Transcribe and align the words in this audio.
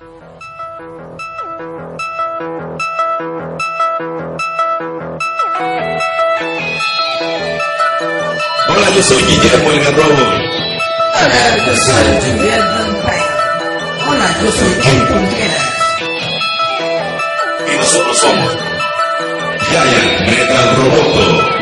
Hola, 0.00 0.08
yo 8.96 9.02
soy 9.02 9.22
Guillermo 9.24 9.70
el 9.72 9.84
Garrobo. 9.84 10.14
Hola, 11.12 11.56
yo 11.66 11.76
soy 11.76 12.04
Van 12.38 12.96
Payne. 13.02 13.28
Hola, 14.08 14.28
yo 14.42 14.50
soy 14.52 14.72
Ken 14.80 15.00
Contreras. 15.06 15.68
Y 17.70 17.76
nosotros 17.76 18.18
somos 18.20 18.56
Giant 19.68 20.20
Metal 20.30 20.76
Roboto. 20.76 21.59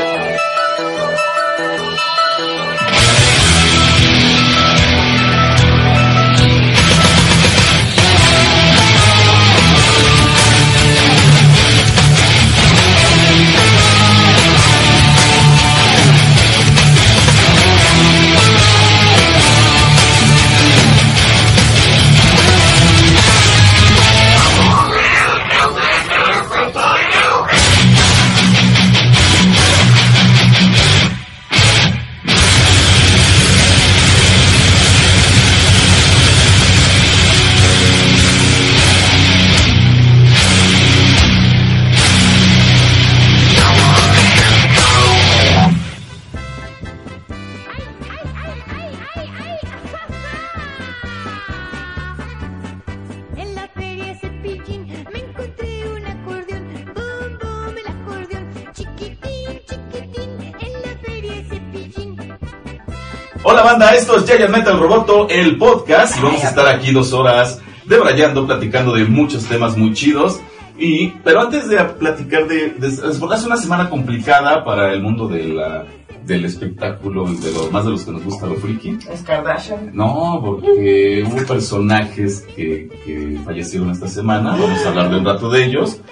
Giant 64.28 64.54
Metal 64.54 64.78
Roboto, 64.78 65.26
el 65.30 65.56
podcast, 65.56 66.18
y 66.18 66.20
vamos 66.20 66.44
a 66.44 66.50
estar 66.50 66.68
aquí 66.68 66.92
dos 66.92 67.14
horas 67.14 67.62
debrayando, 67.86 68.46
platicando 68.46 68.92
de 68.92 69.06
muchos 69.06 69.46
temas 69.46 69.74
muy 69.74 69.94
chidos. 69.94 70.38
Y, 70.78 71.08
pero 71.24 71.40
antes 71.40 71.66
de 71.66 71.82
platicar 71.82 72.46
de, 72.46 72.68
de, 72.72 72.88
hace 72.88 73.46
una 73.46 73.56
semana 73.56 73.88
complicada 73.88 74.62
para 74.66 74.92
el 74.92 75.00
mundo 75.00 75.28
de 75.28 75.44
la, 75.44 75.86
del 76.26 76.44
espectáculo 76.44 77.26
y 77.26 77.36
de 77.36 77.52
lo 77.52 77.70
más 77.70 77.86
de 77.86 77.92
los 77.92 78.04
que 78.04 78.10
nos 78.10 78.22
gusta 78.22 78.46
lo 78.46 78.56
friki. 78.56 78.98
Es 79.10 79.22
Kardashian. 79.22 79.92
No, 79.94 80.42
porque 80.44 81.24
hubo 81.26 81.46
personajes 81.46 82.46
que, 82.54 82.90
que 83.06 83.40
fallecieron 83.46 83.90
esta 83.92 84.08
semana, 84.08 84.50
vamos 84.50 84.84
a 84.84 84.90
hablar 84.90 85.08
de 85.08 85.16
un 85.16 85.24
rato 85.24 85.48
de 85.48 85.64
ellos. 85.64 86.02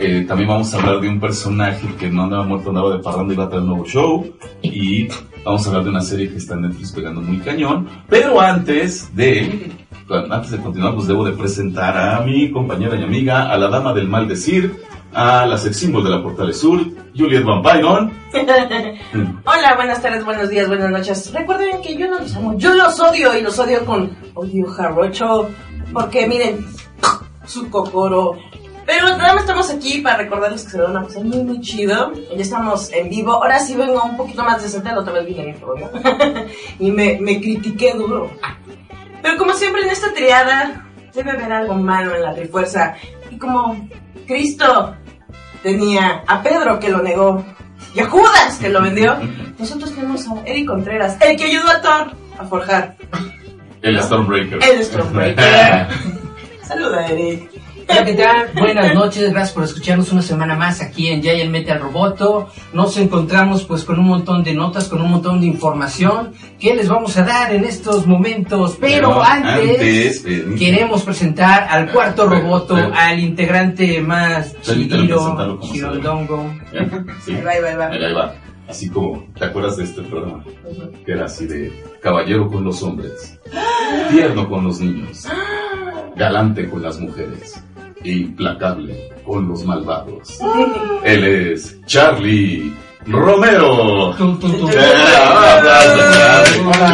Eh, 0.00 0.24
también 0.26 0.48
vamos 0.48 0.74
a 0.74 0.78
hablar 0.78 1.00
de 1.00 1.08
un 1.08 1.20
personaje 1.20 1.86
que 1.96 2.10
no 2.10 2.24
andaba 2.24 2.42
muerto, 2.42 2.70
andaba 2.70 2.96
de 2.96 3.02
parranda 3.04 3.34
y 3.34 3.36
va 3.36 3.44
a 3.44 3.48
traer 3.48 3.62
un 3.62 3.68
nuevo 3.68 3.84
show. 3.84 4.26
Y 4.62 5.06
vamos 5.44 5.64
a 5.64 5.68
hablar 5.68 5.84
de 5.84 5.90
una 5.90 6.00
serie 6.00 6.30
que 6.30 6.36
está 6.36 6.54
en 6.54 6.62
Netflix 6.62 6.92
pegando 6.92 7.20
muy 7.20 7.38
cañón. 7.38 7.88
Pero 8.08 8.40
antes 8.40 9.14
de, 9.14 9.72
antes 10.30 10.50
de 10.50 10.58
continuar, 10.58 10.94
pues 10.94 11.06
debo 11.06 11.24
de 11.24 11.32
presentar 11.32 11.96
a 11.96 12.20
mi 12.20 12.50
compañera 12.50 12.96
y 12.96 13.02
amiga, 13.02 13.50
a 13.50 13.56
la 13.56 13.68
dama 13.68 13.92
del 13.92 14.08
mal 14.08 14.28
decir, 14.28 14.82
a 15.12 15.46
la 15.46 15.58
sex 15.58 15.76
symbol 15.76 16.04
de 16.04 16.10
la 16.10 16.22
Portales 16.22 16.58
Sur, 16.58 16.80
Juliet 17.16 17.44
Van 17.44 17.62
Byron. 17.62 18.12
Hola, 18.32 19.74
buenas 19.76 20.00
tardes, 20.00 20.24
buenos 20.24 20.48
días, 20.48 20.68
buenas 20.68 20.90
noches. 20.90 21.32
Recuerden 21.32 21.82
que 21.82 21.96
yo 21.96 22.08
no 22.08 22.18
los 22.18 22.34
amo, 22.34 22.56
yo 22.56 22.74
los 22.74 22.98
odio 23.00 23.36
y 23.36 23.42
los 23.42 23.58
odio 23.58 23.84
con 23.84 24.10
odio 24.34 24.66
jarrocho. 24.66 25.50
Porque 25.92 26.26
miren, 26.26 26.64
su 27.44 27.68
cocoro. 27.68 28.38
Pero 28.94 29.08
nada 29.16 29.32
más 29.32 29.44
estamos 29.44 29.70
aquí 29.70 30.02
para 30.02 30.18
recordarles 30.18 30.64
que 30.64 30.70
se 30.72 30.78
va 30.78 30.90
a 30.90 31.02
pasar 31.02 31.24
muy, 31.24 31.42
muy 31.42 31.62
chido. 31.62 32.12
Ya 32.12 32.42
estamos 32.42 32.92
en 32.92 33.08
vivo. 33.08 33.32
Ahora 33.32 33.58
sí 33.58 33.74
vengo 33.74 34.02
un 34.02 34.18
poquito 34.18 34.44
más 34.44 34.62
decente, 34.62 34.90
la 34.90 34.98
otra 34.98 35.14
vez 35.14 35.24
vine 35.24 35.54
feo, 35.54 35.74
¿no? 35.78 35.90
y 36.78 36.90
me, 36.90 37.18
me 37.18 37.40
critiqué 37.40 37.94
duro. 37.94 38.30
Pero 39.22 39.38
como 39.38 39.54
siempre 39.54 39.80
en 39.80 39.88
esta 39.88 40.12
triada, 40.12 40.84
debe 41.14 41.30
haber 41.30 41.50
algo 41.50 41.72
malo 41.72 42.14
en 42.14 42.20
la 42.20 42.34
trifuerza. 42.34 42.94
Y 43.30 43.38
como 43.38 43.88
Cristo 44.26 44.94
tenía 45.62 46.22
a 46.26 46.42
Pedro 46.42 46.78
que 46.78 46.90
lo 46.90 47.00
negó 47.00 47.42
y 47.94 48.00
a 48.00 48.10
Judas 48.10 48.58
que 48.60 48.68
lo 48.68 48.82
vendió, 48.82 49.16
nosotros 49.58 49.94
tenemos 49.94 50.28
a 50.28 50.34
Eric 50.44 50.66
Contreras, 50.66 51.16
el 51.22 51.38
que 51.38 51.44
ayudó 51.44 51.70
a 51.70 51.80
Thor 51.80 52.12
a 52.38 52.44
forjar 52.44 52.96
El 53.80 54.02
Stormbreaker. 54.02 54.62
el 54.62 54.84
Stormbreaker. 54.84 55.86
Saluda, 56.62 57.06
Eric. 57.06 57.61
Hola, 57.88 58.04
¿qué 58.04 58.14
tal? 58.14 58.48
Buenas 58.54 58.94
noches, 58.94 59.30
gracias 59.30 59.52
por 59.52 59.64
escucharnos 59.64 60.12
una 60.12 60.22
semana 60.22 60.54
más 60.56 60.80
aquí 60.80 61.08
en 61.08 61.22
Giant 61.22 61.50
Metal 61.50 61.80
Roboto. 61.80 62.48
Nos 62.72 62.96
encontramos 62.96 63.64
pues 63.64 63.84
con 63.84 63.98
un 63.98 64.06
montón 64.06 64.42
de 64.44 64.54
notas, 64.54 64.88
con 64.88 65.00
un 65.02 65.10
montón 65.10 65.40
de 65.40 65.46
información 65.46 66.32
que 66.58 66.74
les 66.74 66.88
vamos 66.88 67.16
a 67.16 67.24
dar 67.24 67.52
en 67.52 67.64
estos 67.64 68.06
momentos. 68.06 68.76
Pero, 68.80 69.08
Pero 69.08 69.22
antes, 69.22 69.70
antes, 69.70 70.24
eh, 70.26 70.46
queremos 70.58 71.02
presentar 71.02 71.66
al 71.68 71.90
cuarto 71.90 72.26
roboto, 72.26 72.76
al 72.76 73.18
integrante 73.20 74.00
más 74.00 74.54
debe. 74.66 74.88
chirondongo. 75.60 76.54
Sí. 77.24 77.32
Ahí 77.34 77.60
va, 77.60 77.68
ahí 77.68 77.76
va, 77.76 77.86
ahí. 77.88 78.38
Así 78.68 78.88
como, 78.88 79.26
¿te 79.38 79.44
acuerdas 79.44 79.76
de 79.76 79.84
este 79.84 80.02
programa? 80.02 80.44
Que 81.04 81.12
era 81.12 81.26
así 81.26 81.46
de 81.46 81.72
caballero 82.00 82.48
con 82.48 82.64
los 82.64 82.82
hombres, 82.82 83.38
tierno 84.10 84.48
con 84.48 84.64
los 84.64 84.80
niños, 84.80 85.26
galante 86.16 86.70
con 86.70 86.80
las 86.82 86.98
mujeres, 86.98 87.62
implacable 88.04 89.10
con 89.24 89.48
los 89.48 89.64
malvados. 89.64 90.38
Él 91.04 91.24
es 91.24 91.80
Charlie 91.86 92.72
Romero. 93.06 94.12
Eh, 94.12 94.16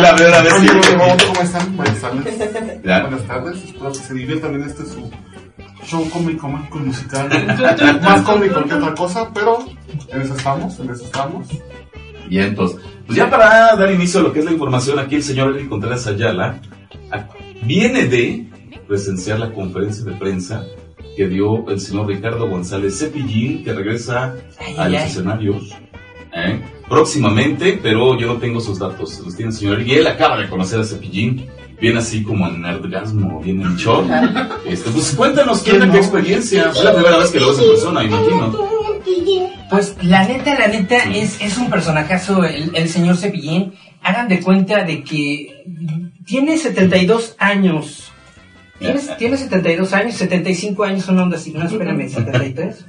La 0.01 0.15
verdad 0.19 0.47
es 0.47 0.55
que... 0.71 0.97
¿cómo 0.97 1.43
están? 1.43 1.77
Buenas 1.77 2.01
tardes. 2.01 2.83
Ya. 2.85 3.01
Buenas 3.03 3.23
tardes. 3.25 3.65
Espero 3.65 3.93
que 3.93 3.99
se 3.99 4.15
diviertan 4.15 4.55
en 4.55 4.63
este 4.63 4.85
su 4.85 5.11
show 5.85 6.09
cómico, 6.11 6.49
mágico 6.49 6.79
y 6.79 6.83
musical. 6.87 7.29
Más 8.03 8.23
cómico 8.23 8.63
que 8.65 8.75
otra 8.75 8.95
cosa, 8.95 9.31
pero 9.33 9.59
en 10.09 10.23
eso 10.23 10.35
estamos, 10.35 10.79
en 10.81 10.91
eso 10.91 11.05
estamos. 11.05 11.47
Bien, 12.29 12.49
entonces, 12.49 12.79
pues 13.07 13.17
ya 13.17 13.31
para 13.31 13.75
dar 13.75 13.91
inicio 13.91 14.21
a 14.21 14.25
lo 14.25 14.33
que 14.33 14.41
es 14.41 14.45
la 14.45 14.53
información, 14.53 14.99
aquí 14.99 15.15
el 15.17 15.23
señor 15.23 15.55
Eric 15.57 15.69
Contreras 15.71 16.07
Ayala 16.07 16.61
a- 17.11 17.27
viene 17.63 18.05
de 18.07 18.47
presenciar 18.87 19.39
la 19.39 19.51
conferencia 19.53 20.05
de 20.05 20.13
prensa 20.13 20.63
que 21.19 21.29
dio 21.29 21.69
el 21.69 21.81
señor 21.81 22.07
Ricardo 22.07 22.49
González 22.49 22.97
Cepillín, 22.97 23.65
que 23.65 23.73
regresa 23.73 24.37
Ay, 24.57 24.77
a 24.79 24.85
ay, 24.85 24.93
los 24.93 25.03
ay. 25.03 25.09
escenarios 25.09 25.75
¿eh? 26.33 26.61
próximamente, 26.89 27.81
pero 27.83 28.17
yo 28.17 28.29
no 28.29 28.37
tengo 28.37 28.61
sus 28.61 28.79
datos, 28.79 29.19
los 29.25 29.35
tiene 29.35 29.51
el 29.51 29.57
señor 29.57 29.83
y 29.83 29.95
él 29.95 30.07
acaba 30.07 30.39
de 30.39 30.49
conocer 30.49 30.79
a 30.79 30.85
Cepillín. 30.85 31.49
Viene 31.81 31.99
así 31.99 32.23
como 32.23 32.47
en 32.47 32.63
nerdgasmo, 32.63 33.41
viene 33.41 33.65
en 33.65 33.77
shock. 33.77 34.07
Este, 34.65 34.91
pues 34.91 35.13
cuéntanos, 35.17 35.61
¿qué, 35.63 35.73
qué 35.79 35.97
experiencia? 35.97 36.71
Fue 36.71 36.85
la 36.85 36.95
primera 36.95 37.19
vez 37.19 37.31
que 37.31 37.41
lo 37.41 37.49
ves 37.49 37.59
en 37.59 37.69
persona, 37.69 38.05
imagino. 38.05 38.57
Pues 39.71 39.97
la 40.03 40.27
neta, 40.27 40.57
la 40.57 40.69
neta, 40.69 40.99
es, 41.15 41.41
es 41.41 41.59
un 41.59 41.69
personajazo 41.69 42.45
el, 42.45 42.71
el 42.77 42.89
señor 42.89 43.17
Cepillín. 43.17 43.75
Hagan 44.03 44.29
de 44.29 44.41
cuenta 44.41 44.85
de 44.85 45.03
que 45.03 45.65
tiene 46.27 46.59
72 46.59 47.35
años. 47.39 48.08
¿Tienes, 48.79 49.17
tiene 49.17 49.37
72 49.37 49.93
años, 49.93 50.15
75 50.15 50.85
años 50.85 51.05
son 51.05 51.19
ondas 51.19 51.41
así. 51.41 51.53
No, 51.53 51.65
espérame, 51.65 52.09
73. 52.09 52.85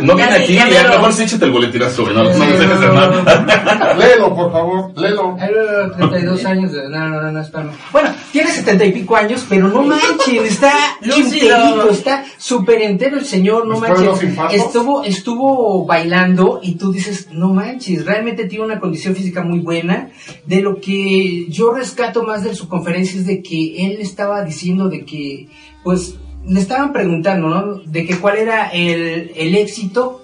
No 0.00 0.16
viene 0.16 0.32
aquí, 0.32 0.54
ya 0.54 0.68
ya, 0.70 0.82
veo. 0.84 0.92
mejor 0.92 1.12
sí 1.12 1.22
échate 1.24 1.44
el 1.44 1.50
boletinazo, 1.50 2.02
güey, 2.04 2.14
no, 2.14 2.22
no 2.24 2.30
nos 2.30 2.38
dejes 2.38 2.80
de 2.80 2.86
mal. 2.88 3.98
Léelo, 3.98 4.34
por 4.34 4.50
favor, 4.52 4.92
léelo. 4.98 5.36
Ay, 5.38 5.50
no, 5.54 5.88
no, 5.88 5.92
32 6.10 6.44
años, 6.46 6.72
de- 6.72 6.88
no, 6.88 7.08
no, 7.08 7.20
no, 7.22 7.32
no, 7.32 7.40
espérame. 7.40 7.70
Bueno, 7.92 8.10
tiene 8.32 8.50
70 8.50 8.84
y 8.86 8.92
pico 8.92 9.16
años, 9.16 9.44
pero 9.48 9.68
no 9.68 9.82
manchen, 9.82 10.44
está 10.46 10.72
enterito, 11.02 11.90
está 11.90 12.24
súper 12.38 12.80
entero 12.82 13.18
el 13.18 13.26
señor, 13.26 13.66
no 13.66 13.78
manches. 13.78 14.30
Estuvo, 14.52 15.04
estuvo 15.04 15.84
bailando 15.84 16.60
y 16.62 16.76
tú 16.76 16.90
dices, 16.92 17.28
no 17.32 17.52
manches, 17.52 18.06
realmente 18.06 18.44
tiene 18.46 18.64
una 18.64 18.80
condición 18.80 19.14
física 19.14 19.42
muy 19.42 19.58
buena. 19.60 20.08
De 20.46 20.62
lo 20.62 20.80
que 20.80 21.46
yo 21.50 21.72
rescato 21.72 22.22
más 22.24 22.44
de 22.44 22.54
su 22.54 22.68
conferencia 22.68 23.20
es 23.20 23.26
de 23.26 23.42
que 23.42 23.86
él 23.86 23.98
estaba 24.00 24.42
diciendo 24.42 24.88
de 24.88 25.04
que, 25.04 25.48
pues, 25.84 26.14
le 26.46 26.60
estaban 26.60 26.92
preguntando, 26.92 27.48
¿no? 27.48 27.74
De 27.84 28.06
que 28.06 28.16
cuál 28.18 28.38
era 28.38 28.68
el, 28.68 29.32
el 29.36 29.54
éxito 29.54 30.16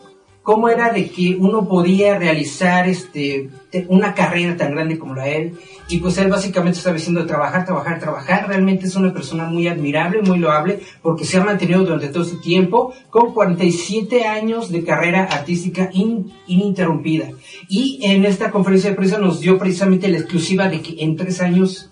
cómo 0.43 0.69
era 0.69 0.93
de 0.93 1.11
que 1.11 1.37
uno 1.41 1.67
podía 1.67 2.17
realizar 2.21 2.89
este 2.89 3.51
te- 3.69 3.85
una 3.89 4.15
carrera 4.15 4.57
tan 4.57 4.71
grande 4.77 4.97
como 4.97 5.17
la 5.17 5.27
él 5.29 5.55
y 5.89 5.99
pues 5.99 6.17
él 6.19 6.29
básicamente 6.31 6.79
estaba 6.79 6.95
diciendo 6.95 7.27
trabajar, 7.27 7.65
trabajar, 7.67 7.99
trabajar. 7.99 8.47
Realmente 8.47 8.87
es 8.87 8.95
una 8.95 9.13
persona 9.13 9.47
muy 9.47 9.67
admirable, 9.67 10.23
muy 10.23 10.39
loable 10.39 10.79
porque 11.03 11.25
se 11.25 11.39
ha 11.39 11.45
mantenido 11.45 11.81
durante 11.83 12.09
todo 12.11 12.23
este 12.23 12.37
tiempo 12.37 12.95
con 13.11 13.35
47 13.35 14.25
años 14.25 14.71
de 14.71 14.85
carrera 14.85 15.25
artística 15.25 15.91
in- 15.93 16.33
ininterrumpida. 16.47 17.31
Y 17.69 17.99
en 18.05 18.25
esta 18.25 18.53
conferencia 18.53 18.91
de 18.91 18.97
prensa 18.97 19.19
nos 19.19 19.41
dio 19.41 19.59
precisamente 19.59 20.07
la 20.07 20.19
exclusiva 20.19 20.69
de 20.69 20.81
que 20.81 21.03
en 21.03 21.17
tres 21.17 21.41
años, 21.41 21.91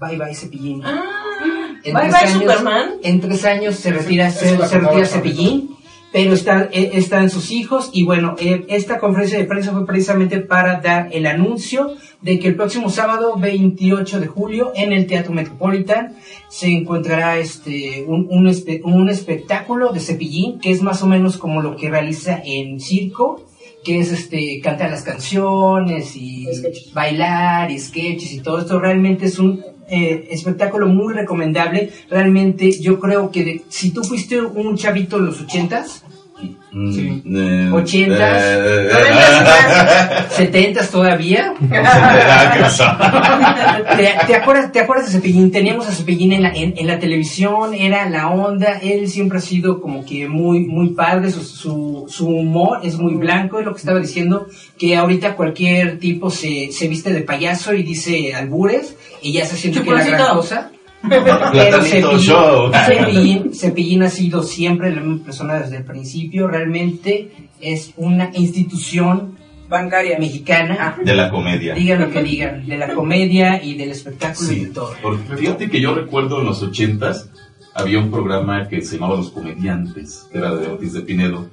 bye 0.00 0.16
bye 0.16 0.32
Cepillín. 0.32 0.80
En 1.86 1.94
Bye 1.94 2.02
tres 2.08 2.12
bye, 2.12 2.20
años- 2.30 2.32
Superman. 2.42 2.90
En 3.02 3.20
tres 3.20 3.44
años 3.44 3.74
se 3.76 3.92
retira, 3.92 4.28
Eso 4.28 4.40
se, 4.40 4.66
se 4.68 4.78
retira 4.78 5.06
Cepillín, 5.06 5.70
pero 6.12 6.32
está, 6.34 6.68
eh, 6.72 6.90
están 6.94 7.30
sus 7.30 7.50
hijos 7.50 7.90
y 7.92 8.04
bueno, 8.04 8.36
eh, 8.38 8.64
esta 8.68 8.98
conferencia 8.98 9.38
de 9.38 9.44
prensa 9.44 9.72
fue 9.72 9.86
precisamente 9.86 10.40
para 10.40 10.80
dar 10.80 11.08
el 11.12 11.26
anuncio 11.26 11.94
de 12.22 12.38
que 12.38 12.48
el 12.48 12.56
próximo 12.56 12.88
sábado 12.90 13.36
28 13.36 14.20
de 14.20 14.26
julio 14.26 14.72
en 14.74 14.92
el 14.92 15.06
Teatro 15.06 15.32
Metropolitan 15.32 16.16
se 16.48 16.68
encontrará 16.68 17.38
este 17.38 18.04
un, 18.06 18.26
un, 18.30 18.46
espe- 18.46 18.80
un 18.84 19.10
espectáculo 19.10 19.92
de 19.92 20.00
Cepillín 20.00 20.58
que 20.60 20.70
es 20.70 20.80
más 20.82 21.02
o 21.02 21.06
menos 21.06 21.36
como 21.36 21.60
lo 21.60 21.76
que 21.76 21.90
realiza 21.90 22.40
en 22.44 22.80
circo 22.80 23.44
que 23.86 24.00
es 24.00 24.10
este 24.10 24.60
cantar 24.60 24.90
las 24.90 25.02
canciones 25.04 26.16
y 26.16 26.46
Sketches. 26.52 26.92
bailar 26.92 27.70
y 27.70 27.78
sketches 27.78 28.32
y 28.32 28.40
todo 28.40 28.58
esto 28.58 28.80
realmente 28.80 29.26
es 29.26 29.38
un 29.38 29.62
eh, 29.88 30.26
espectáculo 30.32 30.88
muy 30.88 31.14
recomendable 31.14 31.90
realmente 32.10 32.72
yo 32.80 32.98
creo 32.98 33.30
que 33.30 33.44
de- 33.44 33.62
si 33.68 33.90
tú 33.92 34.02
fuiste 34.02 34.40
un 34.42 34.76
chavito 34.76 35.18
en 35.18 35.26
los 35.26 35.40
ochentas 35.40 36.04
Sí. 36.92 37.22
eh, 37.24 37.70
Ochentas, 37.72 38.42
eh, 38.42 38.88
noventas, 38.92 40.32
setentas 40.34 40.90
todavía 40.90 41.54
¿qué 41.70 42.60
pasó? 42.60 42.84
¿Te, 43.96 44.14
te 44.26 44.34
acuerdas, 44.34 44.72
¿Te 44.72 44.80
acuerdas 44.80 45.06
de 45.06 45.12
Cepillín? 45.12 45.50
Teníamos 45.50 45.88
a 45.88 45.92
Cepillín 45.92 46.32
en 46.32 46.42
la, 46.42 46.50
en, 46.50 46.74
en 46.76 46.86
la 46.86 46.98
televisión, 46.98 47.72
era 47.72 48.08
la 48.10 48.28
onda, 48.28 48.78
él 48.82 49.08
siempre 49.08 49.38
ha 49.38 49.40
sido 49.40 49.80
como 49.80 50.04
que 50.04 50.28
muy, 50.28 50.66
muy 50.66 50.90
padre, 50.90 51.30
su, 51.30 51.42
su, 51.42 52.04
su 52.08 52.28
humor 52.28 52.80
es 52.82 52.98
muy 52.98 53.14
blanco, 53.14 53.58
es 53.58 53.64
lo 53.64 53.72
que 53.72 53.78
estaba 53.78 53.98
diciendo, 53.98 54.46
que 54.76 54.96
ahorita 54.96 55.34
cualquier 55.34 55.98
tipo 55.98 56.30
se, 56.30 56.70
se 56.72 56.88
viste 56.88 57.12
de 57.12 57.22
payaso 57.22 57.72
y 57.72 57.82
dice 57.82 58.34
albures 58.34 58.96
y 59.22 59.32
ya 59.32 59.46
se 59.46 59.56
siente 59.56 59.82
que 59.82 59.88
es 59.88 59.96
la 59.96 60.04
gran 60.04 60.36
cosa. 60.36 60.70
Pero 61.08 62.18
Show. 62.18 62.70
Cepillín, 62.86 63.54
Cepillín 63.54 64.02
ha 64.02 64.10
sido 64.10 64.42
siempre 64.42 64.94
la 64.94 65.00
misma 65.00 65.24
persona 65.24 65.54
desde 65.60 65.78
el 65.78 65.84
principio, 65.84 66.48
realmente 66.48 67.30
es 67.60 67.92
una 67.96 68.30
institución 68.34 69.36
Bancaria. 69.68 70.18
mexicana, 70.18 70.96
De 71.04 71.14
la 71.14 71.30
comedia. 71.30 71.74
digan 71.74 72.00
lo 72.00 72.10
que 72.10 72.22
digan, 72.22 72.66
de 72.66 72.78
la 72.78 72.94
comedia 72.94 73.62
y 73.62 73.74
del 73.76 73.90
espectáculo 73.90 74.52
y 74.52 74.54
Sí, 74.54 74.64
de 74.66 74.70
todo. 74.70 74.92
porque 75.02 75.36
fíjate 75.36 75.68
que 75.68 75.80
yo 75.80 75.94
recuerdo 75.94 76.40
en 76.40 76.46
los 76.46 76.62
ochentas 76.62 77.30
había 77.74 77.98
un 77.98 78.10
programa 78.10 78.68
que 78.68 78.80
se 78.82 78.94
llamaba 78.96 79.16
Los 79.16 79.30
Comediantes, 79.30 80.26
que 80.30 80.38
era 80.38 80.54
de 80.54 80.68
Ortiz 80.68 80.92
de 80.92 81.00
Pinedo. 81.02 81.46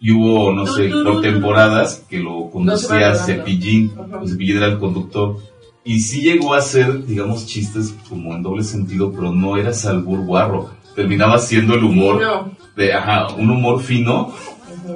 Y 0.00 0.10
hubo, 0.12 0.52
no 0.52 0.66
sé, 0.66 0.88
por 0.88 1.20
temporadas 1.22 2.04
que 2.10 2.18
lo 2.18 2.50
conducía 2.50 3.10
No 3.10 3.14
Cepillín. 3.16 3.92
Cepillín 4.26 4.56
era 4.56 4.66
el 4.66 4.78
conductor. 4.78 5.36
Y 5.84 6.00
sí 6.00 6.20
llegó 6.20 6.54
a 6.54 6.58
hacer, 6.58 7.04
digamos, 7.06 7.46
chistes 7.46 7.94
como 8.08 8.34
en 8.34 8.42
doble 8.42 8.62
sentido, 8.62 9.10
pero 9.10 9.32
no 9.32 9.56
era 9.56 9.72
salbur 9.72 10.24
guarro. 10.24 10.70
Terminaba 10.94 11.38
siendo 11.38 11.74
el 11.74 11.82
humor 11.82 12.54
de, 12.76 12.92
ajá, 12.92 13.34
un 13.34 13.50
humor 13.50 13.80
fino. 13.80 14.32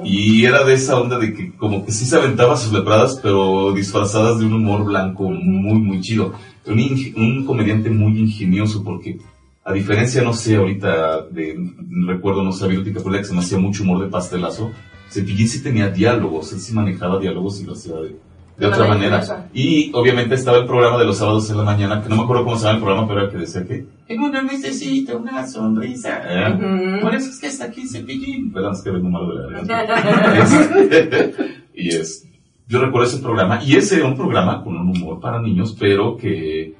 Y 0.03 0.45
era 0.45 0.63
de 0.63 0.73
esa 0.73 0.99
onda 0.99 1.17
de 1.17 1.33
que 1.33 1.53
como 1.55 1.85
que 1.85 1.91
sí 1.91 2.05
se 2.05 2.15
aventaba 2.15 2.55
sus 2.55 2.71
lepradas, 2.71 3.19
pero 3.21 3.73
disfrazadas 3.73 4.39
de 4.39 4.45
un 4.45 4.53
humor 4.53 4.85
blanco 4.85 5.29
muy, 5.29 5.79
muy 5.79 6.01
chido. 6.01 6.33
Un, 6.65 6.79
un 7.15 7.45
comediante 7.45 7.89
muy 7.89 8.17
ingenioso 8.19 8.83
porque, 8.83 9.17
a 9.65 9.73
diferencia, 9.73 10.21
no 10.21 10.33
sé, 10.33 10.55
ahorita 10.55 11.23
de, 11.27 11.57
recuerdo, 12.05 12.43
no 12.43 12.51
sé, 12.51 12.65
a 12.65 12.67
Viruti 12.67 12.93
Capula, 12.93 13.17
que 13.17 13.25
se 13.25 13.33
me 13.33 13.39
hacía 13.39 13.57
mucho 13.57 13.83
humor 13.83 14.03
de 14.03 14.09
pastelazo, 14.09 14.71
Cepillín 15.09 15.47
sí 15.47 15.63
tenía 15.63 15.89
diálogos, 15.89 16.51
él 16.51 16.59
sí 16.59 16.73
manejaba 16.73 17.19
diálogos 17.19 17.61
y 17.61 17.65
lo 17.65 17.73
hacía 17.73 17.95
de, 17.95 18.17
de 18.57 18.65
otra 18.65 18.87
manera. 18.87 19.49
Y 19.53 19.91
obviamente 19.93 20.35
estaba 20.35 20.57
el 20.57 20.65
programa 20.65 20.97
de 20.97 21.05
los 21.05 21.17
sábados 21.17 21.49
en 21.49 21.57
la 21.57 21.63
mañana, 21.63 22.01
que 22.01 22.09
no 22.09 22.15
me 22.17 22.23
acuerdo 22.23 22.43
cómo 22.43 22.57
se 22.57 22.63
llama 22.65 22.77
el 22.77 22.83
programa, 22.83 23.07
pero 23.07 23.21
era 23.21 23.31
que 23.31 23.37
decía 23.37 23.65
que 23.65 23.85
el 24.07 24.19
mundo 24.19 24.41
necesita 24.41 25.15
una 25.15 25.45
sonrisa. 25.47 26.21
¿eh? 26.27 26.53
Ujú. 26.53 27.01
Por 27.01 27.15
eso 27.15 27.29
es 27.29 27.39
que 27.39 27.47
está 27.47 27.65
aquí 27.65 27.87
Cepillín. 27.87 28.51
Perdón, 28.51 28.73
es 28.73 28.81
que 28.81 28.89
vengo 28.91 29.09
malo 29.09 29.35
de 29.35 29.51
la. 29.51 29.61
Este, 30.89 31.33
y 31.75 31.89
es, 31.89 32.27
yo 32.67 32.81
recuerdo 32.81 33.07
ese 33.07 33.19
programa, 33.19 33.61
y 33.63 33.75
ese 33.75 33.97
era 33.97 34.07
un 34.07 34.15
programa 34.17 34.63
con 34.63 34.75
un 34.75 34.89
humor 34.89 35.19
para 35.19 35.39
niños, 35.41 35.75
pero 35.79 36.17
que, 36.17 36.73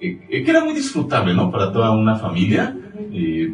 que, 0.00 0.18
que 0.28 0.50
era 0.50 0.64
muy 0.64 0.74
disfrutable, 0.74 1.34
¿no? 1.34 1.50
Para 1.50 1.72
toda 1.72 1.90
una 1.90 2.16
familia. 2.16 2.74
eh, 3.12 3.52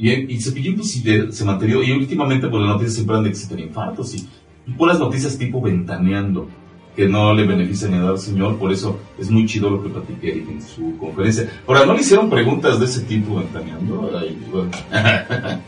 y, 0.00 0.10
y 0.12 0.40
Cepillín 0.40 0.76
pues, 0.76 0.90
sí, 0.92 1.02
de- 1.02 1.32
se 1.32 1.44
mantenía, 1.44 1.76
y 1.84 1.92
últimamente 1.92 2.48
pues 2.48 2.60
las 2.62 2.70
noticias 2.70 2.94
siempre 2.94 3.16
han 3.16 3.24
de 3.24 3.30
que 3.30 3.36
se 3.36 3.60
infartos, 3.60 4.14
y, 4.14 4.28
y 4.68 4.72
puras 4.72 4.98
noticias 4.98 5.38
tipo 5.38 5.60
ventaneando, 5.60 6.48
que 6.94 7.08
no 7.08 7.32
le 7.32 7.46
benefician 7.46 7.92
ni 7.92 7.98
a 7.98 8.10
al 8.10 8.18
señor, 8.18 8.58
por 8.58 8.70
eso 8.70 8.98
es 9.18 9.30
muy 9.30 9.46
chido 9.46 9.70
lo 9.70 9.82
que 9.82 9.88
platiqué 9.88 10.32
en 10.32 10.60
su 10.60 10.98
conferencia. 10.98 11.48
Ahora, 11.66 11.86
¿no 11.86 11.94
le 11.94 12.00
hicieron 12.00 12.28
preguntas 12.28 12.78
de 12.78 12.86
ese 12.86 13.02
tipo 13.02 13.36
ventaneando? 13.36 14.10
Ay, 14.20 14.38
bueno. 14.50 14.70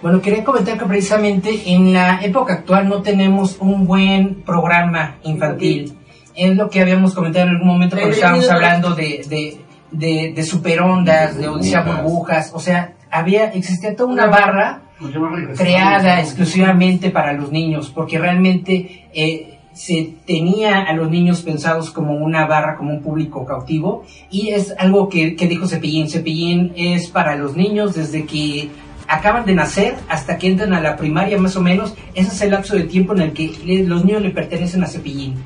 Bueno, 0.00 0.22
quería 0.22 0.44
comentar 0.44 0.78
que 0.78 0.84
precisamente 0.84 1.72
en 1.72 1.92
la 1.92 2.20
época 2.22 2.52
actual 2.52 2.88
no 2.88 3.02
tenemos 3.02 3.56
un 3.58 3.84
buen 3.84 4.42
programa 4.42 5.16
infantil. 5.24 5.98
Es 6.36 6.56
lo 6.56 6.70
que 6.70 6.80
habíamos 6.80 7.14
comentado 7.14 7.46
en 7.46 7.56
algún 7.56 7.66
momento 7.66 7.96
cuando 7.96 8.14
estábamos 8.14 8.48
hablando 8.48 8.94
de, 8.94 9.26
de, 9.28 9.60
de, 9.90 10.32
de 10.36 10.42
superondas, 10.44 11.36
de 11.36 11.48
Odisea 11.48 11.80
Burbujas. 11.80 12.04
Burbujas. 12.04 12.52
O 12.54 12.60
sea, 12.60 12.94
había, 13.10 13.46
existía 13.46 13.96
toda 13.96 14.12
una 14.12 14.26
barra 14.26 14.82
Pues 15.00 15.14
creada 15.56 16.20
exclusivamente 16.20 17.10
para 17.10 17.32
los 17.32 17.52
niños, 17.52 17.92
porque 17.94 18.18
realmente 18.18 19.06
eh, 19.14 19.58
se 19.72 20.14
tenía 20.26 20.82
a 20.82 20.92
los 20.92 21.08
niños 21.08 21.42
pensados 21.42 21.90
como 21.90 22.14
una 22.14 22.46
barra, 22.46 22.76
como 22.76 22.92
un 22.92 23.00
público 23.00 23.44
cautivo, 23.46 24.04
y 24.28 24.48
es 24.48 24.74
algo 24.76 25.08
que, 25.08 25.36
que 25.36 25.46
dijo 25.46 25.68
Cepillín. 25.68 26.08
Cepillín 26.08 26.72
es 26.74 27.08
para 27.08 27.36
los 27.36 27.56
niños 27.56 27.94
desde 27.94 28.24
que 28.24 28.70
acaban 29.06 29.46
de 29.46 29.54
nacer 29.54 29.94
hasta 30.08 30.36
que 30.36 30.48
entran 30.48 30.74
a 30.74 30.80
la 30.80 30.96
primaria 30.96 31.38
más 31.38 31.56
o 31.56 31.62
menos, 31.62 31.94
ese 32.14 32.28
es 32.28 32.40
el 32.42 32.50
lapso 32.50 32.74
de 32.74 32.84
tiempo 32.84 33.14
en 33.14 33.20
el 33.20 33.32
que 33.32 33.84
los 33.86 34.04
niños 34.04 34.22
le 34.22 34.30
pertenecen 34.30 34.82
a 34.82 34.88
Cepillín. 34.88 35.36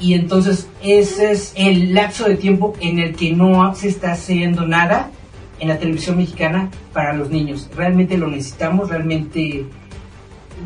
Y 0.00 0.14
entonces 0.14 0.68
ese 0.82 1.32
es 1.32 1.52
el 1.56 1.94
lapso 1.94 2.28
de 2.28 2.36
tiempo 2.36 2.74
en 2.80 2.98
el 2.98 3.16
que 3.16 3.32
no 3.32 3.74
se 3.74 3.88
está 3.88 4.12
haciendo 4.12 4.66
nada 4.66 5.10
en 5.60 5.68
la 5.68 5.78
televisión 5.78 6.16
mexicana 6.16 6.68
para 6.92 7.12
los 7.12 7.30
niños. 7.30 7.68
Realmente 7.76 8.16
lo 8.18 8.28
necesitamos, 8.28 8.88
realmente 8.90 9.64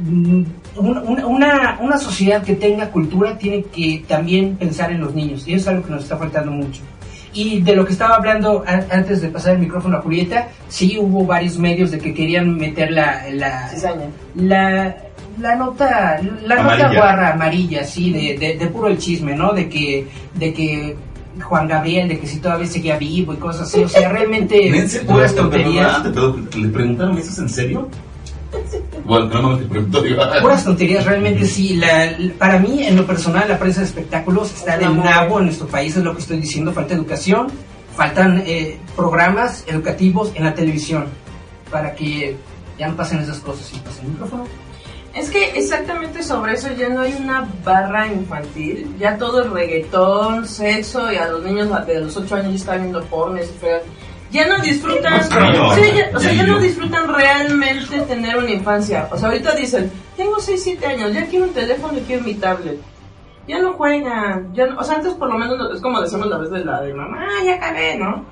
mm, 0.05 0.43
un- 0.77 0.99
un- 0.99 1.25
una, 1.25 1.79
una 1.81 1.99
sociedad 1.99 2.43
que 2.43 2.55
tenga 2.55 2.91
cultura 2.91 3.37
tiene 3.37 3.63
que 3.65 4.05
también 4.09 4.57
pensar 4.57 4.91
en 4.91 5.01
los 5.01 5.15
niños. 5.15 5.47
Y 5.47 5.55
eso 5.55 5.63
es 5.65 5.69
algo 5.69 5.85
que 5.87 5.91
nos 5.93 6.03
está 6.05 6.17
faltando 6.17 6.51
mucho. 6.53 6.81
Y 7.35 7.61
de 7.63 7.77
lo 7.77 7.85
que 7.87 7.93
estaba 7.93 8.17
hablando 8.17 8.63
a- 8.67 8.95
antes 8.95 9.23
de 9.23 9.29
pasar 9.29 9.55
el 9.55 9.61
micrófono 9.61 9.97
a 9.99 10.03
Julieta, 10.03 10.49
sí 10.69 10.99
hubo 10.99 11.25
varios 11.25 11.59
medios 11.59 11.91
de 11.91 11.99
que 11.99 12.13
querían 12.15 12.57
meter 12.57 12.91
la, 12.93 13.23
la, 13.33 13.69
Cizaña. 13.69 14.07
la, 14.35 14.97
la 15.41 15.57
nota 15.57 16.21
la 16.45 16.57
nota 16.63 16.93
guarra 16.95 17.33
amarilla 17.33 17.85
sí 17.85 18.13
de, 18.13 18.37
de, 18.39 18.59
de 18.59 18.67
puro 18.67 18.89
el 18.89 18.99
chisme 18.99 19.35
no 19.35 19.55
de 19.55 19.67
que 19.67 20.07
de 20.35 20.53
que 20.53 20.95
Juan 21.41 21.67
Gabriel 21.67 22.09
de 22.09 22.19
que 22.19 22.27
si 22.27 22.39
todavía 22.39 22.67
seguía 22.67 22.99
vivo 22.99 23.33
y 23.33 23.37
cosas 23.37 23.69
así 23.69 23.83
o 23.83 23.89
sea 23.89 24.09
realmente 24.11 24.71
puras 25.07 25.35
tonterías 25.35 26.03
¿Le 26.05 26.69
preguntaron 26.69 27.17
eso 27.19 27.31
es 27.31 27.39
en 27.39 27.49
serio? 27.49 27.89
Bueno, 29.07 29.27
no, 29.29 29.43
no 29.43 29.59
te 29.59 29.65
preguntó, 29.65 30.03
digo, 30.03 30.21
ah, 30.23 30.43
puras 30.43 30.63
tonterías 30.63 31.07
realmente 31.07 31.47
sí 31.47 31.77
la, 31.77 32.15
para 32.39 32.59
mí 32.59 32.85
en 32.85 32.97
lo 32.97 33.07
personal 33.07 33.49
la 33.49 33.59
prensa 33.59 33.81
de 33.81 33.87
espectáculos 33.87 34.53
está 34.53 34.77
del 34.77 34.89
Amor. 34.89 35.05
nabo 35.07 35.39
en 35.39 35.47
nuestro 35.47 35.67
país 35.67 35.97
es 35.97 36.05
lo 36.05 36.15
que 36.15 36.21
estoy 36.21 36.39
diciendo 36.39 36.73
falta 36.73 36.95
educación 36.95 37.47
faltan 37.97 38.43
eh, 38.47 38.79
programas 38.95 39.65
educativos 39.67 40.33
en 40.35 40.45
la 40.45 40.55
televisión 40.55 41.07
para 41.71 41.95
que 41.95 42.37
ya 42.79 42.89
no 42.89 42.97
pasen 42.97 43.21
esas 43.21 43.39
cosas 43.39 43.73
y 43.73 43.79
pasen 43.79 44.05
el 44.05 44.11
micrófono 44.13 44.45
Es 45.15 45.31
que 45.31 45.51
exactamente 45.59 46.23
sobre 46.23 46.55
eso 46.55 46.69
ya 46.73 46.89
no 46.89 47.03
hay 47.03 47.15
una 47.21 47.47
barra 47.65 48.07
infantil, 48.07 48.97
ya 48.99 49.19
todo 49.19 49.43
es 49.43 49.51
reggaetón, 49.51 50.47
sexo 50.49 51.13
y 51.13 51.17
a 51.17 51.29
los 51.29 51.43
niños 51.43 51.69
de 51.87 52.01
los 52.01 52.17
8 52.17 52.37
años 52.37 52.49
ya 52.51 52.57
están 52.57 52.81
viendo 52.81 53.03
pornes 53.05 53.51
y 53.55 53.59
feas. 53.59 53.83
Ya 54.31 54.47
no 54.49 54.57
disfrutan, 54.63 55.23
sí, 55.23 55.83
ya- 55.95 56.11
o 56.17 56.19
sea, 56.19 56.33
Ya 56.33 56.45
no 56.45 56.59
disfrutan 56.59 57.13
realmente 57.13 58.01
tener 58.01 58.39
una 58.39 58.51
infancia. 58.51 59.07
O 59.13 59.19
sea, 59.19 59.29
ahorita 59.29 59.55
dicen, 59.55 59.93
tengo 60.17 60.41
6, 60.41 60.63
7 60.63 60.87
años, 60.87 61.13
ya 61.13 61.27
quiero 61.27 61.45
un 61.45 61.53
teléfono 61.53 61.99
y 61.99 62.01
quiero 62.01 62.23
mi 62.25 62.35
tablet. 62.35 62.79
Ya 63.47 63.59
no 63.61 63.75
juegan, 63.75 64.55
ya 64.55 64.67
no- 64.69 64.79
o 64.79 64.85
sea, 64.85 64.97
antes 64.97 65.13
por 65.15 65.29
lo 65.29 65.37
menos 65.37 65.59
no- 65.59 65.75
es 65.75 65.81
como 65.83 66.01
decimos 66.01 66.29
la 66.29 66.39
vez 66.39 66.51
de 66.51 66.65
la 66.65 66.81
de 66.81 66.95
mamá, 66.95 67.19
"Ah, 67.21 67.45
ya 67.45 67.57
acabé, 67.57 67.99
¿no? 67.99 68.25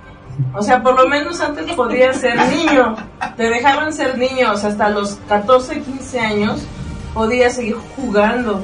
O 0.55 0.63
sea, 0.63 0.83
por 0.83 1.01
lo 1.01 1.09
menos 1.09 1.41
antes 1.41 1.73
podías 1.75 2.17
ser 2.17 2.37
niño, 2.49 2.97
te 3.37 3.45
dejaban 3.45 3.93
ser 3.93 4.19
niño, 4.19 4.53
o 4.53 4.57
sea, 4.57 4.71
hasta 4.71 4.89
los 4.91 5.19
14, 5.29 5.81
15 5.81 6.21
años 6.21 6.61
podía 7.15 7.51
seguir 7.51 7.77
jugando. 7.97 8.63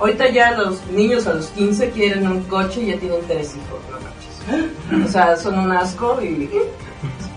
Ahorita 0.00 0.28
ya 0.30 0.52
los 0.52 0.84
niños 0.88 1.26
a 1.26 1.34
los 1.34 1.46
15 1.48 1.90
quieren 1.90 2.26
un 2.26 2.42
coche 2.44 2.82
y 2.82 2.86
ya 2.86 2.96
tienen 2.98 3.20
tres 3.26 3.54
hijos, 3.54 3.80
no. 3.90 5.04
O 5.04 5.08
sea, 5.08 5.36
son 5.36 5.58
un 5.58 5.72
asco 5.72 6.20
y 6.22 6.50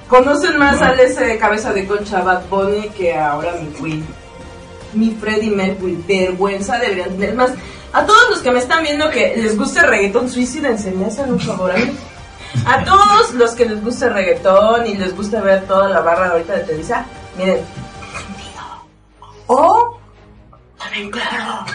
conocen 0.08 0.58
más 0.58 0.82
al 0.82 1.00
ese 1.00 1.26
de 1.26 1.38
cabeza 1.38 1.72
de 1.72 1.86
concha 1.86 2.22
Bad 2.22 2.48
Bunny 2.50 2.90
que 2.90 3.16
ahora 3.16 3.54
mi 3.54 3.68
Queen. 3.68 4.06
Mi 4.94 5.12
Freddie 5.12 5.52
Mercury, 5.52 6.04
vergüenza 6.08 6.80
deberían 6.80 7.12
tener 7.12 7.36
más. 7.36 7.52
A 7.94 8.06
todos 8.06 8.30
los 8.30 8.40
que 8.40 8.52
me 8.52 8.60
están 8.60 8.84
viendo 8.84 9.10
que 9.10 9.36
les 9.38 9.58
gusta 9.58 9.82
el 9.82 9.88
reggaetón, 9.88 10.30
suicídense, 10.30 10.92
me 10.92 11.06
un 11.06 11.40
favor 11.40 11.72
a 11.72 11.78
mí. 11.78 11.92
A 12.66 12.84
todos 12.84 13.34
los 13.34 13.52
que 13.52 13.66
les 13.66 13.84
gusta 13.84 14.08
el 14.08 14.14
reggaetón 14.14 14.88
y 14.88 14.96
les 14.96 15.16
gusta 15.16 15.42
ver 15.42 15.66
toda 15.68 15.90
la 15.90 16.02
barra 16.02 16.32
ahorita 16.32 16.54
de 16.54 16.64
Televisa, 16.64 17.06
miren, 17.38 17.60
o 19.48 19.98
también 20.78 21.10
claro, 21.10 21.66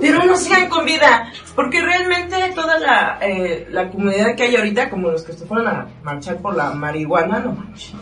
pero 0.00 0.24
no 0.24 0.36
sigan 0.36 0.68
con 0.68 0.84
vida, 0.84 1.32
porque 1.54 1.80
realmente 1.80 2.36
toda 2.54 2.78
la, 2.78 3.18
eh, 3.20 3.68
la 3.70 3.88
comunidad 3.90 4.34
que 4.36 4.44
hay 4.44 4.56
ahorita, 4.56 4.90
como 4.90 5.10
los 5.10 5.22
que 5.22 5.32
se 5.32 5.46
fueron 5.46 5.68
a 5.68 5.86
marchar 6.02 6.38
por 6.38 6.56
la 6.56 6.70
marihuana, 6.72 7.38
no 7.38 7.52
manches, 7.52 7.94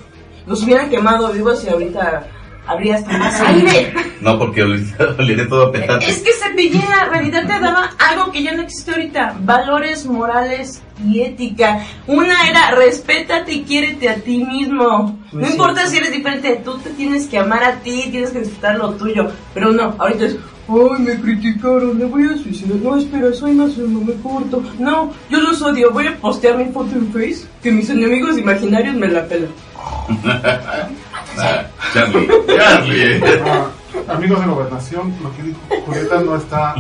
los 0.47 0.63
hubieran 0.63 0.91
quemado 0.91 1.33
vivos 1.33 1.65
y 1.65 1.69
ahorita 1.69 2.27
más 2.67 3.41
aire. 3.41 3.93
No, 4.21 4.39
porque 4.39 4.63
olvidé 4.63 5.47
todo 5.49 5.67
a 5.67 5.73
petate. 5.73 6.09
Es 6.09 6.23
que 6.23 6.31
la 6.89 7.05
realidad 7.07 7.43
te 7.43 7.61
daba 7.61 7.91
algo 7.99 8.33
que 8.33 8.43
ya 8.43 8.55
no 8.55 8.63
existe 8.63 8.93
ahorita, 8.93 9.37
valores 9.41 10.07
morales 10.07 10.83
y 11.05 11.21
ética. 11.21 11.85
Una 12.07 12.49
era 12.49 12.71
respétate 12.73 13.53
y 13.53 13.63
quiérete 13.65 14.09
a 14.09 14.17
ti 14.17 14.45
mismo. 14.45 15.19
No 15.33 15.41
Muy 15.41 15.51
importa 15.51 15.87
si 15.87 15.97
eres 15.97 16.13
diferente, 16.13 16.61
tú 16.65 16.79
te 16.79 16.91
tienes 16.91 17.27
que 17.27 17.39
amar 17.39 17.65
a 17.65 17.81
ti, 17.81 18.09
tienes 18.11 18.31
que 18.31 18.41
respetar 18.41 18.79
lo 18.79 18.93
tuyo. 18.93 19.31
Pero 19.53 19.73
no, 19.73 19.95
ahorita 19.99 20.27
es, 20.27 20.37
ay, 20.69 21.03
me 21.03 21.21
criticaron, 21.21 21.99
me 21.99 22.05
voy 22.05 22.25
a 22.25 22.37
suicidar. 22.37 22.77
No, 22.77 22.97
espera, 22.97 23.33
soy 23.33 23.53
más 23.53 23.77
no 23.77 24.01
me 24.01 24.15
corto. 24.15 24.63
No, 24.79 25.13
yo 25.29 25.41
los 25.41 25.61
odio, 25.61 25.91
voy 25.91 26.07
a 26.07 26.17
postear 26.17 26.57
mi 26.57 26.73
foto 26.73 26.95
en 26.95 27.13
Face, 27.13 27.47
que 27.63 27.73
mis 27.73 27.91
enemigos 27.91 28.39
imaginarios 28.39 28.95
me 28.95 29.09
la 29.09 29.27
pelan. 29.27 29.51
Charlie, 31.93 32.29
Charlie. 32.57 33.21
Ah, 33.45 33.67
amigos 34.15 34.41
de 34.41 34.47
gobernación, 34.47 35.15
lo 35.23 35.35
que 35.37 35.43
dijo 35.43 35.59
Julieta 35.87 36.21
no 36.21 36.37
está 36.37 36.75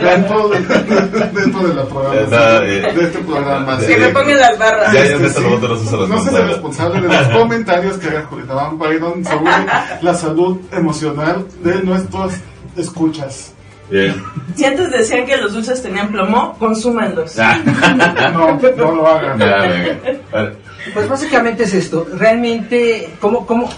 dentro 0.00 0.48
de, 0.48 0.58
dentro 0.60 1.68
de 1.68 1.74
la 1.74 1.84
programación 1.84 2.64
eh, 2.64 2.92
de 2.94 3.02
este 3.04 3.18
programa. 3.20 3.78
Que 3.78 3.96
me 3.96 4.08
pongan 4.08 4.38
las 4.40 4.58
barras. 4.58 4.92
Ya, 4.92 5.04
ya 5.04 5.16
Este, 5.16 5.28
sí. 5.30 5.44
No 6.08 6.20
se 6.22 6.30
es 6.40 6.46
responsable 6.46 7.00
de 7.00 7.08
los 7.08 7.28
comentarios 7.36 7.98
que 7.98 8.08
haga 8.08 8.22
Julieta 8.24 8.54
Van 8.54 8.78
Byron 8.78 9.24
sobre 9.24 9.50
la 10.02 10.14
salud 10.14 10.58
emocional 10.72 11.46
de 11.62 11.82
nuestros 11.82 12.34
escuchas. 12.76 13.52
Bien. 13.90 14.14
Si 14.54 14.64
antes 14.64 14.88
decían 14.92 15.26
que 15.26 15.36
los 15.36 15.52
dulces 15.52 15.82
tenían 15.82 16.08
plomo, 16.12 16.56
consúmanlos. 16.60 17.36
Ah, 17.40 17.58
No, 18.32 18.56
no 18.76 18.92
lo 18.94 19.06
hagan. 19.08 19.36
ya, 19.38 19.56
venga. 19.56 19.98
Vale. 20.32 20.69
Pues 20.92 21.08
básicamente 21.08 21.64
es 21.64 21.74
esto. 21.74 22.06
Realmente, 22.14 23.14
como, 23.20 23.46
como 23.46 23.70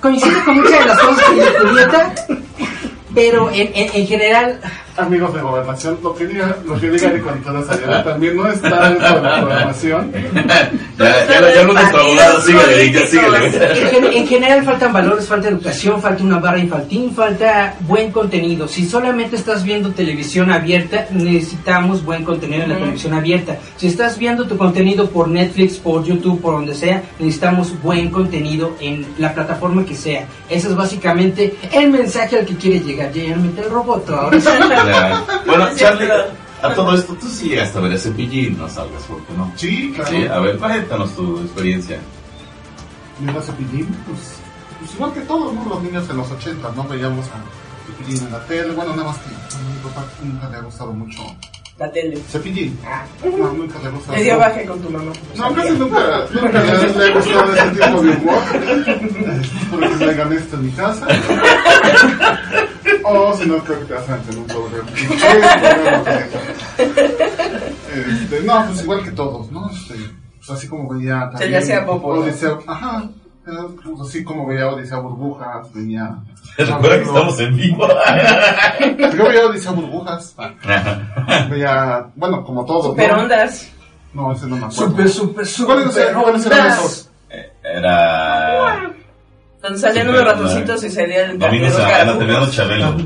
coincide 0.00 0.42
con 0.44 0.56
muchas 0.56 0.78
de 0.80 0.86
las 0.86 0.98
cosas 0.98 1.24
que 1.24 1.34
dice 1.34 1.58
Julieta, 1.58 2.14
pero 3.14 3.50
en, 3.50 3.70
en, 3.74 3.90
en 3.94 4.06
general, 4.06 4.60
Amigos 4.98 5.32
de 5.32 5.40
gobernación, 5.40 5.98
lo 6.02 6.14
que 6.14 6.26
diga, 6.26 6.56
lo 6.66 6.78
que 6.80 6.90
diga 6.90 7.08
de 7.10 7.20
Contreras 7.20 7.68
Ayala 7.70 8.02
también 8.04 8.36
no 8.36 8.48
está 8.50 8.88
dentro 8.90 9.14
de 9.14 9.20
la 9.22 9.40
programación. 9.40 10.12
Ya, 10.98 11.26
ya, 11.28 11.40
lo- 11.62 11.74
ya 11.74 12.40
síguele, 12.40 12.92
ya 12.92 13.06
síguele. 13.06 13.46
en, 13.46 13.88
gen- 13.88 14.12
en 14.12 14.26
general 14.26 14.64
faltan 14.64 14.92
valores, 14.92 15.26
falta 15.28 15.48
educación, 15.48 16.02
falta 16.02 16.24
una 16.24 16.40
barra 16.40 16.58
infantil, 16.58 17.12
falta 17.14 17.74
buen 17.80 18.10
contenido. 18.10 18.66
Si 18.66 18.86
solamente 18.88 19.36
estás 19.36 19.62
viendo 19.62 19.90
televisión 19.92 20.50
abierta, 20.50 21.06
necesitamos 21.12 22.04
buen 22.04 22.24
contenido 22.24 22.64
en 22.64 22.68
la 22.70 22.74
Ujú. 22.74 22.84
televisión 22.84 23.14
abierta. 23.14 23.56
Si 23.76 23.86
estás 23.86 24.18
viendo 24.18 24.46
tu 24.48 24.56
contenido 24.58 25.08
por 25.08 25.28
Netflix, 25.28 25.76
por 25.76 26.02
YouTube, 26.04 26.40
por 26.40 26.54
donde 26.54 26.74
sea, 26.74 27.02
necesitamos 27.20 27.80
buen 27.80 28.10
contenido 28.10 28.72
en 28.80 29.06
la 29.18 29.32
plataforma 29.32 29.84
que 29.84 29.94
sea. 29.94 30.26
Ese 30.50 30.66
es 30.68 30.74
básicamente 30.74 31.54
el 31.72 31.90
mensaje 31.90 32.38
al 32.40 32.44
que 32.46 32.56
quiere 32.56 32.80
llegar. 32.80 33.12
Ya 33.12 33.36
meter 33.36 33.64
el 33.66 33.70
robot 33.70 34.08
ahora 34.10 34.38
sí. 34.88 34.98
Ya. 34.98 35.42
Bueno, 35.46 35.68
Charlie, 35.76 36.08
a 36.62 36.74
todo 36.74 36.94
esto, 36.94 37.14
tú 37.14 37.28
sí 37.28 37.50
llegaste 37.50 37.78
a 37.78 37.80
ver 37.82 37.92
ese 37.92 38.10
pillín, 38.10 38.58
no 38.58 38.68
salgas, 38.68 39.02
¿por 39.04 39.22
qué 39.24 39.32
no? 39.34 39.52
Sí, 39.56 39.92
claro. 39.94 40.10
Sí, 40.10 40.26
a 40.26 40.38
ver, 40.40 40.58
cuéntanos 40.58 41.14
tu 41.14 41.38
experiencia. 41.40 41.98
Mira 43.20 43.42
Cepillín, 43.42 43.86
pues, 44.06 44.38
pues 44.78 44.94
igual 44.94 45.12
que 45.12 45.20
todos, 45.20 45.52
¿no? 45.52 45.64
Los 45.68 45.82
niños 45.82 46.08
en 46.08 46.16
los 46.16 46.30
80, 46.30 46.72
¿no? 46.74 46.84
Veíamos 46.84 47.26
a 47.26 47.40
Cepillín 47.86 48.26
en 48.26 48.32
la 48.32 48.44
tele. 48.46 48.74
Bueno, 48.74 48.90
nada 48.92 49.08
más 49.08 49.18
que 49.18 49.28
a 49.28 49.58
mi 49.58 49.78
papá 49.82 50.04
nunca 50.22 50.48
le 50.48 50.56
ha 50.56 50.60
gustado 50.60 50.92
mucho 50.92 51.22
La 51.78 51.90
tele. 51.90 52.16
Cepillín. 52.28 52.78
No, 53.24 53.52
nunca 53.52 53.78
le 53.80 53.88
ha 53.88 53.90
gustado. 53.90 54.18
Le 54.18 54.24
dio 54.24 54.38
baje 54.38 54.66
con 54.66 54.80
tu 54.80 54.90
mamá. 54.90 55.12
No, 55.36 55.54
casi 55.54 55.70
nunca, 55.70 56.26
nunca 56.32 56.62
le, 56.62 56.70
ha 56.70 57.14
gustado 57.14 57.54
ese 57.54 57.70
tipo 57.70 58.02
de 58.02 58.10
humor. 58.10 58.42
Porque 59.70 60.06
le 60.06 60.14
gané 60.14 60.36
esto 60.36 60.56
en 60.56 60.64
mi 60.64 60.72
casa. 60.72 61.06
O 63.10 63.34
si 63.36 63.46
no, 63.46 63.58
creo 63.58 63.78
que 63.80 63.84
te 63.86 63.94
vas 63.94 64.08
a 64.08 64.16
meter 64.16 64.34
en 64.34 64.40
un 64.40 64.46
problema, 64.46 64.88
Este, 66.78 68.40
no, 68.42 68.66
pues 68.66 68.82
igual 68.82 69.02
que 69.02 69.10
todos, 69.12 69.50
¿no? 69.50 69.70
Este, 69.70 69.94
pues 70.36 70.50
así 70.50 70.68
como 70.68 70.88
veía 70.88 71.30
Se 71.36 71.48
le 71.48 71.56
hacía 71.58 71.84
popo, 71.86 72.22
ajá. 72.66 73.04
pues, 73.44 74.00
así 74.08 74.22
como 74.24 74.46
veía 74.46 74.68
Odisea 74.68 74.98
Burbujas, 74.98 75.72
veía. 75.72 76.16
Recuerda 76.56 76.96
que 76.98 77.02
estamos 77.04 77.40
en 77.40 77.56
vivo. 77.56 77.88
Yo 79.16 79.28
veía 79.28 79.46
Odisea 79.46 79.72
Burbujas. 79.72 80.34
Veía, 81.50 82.06
bueno, 82.14 82.44
como 82.44 82.64
todos. 82.64 82.86
Super 82.86 83.12
¿no? 83.12 83.22
ondas. 83.22 83.70
No, 84.14 84.32
ese 84.32 84.46
no 84.46 84.56
me 84.56 84.66
acuerdo. 84.66 84.86
Super, 84.90 85.08
super, 85.08 85.46
¿Cuáles 85.66 85.84
super. 85.92 86.06
eran- 86.08 86.22
cuáles 86.22 86.46
eran 86.46 86.60
ondas. 86.60 86.78
esos? 86.78 87.10
Era. 87.62 88.90
Donde 89.62 89.78
salían 89.78 90.08
unos 90.08 90.24
ratoncitos 90.24 90.84
y 90.84 90.90
salía 90.90 91.24
el 91.30 91.38
Domingos 91.38 91.70
los 91.70 91.78
a 91.80 91.82
la 91.82 91.88
garfos. 91.90 92.18
terminando 92.18 92.50
Chabelo. 92.50 92.96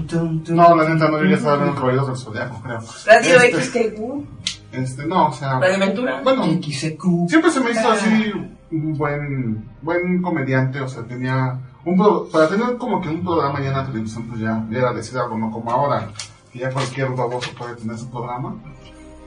No, 0.51 0.77
la 0.77 0.89
neta 0.89 1.09
no 1.09 1.19
llegué 1.19 1.35
a 1.35 1.37
estar 1.39 1.59
en 1.61 1.67
los 1.67 1.75
caballeros 1.77 2.07
del 2.09 2.17
zodiaco, 2.17 2.61
creo. 2.63 2.79
Radio 3.07 3.37
Este, 3.41 3.63
XTQ. 3.63 4.25
Este, 4.73 5.07
no, 5.07 5.29
o 5.29 5.33
sea. 5.33 5.59
Radio 5.61 5.77
Aventura. 5.77 6.21
Bueno, 6.23 6.45
XQ. 6.45 7.29
siempre 7.29 7.51
se 7.51 7.61
me 7.61 7.71
hizo 7.71 7.91
así 7.91 8.33
un 8.71 8.97
buen, 8.99 9.67
buen 9.83 10.21
comediante, 10.23 10.81
o 10.81 10.89
sea, 10.89 11.03
tenía 11.05 11.59
un 11.85 11.97
pro- 11.97 12.29
para 12.31 12.49
tener 12.49 12.77
como 12.77 13.01
que 13.01 13.09
un 13.09 13.23
programa 13.25 13.61
ya 13.61 13.69
en 13.69 13.77
la 13.77 13.87
televisión, 13.87 14.25
pues 14.29 14.41
ya, 14.41 14.65
ya 14.71 14.79
era 14.79 14.93
decir 14.93 15.19
algo, 15.19 15.37
no 15.39 15.51
como 15.51 15.71
ahora, 15.71 16.09
que 16.53 16.59
ya 16.61 16.71
cualquier 16.71 17.09
baboso 17.11 17.51
puede 17.59 17.77
tener 17.77 17.97
su 17.99 18.11
programa. 18.11 18.55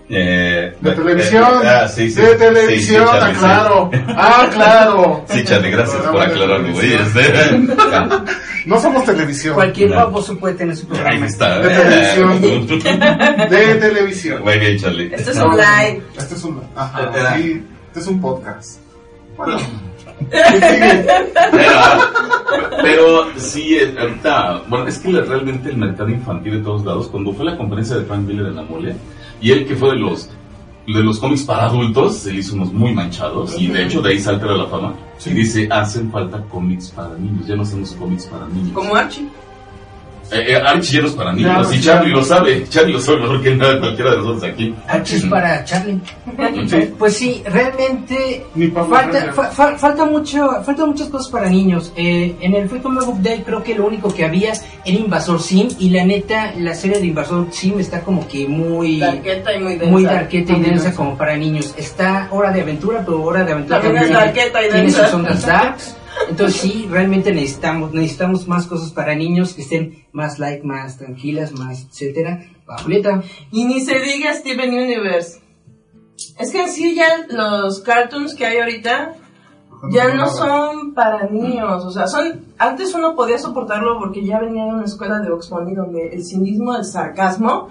Eh, 0.08 0.76
De 0.82 0.92
eh, 0.92 0.94
televisión, 0.94 1.44
eh, 1.64 1.68
ah, 1.68 1.88
sí, 1.88 2.12
sí. 2.12 2.22
de 2.22 2.36
televisión, 2.36 3.08
sí, 3.08 3.10
ah, 3.12 3.20
Charlie, 3.20 3.34
sí. 3.34 3.40
claro, 3.40 3.90
ah, 4.10 4.50
claro. 4.54 5.26
Sí, 5.28 5.44
Charlie, 5.44 5.72
gracias 5.72 6.02
por 6.04 6.22
aclararlo, 6.22 6.72
güey. 6.74 6.94
Este. 6.94 7.60
No 8.66 8.80
somos 8.80 9.06
televisión, 9.06 9.54
Cualquier 9.54 9.92
No. 9.92 9.96
baboso 9.98 10.38
puede 10.40 10.56
tener 10.56 10.76
su 10.76 10.88
Ahí 10.88 10.90
programa. 10.90 11.26
está. 11.28 11.60
De 11.60 11.70
televisión. 11.70 12.80
de 13.50 13.76
televisión. 13.76 14.44
Muy 14.44 14.58
bien, 14.58 14.78
Charlie. 14.80 15.12
Esto 15.14 15.32
es 15.32 15.38
un 15.38 15.56
live. 15.56 16.02
Este 16.18 16.34
es 16.36 16.44
un, 16.44 16.62
ajá, 16.76 17.36
sí, 17.36 17.64
este 17.88 18.00
es 18.00 18.08
un 18.08 18.22
podcast. 18.22 18.80
Bueno. 19.38 19.58
Pero, 21.52 21.74
pero 22.82 23.28
sí, 23.38 23.76
eh, 23.78 23.94
ahorita, 24.00 24.62
bueno, 24.68 24.88
es 24.88 24.98
que 25.00 25.12
realmente 25.12 25.70
el 25.70 25.78
mercado 25.78 26.10
infantil 26.10 26.54
de 26.54 26.60
todos 26.60 26.86
lados, 26.86 27.08
cuando 27.10 27.34
fue 27.34 27.46
la 27.46 27.58
conferencia 27.58 27.98
de 27.98 28.06
Frank 28.06 28.22
Miller 28.22 28.48
en 28.48 28.56
la 28.56 28.62
mole, 28.62 28.96
y 29.42 29.52
él 29.52 29.66
que 29.66 29.76
fue 29.76 29.90
de 29.92 29.98
los 29.98 30.30
de 30.88 31.04
los 31.04 31.20
cómics 31.20 31.44
para 31.44 31.66
adultos, 31.66 32.18
se 32.18 32.32
le 32.32 32.40
hizo 32.40 32.54
unos 32.54 32.72
muy 32.72 32.94
manchados, 32.94 33.60
y 33.60 33.68
de 33.68 33.86
hecho 33.86 34.02
de 34.02 34.12
ahí 34.12 34.20
salta 34.20 34.46
la 34.46 34.68
fama, 34.68 34.94
y 35.26 35.30
dice, 35.32 35.68
hacen 35.72 36.12
falta 36.12 36.44
cómics 36.44 36.92
para 36.92 37.18
niños, 37.18 37.48
ya 37.48 37.56
no 37.56 37.64
hacemos 37.64 37.92
cómics 37.94 38.28
para 38.28 38.48
niños. 38.48 38.72
Como 38.74 38.96
Archie. 38.96 39.28
Eh, 40.32 40.44
eh, 40.48 40.56
Archie 40.56 40.96
ya 40.98 41.02
no 41.02 41.08
es 41.08 41.14
para 41.14 41.34
niños, 41.34 41.74
y 41.74 41.80
ya. 41.80 41.94
Charlie 41.94 42.12
lo 42.12 42.24
sabe, 42.24 42.68
Charlie 42.68 42.94
lo 42.94 43.00
sabe 43.00 43.20
mejor 43.20 43.44
que 43.44 43.56
nada, 43.56 43.80
cualquiera 43.80 44.12
de 44.12 44.18
nosotros 44.18 44.44
aquí. 44.44 44.74
H 44.88 45.16
es 45.18 45.26
para 45.26 45.64
Charlie. 45.64 46.00
Sí. 46.68 46.94
Pues 46.98 47.16
sí, 47.16 47.44
realmente 47.46 48.46
Pablo 48.74 48.96
falta, 48.96 49.34
fa- 49.34 49.52
fa- 49.52 49.78
falta 49.78 50.06
mucho, 50.06 50.64
falta 50.64 50.86
muchas 50.86 51.10
cosas 51.10 51.32
para 51.32 51.50
niños. 51.50 51.94
Eh, 51.96 52.36
en 52.42 52.56
el 52.56 52.68
Free 52.70 52.80
Comic 52.82 53.06
Book 53.06 53.22
Day 53.22 53.44
creo 53.46 53.64
que 53.64 53.76
lo 53.76 53.86
único 53.86 54.14
que 54.14 54.26
había 54.26 54.54
era 54.54 54.98
Invasor 54.98 55.42
Sim 55.42 55.68
y 55.80 55.90
la 55.90 56.04
neta 56.06 56.54
la 56.58 56.74
serie 56.74 57.00
de 57.00 57.06
Invasor 57.08 57.48
Sim 57.52 57.80
está 57.80 58.02
como 58.02 58.28
que 58.28 58.48
muy 58.48 59.00
Darqueta 59.00 59.54
y 59.56 59.60
muy 59.60 59.74
densa. 59.76 59.92
muy 59.92 60.04
darqueta 60.06 60.54
y 60.54 60.60
densa 60.62 60.94
como 60.96 61.16
para 61.18 61.38
niños. 61.38 61.74
Está 61.78 62.28
Hora 62.32 62.52
de 62.52 62.62
Aventura, 62.62 63.04
pero 63.06 63.22
Hora 63.22 63.44
de 63.44 63.52
Aventura 63.54 63.80
También 63.82 64.04
es 64.06 64.10
darqueta 64.12 64.60
y 64.62 64.70
tiene 64.70 64.82
densa. 64.84 65.06
sus 65.06 65.14
ondas 65.16 65.46
darks. 65.46 65.98
Entonces 66.30 66.62
sí, 66.62 66.88
realmente 66.90 67.34
necesitamos 67.34 67.94
necesitamos 67.94 68.48
más 68.48 68.68
cosas 68.68 68.92
para 68.92 69.16
niños 69.16 69.54
que 69.54 69.62
estén 69.62 70.06
más 70.12 70.40
light, 70.40 70.64
más 70.64 70.98
tranquilas, 70.98 71.52
más 71.52 71.86
etcétera. 71.86 72.46
Va, 72.70 72.78
Julieta. 72.78 73.22
Y 73.52 73.66
ni 73.66 73.82
se 73.82 74.00
diga 74.00 74.34
Steven 74.34 74.74
Universe. 74.74 75.42
Es 76.40 76.52
que 76.52 76.62
en 76.62 76.70
sí 76.70 76.96
ya 76.96 77.26
los 77.30 77.82
cartoons 77.82 78.36
que 78.36 78.46
hay 78.46 78.58
ahorita, 78.58 79.16
ya 79.92 80.14
no 80.14 80.30
son 80.30 80.94
para 80.94 81.30
niños, 81.30 81.86
o 81.86 81.92
sea, 81.92 82.08
son 82.08 82.46
antes 82.58 82.94
uno 82.96 83.16
podía 83.16 83.38
soportarlo 83.38 84.00
porque 84.00 84.26
ya 84.26 84.40
venía 84.40 84.66
de 84.66 84.72
una 84.72 84.86
escuela 84.86 85.20
de 85.20 85.32
Oxford 85.32 85.68
donde 85.76 86.08
el 86.08 86.24
cinismo, 86.24 86.76
el 86.76 86.86
sarcasmo 86.86 87.70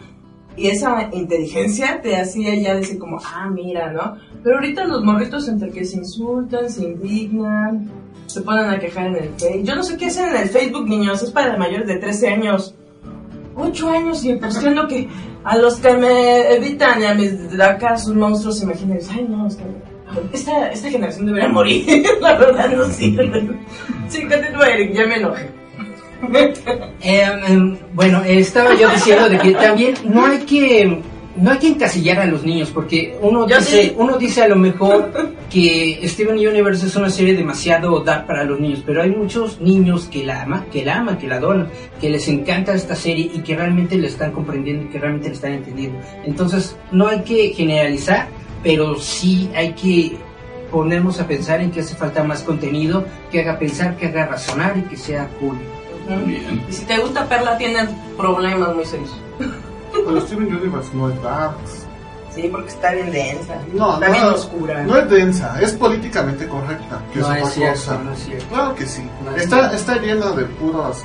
y 0.56 0.68
esa 0.68 1.10
inteligencia 1.12 2.00
te 2.00 2.16
hacía 2.16 2.54
ya 2.54 2.74
decir 2.74 2.98
como, 2.98 3.18
ah, 3.18 3.50
mira, 3.50 3.92
¿no? 3.92 4.16
Pero 4.42 4.56
ahorita 4.56 4.84
los 4.84 5.02
morritos 5.02 5.48
entre 5.48 5.70
que 5.70 5.84
se 5.84 5.96
insultan, 5.96 6.70
se 6.70 6.84
indignan, 6.84 7.90
se 8.34 8.42
ponen 8.42 8.68
a 8.68 8.80
quejar 8.80 9.06
en 9.06 9.16
el 9.16 9.30
Facebook. 9.38 9.62
Yo 9.62 9.76
no 9.76 9.82
sé 9.84 9.96
qué 9.96 10.06
hacen 10.06 10.26
en 10.30 10.36
el 10.42 10.48
Facebook, 10.48 10.88
niños, 10.88 11.22
es 11.22 11.30
para 11.30 11.56
mayores 11.56 11.86
de 11.86 11.98
13 11.98 12.30
años. 12.30 12.74
8 13.54 13.90
años 13.90 14.24
y 14.24 14.34
posteando 14.34 14.88
que 14.88 15.08
a 15.44 15.56
los 15.56 15.76
que 15.76 15.92
me 15.92 16.52
evitan 16.54 17.00
y 17.00 17.04
a 17.04 17.14
mis 17.14 17.32
acá 17.60 17.96
sus 17.96 18.16
monstruos 18.16 18.60
imaginarios, 18.60 19.08
ay 19.12 19.26
no, 19.28 19.46
esta, 20.32 20.68
esta 20.70 20.90
generación 20.90 21.26
debería 21.26 21.48
morir, 21.48 22.04
la 22.20 22.34
verdad 22.34 22.68
no 22.70 22.86
sirve. 22.86 23.48
Sí, 24.08 24.22
continúa 24.22 24.68
Eric, 24.68 24.94
ya 24.94 25.06
me 25.06 25.16
enojé. 25.16 25.48
Eh, 26.32 26.52
em, 27.48 27.78
bueno, 27.92 28.20
estaba 28.24 28.74
yo 28.74 28.88
diciendo 28.88 29.28
de 29.28 29.38
que 29.38 29.52
también 29.52 29.94
no 30.04 30.26
hay 30.26 30.38
que 30.38 31.02
no 31.36 31.50
hay 31.50 31.58
que 31.58 31.68
encasillar 31.68 32.18
a 32.20 32.26
los 32.26 32.44
niños 32.44 32.70
porque 32.70 33.16
uno 33.20 33.48
Yo 33.48 33.58
dice 33.58 33.82
sí. 33.82 33.94
uno 33.96 34.16
dice 34.16 34.42
a 34.42 34.48
lo 34.48 34.56
mejor 34.56 35.10
que 35.50 36.00
Steven 36.04 36.36
Universe 36.36 36.86
es 36.86 36.96
una 36.96 37.10
serie 37.10 37.34
demasiado 37.34 38.00
dark 38.00 38.26
para 38.26 38.44
los 38.44 38.60
niños, 38.60 38.82
pero 38.84 39.02
hay 39.02 39.10
muchos 39.10 39.60
niños 39.60 40.06
que 40.06 40.24
la 40.24 40.42
aman, 40.42 40.66
que 40.72 40.84
la 40.84 40.96
aman, 40.96 41.18
que 41.18 41.26
la 41.26 41.36
adoran, 41.36 41.68
que 42.00 42.10
les 42.10 42.26
encanta 42.28 42.74
esta 42.74 42.94
serie 42.94 43.30
y 43.32 43.40
que 43.40 43.56
realmente 43.56 43.96
la 43.96 44.06
están 44.06 44.32
comprendiendo 44.32 44.84
y 44.84 44.88
que 44.88 44.98
realmente 44.98 45.28
la 45.28 45.34
están 45.34 45.52
entendiendo. 45.52 45.98
Entonces, 46.24 46.76
no 46.92 47.08
hay 47.08 47.20
que 47.22 47.52
generalizar, 47.54 48.28
pero 48.62 48.98
sí 48.98 49.48
hay 49.54 49.72
que 49.72 50.16
ponernos 50.70 51.20
a 51.20 51.26
pensar 51.26 51.60
en 51.60 51.70
que 51.70 51.80
hace 51.80 51.94
falta 51.94 52.24
más 52.24 52.42
contenido 52.42 53.04
que 53.30 53.40
haga 53.40 53.58
pensar, 53.58 53.96
que 53.96 54.06
haga 54.06 54.26
razonar 54.26 54.76
y 54.76 54.82
que 54.82 54.96
sea 54.96 55.28
cool. 55.40 55.56
Bien. 56.26 56.62
Y 56.68 56.72
si 56.72 56.84
te 56.84 56.98
gusta 56.98 57.28
Perla, 57.28 57.56
tienes 57.56 57.88
problemas 58.16 58.74
muy 58.74 58.84
serios. 58.84 59.14
Pero 60.06 60.20
Steven 60.20 60.54
Universe 60.56 60.90
no 60.94 61.10
es 61.10 61.22
Darks. 61.22 61.86
Sí, 62.34 62.48
porque 62.50 62.68
está 62.68 62.92
bien 62.92 63.12
densa. 63.12 63.54
No, 63.72 63.94
está 63.94 64.06
no, 64.08 64.12
bien 64.12 64.24
oscura. 64.24 64.82
No 64.82 64.96
es 64.98 65.08
densa, 65.10 65.60
es 65.62 65.72
políticamente 65.72 66.48
correcta. 66.48 67.00
Que 67.12 67.20
No 67.20 67.32
es 67.32 67.52
cierto, 67.52 67.74
cosa. 67.80 67.98
no 68.02 68.12
es 68.12 68.18
cierto. 68.24 68.46
Claro 68.48 68.74
que 68.74 68.86
sí. 68.86 69.08
No 69.24 69.36
es 69.36 69.42
está, 69.44 69.72
está 69.72 69.96
llena 69.98 70.30
de 70.32 70.44
puros. 70.44 71.04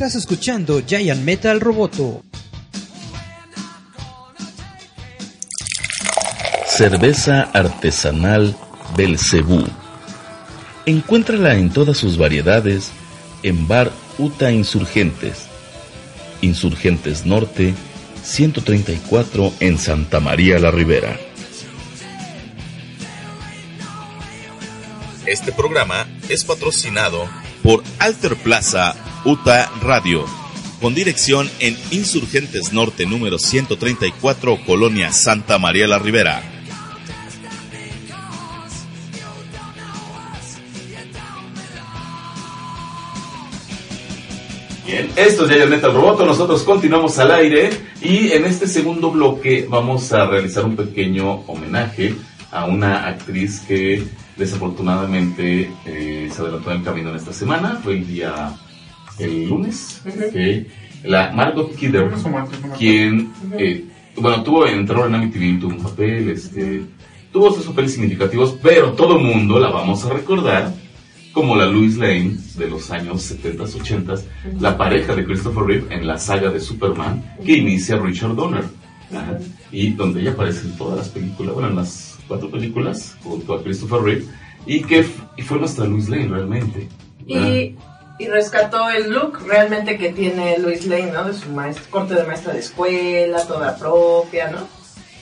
Estás 0.05 0.21
escuchando 0.21 0.83
Giant 0.87 1.23
Metal 1.23 1.59
Roboto. 1.63 2.23
Cerveza 6.67 7.45
artesanal 7.55 8.55
Belcebú. 8.99 9.65
Encuéntrala 10.85 11.55
en 11.55 11.71
todas 11.71 11.97
sus 11.97 12.19
variedades 12.19 12.91
en 13.43 13.67
Bar 13.67 13.93
Uta 14.19 14.53
Insurgentes. 14.53 15.47
Insurgentes 16.43 17.25
Norte, 17.25 17.73
134 18.23 19.55
en 19.61 19.79
Santa 19.79 20.21
María 20.21 20.59
la 20.59 20.71
Ribera. 20.71 21.19
Este 25.25 25.51
programa 25.51 26.07
es 26.29 26.45
patrocinado 26.45 27.27
por 27.63 27.83
Alter 28.01 28.37
Plaza 28.37 28.95
Uta 29.25 29.71
Radio, 29.81 30.27
con 30.83 30.95
dirección 30.95 31.49
en 31.59 31.75
Insurgentes 31.91 32.75
Norte 32.75 33.07
número 33.07 33.39
134, 33.39 34.59
Colonia 34.67 35.13
Santa 35.13 35.59
María 35.59 35.89
la 35.89 35.99
Ribera. 35.99 36.43
Bien, 44.87 45.11
esto 45.17 45.47
es 45.47 45.51
Giant 45.51 45.71
Metal 45.71 45.95
Roboto, 45.95 46.27
nosotros 46.27 46.63
continuamos 46.63 47.19
al 47.19 47.31
aire 47.31 47.71
y 48.03 48.31
en 48.33 48.45
este 48.45 48.67
segundo 48.67 49.11
bloque 49.11 49.67
vamos 49.67 50.13
a 50.13 50.27
realizar 50.27 50.67
un 50.67 50.77
pequeño 50.77 51.45
homenaje 51.47 52.15
a 52.53 52.67
una 52.67 53.07
actriz 53.09 53.61
que 53.67 54.07
desafortunadamente 54.37 55.73
eh, 55.87 56.31
se 56.31 56.43
adelantó 56.43 56.73
en 56.73 56.85
camino 56.85 57.09
en 57.09 57.17
esta 57.17 57.33
semana, 57.33 57.81
fue 57.83 57.95
el 57.95 58.07
día, 58.07 58.55
el 59.19 59.49
lunes, 59.49 60.03
ok. 60.07 61.05
la 61.05 61.33
Margot 61.33 61.75
Kidder, 61.75 62.11
quien, 62.79 63.33
eh, 63.59 63.85
bueno, 64.17 64.43
tuvo, 64.43 64.67
entró 64.67 65.07
en 65.07 65.15
Amityville, 65.15 65.61
tuvo 65.61 65.75
un 65.75 65.83
papel, 65.83 66.31
este, 66.31 66.83
tuvo 67.33 67.53
sus 67.53 67.67
papeles 67.67 67.93
significativos, 67.93 68.57
pero 68.63 68.93
todo 68.93 69.17
el 69.19 69.25
mundo 69.25 69.59
la 69.59 69.71
vamos 69.71 70.05
a 70.05 70.13
recordar 70.13 70.73
como 71.33 71.57
la 71.57 71.67
Louise 71.67 71.99
Lane 71.99 72.37
de 72.57 72.71
los 72.71 72.91
años 72.91 73.31
70s, 73.31 73.75
80s, 73.75 74.23
la 74.61 74.79
pareja 74.79 75.15
de 75.15 75.25
Christopher 75.25 75.65
Reeve 75.65 75.95
en 75.95 76.07
la 76.07 76.17
saga 76.17 76.51
de 76.51 76.61
Superman 76.61 77.37
que 77.45 77.57
inicia 77.57 77.97
Richard 77.97 78.37
Donner. 78.37 78.65
Ajá. 79.13 79.39
Y 79.71 79.91
donde 79.91 80.21
ella 80.21 80.31
aparece 80.31 80.67
en 80.67 80.77
todas 80.79 80.97
las 80.97 81.09
películas, 81.09 81.55
bueno, 81.55 81.69
en 81.69 81.77
las 81.77 82.17
cuatro 82.29 82.51
películas, 82.51 83.17
junto 83.23 83.55
a 83.55 83.63
Christopher 83.63 84.01
Reeve, 84.01 84.25
y 84.67 84.81
que 84.83 85.05
y 85.37 85.43
fue 85.43 85.59
nuestra 85.59 85.85
Louise 85.87 86.11
Lane 86.11 86.29
realmente. 86.29 86.89
¿verdad? 87.27 87.53
Y, 87.53 87.77
y 88.19 88.27
rescató 88.29 88.89
el 88.91 89.11
look 89.11 89.41
realmente 89.47 89.99
que 89.99 90.13
tiene 90.13 90.59
Luis 90.59 90.87
Lane, 90.87 91.13
¿no? 91.13 91.25
De 91.25 91.35
su 91.35 91.49
maestra, 91.51 91.85
corte 91.91 92.15
de 92.15 92.25
maestra 92.25 92.53
de 92.53 92.61
escuela, 92.61 93.45
toda 93.47 93.77
propia, 93.77 94.51
¿no? 94.51 94.69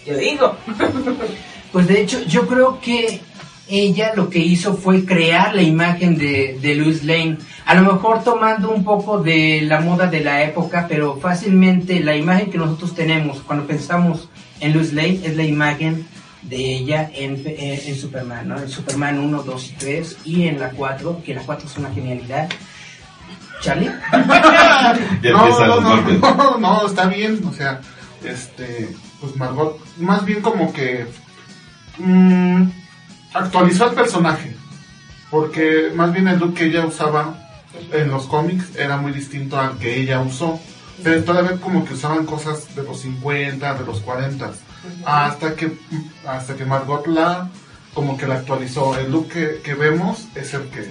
Yo 0.06 0.16
digo. 0.16 0.56
Pues 1.72 1.88
de 1.88 2.02
hecho, 2.02 2.22
yo 2.24 2.46
creo 2.46 2.80
que 2.82 3.22
ella 3.66 4.12
lo 4.14 4.28
que 4.28 4.40
hizo 4.40 4.74
fue 4.74 5.06
crear 5.06 5.54
la 5.54 5.62
imagen 5.62 6.18
de, 6.18 6.58
de 6.60 6.74
Louis 6.74 7.02
Lane. 7.02 7.38
A 7.64 7.74
lo 7.74 7.94
mejor 7.94 8.22
tomando 8.22 8.70
un 8.70 8.84
poco 8.84 9.22
de 9.22 9.62
la 9.62 9.80
moda 9.80 10.06
de 10.06 10.20
la 10.20 10.42
época, 10.42 10.84
pero 10.86 11.16
fácilmente 11.16 12.00
la 12.00 12.14
imagen 12.14 12.50
que 12.50 12.58
nosotros 12.58 12.94
tenemos 12.94 13.40
cuando 13.40 13.66
pensamos 13.66 14.28
en 14.60 14.74
Louis 14.74 14.92
Lane 14.92 15.20
es 15.24 15.34
la 15.34 15.44
imagen 15.44 16.06
de 16.42 16.56
ella 16.56 17.10
en, 17.14 17.42
en, 17.46 17.80
en 17.86 17.96
Superman, 17.96 18.48
¿no? 18.48 18.58
En 18.60 18.68
Superman 18.68 19.18
1, 19.18 19.42
2 19.42 19.70
y 19.70 19.72
3 19.72 20.16
y 20.26 20.48
en 20.48 20.60
la 20.60 20.70
4, 20.70 21.22
que 21.24 21.34
la 21.34 21.42
4 21.42 21.68
es 21.68 21.78
una 21.78 21.90
genialidad. 21.90 22.50
Charlie. 23.62 23.90
Ya 25.22 25.32
no, 25.32 25.48
no, 25.48 25.66
los 25.66 26.20
no, 26.20 26.34
no, 26.34 26.58
no, 26.58 26.86
está 26.86 27.06
bien, 27.06 27.40
o 27.48 27.52
sea, 27.52 27.80
este, 28.24 28.94
pues 29.20 29.36
Margot, 29.36 29.78
más 29.98 30.24
bien 30.24 30.42
como 30.42 30.72
que 30.72 31.06
mm, 31.98 32.64
actualizó 33.32 33.88
el 33.88 33.94
personaje, 33.94 34.56
porque 35.30 35.92
más 35.94 36.12
bien 36.12 36.26
el 36.28 36.40
look 36.40 36.54
que 36.54 36.66
ella 36.66 36.84
usaba 36.84 37.38
en 37.92 38.10
los 38.10 38.26
cómics 38.26 38.76
era 38.76 38.96
muy 38.96 39.12
distinto 39.12 39.58
al 39.58 39.78
que 39.78 40.00
ella 40.00 40.20
usó, 40.20 40.60
pero 41.02 41.22
todavía 41.22 41.60
como 41.60 41.84
que 41.84 41.94
usaban 41.94 42.26
cosas 42.26 42.74
de 42.74 42.82
los 42.82 43.00
50, 43.00 43.74
de 43.74 43.86
los 43.86 44.00
40, 44.00 44.50
hasta 45.06 45.54
que, 45.54 45.72
hasta 46.26 46.56
que 46.56 46.64
Margot 46.64 47.06
la, 47.06 47.48
como 47.94 48.16
que 48.16 48.26
la 48.26 48.34
actualizó, 48.34 48.98
el 48.98 49.12
look 49.12 49.28
que, 49.28 49.60
que 49.62 49.74
vemos 49.74 50.26
es 50.34 50.52
el 50.54 50.62
que, 50.68 50.90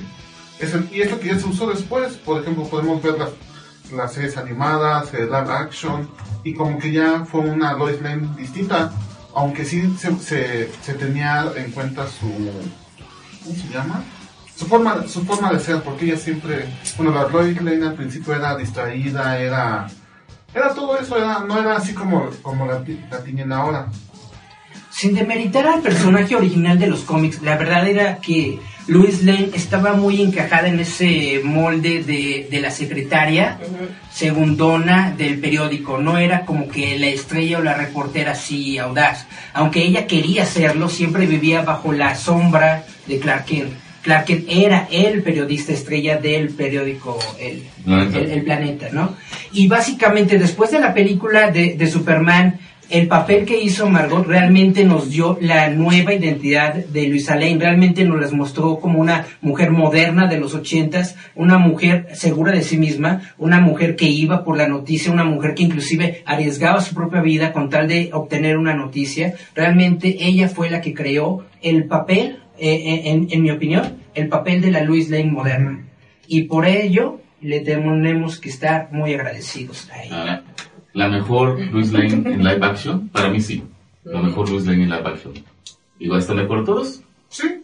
y 0.91 1.01
es 1.01 1.13
que 1.13 1.27
ya 1.27 1.39
se 1.39 1.47
usó 1.47 1.67
después, 1.67 2.13
por 2.17 2.41
ejemplo, 2.41 2.65
podemos 2.65 3.01
ver 3.01 3.15
las 3.91 4.13
series 4.13 4.37
animadas, 4.37 5.13
el 5.13 5.25
live 5.25 5.51
action, 5.51 6.07
y 6.43 6.53
como 6.53 6.77
que 6.77 6.91
ya 6.91 7.25
fue 7.25 7.41
una 7.41 7.73
Lois 7.73 7.99
Lane 8.01 8.29
distinta, 8.37 8.91
aunque 9.33 9.65
sí 9.65 9.95
se, 9.97 10.69
tenía 10.99 11.51
en 11.55 11.71
cuenta 11.71 12.07
su, 12.07 12.27
¿cómo 13.43 13.55
se 13.55 13.67
llama? 13.73 14.03
Su 14.55 14.67
forma, 14.67 15.07
su 15.07 15.23
forma 15.25 15.51
de 15.51 15.59
ser, 15.59 15.81
porque 15.81 16.05
ella 16.05 16.17
siempre, 16.17 16.67
bueno, 16.95 17.11
la 17.11 17.27
Lois 17.27 17.59
Lane 17.61 17.87
al 17.87 17.95
principio 17.95 18.35
era 18.35 18.55
distraída, 18.55 19.39
era, 19.39 19.87
era 20.53 20.73
todo 20.75 20.99
eso, 20.99 21.17
era, 21.17 21.39
no 21.39 21.59
era 21.59 21.77
así 21.77 21.93
como, 21.93 22.29
como 22.43 22.67
la, 22.67 22.83
la 23.09 23.23
tienen 23.23 23.51
ahora. 23.51 23.87
Sin 24.91 25.15
demeritar 25.15 25.65
al 25.65 25.81
personaje 25.81 26.35
original 26.35 26.77
de 26.77 26.87
los 26.87 27.01
cómics, 27.01 27.41
la 27.41 27.57
verdad 27.57 27.87
era 27.87 28.17
que 28.17 28.59
Louis 28.91 29.23
Lane 29.23 29.51
estaba 29.53 29.93
muy 29.93 30.21
encajada 30.21 30.67
en 30.67 30.81
ese 30.81 31.39
molde 31.45 32.03
de, 32.03 32.47
de 32.51 32.59
la 32.59 32.71
secretaria 32.71 33.57
segundona 34.11 35.13
del 35.17 35.39
periódico. 35.39 35.97
No 35.97 36.17
era 36.17 36.41
como 36.45 36.67
que 36.67 36.99
la 36.99 37.07
estrella 37.07 37.59
o 37.59 37.61
la 37.63 37.73
reportera 37.73 38.33
así 38.33 38.77
audaz. 38.77 39.27
Aunque 39.53 39.81
ella 39.81 40.07
quería 40.07 40.45
serlo, 40.45 40.89
siempre 40.89 41.25
vivía 41.25 41.61
bajo 41.61 41.93
la 41.93 42.15
sombra 42.15 42.83
de 43.07 43.19
Clark 43.19 43.45
Kent. 43.45 43.71
Clark 44.01 44.25
Kent 44.25 44.45
era 44.49 44.87
el 44.91 45.23
periodista 45.23 45.71
estrella 45.71 46.17
del 46.17 46.49
periódico 46.49 47.17
El, 47.39 47.63
Planeta. 47.85 48.17
el, 48.19 48.31
el 48.31 48.43
planeta, 48.43 48.89
¿no? 48.91 49.15
Y 49.53 49.67
básicamente 49.69 50.37
después 50.37 50.69
de 50.71 50.79
la 50.81 50.93
película 50.93 51.49
de, 51.49 51.75
de 51.75 51.87
Superman, 51.87 52.59
el 52.91 53.07
papel 53.07 53.45
que 53.45 53.61
hizo 53.61 53.89
Margot 53.89 54.27
realmente 54.27 54.83
nos 54.83 55.09
dio 55.09 55.37
la 55.39 55.69
nueva 55.69 56.13
identidad 56.13 56.73
de 56.73 57.07
Luisa 57.07 57.35
Lane, 57.35 57.57
realmente 57.57 58.03
nos 58.03 58.19
las 58.19 58.33
mostró 58.33 58.79
como 58.79 58.99
una 58.99 59.25
mujer 59.41 59.71
moderna 59.71 60.27
de 60.27 60.39
los 60.39 60.53
ochentas, 60.53 61.15
una 61.33 61.57
mujer 61.57 62.09
segura 62.13 62.51
de 62.51 62.63
sí 62.63 62.77
misma, 62.77 63.33
una 63.37 63.61
mujer 63.61 63.95
que 63.95 64.05
iba 64.05 64.43
por 64.43 64.57
la 64.57 64.67
noticia, 64.67 65.11
una 65.11 65.23
mujer 65.23 65.55
que 65.55 65.63
inclusive 65.63 66.21
arriesgaba 66.25 66.81
su 66.81 66.93
propia 66.93 67.21
vida 67.21 67.53
con 67.53 67.69
tal 67.69 67.87
de 67.87 68.09
obtener 68.11 68.57
una 68.57 68.73
noticia. 68.73 69.35
Realmente 69.55 70.17
ella 70.19 70.49
fue 70.49 70.69
la 70.69 70.81
que 70.81 70.93
creó 70.93 71.45
el 71.61 71.85
papel, 71.85 72.39
eh, 72.59 73.01
en, 73.05 73.27
en 73.31 73.41
mi 73.41 73.51
opinión, 73.51 74.01
el 74.13 74.27
papel 74.27 74.61
de 74.61 74.71
la 74.71 74.83
Louise 74.83 75.11
Lane 75.11 75.31
moderna. 75.31 75.85
Y 76.27 76.43
por 76.43 76.67
ello 76.67 77.21
le 77.41 77.61
tenemos 77.61 78.39
que 78.39 78.49
estar 78.49 78.89
muy 78.91 79.13
agradecidos 79.13 79.89
a 79.91 80.03
ella. 80.03 80.43
La 80.93 81.07
mejor 81.07 81.59
Louise 81.59 81.93
Lane 81.93 82.13
en 82.33 82.43
live 82.43 82.65
action, 82.65 83.09
para 83.09 83.29
mí 83.29 83.39
sí. 83.41 83.63
La 84.03 84.21
mejor 84.21 84.49
Louise 84.49 84.67
Lane 84.69 84.83
en 84.83 84.89
live 84.89 85.07
action. 85.07 85.33
Igual 85.99 86.19
están 86.19 86.37
de 86.37 86.43
acuerdo 86.43 86.63
todos. 86.65 87.01
Sí, 87.29 87.63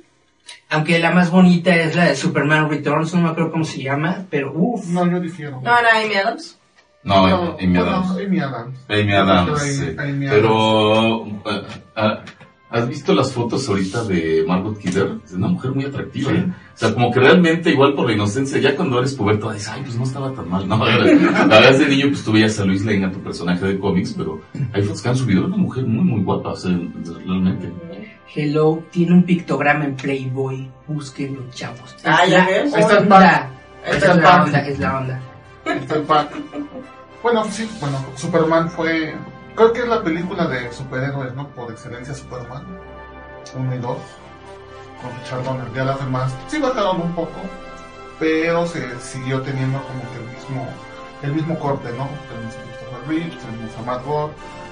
Aunque 0.69 0.99
la 0.99 1.11
más 1.11 1.29
bonita 1.31 1.75
es 1.75 1.95
la 1.95 2.05
de 2.05 2.15
Superman 2.15 2.69
Returns, 2.69 3.13
no 3.13 3.21
me 3.21 3.29
acuerdo 3.29 3.51
cómo 3.51 3.63
se 3.65 3.81
llama, 3.81 4.25
pero 4.29 4.51
uff. 4.53 4.87
no, 4.89 5.09
yo 5.09 5.19
difiero. 5.19 5.59
¿No 5.63 5.77
era 5.77 5.99
Amy 6.01 6.15
Adams? 6.15 6.57
No, 7.03 7.27
No, 7.27 7.57
Amy 7.59 7.77
Adams. 7.77 8.11
Amy 8.11 8.39
Adams. 8.39 8.77
Amy 8.89 9.13
Adams. 9.13 9.61
Amy- 9.61 9.69
sí. 9.71 9.95
Amy 9.97 10.27
Pero, 10.29 11.25
ah, 11.45 11.61
ah, 11.95 12.23
¿has 12.69 12.87
visto 12.87 13.13
las 13.13 13.31
fotos 13.31 13.67
ahorita 13.69 14.03
de 14.03 14.43
Margot 14.47 14.77
Kidder? 14.77 15.17
Es 15.25 15.33
una 15.33 15.47
mujer 15.47 15.71
muy 15.71 15.85
atractiva. 15.85 16.31
Sí. 16.31 16.37
¿eh? 16.37 16.45
O 16.47 16.77
sea, 16.77 16.93
como 16.93 17.11
que 17.11 17.19
realmente, 17.19 17.71
igual 17.71 17.93
por 17.95 18.05
la 18.07 18.13
inocencia, 18.13 18.59
ya 18.59 18.75
cuando 18.75 18.99
eres 18.99 19.15
puberto, 19.15 19.51
dices, 19.51 19.69
ay, 19.69 19.81
pues 19.83 19.95
no 19.95 20.03
estaba 20.03 20.31
tan 20.33 20.49
mal. 20.49 20.67
No, 20.67 20.77
la 20.85 20.97
verdad, 20.97 21.47
la 21.47 21.69
es 21.69 21.79
de 21.79 21.87
niño, 21.87 22.07
pues 22.09 22.23
tú 22.23 22.31
veías 22.31 22.59
a 22.59 22.65
Luis 22.65 22.85
Lane, 22.85 23.05
a 23.05 23.11
tu 23.11 23.19
personaje 23.19 23.65
de 23.65 23.79
cómics, 23.79 24.13
pero 24.17 24.41
hay 24.73 24.83
fotos 24.83 25.01
que 25.01 25.09
han 25.09 25.15
subido. 25.17 25.45
Una 25.45 25.57
mujer 25.57 25.85
muy, 25.85 26.03
muy 26.03 26.21
guapa, 26.23 26.49
o 26.49 26.55
sea, 26.55 26.71
realmente. 27.25 27.71
Hello 28.35 28.83
tiene 28.91 29.13
un 29.13 29.23
pictograma 29.23 29.85
en 29.85 29.95
Playboy. 29.95 30.69
Búsquenlo, 30.87 31.43
chavos. 31.51 31.95
Ah, 32.03 32.21
Es 32.25 32.31
ya 32.31 32.37
la 32.39 32.45
ves. 32.47 32.73
Ahí 32.73 32.81
está 32.81 32.93
el 32.97 33.03
onda. 33.03 33.19
pack. 33.19 33.49
Ahí 33.85 33.89
Esa 33.89 33.97
está 33.97 34.07
es 34.11 34.15
el 34.17 34.21
la 34.21 34.29
pack. 34.29 34.45
onda, 34.45 34.59
es 34.67 34.79
la 34.79 34.97
onda. 34.99 35.21
Está 35.65 35.95
el 35.95 36.01
pack. 36.03 36.35
Bueno, 37.23 37.43
sí, 37.49 37.69
bueno, 37.79 38.05
Superman 38.15 38.69
fue. 38.69 39.15
Creo 39.57 39.73
que 39.73 39.79
es 39.79 39.87
la 39.87 40.03
película 40.03 40.45
de 40.45 40.71
superhéroes, 40.71 41.33
¿no? 41.33 41.47
Por 41.47 41.71
excelencia, 41.71 42.13
Superman. 42.13 42.63
1 43.55 43.75
y 43.75 43.79
2. 43.79 43.97
Con 45.01 45.17
Richard 45.17 45.43
Donner. 45.43 45.73
Ya 45.73 45.83
las 45.83 45.97
demás 45.97 46.31
sí 46.47 46.59
bajaron 46.59 47.01
un 47.01 47.15
poco, 47.15 47.41
pero 48.19 48.67
se 48.67 48.99
siguió 48.99 49.41
teniendo 49.41 49.81
como 49.81 50.01
que 50.11 50.17
el 50.19 50.29
mismo, 50.29 50.69
el 51.23 51.33
mismo 51.33 51.57
corte, 51.57 51.89
¿no? 51.93 52.07
Tenemos 52.29 52.53
a 52.53 52.61
Christopher 52.61 53.07
Reeve, 53.07 53.35
tenemos 53.35 53.75
a 53.75 53.81
Matt 53.81 54.05
Ward, 54.05 54.29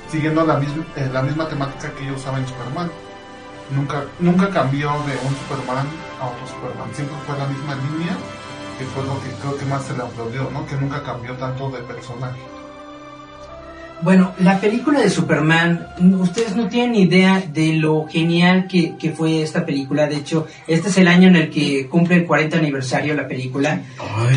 siguiendo 0.07 0.45
la 0.45 0.57
misma, 0.57 0.85
eh, 0.97 1.09
la 1.11 1.23
misma 1.23 1.47
temática 1.47 1.91
que 1.95 2.05
yo 2.05 2.13
usaba 2.13 2.37
en 2.37 2.47
Superman. 2.47 2.91
Nunca, 3.71 4.03
nunca 4.19 4.51
cambió 4.51 4.89
de 4.89 5.17
un 5.25 5.35
Superman 5.35 5.87
a 6.21 6.27
otro 6.27 6.45
Superman. 6.45 6.93
Siempre 6.93 7.17
fue 7.25 7.35
la 7.39 7.47
misma 7.47 7.73
línea 7.73 8.15
que 8.77 8.85
fue 8.85 9.03
lo 9.03 9.19
que 9.19 9.31
creo 9.41 9.57
que 9.57 9.65
más 9.65 9.83
se 9.83 9.97
le 9.97 10.03
aplaudió, 10.03 10.47
¿no? 10.51 10.63
Que 10.67 10.75
nunca 10.75 11.01
cambió 11.01 11.33
tanto 11.37 11.71
de 11.71 11.79
personaje. 11.79 12.54
Bueno, 14.01 14.33
la 14.39 14.59
película 14.59 14.99
de 14.99 15.09
Superman, 15.09 15.87
mm, 15.99 16.19
ustedes 16.19 16.55
no 16.55 16.67
tienen 16.67 16.95
idea 16.95 17.41
de 17.41 17.73
lo 17.73 18.05
genial 18.07 18.67
que, 18.67 18.95
que 18.97 19.11
fue 19.11 19.41
esta 19.41 19.65
película. 19.65 20.07
De 20.07 20.17
hecho, 20.17 20.47
este 20.67 20.89
es 20.89 20.97
el 20.97 21.07
año 21.07 21.29
en 21.29 21.35
el 21.37 21.49
que 21.49 21.87
cumple 21.87 22.17
el 22.17 22.25
40 22.25 22.57
aniversario 22.57 23.15
la 23.15 23.27
película. 23.27 23.81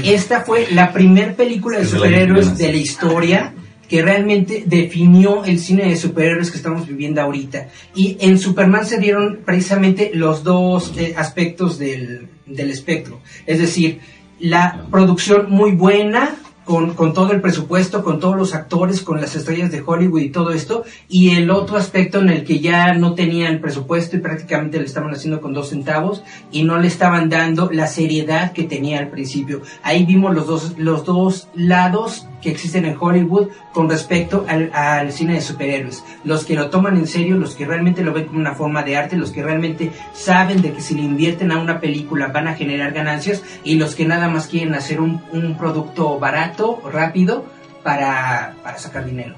Esta 0.05 0.43
fue 0.43 0.69
la 0.71 0.93
primer 0.93 1.35
película 1.35 1.79
de 1.79 1.87
superhéroes 1.87 2.57
de 2.57 2.73
la 2.73 2.79
historia 2.79 3.55
que 3.89 4.03
realmente 4.03 4.65
definió 4.67 5.45
el 5.45 5.59
cine 5.59 5.87
de 5.87 5.97
superhéroes 5.97 6.51
que 6.51 6.59
estamos 6.59 6.87
viviendo 6.87 7.23
ahorita. 7.23 7.69
Y 7.95 8.19
en 8.21 8.39
Superman 8.39 8.85
se 8.85 8.99
dieron 8.99 9.41
precisamente 9.45 10.11
los 10.13 10.45
dos 10.45 10.93
eh, 10.99 11.15
aspectos 11.17 11.79
del, 11.79 12.29
del 12.45 12.71
espectro. 12.71 13.21
Es 13.47 13.59
decir, 13.59 14.01
la 14.39 14.85
producción 14.91 15.51
muy 15.51 15.73
buena, 15.73 16.37
con, 16.69 16.93
con 16.93 17.15
todo 17.15 17.33
el 17.33 17.41
presupuesto, 17.41 18.05
con 18.05 18.21
todos 18.21 18.37
los 18.37 18.55
actores, 18.55 19.01
con 19.01 19.23
las 19.23 19.35
estrellas 19.35 19.73
de 19.73 19.83
Hollywood 19.85 20.21
y 20.21 20.29
todo 20.29 20.51
esto, 20.51 20.85
y 21.09 21.31
el 21.31 21.51
otro 21.51 21.79
aspecto 21.79 22.19
en 22.19 22.29
el 22.29 22.45
que 22.45 22.61
ya 22.61 22.93
no 22.93 23.15
tenían 23.15 23.63
presupuesto 23.63 24.17
y 24.17 24.21
prácticamente 24.21 24.79
le 24.79 24.85
estaban 24.85 25.11
haciendo 25.11 25.41
con 25.41 25.55
dos 25.55 25.71
centavos 25.71 26.23
y 26.53 26.65
no 26.65 26.77
le 26.77 26.87
estaban 26.87 27.31
dando 27.31 27.71
la 27.73 27.87
seriedad 27.87 28.53
que 28.53 28.65
tenía 28.65 28.99
al 28.99 29.09
principio. 29.09 29.63
Ahí 29.83 30.05
vimos 30.05 30.35
los 30.35 30.47
dos, 30.47 30.75
los 30.77 31.07
dos 31.07 31.49
lados 31.55 32.27
que 32.41 32.51
existen 32.51 32.85
en 32.85 32.97
Hollywood 32.99 33.49
con 33.73 33.89
respecto 33.89 34.45
al, 34.49 34.71
al 34.73 35.13
cine 35.13 35.35
de 35.35 35.41
superhéroes. 35.41 36.05
Los 36.25 36.45
que 36.45 36.55
lo 36.55 36.71
toman 36.71 36.97
en 36.97 37.07
serio, 37.07 37.37
los 37.37 37.55
que 37.55 37.67
realmente 37.67 38.03
lo 38.03 38.13
ven 38.13 38.27
como 38.27 38.39
una 38.39 38.55
forma 38.55 38.83
de 38.83 38.97
arte, 38.97 39.17
los 39.17 39.31
que 39.31 39.43
realmente 39.43 39.93
saben 40.13 40.63
de 40.63 40.73
que 40.73 40.81
si 40.81 40.95
le 40.95 41.03
invierten 41.03 41.53
a 41.53 41.59
una 41.59 41.81
película 41.81 42.29
van 42.29 42.49
a 42.49 42.55
generar 42.55 42.93
ganancias 42.93 43.43
y 43.65 43.77
los 43.77 43.95
que 43.95 44.07
nada 44.07 44.29
más 44.29 44.47
quieren 44.47 44.75
hacer 44.75 45.01
un, 45.01 45.23
un 45.33 45.57
producto 45.57 46.19
barato, 46.19 46.81
rápido, 46.93 47.45
para, 47.83 48.55
para 48.63 48.79
sacar 48.79 49.05
dinero. 49.05 49.35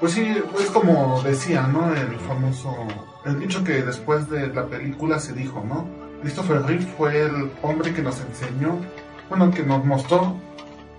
Pues 0.00 0.12
sí, 0.12 0.26
es 0.60 0.70
como 0.70 1.20
decía, 1.22 1.66
¿no? 1.66 1.92
El 1.92 2.16
famoso, 2.20 2.74
el 3.24 3.40
dicho 3.40 3.64
que 3.64 3.82
después 3.82 4.30
de 4.30 4.46
la 4.48 4.66
película 4.66 5.18
se 5.18 5.32
dijo, 5.32 5.64
¿no? 5.68 5.86
Christopher 6.22 6.62
Reeve 6.62 6.86
fue 6.96 7.22
el 7.22 7.50
hombre 7.62 7.92
que 7.92 8.02
nos 8.02 8.20
enseñó, 8.20 8.78
bueno, 9.28 9.50
que 9.50 9.62
nos 9.64 9.84
mostró 9.84 10.36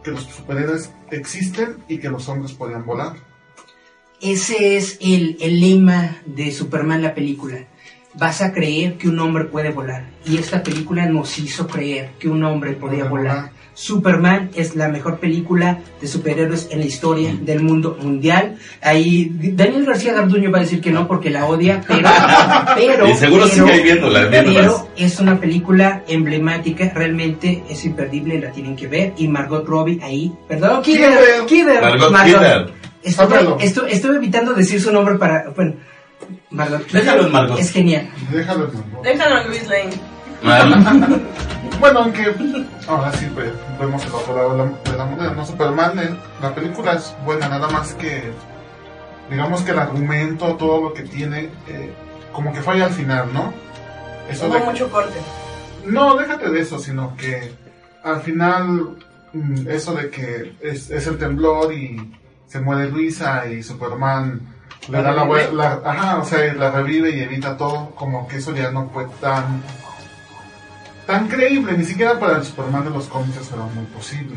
que 0.03 0.11
los 0.11 0.23
superhéroes 0.23 0.91
existen 1.11 1.77
y 1.87 1.97
que 1.97 2.09
los 2.09 2.27
hombres 2.29 2.53
podían 2.53 2.85
volar. 2.85 3.13
Ese 4.21 4.75
es 4.75 4.97
el, 5.01 5.37
el 5.39 5.59
lema 5.59 6.17
de 6.25 6.51
Superman 6.51 7.01
la 7.01 7.13
película. 7.13 7.65
Vas 8.15 8.41
a 8.41 8.51
creer 8.51 8.97
que 8.97 9.07
un 9.07 9.19
hombre 9.19 9.45
puede 9.45 9.71
volar. 9.71 10.09
Y 10.25 10.37
esta 10.37 10.61
película 10.63 11.05
nos 11.05 11.37
hizo 11.39 11.67
creer 11.67 12.11
que 12.19 12.27
un 12.27 12.43
hombre 12.43 12.73
podía 12.73 13.05
volar. 13.05 13.51
Superman 13.79 14.49
es 14.55 14.75
la 14.75 14.89
mejor 14.89 15.19
película 15.19 15.79
de 16.01 16.07
superhéroes 16.07 16.67
en 16.69 16.79
la 16.79 16.85
historia 16.85 17.33
del 17.39 17.61
mundo 17.61 17.97
mundial. 18.01 18.57
Ahí 18.81 19.31
Daniel 19.33 19.85
García 19.85 20.13
Garduño 20.13 20.51
va 20.51 20.57
a 20.57 20.61
decir 20.61 20.81
que 20.81 20.91
no 20.91 21.07
porque 21.07 21.29
la 21.29 21.45
odia, 21.45 21.81
pero 21.87 22.09
pero 22.75 23.07
Y 23.09 23.13
seguro 23.15 23.45
pero- 23.45 23.55
sigue 23.55 23.71
ahí 23.71 23.83
viéndola, 23.83 24.25
viéndolas. 24.25 24.61
pero 24.65 24.89
es 24.97 25.19
una 25.21 25.39
película 25.39 26.03
emblemática, 26.09 26.91
realmente 26.93 27.63
es 27.69 27.85
imperdible, 27.85 28.39
la 28.41 28.51
tienen 28.51 28.75
que 28.75 28.87
ver. 28.87 29.13
Y 29.17 29.29
Margot 29.29 29.65
Robbie 29.65 29.99
ahí, 30.03 30.29
perdón, 30.47 30.81
Kidder, 30.81 31.45
Kidder. 31.47 31.81
Margot 31.81 32.11
Margot. 32.11 32.37
Kidder. 32.39 32.73
Estuve, 33.01 33.27
Sácalo. 33.27 33.57
estu- 33.59 33.85
estuve 33.89 34.17
evitando 34.17 34.53
decir 34.53 34.81
su 34.81 34.91
nombre 34.91 35.15
para. 35.15 35.51
Bueno, 35.55 35.75
Margot. 36.51 36.85
Déjalo 36.91 37.27
en 37.27 37.31
Margot. 37.31 37.57
Es 37.57 37.71
genial. 37.71 38.09
Déjalo, 38.29 38.65
hermano. 38.65 39.01
Déjalo 39.03 39.35
a 39.35 39.43
Luis 39.47 39.65
Lane. 39.69 40.18
Mal. 40.43 41.21
Bueno, 41.79 41.99
aunque 41.99 42.35
ahora 42.89 43.11
sí 43.13 43.25
pues, 43.33 43.51
vemos 43.79 44.05
el 44.05 44.13
otro 44.13 44.35
lado 44.35 44.69
de 44.83 44.97
la, 44.97 45.05
moneda, 45.05 45.31
¿no? 45.33 45.45
Superman, 45.45 45.97
eh, 45.97 46.09
la 46.41 46.53
película 46.53 46.93
es 46.93 47.15
buena, 47.23 47.47
nada 47.47 47.69
más 47.69 47.93
que, 47.93 48.31
digamos 49.29 49.61
que 49.61 49.71
el 49.71 49.79
argumento, 49.79 50.55
todo 50.57 50.81
lo 50.81 50.93
que 50.93 51.03
tiene, 51.03 51.49
eh, 51.67 51.93
como 52.33 52.51
que 52.51 52.61
falla 52.61 52.85
al 52.87 52.91
final, 52.91 53.29
¿no? 53.33 53.53
Eso 54.29 54.47
Hubo 54.47 54.55
de, 54.55 54.59
mucho 54.59 54.89
corte. 54.91 55.19
no, 55.85 56.17
déjate 56.17 56.49
de 56.49 56.59
eso, 56.59 56.79
sino 56.79 57.15
que 57.15 57.49
al 58.03 58.19
final, 58.23 58.97
mm, 59.31 59.69
eso 59.69 59.93
de 59.93 60.09
que 60.09 60.57
es, 60.61 60.89
es 60.89 61.07
el 61.07 61.17
temblor 61.17 61.71
y 61.71 62.13
se 62.47 62.59
muere 62.59 62.89
Luisa 62.89 63.47
y 63.47 63.63
Superman 63.63 64.41
le 64.89 64.97
¿La 64.97 65.03
da 65.03 65.11
la 65.13 65.23
revive? 65.23 65.47
vuelta, 65.47 65.81
ajá, 65.85 66.17
o 66.17 66.25
sea, 66.25 66.53
la 66.55 66.71
revive 66.71 67.11
y 67.11 67.21
evita 67.21 67.55
todo, 67.55 67.91
como 67.95 68.27
que 68.27 68.37
eso 68.37 68.53
ya 68.53 68.69
no 68.71 68.89
fue 68.89 69.05
tan, 69.21 69.61
tan 71.09 71.27
creíble, 71.27 71.75
ni 71.75 71.85
siquiera 71.85 72.19
para 72.19 72.37
el 72.37 72.43
Superman 72.43 72.83
de 72.83 72.91
los 72.91 73.07
cómics 73.07 73.49
era 73.51 73.63
muy 73.63 73.85
posible. 73.85 74.35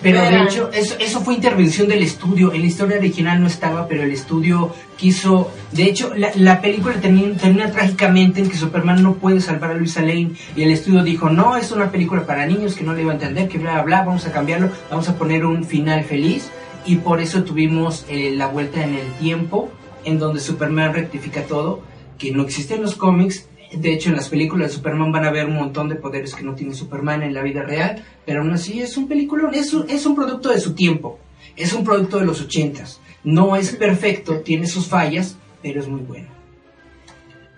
Pero 0.00 0.22
de 0.22 0.42
hecho, 0.42 0.70
eso, 0.72 0.94
eso 0.98 1.20
fue 1.20 1.34
intervención 1.34 1.88
del 1.88 2.02
estudio. 2.02 2.54
En 2.54 2.62
la 2.62 2.66
historia 2.66 2.96
original 2.96 3.38
no 3.38 3.48
estaba, 3.48 3.86
pero 3.86 4.02
el 4.02 4.10
estudio 4.10 4.74
quiso. 4.96 5.50
De 5.72 5.82
hecho, 5.82 6.14
la, 6.16 6.30
la 6.36 6.62
película 6.62 6.94
termina, 6.94 7.36
termina 7.36 7.70
trágicamente 7.70 8.40
en 8.40 8.48
que 8.48 8.56
Superman 8.56 9.02
no 9.02 9.16
puede 9.16 9.42
salvar 9.42 9.72
a 9.72 9.74
Luisa 9.74 10.00
Lane. 10.00 10.30
Y 10.56 10.62
el 10.62 10.70
estudio 10.70 11.02
dijo: 11.04 11.28
No, 11.28 11.54
es 11.54 11.70
una 11.70 11.90
película 11.90 12.24
para 12.24 12.46
niños 12.46 12.74
que 12.74 12.82
no 12.82 12.94
le 12.94 13.04
va 13.04 13.10
a 13.10 13.14
entender, 13.14 13.46
que 13.48 13.58
bla, 13.58 13.74
bla, 13.74 13.82
bla. 13.82 14.04
Vamos 14.04 14.24
a 14.24 14.32
cambiarlo, 14.32 14.70
vamos 14.90 15.06
a 15.10 15.18
poner 15.18 15.44
un 15.44 15.64
final 15.64 16.02
feliz. 16.04 16.50
Y 16.86 16.96
por 16.96 17.20
eso 17.20 17.44
tuvimos 17.44 18.06
eh, 18.08 18.32
la 18.34 18.46
vuelta 18.46 18.82
en 18.82 18.94
el 18.94 19.12
tiempo, 19.20 19.70
en 20.04 20.18
donde 20.18 20.40
Superman 20.40 20.94
rectifica 20.94 21.42
todo, 21.42 21.82
que 22.16 22.32
no 22.32 22.42
existe 22.42 22.74
en 22.74 22.82
los 22.82 22.94
cómics. 22.94 23.46
De 23.72 23.92
hecho, 23.92 24.08
en 24.08 24.16
las 24.16 24.28
películas 24.28 24.68
de 24.68 24.76
Superman 24.76 25.12
van 25.12 25.26
a 25.26 25.30
ver 25.30 25.46
un 25.46 25.56
montón 25.56 25.88
de 25.88 25.96
poderes 25.96 26.34
que 26.34 26.42
no 26.42 26.54
tiene 26.54 26.74
Superman 26.74 27.22
en 27.22 27.34
la 27.34 27.42
vida 27.42 27.62
real, 27.62 28.02
pero 28.24 28.40
aún 28.40 28.52
así 28.52 28.80
es 28.80 28.96
un 28.96 29.08
peliculón, 29.08 29.54
es 29.54 29.74
un, 29.74 29.88
es 29.90 30.06
un 30.06 30.14
producto 30.14 30.48
de 30.48 30.60
su 30.60 30.74
tiempo, 30.74 31.18
es 31.54 31.72
un 31.72 31.84
producto 31.84 32.18
de 32.18 32.24
los 32.24 32.40
ochentas. 32.40 33.00
No 33.24 33.56
es 33.56 33.76
perfecto, 33.76 34.40
tiene 34.40 34.66
sus 34.66 34.86
fallas, 34.86 35.36
pero 35.62 35.80
es 35.80 35.88
muy 35.88 36.00
bueno. 36.00 36.28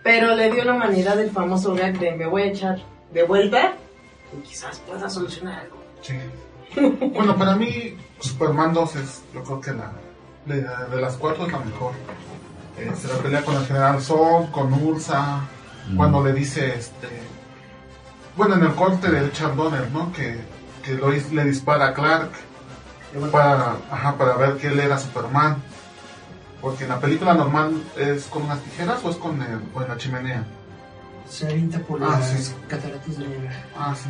Pero 0.03 0.35
le 0.35 0.51
dio 0.51 0.65
la 0.65 0.75
humanidad 0.75 1.17
del 1.17 1.31
famoso 1.31 1.75
gag 1.75 1.99
de 1.99 2.13
me 2.13 2.27
voy 2.27 2.43
a 2.43 2.47
echar 2.47 2.79
de 3.13 3.23
vuelta 3.23 3.75
y 4.37 4.43
quizás 4.43 4.81
pueda 4.81 5.09
solucionar 5.09 5.61
algo. 5.61 5.77
Sí. 6.01 6.15
bueno, 7.15 7.37
para 7.37 7.55
mí, 7.57 7.95
Superman 8.19 8.73
2 8.73 8.97
es, 8.97 9.23
yo 9.35 9.45
creo 9.45 9.61
que 9.61 9.73
la, 9.73 9.93
de, 10.47 10.63
de 10.63 11.01
las 11.01 11.17
cuatro 11.17 11.47
es 11.47 11.53
la 11.53 11.59
mejor. 11.61 11.93
Eh, 12.79 12.91
se 12.97 13.09
la 13.09 13.15
pelea 13.17 13.43
con 13.43 13.57
el 13.57 13.67
General 13.67 14.01
Zod, 14.01 14.51
con 14.51 14.73
Ursa, 14.73 15.47
cuando 15.97 16.25
le 16.25 16.33
dice, 16.33 16.75
este, 16.77 17.09
bueno, 18.37 18.55
en 18.57 18.63
el 18.65 18.75
corte 18.75 19.11
de 19.11 19.23
Richard 19.23 19.55
Donner, 19.57 19.91
¿no? 19.91 20.13
Que, 20.13 20.41
que 20.85 20.95
lo, 20.95 21.13
hiz- 21.13 21.31
le 21.31 21.45
dispara 21.45 21.89
a 21.89 21.95
Clark 21.95 22.31
para, 23.33 23.77
ajá, 23.91 24.17
para 24.17 24.37
ver 24.37 24.57
que 24.57 24.69
él 24.69 24.81
era 24.81 24.99
Superman. 24.99 25.57
Porque 26.61 26.85
en 26.85 26.91
la 26.91 27.01
película 27.01 27.33
normal 27.35 27.83
es 27.97 28.25
con 28.27 28.43
unas 28.43 28.61
tijeras 28.61 28.99
o 29.03 29.11
es 29.11 29.17
con 29.17 29.41
el, 29.43 29.61
o 29.75 29.83
en 29.83 29.89
la 29.89 29.97
chimenea. 29.97 30.45
Se 31.29 31.47
avienta 31.47 31.79
por 31.81 32.03
Ah, 32.03 32.19
las 32.19 32.29
sí. 32.29 32.53
cataratas 32.69 33.17
de 33.19 33.27
Niagara. 33.27 33.65
Ah, 33.77 33.95
sí. 33.97 34.09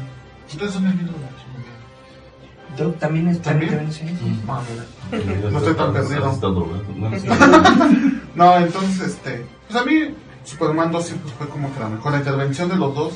Entonces 0.52 0.74
son 0.74 0.86
el 0.86 0.94
mismo 0.94 1.12
de 1.12 1.24
la 1.24 1.30
chimenea. 1.38 2.98
También 2.98 3.28
es 3.28 3.40
¿También? 3.42 3.70
también, 3.70 3.92
sí, 3.92 4.06
sí. 4.08 4.42
Ah, 4.48 4.60
mira. 4.68 5.50
No 5.50 5.58
estoy 5.58 5.74
tan 5.74 5.92
perdido. 5.92 6.38
No, 8.34 8.56
entonces, 8.58 9.00
este, 9.08 9.44
pues 9.68 9.80
a 9.82 9.84
mí 9.84 10.14
Superman 10.44 10.90
2 10.90 11.05
siempre 11.05 11.31
fue 11.37 11.48
como 11.48 11.72
que 11.72 11.81
la 11.81 11.88
mejor. 11.88 12.12
La 12.12 12.18
intervención 12.18 12.68
de 12.68 12.76
los 12.76 12.94
dos, 12.94 13.12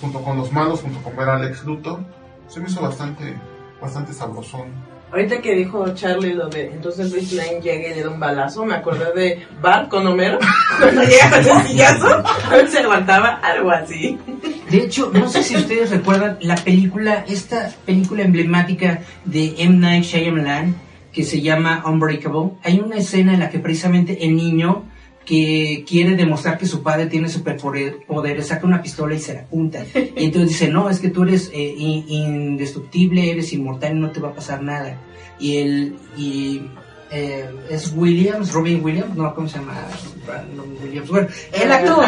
junto 0.00 0.22
con 0.22 0.36
los 0.36 0.52
malos, 0.52 0.80
junto 0.80 1.00
con 1.02 1.16
ver 1.16 1.28
a 1.28 1.38
Lex 1.38 1.64
Luthor, 1.64 2.00
se 2.48 2.60
me 2.60 2.68
hizo 2.68 2.82
bastante, 2.82 3.34
bastante 3.80 4.12
sabrosón. 4.12 4.68
Ahorita 5.10 5.40
que 5.40 5.54
dijo 5.54 5.94
Charlie 5.94 6.34
lo 6.34 6.48
de 6.48 6.72
entonces 6.72 7.12
Luis 7.12 7.32
Lane 7.34 7.60
llega 7.60 7.88
y 7.88 7.94
le 7.94 8.02
da 8.02 8.10
un 8.10 8.18
balazo, 8.18 8.64
me 8.64 8.74
acordé 8.74 9.12
de 9.12 9.46
Bart 9.62 9.88
con 9.88 10.04
Homero, 10.08 10.40
cuando 10.80 11.02
llega 11.04 11.30
con 11.30 11.38
el 11.38 11.66
sillazo, 11.68 12.08
a 12.08 12.50
ver 12.50 12.66
si 12.66 12.72
se 12.72 12.78
aguantaba 12.80 13.34
algo 13.36 13.70
así. 13.70 14.18
De 14.68 14.78
hecho, 14.78 15.12
no 15.14 15.28
sé 15.28 15.44
si 15.44 15.56
ustedes 15.56 15.90
recuerdan 15.90 16.38
la 16.40 16.56
película, 16.56 17.24
esta 17.28 17.70
película 17.86 18.24
emblemática 18.24 19.02
de 19.24 19.54
M. 19.58 19.76
Night 19.76 20.02
Shyamalan, 20.02 20.74
que 21.12 21.22
se 21.22 21.40
llama 21.40 21.84
Unbreakable. 21.86 22.54
Hay 22.64 22.80
una 22.80 22.96
escena 22.96 23.34
en 23.34 23.40
la 23.40 23.50
que 23.50 23.60
precisamente 23.60 24.24
el 24.24 24.34
niño 24.34 24.82
que 25.24 25.84
quiere 25.88 26.16
demostrar 26.16 26.58
que 26.58 26.66
su 26.66 26.82
padre 26.82 27.06
tiene 27.06 27.28
superpoderes, 27.28 28.46
saca 28.46 28.66
una 28.66 28.82
pistola 28.82 29.14
y 29.14 29.20
se 29.20 29.34
la 29.34 29.40
apunta. 29.40 29.84
Y 29.94 30.24
entonces 30.24 30.50
dice, 30.50 30.68
no, 30.68 30.90
es 30.90 31.00
que 31.00 31.08
tú 31.08 31.22
eres 31.22 31.50
eh, 31.54 31.74
in- 31.76 32.04
indestructible, 32.08 33.30
eres 33.30 33.52
inmortal 33.52 33.96
y 33.96 34.00
no 34.00 34.10
te 34.10 34.20
va 34.20 34.28
a 34.30 34.34
pasar 34.34 34.62
nada. 34.62 35.00
Y 35.38 35.56
el, 35.56 35.96
y 36.16 36.62
eh, 37.14 37.48
es 37.70 37.92
Williams, 37.94 38.52
Robin 38.52 38.82
Williams, 38.84 39.14
no, 39.16 39.34
¿cómo 39.34 39.48
se 39.48 39.58
llama? 39.58 39.74
Brandon 40.26 40.76
Williams. 40.82 41.08
Bueno, 41.08 41.28
el 41.52 41.72
actor. 41.72 42.04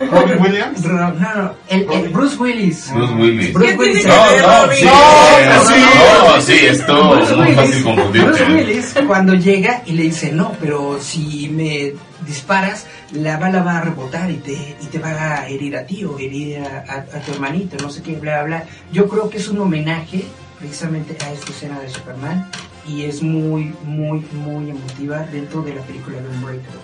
Robin 0.00 0.40
Williams. 0.42 0.84
No, 0.84 0.92
no, 1.12 1.34
no, 1.34 1.54
el, 1.68 1.86
el 1.92 2.08
Bruce 2.08 2.36
Willis. 2.36 2.90
Bruce 2.92 3.12
Willis. 3.14 3.52
Bruce 3.52 3.72
¿Qué 3.72 3.78
Willis. 3.78 4.06
No, 4.06 4.14
no, 4.16 4.72
sí, 4.72 4.84
No, 4.84 5.64
sí, 5.64 5.74
sí. 5.74 5.80
no, 6.26 6.40
sí, 6.40 6.52
esto 6.66 7.18
es 7.20 7.30
muy 7.30 7.40
Willis, 7.42 7.56
fácil 7.56 7.84
confundirte. 7.84 8.26
Bruce 8.28 8.44
Willis, 8.52 8.94
cuando 9.06 9.34
llega 9.34 9.82
y 9.86 9.92
le 9.92 10.02
dice, 10.04 10.32
no, 10.32 10.52
pero 10.60 10.98
si 11.00 11.48
me 11.50 11.92
disparas, 12.26 12.86
la 13.12 13.36
bala 13.38 13.62
va 13.62 13.78
a 13.78 13.80
rebotar 13.82 14.30
y 14.30 14.36
te, 14.38 14.52
y 14.80 14.86
te 14.90 14.98
va 14.98 15.10
a 15.40 15.46
herir 15.48 15.76
a 15.76 15.84
ti 15.84 16.02
o 16.04 16.18
herir 16.18 16.58
a, 16.60 16.84
a- 16.92 17.16
a 17.18 17.20
tu 17.20 17.32
hermanito, 17.32 17.76
no 17.82 17.90
sé 17.90 18.02
qué, 18.02 18.12
bla, 18.16 18.42
bla, 18.42 18.58
bla. 18.58 18.64
Yo 18.92 19.06
creo 19.06 19.28
que 19.28 19.36
es 19.38 19.48
un 19.48 19.60
homenaje 19.60 20.24
precisamente 20.58 21.16
a 21.24 21.30
esta 21.32 21.50
escena 21.52 21.78
de 21.78 21.88
Superman 21.90 22.50
y 22.86 23.04
es 23.04 23.22
muy, 23.22 23.74
muy, 23.84 24.24
muy 24.32 24.70
emotiva 24.70 25.18
dentro 25.32 25.62
de 25.62 25.74
la 25.74 25.82
película 25.82 26.16
de 26.20 26.28
Unbreakable. 26.28 26.80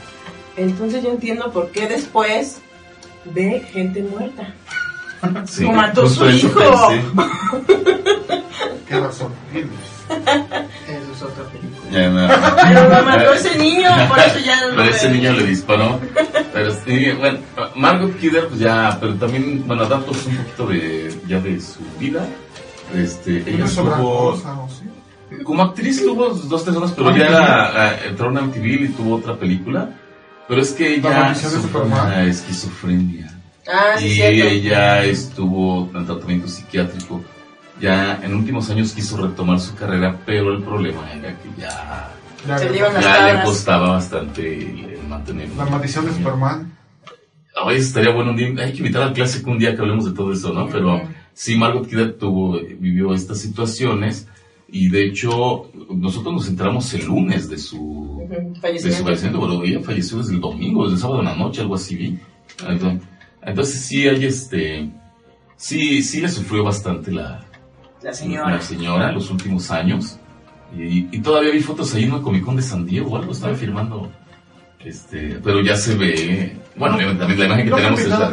Entonces 0.57 1.03
yo 1.03 1.11
entiendo 1.11 1.53
por 1.53 1.71
qué 1.71 1.87
después 1.89 2.59
ve 3.27 3.65
gente 3.73 4.03
muerta. 4.03 4.55
Sí, 5.47 5.65
Como 5.65 5.79
mató 5.79 6.07
su 6.09 6.27
eso 6.27 6.49
hijo. 6.49 6.61
Qué 8.89 9.01
razón 9.01 9.33
tienes. 9.51 9.71
Esa 10.09 11.13
es 11.13 11.23
otra 11.23 11.45
película. 11.45 11.91
Ya, 11.91 12.09
no. 12.11 12.29
Pero 12.69 12.89
lo 12.89 13.03
mató 13.05 13.33
ese 13.33 13.59
niño, 13.59 13.89
por 14.09 14.19
eso 14.21 14.39
ya 14.45 14.57
no 14.61 14.69
Pero 14.71 14.85
lo 14.85 14.91
ese 14.91 15.09
ve. 15.09 15.15
niño 15.15 15.33
le 15.33 15.47
disparó. 15.47 15.99
Pero 16.53 16.73
sí, 16.85 17.11
bueno, 17.19 17.39
Margot 17.75 18.17
Kidder, 18.19 18.47
pues 18.49 18.61
ya, 18.61 18.97
pero 19.01 19.15
también, 19.15 19.67
bueno, 19.67 19.87
datos 19.87 20.25
un 20.27 20.37
poquito 20.37 20.67
de, 20.67 21.21
ya 21.27 21.41
de 21.41 21.61
su 21.61 21.81
vida. 21.99 22.25
Este, 22.95 23.39
ella 23.39 23.59
¿No 23.59 23.65
es 23.65 23.79
otra 23.79 23.93
estuvo, 23.95 24.31
cosa 24.33 24.61
o 24.61 24.69
sí? 24.69 24.85
Como 25.45 25.63
actriz 25.63 26.05
tuvo 26.05 26.31
dos, 26.31 26.65
tres 26.65 26.77
horas, 26.77 26.93
pero 26.95 27.17
ya 27.17 27.27
era, 27.27 27.89
ah, 27.89 27.97
entró 28.07 28.31
en 28.31 28.47
MTV 28.47 28.65
y 28.85 28.89
tuvo 28.89 29.17
otra 29.17 29.37
película. 29.37 29.91
Pero 30.49 30.61
es 30.61 30.73
que 30.73 30.91
La 30.91 31.09
ella 31.11 31.21
maldición 31.21 31.53
de 31.53 31.61
sufrió 31.61 31.83
Superman. 31.83 32.07
una 32.07 32.25
esquizofrenia. 32.25 33.39
Ah, 33.67 33.97
sí, 33.99 34.07
y 34.07 34.15
cierto. 34.15 34.49
ella 34.49 35.05
estuvo 35.05 35.91
en 35.93 36.07
tratamiento 36.07 36.47
psiquiátrico. 36.47 37.25
Ya 37.81 38.21
en 38.23 38.35
últimos 38.35 38.71
años 38.71 38.93
quiso 38.93 39.17
retomar 39.17 39.61
su 39.61 39.75
carrera, 39.75 40.17
pero 40.25 40.53
el 40.53 40.63
problema 40.63 41.13
era 41.13 41.37
que 41.37 41.61
ya, 41.61 42.11
le 42.47 42.79
ya. 42.79 43.33
le 43.35 43.43
costaba 43.43 43.91
bastante 43.91 44.57
el, 44.57 44.99
mantener. 45.09 45.49
La 45.57 45.67
maldición 45.67 46.07
de 46.07 46.13
Superman. 46.13 46.73
Oye, 47.65 47.79
estaría 47.79 48.13
bueno 48.15 48.31
un 48.31 48.37
día, 48.37 48.49
hay 48.65 48.73
que 48.73 48.79
invitar 48.79 49.03
al 49.03 49.13
clásico 49.13 49.51
un 49.51 49.59
día 49.59 49.75
que 49.75 49.81
hablemos 49.81 50.05
de 50.05 50.13
todo 50.13 50.33
eso, 50.33 50.53
¿no? 50.53 50.69
Pero 50.69 51.03
sí, 51.35 51.57
Margot 51.57 51.89
Kidder 51.89 52.15
tuvo, 52.15 52.61
vivió 52.79 53.13
estas 53.15 53.41
situaciones 53.41 54.29
y 54.69 54.89
de 54.89 55.07
hecho 55.07 55.71
nosotros 55.91 56.33
nos 56.35 56.49
enteramos 56.49 56.93
el 56.95 57.07
lunes 57.07 57.49
de 57.49 57.59
su, 57.59 57.81
Ujú, 57.81 58.29
de 58.29 58.55
su 58.55 58.61
fallecimiento. 58.61 59.05
fallecimiento, 59.05 59.41
pero 59.41 59.65
ella 59.65 59.81
falleció 59.81 60.19
desde 60.19 60.35
el 60.35 60.41
domingo, 60.41 60.83
desde 60.85 60.97
el 60.97 61.01
sábado 61.03 61.21
en 61.21 61.27
la 61.27 61.37
noche, 61.37 61.61
algo 61.61 61.75
así 61.77 61.95
vi. 61.97 62.19
Entonces, 62.67 63.01
entonces 63.43 63.81
sí 63.83 64.09
hay 64.09 64.25
este, 64.25 64.91
sí, 65.57 66.03
sí 66.03 66.21
le 66.21 66.29
sufrió 66.29 66.65
bastante 66.65 67.13
la, 67.13 67.45
La 68.03 68.13
señora. 68.13 68.51
la 68.51 68.61
señora 68.61 69.13
los 69.13 69.31
últimos 69.31 69.71
años. 69.71 70.19
Y, 70.77 71.07
y 71.17 71.21
todavía 71.21 71.53
vi 71.53 71.61
fotos 71.61 71.95
ahí 71.95 72.05
en 72.05 72.15
el 72.15 72.21
Comic 72.23 72.45
Con 72.45 72.57
de 72.57 72.63
San 72.63 72.85
Diego 72.85 73.11
o 73.11 73.17
algo, 73.17 73.33
estaba 73.33 73.55
firmando. 73.55 74.11
Este, 74.85 75.39
pero 75.43 75.63
ya 75.63 75.77
se 75.77 75.95
ve. 75.97 76.57
Bueno, 76.77 76.97
obviamente 76.97 77.21
también 77.21 77.39
la 77.41 77.47
imagen 77.47 77.65
que 77.65 77.71
No 77.71 77.77
tenemos 77.77 78.01
es 78.01 78.09
la. 78.09 78.31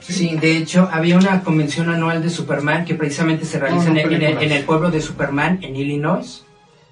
Sí, 0.00 0.36
de 0.40 0.56
hecho, 0.56 0.88
había 0.90 1.16
una 1.16 1.42
convención 1.42 1.88
anual 1.90 2.22
de 2.22 2.30
Superman 2.30 2.84
que 2.84 2.94
precisamente 2.94 3.44
se 3.44 3.58
realiza 3.58 3.88
No, 3.88 3.94
no, 3.94 4.00
en, 4.00 4.06
el, 4.06 4.06
en 4.06 4.12
el- 4.12 4.18
películas. 4.20 4.42
en 4.44 4.52
el 4.52 4.64
pueblo 4.64 4.90
de 4.90 5.00
Superman, 5.00 5.58
en 5.62 5.76
Illinois. 5.76 6.44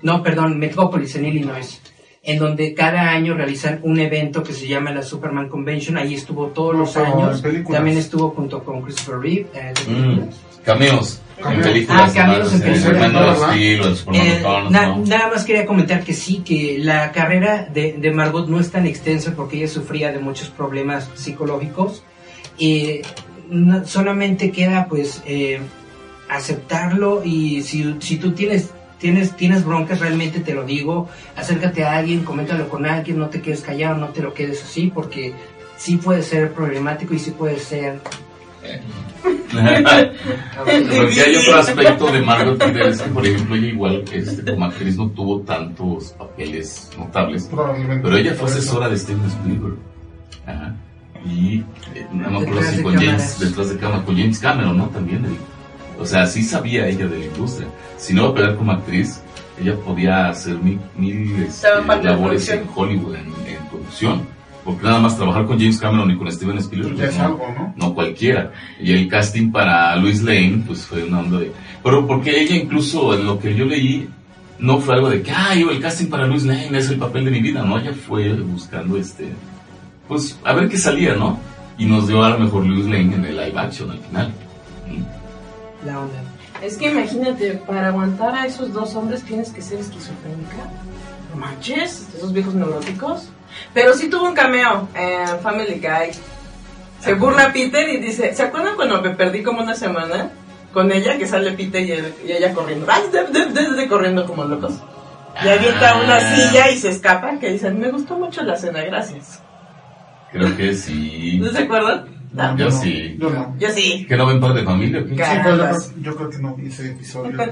No, 0.02 0.22
perdón, 0.22 0.58
Metrópolis, 0.58 1.14
en 1.16 1.24
Illinois. 1.26 1.80
En 2.22 2.38
donde 2.38 2.74
cada 2.74 3.10
año 3.10 3.34
realizan 3.34 3.80
un 3.82 3.98
evento 3.98 4.42
que 4.42 4.52
se 4.52 4.68
llama 4.68 4.90
la 4.92 5.02
Superman 5.02 5.48
Convention. 5.48 5.96
Ahí 5.96 6.14
estuvo 6.14 6.48
todos 6.48 6.74
No, 6.74 6.80
los 6.80 6.96
años. 6.96 7.42
También 7.70 7.96
estuvo 7.96 8.30
junto 8.30 8.62
con 8.62 8.82
Christopher 8.82 9.18
Reeve. 9.20 9.46
eh, 9.54 9.72
Mm, 9.88 10.20
cameos. 10.64 11.20
En 11.38 11.44
Cameos. 11.44 11.66
películas. 11.66 12.14
Ah. 14.44 14.68
Nada 14.70 15.28
más 15.30 15.44
quería 15.44 15.64
comentar 15.66 16.02
que 16.04 16.12
sí, 16.12 16.38
que 16.44 16.78
la 16.78 17.12
carrera 17.12 17.68
de, 17.72 17.94
de 17.94 18.10
Margot 18.10 18.48
no 18.48 18.60
es 18.60 18.70
tan 18.70 18.86
extensa 18.86 19.32
porque 19.36 19.56
ella 19.58 19.68
sufría 19.68 20.12
de 20.12 20.18
muchos 20.18 20.48
problemas 20.50 21.08
psicológicos. 21.14 22.02
Y 22.58 23.00
no- 23.50 23.86
solamente 23.86 24.50
queda 24.50 24.86
pues 24.88 25.22
eh, 25.26 25.60
aceptarlo 26.28 27.22
y 27.24 27.62
si, 27.62 27.96
si 28.00 28.16
tú 28.18 28.32
tienes, 28.32 28.70
tienes, 28.98 29.36
tienes 29.36 29.64
broncas, 29.64 30.00
realmente 30.00 30.40
te 30.40 30.54
lo 30.54 30.64
digo, 30.64 31.08
acércate 31.36 31.84
a 31.84 31.96
alguien, 31.98 32.24
coméntalo 32.24 32.68
con 32.68 32.84
alguien, 32.86 33.18
no 33.18 33.28
te 33.28 33.40
quedes 33.40 33.60
callado, 33.62 33.96
no 33.96 34.08
te 34.08 34.22
lo 34.22 34.34
quedes 34.34 34.62
así 34.62 34.90
porque 34.94 35.32
sí 35.76 35.96
puede 35.96 36.22
ser 36.22 36.52
problemático 36.52 37.14
y 37.14 37.18
sí 37.18 37.30
puede 37.30 37.58
ser... 37.58 38.00
Porque 40.64 41.20
hay 41.22 41.36
otro 41.36 41.54
aspecto 41.56 42.10
de 42.12 42.20
Margot 42.20 42.58
Kidder, 42.62 42.88
es 42.88 43.00
que 43.00 43.10
por 43.10 43.26
ejemplo 43.26 43.54
ella 43.56 43.66
igual 43.68 44.04
este, 44.12 44.50
como 44.52 44.64
actriz 44.66 44.96
no 44.96 45.08
tuvo 45.10 45.40
tantos 45.40 46.10
papeles 46.12 46.90
notables, 46.98 47.44
Probablemente. 47.44 48.02
pero 48.02 48.16
ella 48.16 48.34
fue 48.34 48.48
asesora 48.50 48.88
de 48.88 48.98
Steven 48.98 49.24
Spielberg. 49.26 49.76
Ajá. 50.46 50.74
Y 51.28 51.64
eh, 51.94 52.06
no 52.12 52.30
me 52.30 52.38
acuerdo 52.38 52.62
si 52.62 52.82
con 52.82 52.94
James, 52.94 53.38
detrás 53.40 53.70
de 53.70 53.76
cámara, 53.78 54.02
con 54.04 54.16
James 54.16 54.38
Cameron, 54.38 54.76
¿no? 54.78 54.86
También. 54.86 55.24
el- 55.24 55.36
o 56.00 56.06
sea, 56.06 56.26
sí 56.26 56.42
sabía 56.42 56.86
ella 56.86 57.06
de 57.08 57.18
la 57.18 57.24
industria. 57.26 57.66
Si 57.96 58.14
no 58.14 58.24
va 58.24 58.28
a 58.30 58.34
pelear 58.34 58.56
como 58.56 58.70
actriz, 58.72 59.20
ella 59.60 59.74
podía 59.76 60.28
hacer 60.28 60.56
mil, 60.58 60.78
mil 60.96 61.42
este, 61.42 61.66
labores 62.02 62.48
en. 62.50 62.62
Hollywood, 62.74 63.16
en, 63.16 63.26
en 63.26 63.66
producción. 63.68 64.22
Porque 64.64 64.84
nada 64.84 65.00
más 65.00 65.16
trabajar 65.16 65.46
con 65.46 65.58
James 65.58 65.78
Cameron 65.80 66.10
y 66.10 66.16
con 66.16 66.30
Steven 66.30 66.58
Spielberg, 66.58 66.94
pues, 66.96 67.08
es 67.10 67.18
no, 67.18 67.24
algo, 67.24 67.46
¿no? 67.56 67.74
no 67.76 67.94
cualquiera. 67.94 68.52
Y 68.80 68.92
el 68.92 69.08
casting 69.08 69.50
para 69.50 69.96
Louis 69.96 70.22
Lane, 70.22 70.62
pues 70.66 70.82
fue 70.82 71.04
una 71.04 71.20
onda 71.20 71.38
de... 71.40 71.52
Pero 71.82 72.06
porque 72.06 72.38
ella 72.42 72.54
incluso, 72.54 73.14
en 73.14 73.24
lo 73.24 73.38
que 73.38 73.54
yo 73.54 73.64
leí, 73.64 74.08
no 74.58 74.78
fue 74.78 74.94
algo 74.96 75.08
de 75.08 75.22
que, 75.22 75.32
ay, 75.32 75.62
el 75.68 75.80
casting 75.80 76.06
para 76.08 76.26
Louis 76.26 76.44
Lane 76.44 76.76
es 76.78 76.90
el 76.90 76.98
papel 76.98 77.24
de 77.24 77.30
mi 77.30 77.40
vida, 77.40 77.62
¿no? 77.64 77.78
Ella 77.78 77.92
fue 77.94 78.32
buscando 78.34 78.96
este... 78.98 79.32
Pues 80.08 80.38
a 80.44 80.52
ver 80.54 80.68
qué 80.68 80.78
salía, 80.78 81.14
¿no? 81.14 81.38
Y 81.76 81.84
nos 81.86 82.08
dio 82.08 82.22
a 82.24 82.30
lo 82.30 82.38
mejor 82.38 82.64
Louis 82.66 82.86
Lane 82.86 83.14
en 83.14 83.24
el 83.24 83.36
live 83.36 83.58
action 83.58 83.90
al 83.90 83.98
final. 84.00 84.32
La 85.84 86.00
onda. 86.00 86.14
Es 86.62 86.76
que 86.76 86.90
imagínate, 86.90 87.52
para 87.66 87.88
aguantar 87.88 88.34
a 88.34 88.46
esos 88.46 88.72
dos 88.72 88.94
hombres 88.96 89.22
tienes 89.22 89.50
que 89.50 89.62
ser 89.62 89.78
esquizofrénica. 89.78 90.56
No 91.32 91.36
manches, 91.40 92.08
esos 92.16 92.32
viejos 92.32 92.54
neuróticos. 92.54 93.28
Pero 93.74 93.94
sí 93.94 94.08
tuvo 94.10 94.26
un 94.28 94.34
cameo 94.34 94.88
en 94.94 95.38
Family 95.40 95.74
Guy. 95.80 96.10
Se 97.00 97.14
burla 97.14 97.52
Peter 97.52 97.88
y 97.88 97.98
dice, 97.98 98.34
¿se 98.34 98.42
acuerdan 98.42 98.74
cuando 98.74 99.00
me 99.00 99.10
perdí 99.10 99.42
como 99.42 99.60
una 99.62 99.74
semana? 99.74 100.30
Con 100.72 100.90
ella, 100.90 101.16
que 101.16 101.26
sale 101.28 101.52
Peter 101.52 101.82
y, 101.82 101.92
él- 101.92 102.14
y 102.26 102.32
ella 102.32 102.52
corriendo. 102.52 102.86
¡Ay, 102.90 103.02
de, 103.12 103.24
de, 103.46 103.70
de, 103.76 103.88
corriendo 103.88 104.26
como 104.26 104.44
locos! 104.44 104.74
Y 105.44 105.48
avienta 105.48 105.90
Ah. 105.90 106.00
una 106.04 106.34
silla 106.36 106.70
y 106.70 106.76
se 106.76 106.88
escapa, 106.90 107.38
que 107.38 107.52
dicen, 107.52 107.78
me 107.78 107.90
gustó 107.90 108.18
mucho 108.18 108.42
la 108.42 108.56
cena, 108.56 108.82
gracias. 108.82 109.40
Creo 110.32 110.56
que 110.56 110.74
sí. 110.74 111.38
¿No 111.40 111.50
se 111.50 111.62
acuerdan? 111.62 112.04
No. 112.32 112.56
Yo 112.58 112.64
no, 112.66 112.70
sí. 112.70 113.16
Yo 113.18 113.30
no. 113.30 113.56
Yo 113.58 113.68
sí. 113.70 114.04
¿Que 114.08 114.16
no 114.16 114.26
ven 114.26 114.40
par 114.40 114.52
de 114.54 114.62
familia? 114.64 115.00
Sí, 115.08 115.14
pero 115.16 115.56
yo, 115.56 115.64
creo- 115.64 116.02
yo 116.02 116.16
creo 116.16 116.30
que 116.30 116.38
no 116.38 116.54
vi 116.54 116.66
ese 116.68 116.88
episodio 116.90 117.36
de 117.36 117.46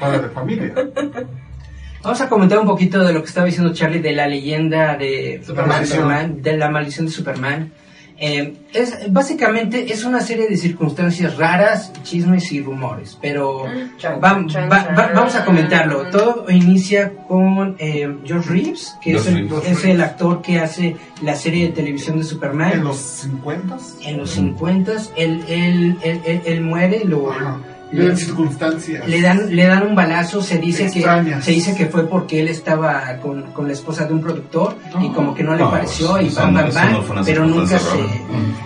Padre 0.00 0.18
de 0.22 0.28
Familia. 0.30 0.74
Vamos 2.02 2.20
a 2.20 2.28
comentar 2.28 2.58
un 2.58 2.66
poquito 2.66 3.02
de 3.02 3.12
lo 3.14 3.20
que 3.22 3.28
estaba 3.28 3.46
diciendo 3.46 3.72
Charlie 3.72 4.00
de 4.00 4.12
la 4.12 4.26
leyenda 4.26 4.96
de 4.96 5.40
Superman. 5.44 5.86
Superman, 5.86 6.42
de 6.42 6.56
la 6.58 6.68
maldición 6.70 7.06
de 7.06 7.12
Superman. 7.12 7.72
Eh, 8.18 8.54
es, 8.72 9.12
básicamente 9.12 9.92
es 9.92 10.04
una 10.04 10.20
serie 10.20 10.48
de 10.48 10.56
circunstancias 10.56 11.36
raras, 11.36 11.92
chismes 12.04 12.52
y 12.52 12.62
rumores, 12.62 13.18
pero 13.20 13.66
va- 14.22 14.34
va- 14.70 14.84
va- 14.96 15.10
vamos 15.14 15.34
a 15.34 15.44
comentarlo. 15.44 16.10
Todo 16.10 16.46
inicia 16.48 17.12
con 17.28 17.74
eh, 17.78 18.08
George 18.24 18.48
Reeves, 18.50 18.94
que 19.02 19.14
es 19.16 19.26
el, 19.26 19.48
Reeves. 19.50 19.66
es 19.68 19.84
el 19.84 20.00
actor 20.00 20.42
que 20.42 20.60
hace 20.60 20.96
la 21.22 21.34
serie 21.34 21.66
de 21.66 21.72
televisión 21.72 22.18
de 22.18 22.24
Superman. 22.24 22.72
En 22.72 22.84
los 22.84 22.96
50 22.98 23.76
En 24.04 24.16
los 24.18 24.30
50 24.30 24.92
él, 25.16 25.42
él, 25.48 25.96
él, 26.02 26.20
él- 26.24 26.42
él 26.44 26.60
muere, 26.60 27.02
lo, 27.04 27.30
Ajá. 27.32 27.58
Le- 27.92 28.08
De 28.08 28.16
circunstancias. 28.16 29.06
le 29.08 29.20
dan, 29.20 29.54
le 29.54 29.66
dan 29.66 29.86
un 29.86 29.94
balazo, 29.94 30.42
se 30.42 30.58
dice 30.58 30.90
que 30.90 31.02
se 31.42 31.50
dice 31.52 31.74
que 31.76 31.86
fue 31.86 32.08
porque 32.08 32.40
él 32.40 32.48
estaba 32.48 33.18
con, 33.22 33.52
con 33.52 33.66
la 33.66 33.72
esposa 33.72 34.04
de 34.06 34.14
un 34.14 34.20
productor 34.20 34.76
y 35.00 35.10
como 35.10 35.34
que 35.34 35.42
no 35.44 35.54
le 35.54 35.62
No, 35.62 35.70
pareció 35.70 36.20
y 36.20 36.28
bam 36.30 36.54
bam 36.54 36.72
bam, 36.72 37.24
pero 37.24 37.46
nunca 37.46 37.78
se 37.78 37.86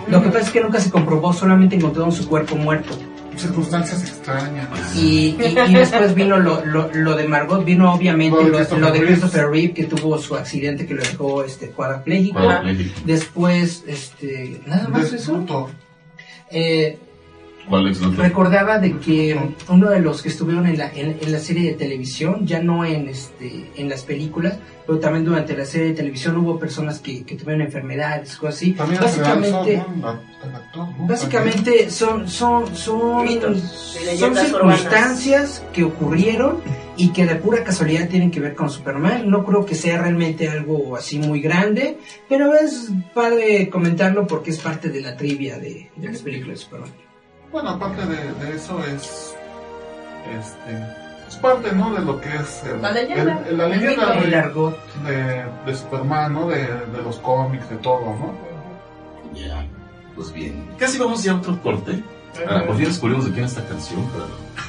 lo 0.07 0.23
que 0.23 0.29
pasa 0.29 0.45
es 0.45 0.49
que 0.51 0.61
nunca 0.61 0.79
se 0.79 0.89
comprobó, 0.89 1.31
solamente 1.33 1.75
encontraron 1.75 2.11
su 2.11 2.27
cuerpo 2.27 2.55
muerto. 2.55 2.97
Circunstancias 3.37 4.01
extrañas. 4.01 4.67
Y, 4.97 5.37
y, 5.39 5.55
y 5.69 5.73
después 5.73 6.13
vino 6.13 6.37
lo, 6.39 6.65
lo, 6.65 6.89
lo 6.93 7.15
de 7.15 7.25
Margot, 7.25 7.63
vino 7.63 7.93
obviamente 7.93 8.35
Lo 8.37 8.43
de 8.43 8.49
lo, 8.49 8.57
Christopher 8.57 8.91
de 8.91 8.91
Reeve. 8.99 9.05
Christopher 9.07 9.49
Reeve 9.49 9.73
que 9.73 9.83
tuvo 9.85 10.17
su 10.17 10.35
accidente 10.35 10.85
que 10.85 10.93
lo 10.95 11.01
dejó 11.03 11.43
este 11.43 11.69
cuadrapléjico. 11.69 12.39
Después, 13.05 13.83
este, 13.87 14.59
nada 14.65 14.89
más 14.89 15.13
eso. 15.13 15.45
Eh. 16.51 16.97
Recordaba 18.17 18.79
de 18.79 18.97
que 18.97 19.39
uno 19.67 19.89
de 19.89 19.99
los 19.99 20.21
que 20.21 20.29
estuvieron 20.29 20.65
en 20.65 20.77
la, 20.77 20.91
en, 20.93 21.17
en 21.21 21.31
la 21.31 21.39
serie 21.39 21.71
de 21.71 21.77
televisión, 21.77 22.45
ya 22.45 22.61
no 22.61 22.83
en 22.85 23.07
este 23.07 23.69
en 23.75 23.89
las 23.89 24.03
películas, 24.03 24.57
pero 24.85 24.99
también 24.99 25.23
durante 25.23 25.55
la 25.55 25.65
serie 25.65 25.89
de 25.89 25.93
televisión 25.93 26.37
hubo 26.37 26.57
personas 26.57 26.99
que, 26.99 27.23
que 27.23 27.35
tuvieron 27.35 27.61
enfermedades, 27.61 28.35
cosas 28.37 28.55
así. 28.55 28.71
También 28.71 28.99
Básicamente, 31.07 31.89
son 31.91 32.27
son 32.27 32.75
son, 32.75 33.27
son 33.27 34.35
circunstancias 34.35 35.63
que 35.71 35.83
ocurrieron 35.83 36.57
y 36.97 37.09
que 37.09 37.25
de 37.25 37.35
pura 37.35 37.63
casualidad 37.63 38.09
tienen 38.09 38.31
que 38.31 38.39
ver 38.39 38.55
con 38.55 38.69
Superman. 38.69 39.29
No 39.29 39.45
creo 39.45 39.65
que 39.65 39.75
sea 39.75 40.01
realmente 40.01 40.49
algo 40.49 40.95
así 40.95 41.19
muy 41.19 41.39
grande, 41.39 41.99
pero 42.27 42.55
es 42.55 42.91
padre 43.13 43.69
comentarlo 43.69 44.25
porque 44.25 44.49
es 44.49 44.57
parte 44.57 44.89
de 44.89 45.01
la 45.01 45.15
trivia 45.15 45.59
de, 45.59 45.91
de 45.95 46.07
las 46.07 46.21
películas 46.21 46.57
de 46.59 46.65
Superman. 46.65 47.08
Bueno, 47.51 47.69
aparte 47.69 48.05
de, 48.05 48.33
de 48.33 48.55
eso 48.55 48.79
es. 48.85 49.35
Este. 50.39 50.95
Es 51.27 51.35
parte, 51.35 51.71
¿no? 51.73 51.93
De 51.93 52.01
lo 52.01 52.19
que 52.19 52.29
es. 52.35 52.63
El, 52.63 52.81
La 52.81 52.91
leyenda. 52.91 53.43
el- 53.47 53.57
la 53.57 53.65
El 53.65 53.71
leyenda. 53.71 54.13
El 54.17 54.29
de, 54.31 54.35
argot. 54.37 54.77
de, 55.05 55.45
de 55.65 55.75
Superman, 55.75 56.33
¿no? 56.33 56.47
De, 56.47 56.57
de 56.63 57.01
los 57.03 57.17
cómics, 57.17 57.69
de 57.69 57.77
todo, 57.77 58.01
¿no? 58.01 58.33
Ya, 59.33 59.65
pues 60.15 60.31
bien. 60.33 60.67
Casi 60.79 60.97
vamos 60.97 61.23
ya 61.23 61.33
a 61.33 61.35
otro 61.35 61.59
corte. 61.61 62.03
Ah, 62.47 62.63
por 62.65 62.75
fin 62.77 62.85
descubrimos 62.85 63.25
de 63.25 63.31
quién 63.31 63.45
es 63.45 63.55
esta 63.57 63.67
canción. 63.67 64.07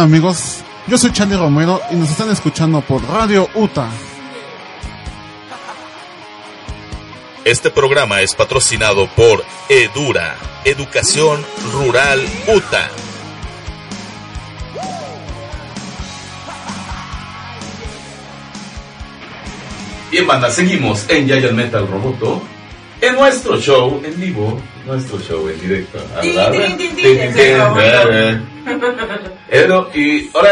Hola 0.01 0.07
amigos, 0.07 0.63
yo 0.87 0.97
soy 0.97 1.11
Charlie 1.11 1.37
Romero 1.37 1.79
y 1.91 1.95
nos 1.95 2.09
están 2.09 2.31
escuchando 2.31 2.81
por 2.81 3.07
Radio 3.07 3.47
UTA. 3.53 3.87
Este 7.45 7.69
programa 7.69 8.21
es 8.21 8.33
patrocinado 8.33 9.07
por 9.15 9.45
Edura, 9.69 10.37
Educación 10.65 11.45
Rural 11.71 12.19
UTA. 12.47 12.89
Bien, 20.09 20.25
banda, 20.25 20.49
seguimos 20.49 21.07
en 21.09 21.27
Giant 21.27 21.51
Metal 21.51 21.87
Roboto. 21.87 22.41
En 23.01 23.13
nuestro 23.13 23.61
show 23.61 24.01
en 24.03 24.19
vivo, 24.19 24.59
nuestro 24.87 25.19
show 25.19 25.47
en 25.47 25.61
directo. 25.61 25.99
Eh, 29.51 29.67
eh. 29.69 29.99
Y 29.99 30.29
ahora, 30.33 30.49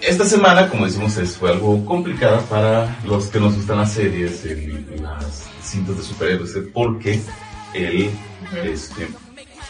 esta 0.00 0.24
semana, 0.24 0.68
como 0.68 0.86
decimos, 0.86 1.16
es, 1.18 1.36
fue 1.36 1.50
algo 1.50 1.84
complicada 1.84 2.40
para 2.40 2.98
los 3.04 3.26
que 3.26 3.38
nos 3.38 3.54
gustan 3.54 3.76
las 3.76 3.92
series 3.92 4.44
y 4.46 5.00
las 5.00 5.44
cintas 5.62 5.98
de 5.98 6.02
superhéroes, 6.02 6.56
eh, 6.56 6.62
porque 6.72 7.20
él, 7.74 8.10
este, 8.64 9.08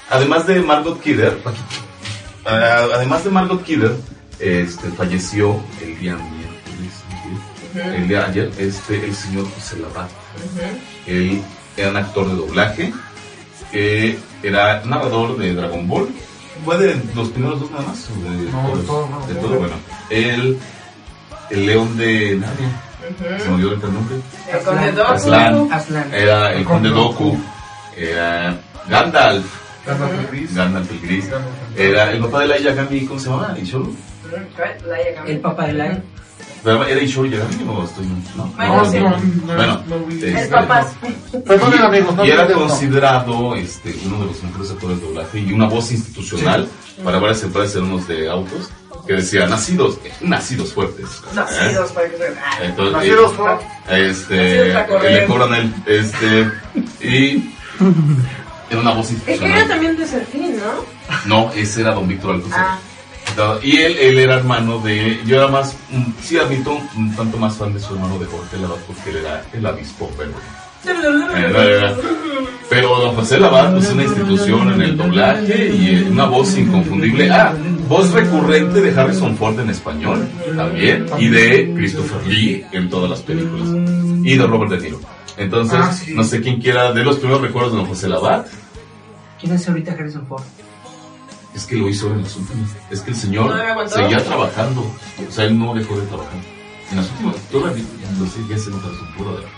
además 0.09 0.47
de 0.47 0.61
Margot 0.61 1.01
Kidder, 1.01 1.37
además 2.45 3.25
de 3.25 3.31
Margot 3.31 3.65
Kidder, 3.65 3.97
este, 4.39 4.91
falleció 4.91 5.61
el 5.83 5.99
día 5.99 6.15
miércoles, 6.15 7.97
el 7.97 8.07
día 8.07 8.27
ayer, 8.27 8.51
este, 8.59 9.05
el 9.05 9.15
señor 9.15 9.51
José 9.55 9.79
Labat. 9.81 10.11
Él 11.07 11.43
era 11.77 11.91
un 11.91 11.97
actor 11.97 12.29
de 12.29 12.37
doblaje, 12.37 12.93
que 13.73 14.19
era 14.45 14.85
narrador 14.85 15.37
de 15.37 15.53
Dragon 15.53 15.89
Ball. 15.89 16.09
¿Fue 16.65 16.79
de 16.79 17.01
los 17.15 17.29
primeros 17.31 17.61
dos 17.61 17.71
nada 17.71 17.85
más? 17.85 18.09
¿O 18.11 18.31
de, 18.31 18.51
No, 18.51 18.77
de 18.77 18.83
todo, 18.85 19.09
De 19.27 19.35
no, 19.35 19.41
todo, 19.41 19.59
bueno. 19.59 19.75
Él, 20.11 20.59
el 21.51 21.67
león 21.67 21.97
de 21.97 22.37
Narnia, 22.37 23.39
se 23.39 23.49
me 23.49 23.55
olvidó 23.55 23.73
el 23.75 23.95
nombre. 23.95 24.17
El 24.53 24.63
conde 24.63 24.93
Doku. 24.93 25.13
Aslan. 25.13 25.73
Aslan. 25.73 26.15
Era 26.15 26.53
el 26.53 26.65
conde 26.65 26.89
Doku, 26.91 27.39
era 27.97 28.61
Gandalf, 28.89 29.47
Gandalf 29.87 30.21
el 30.21 30.27
Gris, 30.29 30.55
Gandalf 30.55 30.91
el 30.91 31.01
Gris. 31.01 31.31
era 31.77 32.13
el 32.13 32.21
papá 32.21 32.41
de 32.41 32.47
la 32.49 32.59
Yagami, 32.59 33.07
¿cómo 33.07 33.21
se 33.21 33.31
llama? 33.31 33.57
Laia 34.87 35.13
Gami. 35.15 35.31
El 35.31 35.41
papá 35.41 35.67
de 35.67 35.73
la... 35.73 36.03
¿Pero 36.65 36.85
¿Era 36.85 37.01
Ishoro 37.03 37.29
Yagami 37.29 37.57
o 37.69 37.85
estoy 37.85 38.07
no? 38.37 38.47
Bueno, 38.57 38.85
sí. 38.91 38.99
no, 38.99 39.11
no, 39.11 39.55
Bueno, 39.55 39.83
este, 40.11 40.41
El 40.43 40.49
papá. 40.49 40.87
Perdonen 41.47 41.83
amigos, 41.83 42.15
no 42.17 42.25
y 42.27 42.31
era 42.31 42.47
considerado 42.53 43.55
este, 43.55 43.95
uno 44.07 44.21
de 44.21 44.27
los 44.27 44.43
mejores 44.43 44.71
actores 44.73 45.01
de 45.01 45.07
doblaje 45.07 45.39
y 45.41 45.53
una 45.53 45.67
voz 45.67 45.93
institucional 45.93 46.69
para 47.05 47.19
varias 47.19 47.43
empresas 47.45 47.77
en 47.77 47.85
unos 47.85 48.09
de 48.09 48.29
autos 48.29 48.71
que 49.07 49.15
decía 49.15 49.47
nacidos, 49.47 49.99
nacidos 50.21 50.73
fuertes. 50.73 51.07
Nacidos 51.35 51.91
¿Eh? 51.93 52.35
ah, 52.45 52.59
Entonces, 52.63 52.93
Nacidos 52.95 53.33
fuertes. 53.35 53.67
este, 53.89 54.73
Nacidos 54.75 55.03
le 55.03 55.27
cobran 55.27 55.55
el, 55.55 55.75
este, 55.87 56.51
y 57.01 57.55
era 58.71 58.81
una 58.81 58.93
voz 58.93 59.11
Es 59.11 59.17
que 59.23 59.33
era 59.33 59.35
institucional. 59.35 59.69
también 59.69 59.97
de 59.97 60.07
Serfín, 60.07 60.57
¿no? 60.59 60.85
No, 61.25 61.53
ese 61.55 61.81
era 61.81 61.95
Don 61.95 62.07
Víctor 62.07 62.35
Alcocer. 62.35 62.59
Ah. 62.59 62.79
Y 63.63 63.77
él, 63.77 63.97
él 63.99 64.19
era 64.19 64.37
hermano 64.37 64.79
de. 64.81 65.21
Yo 65.27 65.37
era 65.37 65.49
más. 65.49 65.77
mm, 65.91 66.03
Sí, 66.23 66.39
admito, 66.39 66.79
un 66.97 67.15
tanto 67.15 67.37
más 67.39 67.57
fan 67.57 67.73
de 67.75 67.81
su 67.81 67.95
hermano 67.95 68.19
de 68.19 68.27
Jorge 68.27 68.57
Lavat 68.59 68.79
porque 68.81 69.11
él 69.11 69.17
era 69.19 69.45
el 69.53 69.67
avispo, 69.67 70.11
pero. 70.17 70.33
Pero 72.71 72.99
don 73.01 73.15
José 73.17 73.39
Lavat 73.41 73.77
es 73.79 73.91
una 73.91 74.05
institución 74.05 74.73
en 74.75 74.83
el 74.83 74.97
doblaje 74.97 75.69
y 75.75 76.07
una 76.11 76.27
voz 76.27 76.57
inconfundible. 76.59 77.31
Ah, 77.31 77.55
voz 77.89 78.11
recurrente 78.13 78.81
de 78.81 78.99
Harrison 79.01 79.37
Ford 79.37 79.59
en 79.59 79.71
español 79.71 80.29
también 80.55 81.07
y 81.19 81.29
de 81.29 81.73
Christopher 81.75 82.27
Lee 82.27 82.65
en 82.73 82.91
todas 82.91 83.09
las 83.11 83.21
películas 83.23 83.69
y 84.23 84.37
de 84.37 84.47
Robert 84.47 84.71
De 84.73 84.79
Niro. 84.81 85.01
Entonces, 85.37 85.79
Ah, 85.83 85.93
sí. 85.93 86.13
no 86.15 86.25
sé 86.25 86.41
quién 86.41 86.61
quiera 86.61 86.93
de 86.93 87.03
los 87.05 87.17
primeros 87.17 87.41
recuerdos 87.43 87.73
de 87.73 87.79
don 87.79 87.87
José 87.87 88.09
Lavat. 88.09 88.47
¿Quién 89.41 89.55
es 89.55 89.69
ahorita 89.69 89.93
Harrison 89.93 90.27
Ford? 90.27 90.43
Es 91.59 91.67
que 91.67 91.77
lo 91.77 91.89
hizo 91.89 92.07
en 92.13 92.23
las 92.23 92.37
últimas. 92.37 92.71
Es 92.89 93.01
que 93.01 93.11
el 93.11 93.17
señor 93.17 93.53
seguía 93.89 94.25
trabajando. 94.25 94.83
O 95.29 95.33
sea, 95.33 95.45
él 95.45 95.59
no 95.59 95.75
dejó 95.75 95.99
de 95.99 96.07
trabajar. 96.07 96.33
En 96.91 96.97
las 96.99 97.11
últimas, 97.11 97.35
todavía 97.51 97.85
lo 98.19 98.27
seguía 98.27 98.57
haciendo 98.57 98.79
tras 98.81 98.97
su 98.97 99.07
puro 99.17 99.37
de 99.37 99.43
la 99.43 99.49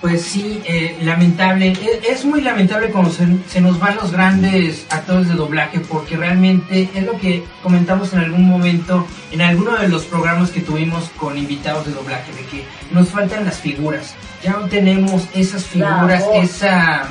Pues 0.00 0.22
sí, 0.22 0.60
eh, 0.66 0.98
lamentable. 1.02 1.68
E- 1.68 2.00
Es 2.10 2.24
muy 2.24 2.40
lamentable 2.42 2.90
cuando 2.90 3.10
se, 3.12 3.26
se 3.48 3.60
nos 3.60 3.78
van 3.78 3.94
los 3.96 4.10
grandes 4.10 4.84
actores 4.90 5.28
de 5.28 5.34
doblaje 5.34 5.78
porque 5.80 6.16
realmente 6.16 6.90
es 6.94 7.04
lo 7.04 7.16
que 7.18 7.44
comentamos 7.62 8.12
en 8.12 8.18
algún 8.18 8.44
momento 8.46 9.06
en 9.30 9.40
alguno 9.40 9.76
de 9.78 9.88
los 9.88 10.04
programas 10.04 10.50
que 10.50 10.60
tuvimos 10.60 11.10
con 11.16 11.38
invitados 11.38 11.86
de 11.86 11.92
doblaje, 11.92 12.32
de 12.34 12.44
que 12.46 12.64
nos 12.90 13.08
faltan 13.08 13.44
las 13.46 13.58
figuras. 13.60 14.14
Ya 14.42 14.50
no 14.52 14.66
tenemos 14.68 15.26
esas 15.32 15.64
figuras, 15.64 16.20
La 16.20 16.26
voz. 16.26 16.44
esa... 16.44 17.08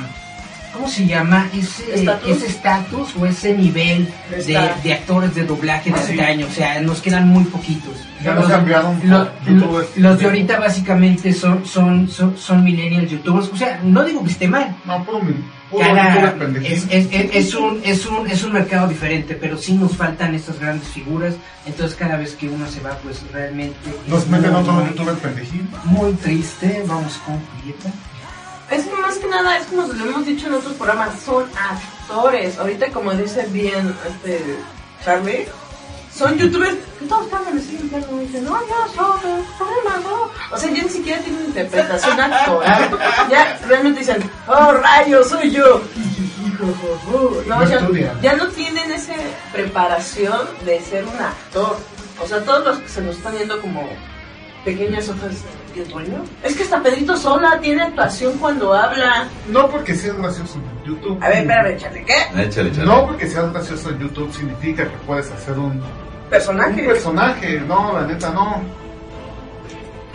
¿Cómo 0.74 0.88
se 0.88 1.06
llama? 1.06 1.48
Ese 1.54 1.94
¿Estatus? 2.00 2.28
ese 2.30 2.46
estatus 2.46 3.16
o 3.16 3.26
ese 3.26 3.54
nivel 3.56 4.08
de, 4.30 4.70
de 4.82 4.92
actores 4.92 5.34
de 5.34 5.44
doblaje 5.44 5.90
de 5.90 5.96
Ah, 5.96 6.02
sí. 6.04 6.12
antaño. 6.12 6.46
O 6.46 6.50
sea, 6.50 6.80
nos 6.82 7.00
quedan 7.00 7.28
muy 7.28 7.44
poquitos. 7.44 7.94
Ya 8.22 8.34
los 8.34 8.46
cambiaron 8.48 8.98
por 9.00 9.08
lo- 9.08 9.30
youtubers. 9.46 9.96
los 9.96 10.18
de 10.18 10.24
ahorita 10.24 10.58
básicamente 10.58 11.32
son, 11.32 11.64
son, 11.64 12.08
son, 12.08 12.36
son 12.36 12.64
millennials 12.64 13.10
youtubers. 13.10 13.48
O 13.52 13.56
sea, 13.56 13.80
no 13.84 14.04
digo 14.04 14.24
que 14.24 14.30
esté 14.30 14.48
mal. 14.48 14.74
No, 14.84 14.98
mi- 14.98 15.34
puro 15.70 15.84
Cada, 15.84 16.34
es, 16.62 16.84
es, 16.90 17.08
es, 17.10 17.30
es 17.34 17.54
un, 17.54 17.80
es, 17.84 18.06
un, 18.06 18.26
es 18.28 18.42
un 18.44 18.52
mercado 18.52 18.86
diferente, 18.88 19.34
pero 19.34 19.56
sí 19.56 19.72
nos 19.74 19.96
faltan 19.96 20.34
estas 20.34 20.58
grandes 20.58 20.88
figuras. 20.88 21.34
Entonces 21.66 21.96
cada 21.96 22.16
vez 22.16 22.34
que 22.34 22.48
uno 22.48 22.66
se 22.68 22.80
va, 22.80 22.96
pues 23.02 23.22
realmente... 23.32 23.76
Nos 24.08 24.26
meten 24.28 24.54
otro 24.54 24.72
muy- 24.72 24.86
youtuber 24.88 25.14
pendejín. 25.16 25.68
Muy 25.84 26.12
triste, 26.14 26.82
vamos 26.86 27.16
con 27.26 27.38
Julieta. 27.60 27.90
Es 28.70 28.86
más 29.00 29.16
que 29.18 29.26
nada, 29.26 29.58
es 29.58 29.66
como 29.66 29.82
lo 29.82 30.04
hemos 30.04 30.26
dicho 30.26 30.46
en 30.46 30.54
otros 30.54 30.72
programas, 30.74 31.20
son 31.20 31.44
actores. 31.56 32.58
Ahorita, 32.58 32.90
como 32.90 33.12
dice 33.12 33.46
bien 33.50 33.94
este 34.06 34.56
Charlie, 35.04 35.46
son 36.12 36.38
youtubers 36.38 36.76
que 36.98 37.06
todos 37.06 37.26
cambian 37.28 37.58
así, 37.58 37.74
y 37.74 38.26
dicen, 38.26 38.44
no, 38.44 38.58
ya 38.66 38.94
son 38.94 39.20
problemas, 39.58 40.02
no. 40.04 40.30
O 40.50 40.58
sea, 40.58 40.70
ya 40.70 40.82
ni 40.82 40.88
siquiera 40.88 41.20
tienen 41.22 41.46
interpretación 41.46 42.20
actoral. 42.20 42.98
Ya 43.30 43.58
realmente 43.66 44.00
dicen, 44.00 44.30
oh, 44.46 44.72
rayos, 44.72 45.28
soy 45.28 45.50
yo. 45.50 45.82
No, 47.46 47.68
ya, 47.68 48.20
ya 48.22 48.36
no 48.36 48.48
tienen 48.48 48.90
esa 48.92 49.14
preparación 49.52 50.40
de 50.64 50.80
ser 50.80 51.04
un 51.04 51.16
actor. 51.16 51.76
O 52.22 52.26
sea, 52.26 52.42
todos 52.44 52.64
los 52.64 52.78
que 52.78 52.88
se 52.88 53.02
nos 53.02 53.16
están 53.16 53.36
yendo 53.36 53.60
como 53.60 53.88
pequeñas 54.64 55.08
hojas 55.08 55.42
de 55.74 55.84
dueño. 55.84 56.22
Es 56.42 56.56
que 56.56 56.62
hasta 56.62 56.82
Pedrito 56.82 57.16
Sola 57.16 57.58
tiene 57.60 57.82
actuación 57.82 58.38
cuando 58.38 58.72
habla. 58.72 59.26
No 59.48 59.68
porque 59.68 59.94
seas 59.94 60.16
gracioso 60.16 60.58
en 60.58 60.88
YouTube. 60.88 61.18
A 61.22 61.28
ver, 61.28 61.38
espérame, 61.38 61.76
Charlie, 61.78 62.04
¿qué? 62.04 62.42
Échale, 62.42 62.68
échale. 62.70 62.86
No 62.86 63.06
porque 63.06 63.26
seas 63.28 63.52
gracioso 63.52 63.90
en 63.90 63.98
YouTube 63.98 64.32
significa 64.32 64.84
que 64.84 64.96
puedes 65.06 65.30
hacer 65.30 65.58
un, 65.58 65.72
un 65.72 65.82
Personaje. 66.30 66.82
personaje. 66.84 67.60
No, 67.60 67.92
la 68.00 68.06
neta 68.06 68.30
no. 68.30 68.62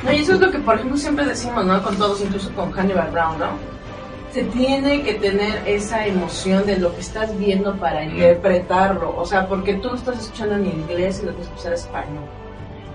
No, 0.03 0.13
y 0.13 0.19
eso 0.21 0.33
es 0.35 0.39
lo 0.39 0.49
que, 0.49 0.59
por 0.59 0.75
ejemplo, 0.75 0.97
siempre 0.97 1.25
decimos, 1.25 1.65
¿no? 1.65 1.81
Con 1.83 1.95
todos, 1.97 2.21
incluso 2.21 2.51
con 2.53 2.71
Hannibal 2.71 3.11
Brown, 3.11 3.37
¿no? 3.39 3.47
Se 4.33 4.43
tiene 4.43 5.01
que 5.03 5.15
tener 5.15 5.61
esa 5.65 6.05
emoción 6.05 6.65
de 6.65 6.77
lo 6.77 6.93
que 6.95 7.01
estás 7.01 7.37
viendo 7.37 7.75
para 7.77 8.03
interpretarlo. 8.05 9.13
O 9.17 9.25
sea, 9.25 9.47
porque 9.47 9.73
tú 9.73 9.89
lo 9.89 9.95
estás 9.95 10.19
escuchando 10.19 10.55
en 10.55 10.67
inglés 10.67 11.19
y 11.21 11.25
lo 11.25 11.35
que 11.35 11.41
escuchar 11.41 11.67
en 11.67 11.73
español. 11.73 12.23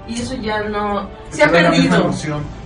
Y 0.07 0.21
eso 0.21 0.35
ya 0.37 0.63
no... 0.65 1.09
Se 1.31 1.45
ha 1.45 1.49
perdido. 1.51 2.13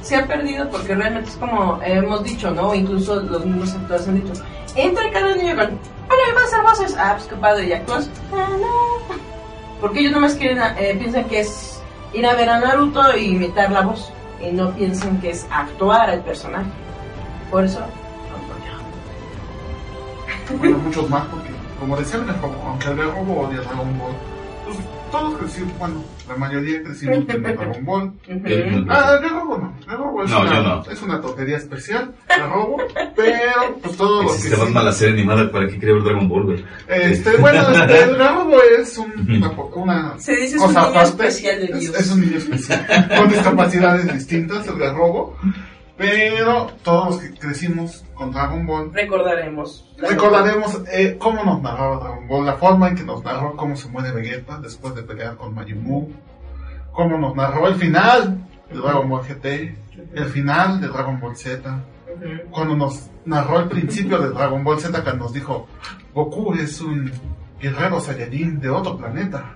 se 0.02 0.16
ha 0.16 0.26
perdido 0.26 0.68
porque 0.70 0.94
realmente 0.94 1.30
es 1.30 1.36
como 1.36 1.80
hemos 1.82 2.24
dicho, 2.24 2.50
¿no? 2.50 2.74
Incluso 2.74 3.20
los 3.22 3.44
mismos 3.44 3.74
actores 3.74 4.08
han 4.08 4.20
dicho, 4.20 4.42
entra 4.74 5.10
cada 5.12 5.34
niño 5.34 5.54
con, 5.54 5.66
hola, 5.66 6.34
¿vas 6.34 6.42
a 6.42 6.46
hacer 6.46 6.62
voces? 6.62 6.96
Ah, 6.98 7.14
pues 7.16 7.28
qué 7.28 7.36
padre, 7.36 7.68
y 7.68 7.72
actúas. 7.72 8.10
Ah, 8.32 8.48
no. 8.60 9.16
Porque 9.80 10.00
ellos 10.00 10.12
nomás 10.12 10.34
quieren, 10.34 10.58
eh, 10.78 10.96
piensan 10.98 11.24
que 11.24 11.40
es 11.40 11.80
ir 12.12 12.26
a 12.26 12.34
ver 12.34 12.48
a 12.48 12.58
Naruto 12.58 13.16
y 13.16 13.26
imitar 13.26 13.70
la 13.70 13.82
voz, 13.82 14.10
y 14.40 14.50
no 14.50 14.72
piensan 14.72 15.20
que 15.20 15.30
es 15.30 15.46
actuar 15.50 16.10
al 16.10 16.20
personaje. 16.22 16.70
Por 17.50 17.64
eso, 17.64 17.80
Bueno, 20.58 20.78
muchos 20.78 21.08
más 21.10 21.26
porque, 21.26 21.50
como 21.78 21.96
decía 21.96 22.20
el 22.20 22.28
Robo, 22.28 22.62
aunque 22.66 22.88
el 22.88 22.96
Robo 22.96 23.40
odia 23.42 23.62
pues 23.62 23.76
todos 25.10 25.38
crecimos, 25.38 25.78
bueno, 25.78 26.04
la 26.28 26.36
mayoría 26.36 26.82
crecimos 26.82 27.26
Dragon 27.26 27.84
Ball. 27.84 28.04
Ujú. 28.28 28.86
Ah, 28.88 29.18
el 29.22 29.28
Robo 29.30 29.58
no, 29.58 29.74
el 29.90 29.98
Robo 29.98 30.24
es, 30.24 30.30
No, 30.30 30.40
una, 30.42 30.54
yo 30.54 30.62
no. 30.62 30.84
es 30.90 31.02
una 31.02 31.20
tontería 31.20 31.56
especial, 31.56 32.14
el 32.28 32.42
Robo, 32.50 32.76
pero 33.16 33.76
pues 33.82 33.96
todo 33.96 34.22
lo 34.22 34.28
que 34.28 34.34
Existe 34.36 34.56
sí- 34.56 34.72
mala 34.72 34.92
serie 34.92 35.14
animada 35.14 35.50
para 35.50 35.66
que 35.66 35.78
quería 35.78 35.94
ver 35.94 36.04
Dragon 36.04 36.28
Ball, 36.28 36.44
güey. 36.44 36.64
Este, 36.88 37.36
bueno, 37.36 37.68
el 37.88 38.18
Robo 38.18 38.56
es 38.80 38.98
un- 38.98 39.30
una, 39.30 39.50
una 39.74 40.18
Se 40.18 40.36
dice 40.36 40.56
es 40.56 40.60
un 40.62 40.66
cosa 40.68 40.80
niño 40.80 40.90
aparte. 40.90 41.08
especial 41.10 41.58
de 41.60 41.64
Es- 41.66 41.80
Dios. 41.80 41.94
Es, 42.00 42.10
un 42.10 42.20
niño 42.20 42.38
especial, 42.38 43.08
con 43.16 43.28
discapacidades 43.28 44.12
distintas, 44.12 44.66
el 44.66 44.78
Garrobo. 44.78 45.36
Pero 45.96 46.68
todos 46.84 47.10
los 47.10 47.18
que 47.20 47.34
crecimos 47.38 48.04
con 48.18 48.32
Dragon 48.32 48.66
Ball, 48.66 48.92
Recordaremos. 48.92 49.88
recordaremos 49.96 50.82
eh, 50.92 51.16
cómo 51.20 51.44
nos 51.44 51.62
narraba 51.62 52.00
Dragon 52.00 52.26
Ball, 52.26 52.46
la 52.46 52.54
forma 52.54 52.88
en 52.88 52.96
que 52.96 53.04
nos 53.04 53.22
narró 53.22 53.56
cómo 53.56 53.76
se 53.76 53.88
muere 53.88 54.10
Vegeta 54.10 54.58
después 54.58 54.94
de 54.96 55.02
pelear 55.04 55.36
con 55.36 55.54
Majin 55.54 55.84
Buu, 55.84 56.12
cómo 56.92 57.16
nos 57.16 57.36
narró 57.36 57.68
el 57.68 57.76
final 57.76 58.38
de 58.70 58.76
Dragon 58.78 59.08
Ball 59.08 59.22
GT, 59.24 59.46
el 60.14 60.24
final 60.26 60.80
de 60.80 60.88
Dragon 60.88 61.20
Ball 61.20 61.36
Z, 61.36 61.78
cuando 62.50 62.74
nos 62.74 63.08
narró 63.24 63.60
el 63.60 63.68
principio 63.68 64.18
de 64.18 64.30
Dragon 64.30 64.64
Ball 64.64 64.80
Z, 64.80 65.04
que 65.04 65.12
nos 65.16 65.32
dijo, 65.32 65.68
Goku 66.12 66.54
es 66.54 66.80
un 66.80 67.12
guerrero 67.60 68.00
Saiyajin 68.00 68.58
de 68.58 68.68
otro 68.68 68.96
planeta. 68.96 69.54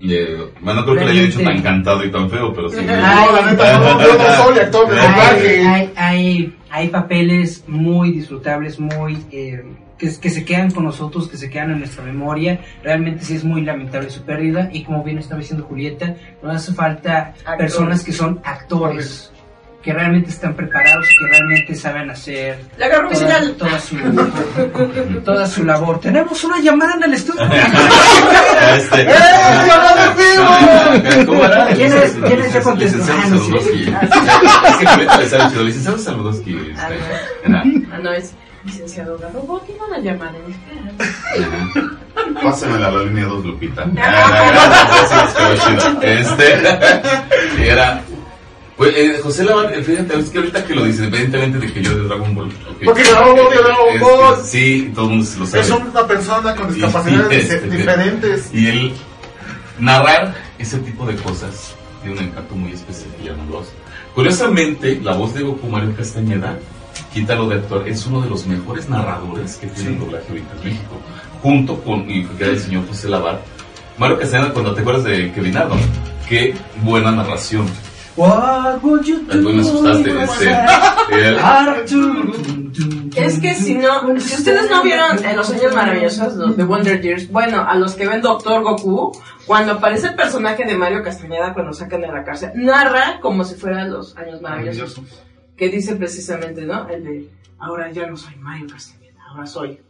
Y, 0.00 0.14
eh, 0.14 0.36
bueno, 0.60 0.80
no 0.80 0.86
creo 0.86 0.98
que 0.98 1.04
le 1.06 1.10
haya 1.10 1.22
dicho 1.22 1.40
tan 1.42 1.60
cantado 1.60 2.04
y 2.04 2.10
tan 2.12 2.30
feo, 2.30 2.52
pero 2.52 2.68
sí. 2.68 2.76
No, 2.86 2.92
la 2.92 3.50
neta, 3.50 3.78
no, 3.78 4.00
yo 4.00 4.16
no 4.16 4.44
soy 4.44 4.58
actor 4.58 4.88
de 4.90 5.00
Hay, 5.00 5.06
doblaje. 5.08 5.66
hay, 5.66 5.92
hay, 5.96 6.56
hay 6.70 6.88
papeles 6.88 7.64
muy 7.66 8.12
disfrutables, 8.12 8.78
muy 8.78 9.18
eh, 9.32 9.64
que, 9.98 10.08
que 10.20 10.30
se 10.30 10.44
quedan 10.44 10.70
con 10.70 10.84
nosotros, 10.84 11.28
que 11.28 11.36
se 11.36 11.50
quedan 11.50 11.72
en 11.72 11.80
nuestra 11.80 12.04
memoria. 12.04 12.60
Realmente 12.84 13.24
sí 13.24 13.34
es 13.34 13.42
muy 13.44 13.62
lamentable 13.62 14.08
su 14.10 14.22
pérdida 14.22 14.70
y 14.72 14.84
como 14.84 15.02
bien 15.02 15.18
estaba 15.18 15.40
diciendo 15.40 15.66
Julieta, 15.68 16.14
nos 16.42 16.54
hace 16.54 16.72
falta 16.74 17.34
Actores. 17.44 17.58
personas 17.58 18.04
que 18.04 18.12
son 18.12 18.40
actores, 18.44 19.32
que 19.82 19.92
realmente 19.92 20.30
están 20.30 20.54
preparados, 20.54 21.06
que 21.18 21.26
realmente 21.28 21.74
saben 21.74 22.10
hacer 22.10 22.58
La 22.78 22.86
agarró 22.86 23.08
toda, 23.56 23.78
su, 23.80 23.96
toda 25.24 25.46
su 25.46 25.64
labor. 25.64 26.00
Tenemos 26.00 26.42
una 26.44 26.60
llamada 26.60 26.94
en 26.96 27.04
el 27.04 27.14
estudio. 27.14 27.42
Este, 28.76 29.02
¡Eh. 29.02 29.14
¿Quién 31.74 31.92
es? 31.92 32.12
¿Quién 32.12 32.40
es? 32.40 32.52
Ya 32.52 32.60
contestó. 32.60 32.98
Licenciado 32.98 33.20
Ah, 33.22 33.28
no. 33.30 33.38
Es. 35.22 35.64
Licenciado 35.64 35.98
Saludowski. 35.98 36.56
Ah, 36.76 36.88
era- 37.44 37.62
Ah, 37.92 37.98
no, 38.02 38.12
es 38.12 38.32
licenciado 38.64 39.16
Garrobo, 39.18 39.60
tiene 39.60 39.80
una 39.88 39.98
llamada 40.00 40.32
en. 40.36 42.34
Pásame 42.42 42.78
la 42.78 42.90
línea 42.90 43.24
2, 43.26 43.44
Lupita. 43.44 43.86
Ah. 43.96 45.94
Este, 46.02 46.58
era. 47.70 48.02
Pues, 48.78 48.94
eh, 48.96 49.18
José 49.20 49.44
Lavar, 49.44 49.72
eh, 49.76 49.82
fíjate, 49.82 50.16
es 50.16 50.30
que 50.30 50.38
ahorita 50.38 50.64
que 50.64 50.72
lo 50.74 50.84
dice, 50.84 51.04
independientemente 51.04 51.66
de 51.66 51.72
que 51.72 51.82
yo 51.82 51.96
de 51.96 52.04
Dragon 52.04 52.32
Ball. 52.32 52.52
Porque 52.84 53.02
Dragon 53.02 53.34
Ball 53.34 53.50
de 53.50 53.56
Dragon 53.56 53.88
Es- 53.94 54.00
Ball. 54.00 54.36
Sí, 54.44 54.92
todo 54.94 55.04
el 55.06 55.10
mundo 55.16 55.30
lo 55.40 55.46
sabe. 55.46 55.62
Es 55.64 55.70
una 55.70 56.06
persona 56.06 56.54
con 56.54 56.72
discapacidades 56.72 57.48
Sí, 57.48 57.54
este, 57.54 57.68
diferentes. 57.70 58.54
Y 58.54 58.68
el 58.68 58.92
narrar 59.80 60.32
ese 60.60 60.78
tipo 60.78 61.04
de 61.06 61.16
cosas 61.16 61.74
tiene 62.02 62.20
un 62.20 62.26
encanto 62.26 62.54
muy 62.54 62.72
especial 62.72 63.10
llaman 63.24 63.50
voz. 63.50 63.66
Curiosamente, 64.14 65.00
la 65.02 65.14
voz 65.14 65.34
de 65.34 65.42
Goku 65.42 65.66
Mario 65.68 65.94
Castañeda, 65.96 66.56
quítalo 67.12 67.48
de 67.48 67.56
actor, 67.56 67.86
es 67.88 68.06
uno 68.06 68.20
de 68.20 68.30
los 68.30 68.46
mejores 68.46 68.88
narradores 68.88 69.56
que 69.56 69.66
tiene 69.66 69.90
el 69.90 69.98
doblaje 69.98 70.26
ahorita 70.28 70.54
en 70.62 70.64
México. 70.68 71.00
Junto 71.42 71.80
con, 71.82 72.08
y 72.08 72.24
que 72.24 72.44
era 72.44 72.52
el 72.52 72.60
señor 72.60 72.86
José 72.86 73.08
Lavar. 73.08 73.42
Mario 73.98 74.20
Castañeda, 74.20 74.52
cuando 74.52 74.72
te 74.72 74.82
acuerdas 74.82 75.02
de 75.02 75.32
Kevin 75.32 75.56
Arnold, 75.56 75.82
qué 76.28 76.54
buena 76.82 77.10
narración. 77.10 77.66
What 78.18 78.82
would 78.82 79.04
you 79.06 79.24
güey, 79.26 79.54
me 79.54 79.60
asustaste. 79.60 80.10
Es 83.14 83.38
que 83.38 83.54
si 83.54 83.74
no, 83.74 84.18
si 84.18 84.34
ustedes 84.34 84.68
no 84.68 84.82
vieron 84.82 85.24
en 85.24 85.36
los 85.36 85.48
años 85.50 85.72
maravillosos, 85.72 86.34
los 86.34 86.56
de 86.56 86.64
Wonder 86.64 87.00
Years, 87.00 87.30
bueno, 87.30 87.64
a 87.66 87.76
los 87.76 87.94
que 87.94 88.08
ven 88.08 88.20
Doctor 88.20 88.64
Goku, 88.64 89.16
cuando 89.46 89.74
aparece 89.74 90.08
el 90.08 90.16
personaje 90.16 90.64
de 90.64 90.74
Mario 90.74 91.04
Castañeda 91.04 91.54
cuando 91.54 91.72
sacan 91.72 92.00
de 92.00 92.08
la 92.08 92.24
cárcel, 92.24 92.50
narra 92.54 93.20
como 93.20 93.44
si 93.44 93.54
fueran 93.54 93.92
los 93.92 94.16
años 94.16 94.42
maravillosos, 94.42 95.00
que 95.56 95.68
dice 95.68 95.94
precisamente, 95.94 96.62
¿no? 96.62 96.88
El 96.88 97.04
de, 97.04 97.30
ahora 97.60 97.92
ya 97.92 98.06
no 98.08 98.16
soy 98.16 98.34
Mario 98.34 98.66
Castañeda, 98.72 99.22
ahora 99.30 99.46
soy 99.46 99.80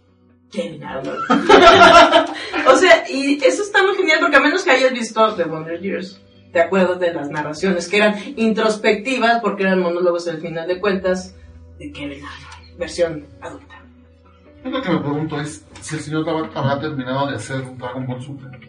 Kevin 0.52 0.84
Arnold. 0.84 1.24
o 2.68 2.76
sea, 2.76 3.10
y 3.10 3.42
eso 3.42 3.62
está 3.62 3.82
muy 3.82 3.96
genial 3.96 4.18
porque 4.20 4.36
a 4.36 4.40
menos 4.40 4.64
que 4.64 4.70
hayas 4.70 4.92
visto 4.92 5.34
The 5.34 5.44
Wonder 5.44 5.80
Years, 5.80 6.20
te 6.52 6.60
acuerdas 6.60 6.98
de 7.00 7.12
las 7.14 7.30
narraciones 7.30 7.88
que 7.88 7.96
eran 7.98 8.14
introspectivas 8.36 9.40
porque 9.40 9.62
eran 9.64 9.80
monólogos 9.80 10.26
al 10.28 10.38
final 10.38 10.66
de 10.66 10.80
cuentas 10.80 11.34
de 11.78 11.92
Kevin 11.92 12.24
Arnold, 12.24 12.78
versión 12.78 13.26
adulta. 13.40 13.74
Yo 14.64 14.70
lo 14.70 14.82
que 14.82 14.90
me 14.90 14.98
pregunto 14.98 15.40
es 15.40 15.64
si 15.80 15.94
el 15.96 16.00
señor 16.02 16.24
Tabat 16.24 16.56
habrá 16.56 16.80
terminado 16.80 17.28
de 17.28 17.36
hacer 17.36 17.60
un 17.60 17.78
Dragon 17.78 18.06
Ball 18.06 18.22
Super. 18.22 18.68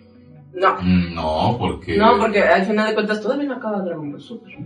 No, 0.53 0.75
Mm, 0.81 1.13
No, 1.15 1.55
porque. 1.59 1.97
no, 1.97 2.17
porque 2.19 2.41
al 2.43 2.65
final 2.65 2.87
de 2.89 2.93
cuentas 2.95 3.21
todavía 3.21 3.45
no 3.47 3.55
acaba 3.55 3.81
Dragon 3.81 4.11
Ball 4.11 4.21
Super. 4.21 4.57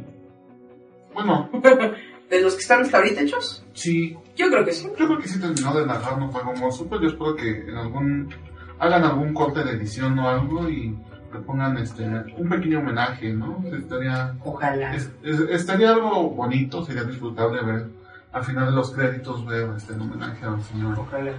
Bueno, 1.13 1.49
¿De 2.29 2.41
los 2.41 2.55
que 2.55 2.61
están 2.61 2.81
hasta 2.81 2.97
ahorita 2.97 3.21
hechos? 3.21 3.63
sí, 3.73 4.17
Yo 4.35 4.49
creo 4.49 4.65
que 4.65 4.71
sí. 4.73 4.87
yo 4.97 5.05
creo 5.07 5.19
que 5.19 5.27
sí 5.27 5.39
terminó 5.39 5.73
de 5.75 5.85
narrarnos 5.85 6.33
Dragon 6.33 6.59
Ball 6.59 6.71
Super. 6.73 6.99
Yo 6.99 7.09
espero 7.09 7.35
que 7.35 7.49
en 7.69 7.75
algún 7.77 8.33
hagan 8.79 9.03
algún 9.03 9.33
corte 9.33 9.63
de 9.63 9.71
edición 9.71 10.17
o 10.19 10.27
algo 10.27 10.67
y 10.67 10.97
le 11.33 11.39
pongan 11.39 11.77
este 11.77 12.03
un 12.37 12.49
pequeño 12.49 12.79
homenaje, 12.79 13.33
¿no? 13.33 13.63
Estaría 13.75 14.33
Ojalá. 14.43 14.93
es- 14.95 15.09
es- 15.23 15.39
estaría 15.49 15.91
algo 15.91 16.29
bonito, 16.29 16.85
sería 16.85 17.03
disfrutable 17.03 17.61
ver 17.63 17.87
al 18.31 18.43
final 18.43 18.65
de 18.67 18.71
los 18.71 18.91
créditos 18.91 19.45
ver 19.45 19.69
este 19.77 19.93
homenaje 19.93 20.45
al 20.45 20.61
señor. 20.63 20.99
Ojalá. 20.99 21.31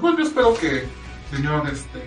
Pues 0.00 0.16
yo 0.16 0.22
espero 0.24 0.54
que 0.54 0.84
señor 1.34 1.62
este 1.70 2.02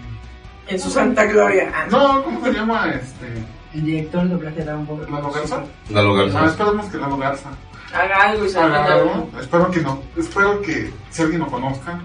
En 0.68 0.80
su 0.80 0.90
santa 0.90 1.26
gloria. 1.26 1.72
Ah, 1.76 1.86
no, 1.92 2.24
¿cómo 2.24 2.44
se 2.44 2.52
llama 2.54 2.90
este? 2.92 3.28
El 3.74 3.84
director 3.86 4.24
de 4.24 4.30
doblaje 4.30 4.56
de 4.58 4.64
Dragon 4.66 4.88
Ball. 4.88 5.12
¿Lalo 5.12 5.32
Garza? 5.32 5.64
Lalo 5.92 6.14
Garza. 6.16 6.40
Ah, 6.44 6.48
esperemos 6.48 6.86
que 6.88 6.98
Lalo 6.98 7.18
Garza 7.18 7.50
Haga 7.94 8.16
algo 8.30 8.46
y 8.46 8.56
algo. 8.56 9.30
Espero 9.40 9.72
que 9.72 9.82
no. 9.82 10.02
Espero 10.18 10.62
que 10.62 10.92
si 11.12 11.22
alguien 11.22 11.40
lo 11.42 11.48
conozca, 11.48 12.00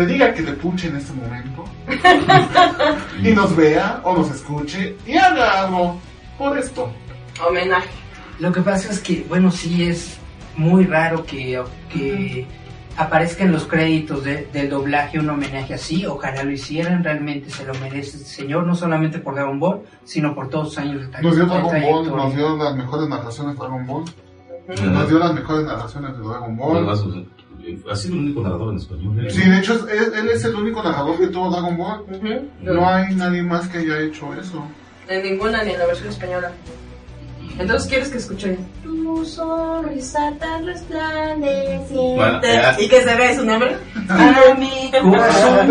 le 0.00 0.06
diga 0.06 0.32
que 0.34 0.42
le 0.42 0.52
puche 0.52 0.88
en 0.88 0.96
este 0.96 1.12
momento 1.12 1.64
y 3.22 3.30
nos 3.32 3.54
vea 3.56 4.00
o 4.04 4.16
nos 4.16 4.30
escuche 4.30 4.96
y 5.06 5.16
haga 5.16 5.62
algo 5.64 5.98
por 6.38 6.56
esto. 6.58 6.90
Homenaje. 7.46 7.88
Lo 8.38 8.52
que 8.52 8.60
pasa 8.60 8.90
es 8.90 9.00
que, 9.00 9.24
bueno, 9.28 9.50
sí 9.50 9.84
es 9.84 10.16
muy 10.56 10.84
raro 10.84 11.24
que, 11.24 11.62
que 11.92 12.46
aparezca 12.96 13.44
en 13.44 13.52
los 13.52 13.64
créditos 13.66 14.24
de- 14.24 14.46
del 14.52 14.70
doblaje 14.70 15.18
un 15.18 15.28
homenaje 15.30 15.74
así. 15.74 16.06
Ojalá 16.06 16.42
lo 16.42 16.50
hicieran, 16.50 17.04
realmente 17.04 17.50
se 17.50 17.64
lo 17.64 17.74
merece 17.74 18.16
este 18.18 18.24
señor, 18.28 18.66
no 18.66 18.74
solamente 18.74 19.18
por 19.18 19.34
Dragon 19.34 19.58
Ball, 19.60 19.80
sino 20.04 20.34
por 20.34 20.48
todos 20.48 20.64
los 20.66 20.78
años 20.78 21.10
de 21.10 21.22
Nos 21.22 21.34
dio 21.36 21.46
Dragon 21.46 21.80
Ball, 21.82 22.16
nos 22.16 22.34
dio 22.34 22.56
las 22.56 22.74
mejores 22.74 23.08
narraciones 23.08 23.54
de 23.54 23.58
Dragon 23.60 23.86
Ball, 23.86 24.04
nos 24.92 25.08
dio 25.08 25.18
las 25.18 25.34
mejores 25.34 25.66
narraciones 25.66 26.12
de 26.12 26.18
Dragon 26.24 26.56
Ball. 26.56 27.28
Ha 27.90 27.96
sido 27.96 28.14
el 28.14 28.20
único 28.20 28.42
narrador 28.42 28.70
en 28.72 28.76
español. 28.78 29.26
¿eh? 29.26 29.30
Sí, 29.30 29.48
de 29.48 29.58
hecho, 29.58 29.74
es- 29.74 29.92
él, 29.98 30.12
él 30.14 30.28
es 30.30 30.44
el 30.44 30.54
único 30.54 30.82
narrador 30.82 31.18
que 31.18 31.26
tuvo 31.28 31.50
Dragon 31.50 31.76
Ball. 31.76 32.00
Ujú. 32.02 32.48
No 32.62 32.88
hay 32.88 33.14
nadie 33.14 33.42
más 33.42 33.68
que 33.68 33.78
haya 33.78 33.98
hecho 34.00 34.32
eso. 34.34 34.64
En 35.08 35.22
ninguna 35.22 35.62
ni 35.64 35.72
en 35.72 35.78
la 35.78 35.86
versión 35.86 36.08
española. 36.08 36.52
Entonces, 37.58 37.88
¿quieres 37.90 38.08
que 38.08 38.18
escuche? 38.18 38.56
Tu 38.82 39.24
sonrisa 39.26 40.32
tan 40.38 40.64
resplandeciente. 40.64 42.14
Bueno. 42.16 42.40
¿Y 42.78 42.88
que 42.88 43.02
se 43.02 43.14
ve 43.16 43.36
su 43.36 43.44
nombre? 43.44 43.76
A 44.08 44.54
mi 44.56 44.90
corazón 45.02 45.70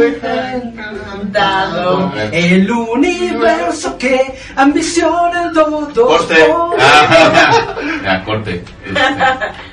Encantado. 0.63 2.11
el 2.31 2.69
universo 2.69 3.97
que 3.97 4.35
ambiciona 4.55 5.45
el 5.45 5.53
todo. 5.53 6.07
Corte. 6.07 6.35
Ah, 6.79 7.75
ya, 8.03 8.23
corte. 8.25 8.63
Este, 8.85 8.99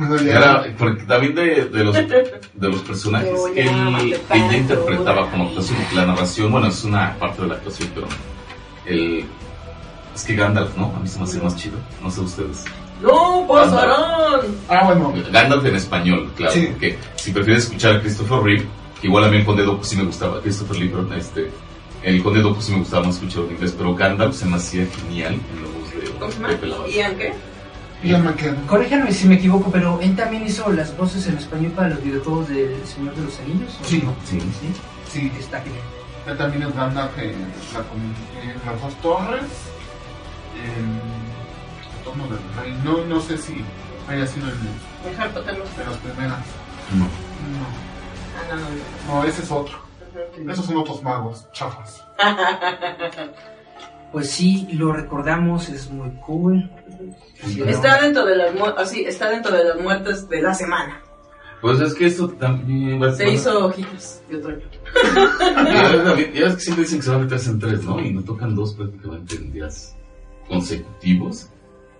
Ahora, 0.00 0.64
porque 0.78 1.02
también 1.04 1.34
de, 1.34 1.66
de 1.66 1.84
los, 1.84 1.94
de 1.94 2.68
los 2.68 2.80
personajes 2.80 3.30
que 3.54 3.62
él, 3.62 4.20
ella 4.30 4.56
interpretaba 4.56 5.30
como 5.30 5.48
actuación, 5.48 5.78
porque 5.78 5.96
la 5.96 6.06
narración, 6.06 6.50
bueno, 6.50 6.68
es 6.68 6.84
una 6.84 7.14
parte 7.18 7.42
de 7.42 7.48
la 7.48 7.54
actuación, 7.54 7.90
pero 7.94 8.06
el. 8.86 9.24
Es 10.14 10.24
que 10.24 10.34
Gandalf, 10.34 10.76
¿no? 10.76 10.92
A 10.96 11.00
mí 11.00 11.08
se 11.08 11.18
me 11.18 11.24
hace 11.24 11.40
más 11.40 11.54
chido. 11.56 11.78
No 12.02 12.10
sé 12.10 12.20
ustedes. 12.20 12.64
¡No, 13.00 13.46
pasarán! 13.46 14.40
Ah, 14.68 14.84
bueno. 14.86 15.14
Gandalf 15.30 15.64
en 15.64 15.76
español, 15.76 16.30
claro. 16.36 16.52
Sí. 16.52 16.68
Porque 16.70 16.98
si 17.16 17.30
prefieres 17.32 17.64
escuchar 17.64 17.96
a 17.96 18.00
Christopher 18.00 18.40
Reeve, 18.42 18.66
que 19.00 19.06
igual 19.06 19.24
a 19.24 19.28
mí 19.28 19.36
el 19.36 19.44
Conde 19.44 19.64
Doku 19.64 19.84
sí 19.84 19.96
me 19.96 20.04
gustaba, 20.04 20.40
Christopher 20.40 20.78
Reeve, 20.78 21.18
este. 21.18 21.50
El 22.02 22.22
Conde 22.22 22.40
Doku 22.40 22.60
sí 22.62 22.72
me 22.72 22.78
gustaba 22.78 23.04
más 23.04 23.16
escucharlo 23.16 23.48
en 23.48 23.54
inglés, 23.54 23.74
pero 23.76 23.94
Gandalf 23.94 24.34
se 24.34 24.46
me 24.46 24.56
hacía 24.56 24.86
genial 24.86 25.34
en 25.34 25.62
la 25.62 25.68
voz 25.68 25.80
¿Cómo 26.18 26.32
se 26.32 26.38
de 26.38 26.68
llama? 26.68 26.88
¿Ian 26.88 27.16
qué? 27.16 27.32
Ian 28.02 28.24
McKellen. 28.24 28.66
Corríjanme 28.66 29.12
si 29.12 29.28
me 29.28 29.34
equivoco, 29.34 29.70
pero 29.70 30.00
él 30.00 30.16
también 30.16 30.46
hizo 30.46 30.70
las 30.72 30.96
voces 30.96 31.26
en 31.26 31.36
español 31.36 31.72
para 31.72 31.88
los 31.90 32.02
videojuegos 32.02 32.48
del 32.48 32.84
Señor 32.86 33.14
de 33.14 33.22
los 33.22 33.38
Anillos. 33.40 33.78
¿o 33.80 33.84
Sí. 33.84 34.02
no? 34.04 34.14
Sí. 34.24 34.40
sí. 34.40 34.72
Sí, 35.10 35.32
Está 35.38 35.60
genial. 35.60 35.82
él 36.26 36.36
también 36.38 36.62
es 36.62 36.74
Gandalf 36.74 37.18
en, 37.18 37.30
en 37.30 38.54
las 38.64 38.80
dos 38.80 38.94
torres. 39.02 39.42
En 40.64 41.00
Torno 42.04 42.24
del 42.28 42.38
Rey. 42.60 42.78
No, 42.84 43.04
no 43.04 43.20
sé 43.20 43.36
si 43.36 43.62
haya 44.08 44.26
sido 44.26 44.46
en, 44.48 45.10
Mejor 45.10 45.28
Potter 45.30 45.54
en 45.54 45.60
las 45.90 45.96
primeras. 45.98 46.38
No. 46.94 47.04
No, 47.04 47.08
Ah, 48.38 48.54
no, 48.54 49.12
no, 49.14 49.20
no. 49.22 49.24
ese 49.28 49.42
es 49.42 49.50
otro. 49.50 49.78
Esos 50.48 50.64
son 50.66 50.76
otros 50.78 51.02
magos, 51.02 51.46
chafas. 51.52 52.02
pues 54.12 54.30
sí, 54.30 54.66
lo 54.72 54.92
recordamos, 54.92 55.68
es 55.68 55.90
muy 55.90 56.10
cool. 56.26 56.70
Está 57.66 58.00
dentro 58.02 58.24
de 58.26 58.36
las 58.36 58.54
así, 58.76 59.04
está 59.04 59.30
dentro 59.30 59.56
de 59.56 59.64
las 59.64 59.80
muertes 59.80 60.28
de 60.28 60.42
la 60.42 60.54
semana. 60.54 61.02
Pues 61.60 61.78
es 61.80 61.94
que 61.94 62.06
esto 62.06 62.28
también 62.28 63.00
va 63.02 63.08
a 63.08 63.12
Se 63.12 63.30
hizo 63.30 63.66
ojitos 63.66 64.22
de 64.30 64.36
otoño. 64.36 64.60
Ya 66.34 66.44
ves, 66.44 66.54
que 66.54 66.60
siempre 66.60 66.84
dicen 66.84 66.98
que 66.98 67.04
se 67.04 67.10
van 67.10 67.20
a 67.20 67.24
meterse 67.24 67.50
en 67.50 67.58
tres, 67.58 67.84
¿no? 67.84 68.00
Y 68.00 68.12
no 68.12 68.22
tocan 68.22 68.54
dos 68.54 68.74
prácticamente 68.74 69.36
en 69.36 69.52
días 69.52 69.94
consecutivos. 70.48 71.50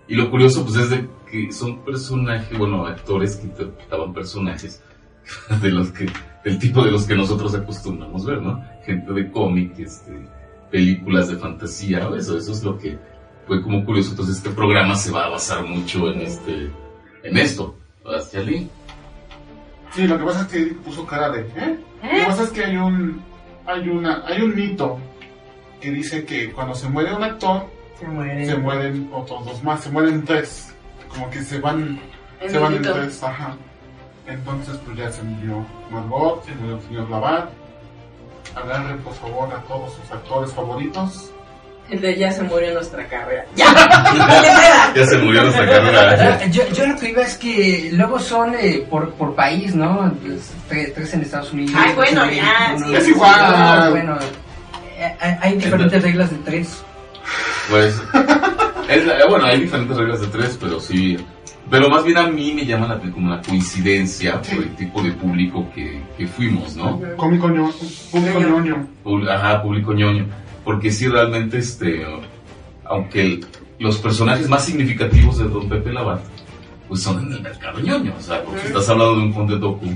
Y 0.07 0.15
lo 0.15 0.31
curioso, 0.31 0.63
pues, 0.65 0.77
es 0.77 0.89
de 0.89 1.07
que 1.29 1.51
son 1.51 1.85
personajes, 1.85 2.57
bueno, 2.57 2.85
actores 2.87 3.37
que 3.37 3.47
interpretaban 3.47 4.13
personajes 4.13 4.81
de 5.61 5.69
los 5.69 5.91
que, 5.91 6.07
del 6.43 6.57
tipo 6.57 6.83
de 6.83 6.91
los 6.91 7.05
que 7.05 7.15
nosotros 7.15 7.53
acostumbramos 7.53 8.25
ver, 8.25 8.41
¿no? 8.41 8.63
Gente 8.83 9.13
de 9.13 9.31
cómic, 9.31 9.77
este, 9.77 10.27
películas 10.71 11.27
de 11.27 11.37
fantasía, 11.37 12.09
eso, 12.17 12.37
eso 12.37 12.51
es 12.51 12.63
lo 12.63 12.77
que 12.77 12.97
fue 13.51 13.61
como 13.61 13.83
curioso. 13.83 14.11
Entonces, 14.11 14.37
este 14.37 14.49
programa 14.51 14.95
se 14.95 15.11
va 15.11 15.25
a 15.25 15.29
basar 15.29 15.61
mucho 15.65 16.09
en 16.09 16.21
este, 16.21 16.71
en 17.21 17.37
esto. 17.37 17.75
¿Verdad, 18.01 18.25
Charlie? 18.31 18.69
Sí, 19.91 20.07
lo 20.07 20.17
que 20.17 20.23
pasa 20.23 20.41
es 20.43 20.47
que 20.47 20.65
puso 20.75 21.05
cara 21.05 21.29
de, 21.31 21.41
¿eh? 21.41 21.77
Lo 22.01 22.09
que 22.09 22.25
pasa 22.27 22.43
es 22.43 22.49
que 22.51 22.63
hay 22.63 22.77
un, 22.77 23.21
hay 23.65 23.89
una, 23.89 24.23
hay 24.25 24.41
un 24.41 24.55
mito 24.55 24.97
que 25.81 25.91
dice 25.91 26.23
que 26.23 26.53
cuando 26.53 26.73
se 26.75 26.87
muere 26.87 27.13
un 27.13 27.25
actor, 27.25 27.65
Se 27.99 28.07
muere. 28.07 28.45
se 28.45 28.55
mueren 28.55 29.09
otros 29.11 29.45
dos 29.45 29.61
más, 29.65 29.81
se 29.83 29.89
mueren 29.91 30.23
tres, 30.23 30.73
como 31.09 31.29
que 31.29 31.41
se 31.43 31.59
van, 31.59 31.99
En 32.39 32.51
se 32.51 32.57
van 32.57 32.75
en 32.75 32.83
tres, 32.83 33.21
ajá. 33.21 33.57
Entonces, 34.27 34.77
pues 34.85 34.95
ya 34.97 35.11
se 35.11 35.23
murió 35.23 35.65
Margot, 35.91 36.45
se 36.45 36.55
murió 36.55 36.77
el 36.77 36.81
señor 36.83 37.09
Lavar. 37.09 37.51
Agarre, 38.55 38.95
por 38.99 39.13
favor, 39.15 39.53
a 39.53 39.61
todos 39.63 39.93
sus 39.95 40.09
actores 40.09 40.53
favoritos. 40.53 41.33
De 41.89 42.15
ya 42.17 42.31
se 42.31 42.43
murió 42.43 42.73
nuestra 42.73 43.05
carrera. 43.07 43.45
Ya 44.95 45.05
se 45.05 45.17
murió 45.17 45.43
nuestra 45.43 45.65
carrera. 45.67 46.45
Yo, 46.45 46.63
yo 46.69 46.87
lo 46.87 46.95
que 46.97 47.09
iba 47.09 47.21
es 47.23 47.37
que 47.37 47.89
luego 47.93 48.17
son 48.19 48.55
eh, 48.55 48.85
por, 48.89 49.11
por 49.15 49.35
país, 49.35 49.75
¿no? 49.75 50.09
Pues, 50.21 50.51
Tres, 50.69 50.93
tres 50.93 51.13
en 51.15 51.21
Estados 51.21 51.51
Unidos. 51.51 51.73
Ay, 51.77 51.93
bueno, 51.95 52.23
tres 52.23 52.37
ya, 52.37 52.75
sí, 52.77 52.95
es 52.95 53.07
igual. 53.09 53.85
No, 53.85 53.91
bueno, 53.91 54.17
eh, 54.97 55.15
hay- 55.41 55.57
diferentes 55.57 56.01
reglas 56.01 56.29
de 56.31 56.37
tres. 56.37 56.81
Pues, 57.69 58.01
es 58.87 59.05
la- 59.05 59.25
bueno, 59.27 59.45
hay 59.45 59.59
diferentes 59.59 59.97
reglas 59.97 60.21
de 60.21 60.27
tres, 60.27 60.57
pero 60.61 60.79
sí. 60.79 61.17
Pero 61.69 61.89
más 61.89 62.03
bien 62.05 62.17
a 62.17 62.27
mí 62.27 62.53
me 62.53 62.65
llama 62.65 62.87
la, 62.87 63.11
como 63.11 63.29
la 63.29 63.41
coincidencia 63.41 64.41
por 64.41 64.59
el 64.63 64.75
tipo 64.75 65.01
de 65.01 65.11
público 65.11 65.67
que, 65.75 66.01
que 66.17 66.25
fuimos, 66.27 66.75
¿no? 66.75 67.01
Cómico 67.17 67.49
ñoño, 67.49 67.71
público 68.11 68.39
Ñoño. 68.39 68.87
Ajá, 69.29 69.61
público 69.61 69.93
ñoño. 69.93 70.25
Porque 70.63 70.91
sí, 70.91 71.07
realmente, 71.07 71.57
este, 71.57 72.05
aunque 72.85 73.21
el- 73.21 73.45
los 73.79 73.97
personajes 73.97 74.47
más 74.47 74.63
significativos 74.65 75.37
de 75.39 75.45
Don 75.45 75.67
Pepe 75.67 75.91
Lavat, 75.91 76.21
pues 76.87 77.01
son 77.01 77.25
en 77.25 77.33
el 77.33 77.41
mercado 77.41 77.79
ñoño. 77.79 78.13
O 78.17 78.21
sea, 78.21 78.43
porque 78.43 78.67
estás 78.67 78.87
hablando 78.89 79.15
de 79.15 79.21
un 79.23 79.33
Conde 79.33 79.57
Doku, 79.57 79.87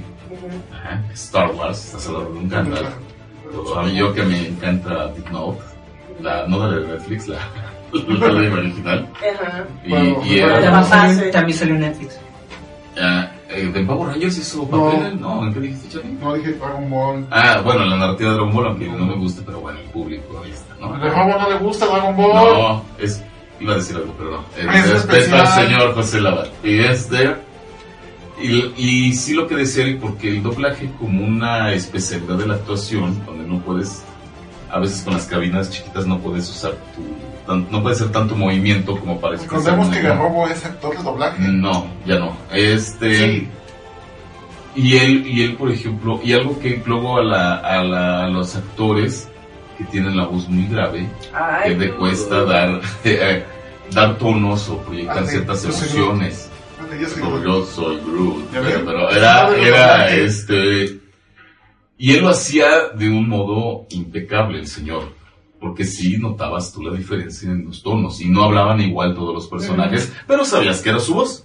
ajá, 0.74 1.03
Star 1.13 1.51
Wars, 1.51 1.86
estás 1.86 2.07
hablando 2.07 2.32
de 2.32 2.39
un 2.39 2.49
Gandalf. 2.49 2.89
A 3.78 3.84
mí 3.84 3.95
yo 3.95 4.13
que 4.13 4.24
me 4.24 4.47
encanta 4.47 5.07
Deep 5.13 5.30
Note, 5.32 5.59
la, 6.22 6.47
no 6.47 6.57
la 6.68 6.78
de 6.80 6.88
Netflix, 6.88 7.28
la, 7.28 7.38
la 7.93 8.34
de 8.34 8.49
original. 8.51 9.09
Ajá. 9.16 9.66
Y, 9.86 9.89
Bueno, 9.89 10.22
y 10.26 10.36
ya 10.38 10.47
También 10.49 10.72
salió, 10.74 10.86
fácil. 11.16 11.32
también 11.32 11.57
salió 11.59 11.76
en 11.76 11.82
Netflix. 11.82 12.20
ah, 12.99 13.32
eh, 13.50 13.72
¿de 13.74 13.84
Power 13.86 14.10
Rangers 14.10 14.38
hizo 14.38 14.68
No. 14.70 14.89
papel? 14.91 15.20
No, 15.22 15.46
¿en 15.48 15.54
qué 15.54 15.60
dijiste, 15.60 15.89
Charlie? 15.89 16.14
No 16.22 16.34
dije 16.34 16.54
Dragon 16.54 16.89
Ball. 16.89 17.28
Ah, 17.32 17.62
bueno, 17.64 17.86
la 17.86 17.96
narrativa 17.98 18.30
de 18.32 18.36
Dragon 18.38 18.54
Ball, 18.56 18.66
aunque 18.68 18.88
no 18.88 19.06
me 19.06 19.16
gusta, 19.16 19.41
pero 19.46 19.60
bueno, 19.60 19.80
el 19.80 19.86
público 19.89 20.41
ahí 20.43 20.52
está, 20.52 20.76
¿no? 20.80 20.88
A 20.96 21.24
Ball 21.28 21.41
no 21.41 21.50
le 21.50 21.58
gusta 21.60 21.86
Dragon 21.86 22.16
Ball. 22.18 22.34
No, 22.34 22.84
es, 23.00 23.24
iba 23.60 23.74
a 23.74 23.76
decir 23.78 23.96
algo, 23.96 24.14
pero 24.18 24.32
no. 24.32 24.43
Es 24.58 24.86
Es 24.86 24.89
respeto 24.91 25.18
especial. 25.18 25.39
al 25.48 25.48
señor 25.68 25.93
José 25.93 26.22
Lavat. 26.22 26.48
Y 26.64 26.80
es 26.80 27.10
de... 27.10 27.36
Y, 28.41 28.74
y 28.76 29.14
sí 29.14 29.34
lo 29.34 29.48
que 29.48 29.56
decía 29.56 29.86
él, 29.86 29.98
porque 29.98 30.28
el 30.30 30.43
doblaje 30.43 30.91
como 31.00 31.24
una 31.26 31.72
especialidad 31.72 32.36
de 32.36 32.48
la 32.48 32.56
actuación, 32.56 33.26
donde 33.26 33.48
no 33.48 33.60
puedes, 33.60 34.04
a 34.70 34.78
veces 34.80 35.04
con 35.04 35.14
las 35.14 35.26
cabinas 35.26 35.70
chiquitas 35.72 36.06
no 36.06 36.20
puedes 36.20 36.50
usar 36.50 36.74
tu, 36.93 37.02
tan- 37.46 37.68
no 37.72 37.82
puede 37.84 37.96
ser 37.96 38.12
tanto 38.12 38.36
movimiento 38.36 38.98
como 39.00 39.20
para 39.20 39.36
expresar 39.36 39.74
Recordemos 39.74 39.96
que 39.96 40.00
una- 40.02 40.10
Garrobo 40.16 40.48
es 40.48 40.66
actor 40.66 40.98
de 40.98 41.04
doblaje. 41.04 41.41
No, 41.48 41.88
ya 42.06 42.20
no. 42.20 42.38
Este... 42.52 43.18
Sí. 43.18 43.48
Y 44.78 44.98
él, 44.98 45.26
y 45.26 45.41
él, 45.43 45.56
por 45.56 45.72
ejemplo, 45.72 46.20
y 46.22 46.34
algo 46.34 46.60
que 46.60 46.82
luego 46.86 47.18
a, 47.18 47.24
la, 47.24 47.56
a, 47.60 47.82
la- 47.84 48.26
a 48.26 48.28
los 48.28 48.56
actores 48.58 49.30
que 49.78 49.86
tienen 49.86 50.18
la 50.18 50.26
voz 50.26 50.50
muy 50.50 50.68
grave, 50.68 51.08
Ay, 51.34 51.72
que 51.74 51.78
le 51.80 51.91
cuesta 51.96 52.43
dar, 52.43 52.82
eh, 53.06 53.43
dar 53.91 54.18
tonos 54.18 54.68
o 54.70 54.78
proyectar 54.80 55.24
Ah, 55.24 55.28
ciertas 55.28 55.64
emociones. 55.64 56.50
Yo 57.00 57.08
soy 57.10 57.22
Groot. 57.22 57.43
yo 57.43 57.66
soy 57.66 57.98
Groot. 58.06 58.54
¿Ya 58.54 58.62
Pero, 58.62 58.86
pero 58.86 59.10
era, 59.12 59.56
era 59.58 60.08
que- 60.08 60.26
este. 60.26 61.00
Y 61.98 62.14
él 62.14 62.22
lo 62.24 62.30
hacía 62.30 62.68
de 62.93 63.08
un 63.10 63.30
modo 63.30 63.86
impecable, 63.91 64.60
el 64.60 64.68
señor. 64.68 65.14
Porque 65.66 65.84
sí 65.84 66.18
notabas 66.20 66.72
tú 66.72 66.84
la 66.84 66.95
diferencia 66.95 67.49
en 67.49 67.66
los 67.66 67.82
tonos. 67.82 68.22
Y 68.22 68.30
no 68.30 68.43
hablaban 68.43 68.80
igual 68.82 69.16
todos 69.16 69.34
los 69.34 69.47
personajes, 69.47 70.13
pero 70.28 70.45
sabías 70.45 70.80
que 70.80 70.89
era 70.89 70.99
su 70.99 71.16
voz. 71.16 71.43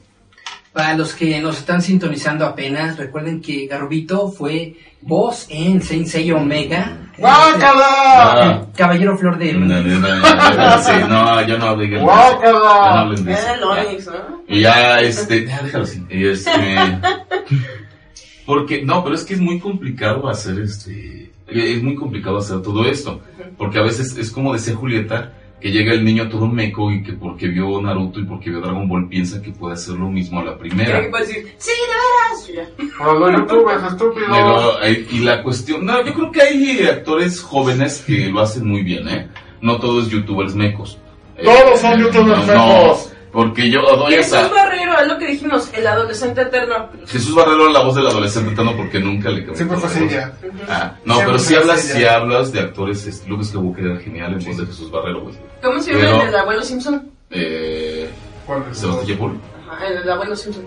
Para 0.74 0.94
los 0.94 1.14
que 1.14 1.40
nos 1.40 1.56
están 1.56 1.80
sintonizando 1.80 2.44
apenas, 2.44 2.98
recuerden 2.98 3.40
que 3.40 3.66
Garbito 3.66 4.30
fue 4.30 4.76
voz 5.00 5.46
en 5.48 5.80
Saint 5.80 6.06
Seiya 6.06 6.36
Omega. 6.36 6.98
¡Guácala! 7.16 7.80
Ah, 7.86 8.66
Caballero 8.76 9.16
Flor 9.16 9.38
de... 9.38 9.54
no, 9.54 9.60
no, 9.66 9.80
no, 9.80 9.98
no, 10.00 10.82
sí, 10.82 10.92
no, 11.08 11.46
yo 11.46 11.56
no 11.56 11.64
hablé 11.64 11.86
de 11.86 11.92
Ya 11.92 11.98
no 12.00 12.04
¡Guácala! 12.04 13.00
hablen 13.00 13.24
de 13.24 13.32
eso. 13.32 13.42
Era 13.42 13.54
el 13.54 13.60
Ya. 13.60 13.88
Onix, 13.88 14.06
¿no? 14.06 14.42
Y 14.48 14.60
ya, 14.60 15.00
este, 15.00 15.46
ya, 15.46 15.62
déjalo 15.62 15.84
así. 15.84 16.04
Y 16.10 16.26
este, 16.26 16.52
porque, 18.44 18.84
no, 18.84 19.02
pero 19.02 19.14
es 19.14 19.24
que 19.24 19.32
es 19.32 19.40
muy 19.40 19.58
complicado 19.58 20.28
hacer 20.28 20.60
este, 20.60 21.30
es 21.52 21.82
muy 21.82 21.94
complicado 21.94 22.38
hacer 22.38 22.62
todo 22.62 22.84
esto. 22.84 23.20
Porque 23.56 23.78
a 23.78 23.82
veces 23.82 24.16
es 24.16 24.30
como 24.30 24.52
decía 24.52 24.74
Julieta, 24.74 25.32
que 25.60 25.70
llega 25.70 25.92
el 25.92 26.04
niño 26.04 26.28
todo 26.28 26.46
meco 26.46 26.90
y 26.90 27.02
que 27.02 27.12
porque 27.12 27.48
vio 27.48 27.80
Naruto 27.80 28.18
y 28.18 28.24
porque 28.24 28.50
vio 28.50 28.60
Dragon 28.60 28.88
Ball 28.88 29.08
piensa 29.08 29.42
que 29.42 29.50
puede 29.50 29.74
hacer 29.74 29.94
lo 29.94 30.08
mismo 30.08 30.40
a 30.40 30.44
la 30.44 30.56
primera. 30.58 31.02
que 31.02 31.08
puede 31.08 31.26
decir, 31.26 31.54
sí, 31.58 31.70
de 31.70 32.54
veras. 32.56 33.38
Youtubers 33.38 33.84
estúpidos. 33.92 34.30
Pero, 34.30 34.82
eh, 34.82 35.06
y 35.10 35.18
la 35.18 35.42
cuestión, 35.42 35.84
no, 35.84 36.04
yo 36.04 36.14
creo 36.14 36.32
que 36.32 36.42
hay 36.42 36.80
actores 36.86 37.40
jóvenes 37.42 38.02
que 38.06 38.30
lo 38.30 38.40
hacen 38.40 38.66
muy 38.66 38.82
bien, 38.82 39.06
¿eh? 39.08 39.28
No 39.60 39.78
todos 39.78 40.08
youtubers 40.08 40.54
mecos. 40.54 40.98
Eh, 41.36 41.44
Todos 41.44 41.80
son 41.80 42.00
youtubers 42.00 42.46
no, 42.46 42.82
mecos. 42.82 43.09
Porque 43.32 43.70
yo 43.70 43.82
doy 43.82 44.14
esa... 44.14 44.38
Jesús 44.38 44.54
Barrero, 44.54 44.98
es 44.98 45.06
lo 45.08 45.18
que 45.18 45.26
dijimos, 45.26 45.70
el 45.72 45.86
adolescente 45.86 46.42
eterno. 46.42 46.88
Jesús 47.06 47.34
Barrero 47.34 47.64
era 47.64 47.72
la 47.72 47.84
voz 47.84 47.94
del 47.94 48.06
adolescente 48.06 48.52
eterno 48.52 48.76
porque 48.76 48.98
nunca 48.98 49.28
le 49.30 49.44
cambió. 49.44 49.56
Siempre 49.56 49.76
fue 49.78 50.04
ella. 50.04 50.32
Ah, 50.68 50.96
no, 51.04 51.14
Siempre 51.14 51.32
pero 51.32 51.38
si 51.38 51.54
hablas, 51.54 51.80
si 51.80 52.04
hablas 52.04 52.52
de 52.52 52.60
actores 52.60 53.06
estilo 53.06 53.38
que 53.38 53.44
Skywalker 53.44 53.86
era 53.86 54.00
genial 54.00 54.32
en 54.32 54.44
voz 54.44 54.56
de 54.56 54.66
Jesús 54.66 54.90
Barrero, 54.90 55.22
güey. 55.22 55.36
¿Cómo 55.62 55.80
se 55.80 55.92
llama 55.92 56.22
el 56.22 56.26
del 56.26 56.36
abuelo 56.36 56.62
Simpson? 56.62 57.10
Eh, 57.30 58.10
¿Cuál 58.46 58.64
es? 58.70 58.78
Sebastián 58.78 59.18
Paul. 59.18 59.40
Ajá, 59.70 59.86
el 59.86 60.00
del 60.00 60.10
abuelo 60.10 60.34
Simpson. 60.34 60.64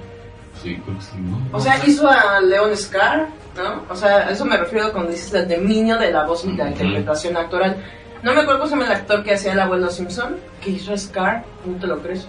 Sí, 0.62 0.80
creo 0.86 0.98
que 0.98 1.04
sí, 1.04 1.18
¿no? 1.18 1.58
O 1.58 1.60
sea, 1.60 1.86
hizo 1.86 2.08
a 2.08 2.40
Leon 2.40 2.78
Scar, 2.78 3.28
¿no? 3.58 3.84
O 3.90 3.96
sea, 3.96 4.28
a 4.28 4.32
eso 4.32 4.46
me 4.46 4.56
refiero 4.56 4.92
cuando 4.94 5.12
dices 5.12 5.34
el 5.34 5.50
dominio 5.50 5.98
de 5.98 6.12
la 6.12 6.26
voz 6.26 6.46
y 6.46 6.54
la 6.54 6.70
interpretación 6.70 7.36
actoral. 7.36 7.76
No 8.22 8.34
me 8.34 8.42
acuerdo 8.42 8.62
cómo 8.62 8.70
se 8.70 8.78
llama 8.78 8.88
el 8.88 8.94
actor 9.00 9.24
que 9.24 9.34
hacía 9.34 9.52
el 9.52 9.60
abuelo 9.60 9.90
Simpson, 9.90 10.38
que 10.62 10.70
hizo 10.70 10.94
a 10.94 10.98
Scar, 10.98 11.44
no 11.66 11.78
te 11.78 11.88
lo 11.88 12.02
crees. 12.02 12.26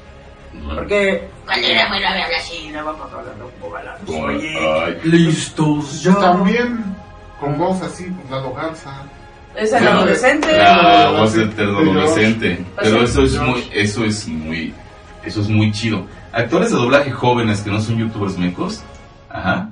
No. 0.62 0.74
Porque 0.76 1.28
cuando 1.44 1.66
era 1.66 1.88
muy 1.88 2.00
grave 2.00 2.22
habla 2.22 2.36
así, 2.38 2.70
la 2.70 2.82
va 2.82 2.90
hablando 2.90 3.50
como 3.60 3.72
galán. 3.72 3.96
Como- 4.06 4.24
Oye, 4.24 4.56
ay, 4.58 4.98
Listos 5.04 6.02
ya. 6.02 6.14
También 6.18 6.84
con 7.40 7.58
voz 7.58 7.82
así, 7.82 8.04
pues 8.04 8.30
Lalo 8.30 8.54
Garza. 8.54 9.02
es 9.56 9.72
el 9.72 9.84
la- 9.84 9.92
adolescente. 9.92 10.56
La 10.56 11.10
voz 11.18 11.32
del 11.34 11.50
adolescente. 11.58 12.64
Pero 12.80 13.02
eso 13.02 13.22
es 13.22 13.38
muy, 13.40 13.68
eso 13.72 14.04
es 14.04 14.26
muy, 14.28 14.72
eso 15.24 15.40
es 15.40 15.48
muy 15.48 15.70
chido. 15.72 16.06
Actores 16.32 16.70
de 16.70 16.76
doblaje 16.76 17.10
jóvenes 17.10 17.60
que 17.60 17.70
no 17.70 17.80
son 17.80 17.98
youtubers 17.98 18.36
mecos. 18.38 18.82
Ajá. 19.28 19.70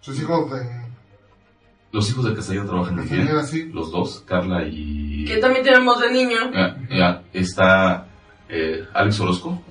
Sus 0.00 0.18
hijos 0.20 0.50
de. 0.50 0.82
Los 1.92 2.08
hijos 2.10 2.24
de 2.24 2.34
Castellano 2.34 2.68
trabajan. 2.68 2.96
Castañeda, 2.96 3.42
sí. 3.44 3.70
Los 3.72 3.92
dos, 3.92 4.24
Carla 4.26 4.64
y... 4.66 5.26
Que 5.26 5.36
también 5.36 5.62
tiene 5.62 5.78
voz 5.80 6.00
de 6.00 6.10
niño. 6.10 6.50
Ya, 6.52 6.76
ya, 6.90 7.22
está 7.34 8.06
eh, 8.48 8.84
Alex 8.94 9.20
Orozco. 9.20 9.62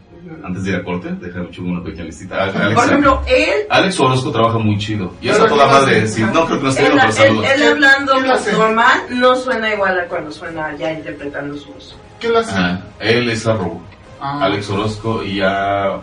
Antes 0.43 0.63
de 0.63 0.69
ir 0.71 0.75
a 0.75 0.83
corte, 0.83 1.09
déjame 1.19 1.45
echar 1.47 1.63
una 1.65 1.83
pequeña 1.83 2.03
listita. 2.05 2.43
Alex, 2.43 2.73
Por 2.75 2.85
ejemplo, 2.85 3.21
él, 3.27 3.49
Alex 3.69 3.99
Orozco 3.99 4.31
trabaja 4.31 4.57
muy 4.59 4.77
chido. 4.77 5.13
Y 5.21 5.29
es 5.29 5.33
Pero 5.33 5.45
a 5.45 5.49
toda 5.49 5.63
¿quién 5.65 5.73
lo 5.75 5.81
madre. 5.85 6.07
sí, 6.07 6.21
no 6.21 6.45
creo 6.45 6.57
que 6.59 6.63
no 6.63 6.69
esté 6.69 6.85
él, 6.85 6.91
pero 6.93 7.07
él- 7.07 7.13
saludos. 7.13 7.45
él 7.55 7.63
hablando 7.63 8.11
¿Quién 8.13 8.27
lo 8.27 8.57
normal 8.59 9.01
no 9.09 9.35
suena 9.35 9.73
igual 9.73 9.99
a 9.99 10.05
cuando 10.05 10.31
suena 10.31 10.75
ya 10.77 10.93
interpretando 10.93 11.57
su 11.57 11.73
voz. 11.73 11.95
¿Qué 12.19 12.29
le 12.29 12.37
hace? 12.39 12.55
Él 12.99 13.29
es 13.29 13.47
Arrow. 13.47 13.81
Ah, 14.19 14.39
Alex 14.43 14.69
Orozco 14.69 15.23
y 15.23 15.37
ya... 15.37 15.97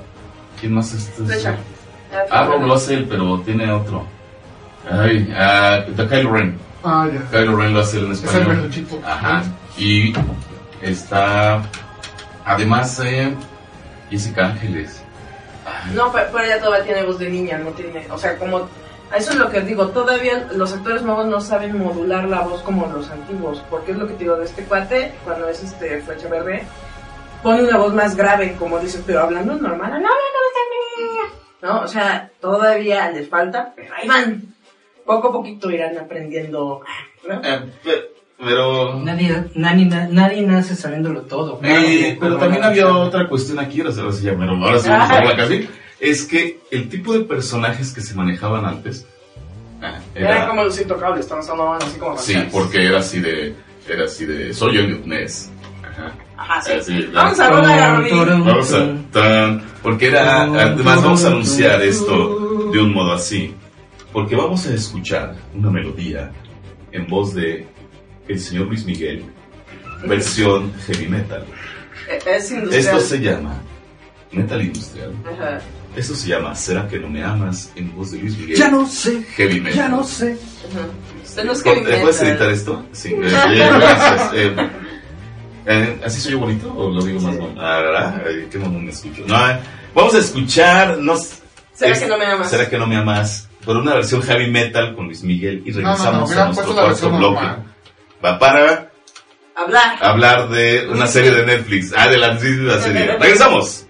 ¿Quién 0.60 0.74
más 0.74 0.92
es? 0.92 1.08
Flecha. 1.10 1.56
Arrow 2.30 2.60
lo 2.66 2.74
hace 2.74 2.94
él, 2.94 3.06
pero 3.08 3.38
tiene 3.40 3.70
otro. 3.70 4.04
Ay, 4.90 5.32
ah, 5.38 5.84
de 5.86 6.08
Kylo 6.08 6.32
Ren. 6.32 6.58
Ah, 6.82 7.06
ya. 7.12 7.20
Kylo 7.38 7.56
Ren 7.56 7.72
lo 7.74 7.80
hace 7.80 7.98
él 7.98 8.06
en 8.06 8.12
Es 8.12 8.22
el 8.22 8.28
español. 8.28 8.56
peluchito. 8.56 9.00
Ajá. 9.06 9.42
Y 9.76 10.12
Está, 10.82 11.62
además, 12.44 13.00
eh, 13.04 13.34
Jessica 14.10 14.46
Ángeles. 14.46 15.02
No, 15.94 16.10
pero, 16.12 16.26
pero 16.32 16.44
ella 16.44 16.60
todavía 16.60 16.84
tiene 16.84 17.02
voz 17.04 17.18
de 17.18 17.28
niña, 17.28 17.58
no 17.58 17.70
tiene, 17.72 18.06
o 18.10 18.16
sea, 18.18 18.38
como, 18.38 18.68
eso 19.14 19.30
es 19.30 19.36
lo 19.36 19.50
que 19.50 19.60
digo, 19.60 19.88
todavía 19.88 20.48
los 20.52 20.72
actores 20.72 21.02
nuevos 21.02 21.26
no 21.26 21.40
saben 21.40 21.78
modular 21.78 22.24
la 22.24 22.40
voz 22.40 22.62
como 22.62 22.86
los 22.86 23.10
antiguos, 23.10 23.62
porque 23.68 23.92
es 23.92 23.98
lo 23.98 24.06
que 24.06 24.14
te 24.14 24.20
digo 24.20 24.36
de 24.36 24.46
este 24.46 24.64
cuate, 24.64 25.12
cuando 25.24 25.48
es 25.48 25.62
este 25.62 26.00
Flecha 26.00 26.28
Verde, 26.28 26.62
pone 27.42 27.62
una 27.64 27.76
voz 27.76 27.92
más 27.92 28.16
grave, 28.16 28.56
como 28.58 28.78
dices, 28.78 29.02
pero 29.06 29.20
hablando 29.20 29.54
normal, 29.54 29.90
no, 29.92 29.98
no, 29.98 30.08
no, 30.08 31.68
no, 31.68 31.74
no, 31.74 31.84
o 31.84 31.88
sea, 31.88 32.30
todavía 32.40 33.10
les 33.10 33.28
falta, 33.28 33.72
pero 33.76 33.94
ahí 33.94 34.08
van, 34.08 34.54
poco 35.04 35.28
a 35.28 35.32
poquito 35.32 35.70
irán 35.70 35.98
aprendiendo, 35.98 36.80
¿no? 37.28 37.34
Eh, 37.44 37.72
pe- 37.84 38.10
pero, 38.38 39.00
Nadie, 39.00 39.46
nadie, 39.54 39.86
nadie 39.86 40.42
nace 40.42 40.76
sabiéndolo 40.76 41.22
todo. 41.22 41.60
eh, 41.64 42.16
pero 42.20 42.36
también 42.36 42.62
había 42.62 42.88
otra 42.88 43.28
cuestión 43.28 43.58
aquí, 43.58 43.80
ahora 43.80 43.92
se 43.92 44.22
ya, 44.22 44.36
pero 44.38 44.52
ahora 44.52 44.78
sí 44.78 44.88
vamos 44.88 45.10
a 45.10 45.18
hablar 45.18 45.36
casi. 45.36 45.68
Es 45.98 46.24
que 46.24 46.60
el 46.70 46.88
tipo 46.88 47.12
de 47.12 47.20
personajes 47.20 47.92
que 47.92 48.00
se 48.00 48.14
manejaban 48.14 48.64
antes 48.64 49.04
ah, 49.82 49.98
Era 50.14 50.46
como 50.46 50.62
los 50.62 50.80
intocables, 50.80 51.20
estamos 51.24 51.48
hablando 51.48 51.84
así 51.84 51.98
como 51.98 52.12
Sí, 52.18 52.34
canciones. 52.34 52.52
porque 52.52 52.86
era 52.86 52.98
así 52.98 53.18
de, 53.18 53.54
era 53.88 54.04
así 54.04 54.24
de, 54.24 54.54
soy 54.54 54.78
Elliot 54.78 55.04
Ness. 55.06 55.50
Ajá. 55.82 56.14
Ajá, 56.36 56.62
sí. 56.62 56.72
Así, 56.72 57.10
Vamos 57.12 57.40
a 57.40 57.50
rolar 57.50 57.78
a. 57.80 58.00
Vamos 58.38 58.72
a, 58.72 58.94
tan, 59.10 59.62
porque 59.82 60.06
era, 60.06 60.42
además 60.42 61.02
vamos 61.02 61.24
a 61.24 61.28
anunciar 61.28 61.82
esto 61.82 62.70
de 62.72 62.78
un 62.80 62.92
modo 62.94 63.12
así, 63.12 63.52
porque 64.12 64.36
vamos 64.36 64.64
a 64.68 64.74
escuchar 64.74 65.34
una 65.52 65.70
melodía 65.72 66.30
en 66.92 67.08
voz 67.08 67.34
de 67.34 67.66
el 68.28 68.40
señor 68.40 68.66
Luis 68.66 68.84
Miguel, 68.84 69.24
versión 70.06 70.72
heavy 70.86 71.08
metal. 71.08 71.44
Eh, 72.08 72.18
Es 72.26 72.50
industrial. 72.50 72.80
Esto 72.86 73.00
se 73.00 73.18
llama 73.20 73.54
metal 74.32 74.62
industrial. 74.62 75.12
Ajá. 75.24 75.58
Esto 75.96 76.14
se 76.14 76.28
llama 76.28 76.54
¿Será 76.54 76.86
que 76.86 76.98
no 76.98 77.08
me 77.08 77.24
amas? 77.24 77.72
en 77.74 77.94
voz 77.96 78.12
de 78.12 78.18
Luis 78.18 78.36
Miguel. 78.38 78.56
Ya 78.56 78.70
no 78.70 78.86
sé, 78.86 79.22
Heavy 79.36 79.60
metal. 79.60 79.78
ya 79.78 79.88
no 79.88 80.04
sé. 80.04 80.32
Ajá. 80.70 80.86
Usted 81.24 81.44
no 81.44 81.52
es 81.52 81.62
heavy 81.62 81.80
¿Eh, 81.80 81.98
¿Puedes 82.00 82.22
editar 82.22 82.50
esto? 82.50 82.86
Sí, 82.92 83.08
eh, 83.14 83.18
gracias. 83.20 84.30
Eh, 84.34 84.54
eh, 85.66 86.00
¿Así 86.04 86.20
soy 86.20 86.32
yo 86.32 86.38
bonito 86.38 86.72
o 86.74 86.90
lo 86.90 87.02
digo 87.02 87.20
más 87.20 87.36
mal? 87.36 87.54
Ah, 87.58 87.80
¿verdad? 87.80 88.22
Ay, 88.26 88.48
qué 88.50 88.58
mamón 88.58 88.84
me 88.84 88.90
escucho. 88.90 89.22
No, 89.26 89.50
eh, 89.50 89.58
vamos 89.94 90.14
a 90.14 90.18
escuchar. 90.18 90.98
¿Será 91.74 91.92
es- 91.92 92.00
que 92.00 92.06
no 92.06 92.16
me 92.18 92.26
amas? 92.26 92.50
¿Será 92.50 92.68
que 92.70 92.78
no 92.78 92.86
me 92.86 92.96
amas? 92.96 93.48
Por 93.64 93.76
una 93.76 93.94
versión 93.94 94.22
heavy 94.22 94.50
metal 94.50 94.94
con 94.94 95.06
Luis 95.06 95.22
Miguel 95.22 95.62
y 95.66 95.70
No, 95.72 95.80
no, 95.80 95.82
no, 95.82 95.88
regresamos 95.90 96.20
a 96.20 96.24
hubieran 96.32 96.46
nuestro 96.54 96.74
cuarto 96.74 97.10
bloque. 97.10 97.34
normal. 97.34 97.64
Va 98.24 98.38
para 98.38 98.90
Hablar. 99.54 99.98
hablar 100.00 100.48
de 100.48 100.88
una 100.88 101.06
serie 101.06 101.30
de 101.32 101.44
Netflix. 101.46 101.92
Ah, 101.96 102.08
de 102.08 102.16
la 102.18 102.36
serie. 102.80 103.16
Regresamos. 103.18 103.86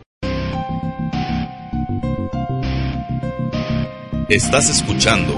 Estás 4.29 4.68
escuchando 4.68 5.33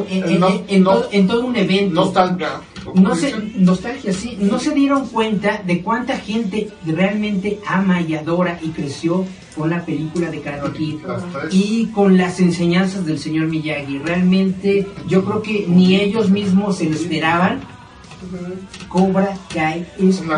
todo- 0.83 1.07
en 1.11 1.27
todo 1.27 1.45
un 1.45 1.55
evento. 1.55 1.93
Nostalgia. 2.01 2.49
no 2.95 3.15
se, 3.15 3.33
nostalgia, 3.57 4.11
sí, 4.13 4.37
no 4.41 4.57
se 4.59 4.71
dieron 4.73 5.07
cuenta 5.07 5.61
de 5.65 5.81
cuánta 5.83 6.17
gente 6.17 6.69
realmente 6.85 7.59
ama 7.67 8.01
y 8.01 8.15
adora 8.15 8.59
y 8.63 8.69
creció 8.69 9.23
con 9.57 9.69
la 9.69 9.83
película 9.85 10.29
de 10.29 10.41
Karate 10.41 10.71
Kid 10.71 10.99
y 11.51 11.87
con 11.87 12.17
las 12.17 12.39
enseñanzas 12.39 13.05
del 13.05 13.17
señor 13.19 13.47
Miyagi. 13.47 13.99
Realmente 13.99 14.87
yo 15.07 15.23
creo 15.25 15.41
que 15.41 15.65
ni 15.67 15.95
ellos 15.95 16.29
mismos 16.29 16.77
se 16.77 16.85
lo 16.85 16.95
esperaban. 16.95 17.59
Cobra 18.89 19.37
Kai 19.53 19.87
es 19.99 20.21
una 20.21 20.37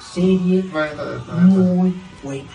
serie 0.00 0.64
La 0.72 0.86
neta, 0.86 1.04
la 1.04 1.16
neta. 1.18 1.32
muy 1.34 1.94
buena. 2.22 2.48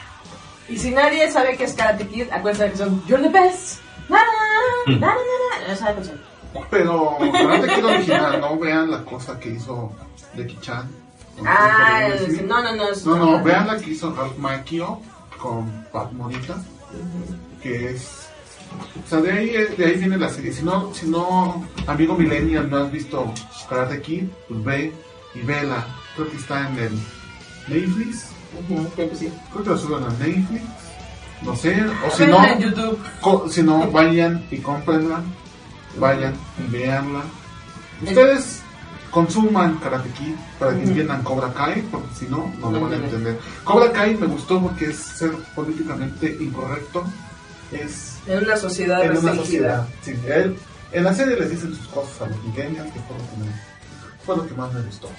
Y 0.69 0.77
si 0.77 0.91
nadie 0.91 1.29
sabe 1.31 1.57
que 1.57 1.65
es 1.65 1.73
Karate 1.73 2.07
Kid, 2.07 2.27
acuérdense 2.31 2.71
que 2.71 2.77
son 2.77 3.03
You're 3.07 3.21
the 3.23 3.29
best. 3.29 3.79
Na, 4.09 4.17
na, 4.17 4.23
na, 4.23 4.99
na, 4.99 5.07
na, 5.07 5.15
na. 5.15 5.65
Esa 5.65 5.73
es 5.73 5.81
la 5.81 5.93
canción. 5.95 6.21
Pero 6.69 7.17
Karate 7.31 7.67
Kid 7.75 7.85
original, 7.85 8.39
no 8.41 8.57
vean 8.59 8.91
la 8.91 9.03
cosa 9.03 9.39
que 9.39 9.49
hizo 9.51 9.91
Jackie 10.35 10.57
Chan. 10.61 10.87
Ah, 11.45 12.07
no, 12.45 12.61
no, 12.63 12.75
no. 12.75 12.89
es- 12.89 13.05
No, 13.05 13.15
no, 13.17 13.43
vean 13.43 13.67
la 13.67 13.77
que 13.79 13.91
hizo 13.91 14.13
Ralph 14.13 14.37
Macchio 14.37 15.01
con 15.41 15.69
Pat 15.91 16.11
Morita, 16.13 16.55
que 17.61 17.91
es... 17.91 18.27
O 19.05 19.09
sea, 19.09 19.19
de 19.19 19.31
ahí, 19.31 19.49
de 19.77 19.85
ahí 19.85 19.95
viene 19.97 20.17
la 20.17 20.29
serie. 20.29 20.53
Si 20.53 20.63
no, 20.63 20.93
si 20.93 21.05
no, 21.07 21.67
amigo 21.87 22.15
millennial, 22.15 22.69
no 22.69 22.77
has 22.77 22.91
visto 22.91 23.33
Karate 23.69 24.01
Kid, 24.01 24.23
pues 24.47 24.63
ve 24.63 24.93
y 25.35 25.41
vela. 25.41 25.85
Creo 26.15 26.29
que 26.29 26.37
está 26.37 26.69
en 26.69 26.77
el 26.77 26.93
Netflix. 27.67 28.27
Ujú, 28.69 28.87
creo 28.95 29.09
que 29.09 29.15
sí. 29.17 29.33
Creo 29.51 29.63
que 29.63 29.69
lo 29.71 29.77
suben 29.77 30.03
a 30.05 30.09
Netflix. 30.11 30.61
No 31.41 31.55
sé, 31.55 31.83
o 32.07 32.15
si 32.15 32.25
no, 32.27 32.45
en 32.45 32.59
YouTube. 32.59 32.99
co- 33.19 33.49
si 33.49 33.61
no, 33.63 33.89
vayan 33.91 34.45
y 34.51 34.57
cómprenla. 34.59 35.21
Vayan 35.97 36.33
y 36.65 36.71
veanla. 36.71 37.23
Ustedes 38.01 38.60
consuman 39.11 39.77
Karate 39.77 40.09
Kid 40.11 40.33
para 40.57 40.73
que 40.75 40.83
entiendan 40.83 41.21
Cobra 41.23 41.53
Kai, 41.53 41.81
porque 41.83 42.07
si 42.17 42.25
no, 42.25 42.51
no 42.59 42.71
lo 42.71 42.81
van 42.81 42.93
a 42.93 42.95
entender. 42.95 43.37
Cobra 43.63 43.91
Kai 43.91 44.15
me 44.15 44.27
gustó 44.27 44.61
porque 44.61 44.85
es 44.85 44.95
ser 44.97 45.31
políticamente 45.55 46.37
incorrecto. 46.39 47.03
Es 47.71 48.17
En 48.27 48.43
una 48.43 48.57
sociedad 48.57 49.03
en 49.03 49.17
una 49.17 49.35
sociedad. 49.35 49.87
Sí, 50.01 50.13
él- 50.27 50.57
en 50.93 51.03
la 51.05 51.13
serie 51.13 51.37
les 51.37 51.49
dicen 51.49 51.73
sus 51.75 51.87
cosas 51.87 52.21
a 52.21 52.25
los 52.27 52.43
millennials, 52.43 52.91
que 52.91 52.99
fue 52.99 53.17
lo 53.17 53.23
que, 53.29 53.37
me- 53.37 54.25
fue 54.25 54.35
lo 54.37 54.47
que 54.47 54.53
más 54.55 54.73
me 54.73 54.81
gustó. 54.81 55.09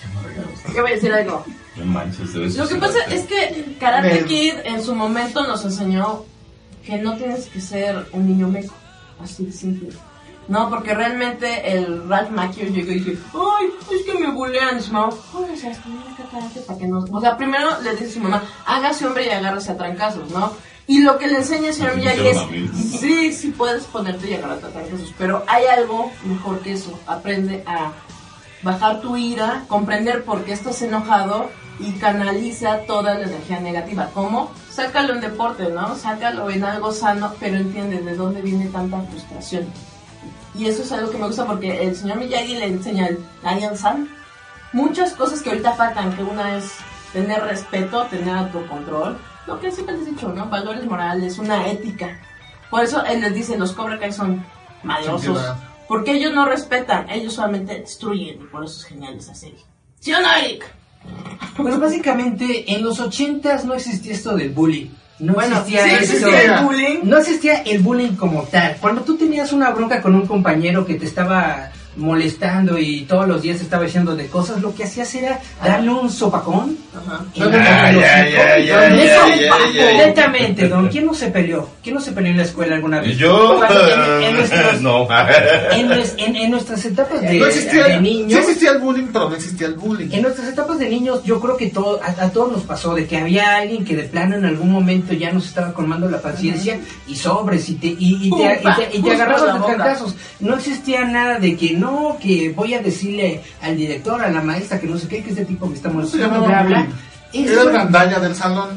¿Qué 0.74 0.80
voy 0.82 0.90
a 0.90 0.94
decir 0.94 1.12
algo? 1.12 1.44
No 1.76 1.84
manches, 1.86 2.34
Lo 2.56 2.68
que 2.68 2.76
pasa 2.76 2.98
es 3.10 3.24
que 3.26 3.76
Karate. 3.80 4.24
Kid 4.26 4.54
en 4.64 4.82
su 4.82 4.94
momento 4.94 5.46
nos 5.46 5.64
enseñó 5.64 6.24
que 6.84 6.98
no 6.98 7.16
tienes 7.16 7.46
que 7.46 7.60
ser 7.60 8.06
un 8.12 8.26
niño 8.26 8.48
meco. 8.48 8.74
Así 9.22 9.46
de 9.46 9.52
simple. 9.52 9.88
No, 10.48 10.68
porque 10.68 10.94
realmente 10.94 11.72
el 11.72 12.08
Ralph 12.08 12.30
Macchio 12.30 12.66
llegó 12.66 12.90
y 12.90 13.00
dije, 13.00 13.18
ay, 13.32 13.66
es 13.96 14.02
que 14.04 14.18
me 14.18 14.32
bulean. 14.32 14.78
Y 14.78 14.82
su 14.82 14.92
mamá, 14.92 15.12
ay, 15.34 15.54
o 15.54 15.56
sea, 15.56 15.72
para 16.66 16.78
que 16.78 16.86
no... 16.86 17.04
O 17.10 17.20
sea, 17.20 17.36
primero 17.36 17.80
le 17.82 17.92
dice 17.92 18.06
a 18.06 18.10
su 18.10 18.20
mamá, 18.20 18.42
hágase 18.66 19.06
hombre 19.06 19.26
y 19.26 19.30
agárrese 19.30 19.72
a 19.72 19.76
trancazos, 19.76 20.30
¿no? 20.30 20.52
Y 20.86 21.00
lo 21.00 21.16
que 21.18 21.28
le 21.28 21.38
enseña 21.38 21.68
el 21.68 21.74
señor 21.74 21.96
Miyagi 21.96 22.26
es, 22.26 22.38
sí, 23.00 23.32
sí 23.32 23.50
puedes 23.50 23.84
ponerte 23.84 24.30
y 24.30 24.34
agarrarte 24.34 24.66
a 24.66 24.70
trancazos, 24.70 25.14
pero 25.16 25.44
hay 25.46 25.64
algo 25.66 26.10
mejor 26.24 26.60
que 26.60 26.72
eso. 26.72 26.98
Aprende 27.06 27.62
a 27.66 27.92
bajar 28.62 29.00
tu 29.00 29.16
ira, 29.16 29.64
comprender 29.68 30.24
por 30.24 30.44
qué 30.44 30.52
estás 30.52 30.82
enojado 30.82 31.50
y 31.78 31.92
canaliza 31.92 32.78
toda 32.86 33.14
la 33.14 33.26
energía 33.26 33.60
negativa. 33.60 34.10
¿Cómo? 34.12 34.50
Sácalo 34.70 35.14
en 35.14 35.20
deporte, 35.20 35.68
¿no? 35.68 35.96
Sácalo 35.96 36.50
en 36.50 36.64
algo 36.64 36.92
sano, 36.92 37.32
pero 37.38 37.56
entiende 37.56 38.00
de 38.00 38.14
dónde 38.16 38.42
viene 38.42 38.66
tanta 38.66 39.00
frustración. 39.02 39.66
Y 40.54 40.66
eso 40.66 40.82
es 40.82 40.92
algo 40.92 41.10
que 41.10 41.18
me 41.18 41.26
gusta 41.26 41.46
porque 41.46 41.82
el 41.82 41.96
señor 41.96 42.18
Miyagi 42.18 42.56
le 42.56 42.66
enseña 42.66 43.06
al 43.06 43.58
Lion 43.58 43.76
San 43.76 44.08
muchas 44.72 45.12
cosas 45.12 45.42
que 45.42 45.50
ahorita 45.50 45.72
faltan, 45.74 46.16
que 46.16 46.22
una 46.22 46.56
es 46.56 46.72
tener 47.12 47.42
respeto, 47.42 48.04
tener 48.06 48.34
autocontrol, 48.34 49.18
lo 49.46 49.60
que 49.60 49.70
siempre 49.70 49.96
les 49.96 50.08
he 50.08 50.10
dicho, 50.12 50.28
¿no? 50.28 50.48
Valores 50.48 50.84
morales, 50.84 51.38
una 51.38 51.68
ética. 51.68 52.18
Por 52.70 52.82
eso 52.82 53.04
él 53.04 53.20
les 53.20 53.34
dice, 53.34 53.58
los 53.58 53.72
Cobra 53.72 53.98
Kai 53.98 54.12
son 54.12 54.44
maldosos. 54.82 55.38
Santidad. 55.38 55.56
Porque 55.88 56.12
ellos 56.12 56.32
no 56.32 56.46
respetan, 56.46 57.10
ellos 57.10 57.34
solamente 57.34 57.78
destruyen. 57.78 58.40
Y 58.40 58.44
por 58.44 58.64
eso 58.64 58.80
es 58.80 58.84
genial 58.86 59.16
esa 59.16 59.34
serie. 59.34 59.62
¿Sí 60.00 60.12
o 60.14 60.20
no, 60.20 60.32
Eric? 60.34 60.64
Pues 61.56 61.78
básicamente 61.78 62.72
en 62.72 62.82
los 62.82 62.98
ochentas 63.00 63.64
no 63.64 63.74
existía 63.74 64.12
esto 64.12 64.34
del 64.34 64.50
bullying. 64.50 64.88
No 65.22 65.34
Bueno, 65.34 65.56
existía 65.58 65.84
sí 65.84 65.90
eso. 65.90 66.12
existía 66.14 66.42
el 66.58 66.64
bullying. 66.64 66.98
No 67.04 67.18
existía 67.18 67.62
el 67.62 67.78
bullying 67.80 68.16
como 68.16 68.42
tal. 68.42 68.76
Cuando 68.80 69.02
tú 69.02 69.16
tenías 69.16 69.52
una 69.52 69.70
bronca 69.70 70.02
con 70.02 70.14
un 70.16 70.26
compañero 70.26 70.84
que 70.84 70.94
te 70.94 71.06
estaba 71.06 71.70
molestando 71.96 72.78
y 72.78 73.02
todos 73.02 73.28
los 73.28 73.42
días 73.42 73.60
estaba 73.60 73.84
diciendo 73.84 74.16
de 74.16 74.26
cosas, 74.28 74.60
lo 74.62 74.74
que 74.74 74.84
hacías 74.84 75.14
era 75.14 75.40
darle 75.62 75.90
un 75.90 76.10
sopacón. 76.10 76.76
Ay, 79.24 80.68
Don, 80.68 80.88
¿quién 80.88 81.06
no 81.06 81.14
se 81.14 81.28
peleó? 81.28 81.68
¿Quién 81.82 81.94
no 81.94 82.00
se 82.00 82.12
peleó 82.12 82.30
en 82.30 82.36
la 82.38 82.42
escuela 82.44 82.74
alguna 82.76 83.00
vez? 83.00 83.16
Yo, 83.16 83.60
en, 83.64 84.22
en 84.24 84.34
nuestros- 84.36 84.80
no. 84.82 85.02
en 85.72 85.88
nues- 85.88 86.14
en- 86.18 86.36
en 86.36 86.50
nuestras 86.50 86.84
etapas 86.84 87.20
de, 87.20 87.34
no 87.34 87.46
existía, 87.46 87.84
de 87.84 87.94
sí 87.96 88.00
niños, 88.00 88.40
existía 88.40 88.70
el 88.72 88.78
bullying, 88.78 89.06
pero 89.12 89.28
no 89.28 89.34
existía 89.36 89.66
el 89.68 89.74
bullying. 89.74 90.08
en 90.12 90.22
nuestras 90.22 90.48
etapas 90.48 90.78
de 90.78 90.88
niños, 90.88 91.22
yo 91.24 91.40
creo 91.40 91.56
que 91.56 91.68
todo, 91.68 92.00
a, 92.02 92.24
a 92.24 92.30
todos 92.30 92.52
nos 92.52 92.62
pasó 92.62 92.94
de 92.94 93.06
que 93.06 93.16
había 93.18 93.56
alguien 93.56 93.84
que 93.84 93.96
de 93.96 94.04
plano 94.04 94.36
en 94.36 94.44
algún 94.44 94.70
momento 94.70 95.12
ya 95.14 95.32
nos 95.32 95.46
estaba 95.46 95.72
colmando 95.72 96.08
la 96.08 96.20
paciencia 96.20 96.78
y 97.06 97.14
sobres 97.16 97.68
y 97.68 97.74
te, 97.74 97.86
y, 97.88 97.96
y 98.26 98.30
te, 98.30 98.60
y 98.62 98.74
te- 98.90 98.96
y 98.98 99.02
te 99.02 99.12
agarrabas 99.12 99.42
de 99.54 99.60
trancazos. 99.76 100.14
No 100.40 100.56
existía 100.56 101.04
nada 101.04 101.38
de 101.38 101.56
que 101.56 101.72
no, 101.82 102.16
que 102.20 102.50
voy 102.50 102.74
a 102.74 102.80
decirle 102.82 103.40
al 103.60 103.76
director, 103.76 104.22
a 104.22 104.30
la 104.30 104.40
maestra, 104.42 104.80
que 104.80 104.86
no 104.86 104.98
sé 104.98 105.08
qué, 105.08 105.22
que 105.22 105.30
este 105.30 105.44
tipo 105.44 105.66
me 105.66 105.74
está 105.74 105.88
No 105.88 106.06
se 106.06 106.16
molestando, 106.16 106.26
llamaba 106.46 106.46
bla, 106.46 106.62
bla. 106.62 106.78
bullying. 107.32 107.46
Eso- 107.46 107.62
Era 107.62 107.72
gandalla 107.72 108.20
del 108.20 108.34
salón. 108.34 108.68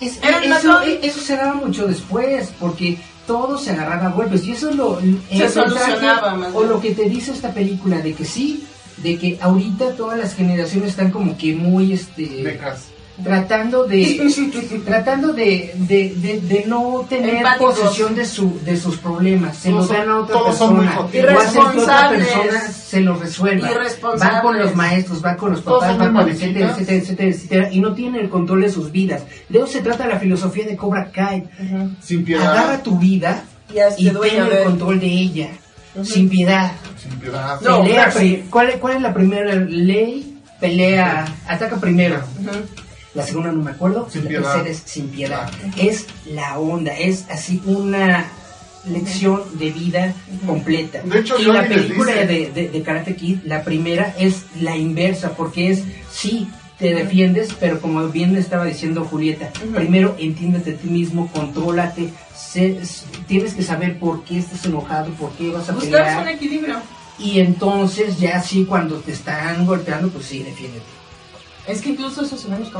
es- 0.00 0.18
Era 0.22 0.38
un 0.38 0.44
eso, 0.44 0.68
matón. 0.68 0.88
eso 1.02 1.20
se 1.20 1.36
daba 1.36 1.54
mucho 1.54 1.86
después, 1.86 2.50
porque 2.60 2.98
todo 3.26 3.56
se 3.58 3.70
agarraba 3.70 4.06
a 4.06 4.10
golpes. 4.10 4.44
Y 4.46 4.52
eso 4.52 4.70
es 4.70 4.76
lo. 4.76 4.98
el 4.98 5.20
mensaje 5.30 5.48
solucionaba, 5.50 6.34
más 6.34 6.50
O 6.54 6.64
lo 6.64 6.80
que 6.80 6.90
te 6.92 7.08
dice 7.08 7.32
esta 7.32 7.52
película, 7.52 7.98
de 8.00 8.14
que 8.14 8.24
sí, 8.24 8.64
de 8.98 9.16
que 9.16 9.38
ahorita 9.40 9.92
todas 9.92 10.18
las 10.18 10.34
generaciones 10.34 10.90
están 10.90 11.10
como 11.12 11.36
que 11.38 11.54
muy. 11.54 11.92
este 11.92 12.42
Becas. 12.42 12.88
Tratando 13.22 13.84
de 13.84 14.80
tratando 14.84 15.32
de, 15.32 15.72
de, 15.76 16.14
de, 16.16 16.40
de 16.40 16.64
no 16.66 17.06
tener 17.08 17.36
Empáticos. 17.36 17.78
posesión 17.78 18.14
de 18.14 18.24
su 18.24 18.60
de 18.64 18.76
sus 18.76 18.96
problemas. 18.98 19.56
Se 19.56 19.70
Todos 19.70 19.88
los 19.88 19.96
dan 19.98 20.08
a 20.08 20.18
otra 20.20 20.34
todos 20.36 20.56
son 20.56 20.76
muy 20.76 20.86
persona 20.86 21.36
o 21.36 21.40
hacen 21.40 21.62
que 21.72 21.78
otra 21.80 22.08
persona 22.10 22.60
se 22.72 23.00
los 23.00 23.18
resuelva. 23.20 23.68
Van 24.18 24.42
con 24.42 24.58
los 24.58 24.74
maestros 24.74 25.20
van 25.20 25.36
con 25.36 25.50
los 25.52 25.60
papás 25.62 25.98
van 25.98 26.14
con 26.14 26.28
etcétera 26.28 26.70
etcétera 26.70 26.98
etcétera 26.98 27.28
etcétera 27.30 27.72
y 27.72 27.80
no 27.80 27.94
tienen 27.94 28.20
el 28.20 28.28
control 28.30 28.62
de 28.62 28.70
sus 28.70 28.92
vidas. 28.92 29.22
De 29.48 29.58
eso 29.58 29.66
se 29.66 29.80
trata 29.80 30.06
la 30.06 30.18
filosofía 30.18 30.64
de 30.66 30.76
Cobra 30.76 31.10
Kai. 31.10 31.44
Sin 32.00 32.24
piedad. 32.24 32.52
agarra 32.52 32.82
tu 32.82 32.98
vida 32.98 33.42
Y 33.96 34.06
y 34.06 34.10
ten 34.10 34.46
el 34.46 34.64
control 34.64 35.00
de 35.00 35.06
ella. 35.06 35.48
Sin 36.04 36.28
piedad. 36.28 36.72
Sin 36.96 37.10
piedad. 37.18 37.60
No, 37.62 37.82
Pelea 37.82 38.12
¿cuál, 38.50 38.74
¿Cuál 38.80 38.96
es 38.96 39.02
la 39.02 39.12
primera 39.12 39.54
ley? 39.54 40.38
Pelea, 40.60 41.24
ataca 41.46 41.76
primero. 41.76 42.20
La 43.14 43.24
segunda 43.24 43.52
no 43.52 43.62
me 43.62 43.70
acuerdo. 43.70 44.08
Sin 44.10 44.24
la 44.24 44.28
piedad. 44.28 44.52
tercera 44.54 44.70
es 44.70 44.82
sin 44.84 45.08
piedad. 45.08 45.50
Es 45.76 46.06
la 46.30 46.58
onda, 46.58 46.92
es 46.96 47.24
así 47.30 47.60
una 47.64 48.26
lección 48.84 49.42
de 49.58 49.70
vida 49.70 50.14
completa. 50.46 51.02
De 51.02 51.18
hecho, 51.20 51.36
y 51.38 51.44
Johnny 51.44 51.58
la 51.58 51.66
película 51.68 52.12
dice- 52.12 52.26
de, 52.26 52.50
de, 52.52 52.68
de 52.68 52.82
Karate 52.82 53.16
Kid, 53.16 53.38
la 53.44 53.62
primera 53.64 54.14
es 54.18 54.44
la 54.60 54.76
inversa, 54.76 55.32
porque 55.32 55.70
es, 55.70 55.82
sí, 56.12 56.48
te 56.78 56.94
defiendes, 56.94 57.48
pero 57.58 57.80
como 57.80 58.06
bien 58.08 58.36
estaba 58.36 58.64
diciendo 58.64 59.04
Julieta, 59.04 59.50
primero 59.74 60.14
entiéndete 60.18 60.72
a 60.72 60.76
ti 60.76 60.88
mismo, 60.88 61.28
contrólate, 61.32 62.10
sé- 62.36 62.78
tienes 63.26 63.54
que 63.54 63.62
saber 63.62 63.98
por 63.98 64.22
qué 64.24 64.38
estás 64.38 64.64
enojado, 64.64 65.10
por 65.14 65.32
qué 65.32 65.50
vas 65.50 65.68
a 65.68 65.72
Buscar 65.72 65.90
pelear. 66.04 66.22
un 66.22 66.28
equilibrio. 66.28 66.76
Y 67.18 67.40
entonces 67.40 68.18
ya 68.20 68.40
sí, 68.40 68.64
cuando 68.64 68.98
te 69.00 69.10
están 69.12 69.66
golpeando, 69.66 70.08
pues 70.08 70.26
sí, 70.26 70.44
defiéndete. 70.44 70.84
Es 71.68 71.82
que 71.82 71.90
incluso 71.90 72.22
esos 72.24 72.40
son 72.40 72.58
los 72.58 72.70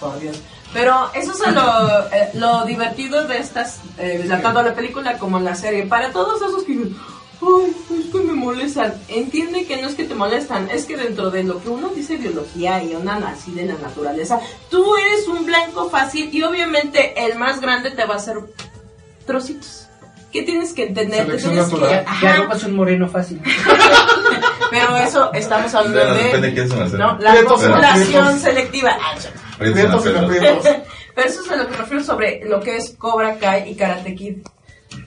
por 0.00 0.18
Dios. 0.20 0.38
Pero 0.72 1.10
eso 1.12 1.32
es 1.32 1.54
lo, 1.54 2.00
eh, 2.12 2.30
lo 2.34 2.64
divertido 2.64 3.26
de 3.26 3.38
estas, 3.38 3.80
eh, 3.98 4.24
tanto 4.28 4.62
la 4.62 4.74
película 4.74 5.18
como 5.18 5.38
la 5.40 5.54
serie. 5.54 5.84
Para 5.86 6.12
todos 6.12 6.40
esos 6.40 6.62
que 6.62 6.72
dicen, 6.72 6.96
ay, 7.42 7.76
es 8.00 8.06
que 8.12 8.18
me 8.20 8.32
molestan. 8.32 8.94
Entiende 9.08 9.66
que 9.66 9.82
no 9.82 9.88
es 9.88 9.94
que 9.96 10.04
te 10.04 10.14
molestan, 10.14 10.70
es 10.70 10.84
que 10.84 10.96
dentro 10.96 11.30
de 11.30 11.42
lo 11.42 11.60
que 11.62 11.68
uno 11.68 11.88
dice 11.88 12.16
biología 12.16 12.82
y 12.82 12.94
una 12.94 13.16
así 13.28 13.50
de 13.52 13.66
la 13.66 13.74
naturaleza, 13.74 14.40
tú 14.70 14.96
eres 14.96 15.26
un 15.28 15.44
blanco 15.44 15.90
fácil 15.90 16.30
y 16.32 16.42
obviamente 16.44 17.26
el 17.26 17.38
más 17.38 17.60
grande 17.60 17.90
te 17.90 18.04
va 18.06 18.14
a 18.14 18.18
hacer 18.18 18.36
trocitos. 19.26 19.86
¿Qué 20.32 20.42
tienes 20.42 20.72
que 20.72 20.86
entender? 20.86 21.26
Te 21.26 21.38
Selección 21.38 21.52
tienes 21.52 21.68
que- 21.68 21.74
natural. 21.74 22.04
Ajá. 22.06 22.26
Ya 22.26 22.36
ropas 22.42 22.64
un 22.64 22.74
moreno 22.76 23.08
fácil. 23.08 23.42
Pero 24.72 24.96
eso 24.96 25.32
estamos 25.34 25.74
hablando 25.74 26.14
de... 26.14 26.50
de 26.50 26.62
hace. 26.62 26.96
¿no? 26.96 27.18
La 27.18 27.32
prietos. 27.32 27.60
selectiva. 28.40 28.96
Pero 29.58 31.28
eso 31.28 31.42
es 31.44 31.50
a 31.50 31.56
lo 31.56 31.66
que 31.66 31.72
me 31.72 31.76
refiero 31.76 32.02
sobre 32.02 32.44
lo 32.46 32.60
que 32.60 32.76
es 32.76 32.94
Cobra 32.98 33.36
Kai 33.36 33.70
y 33.70 33.74
Karate 33.74 34.14
Kid. 34.14 34.38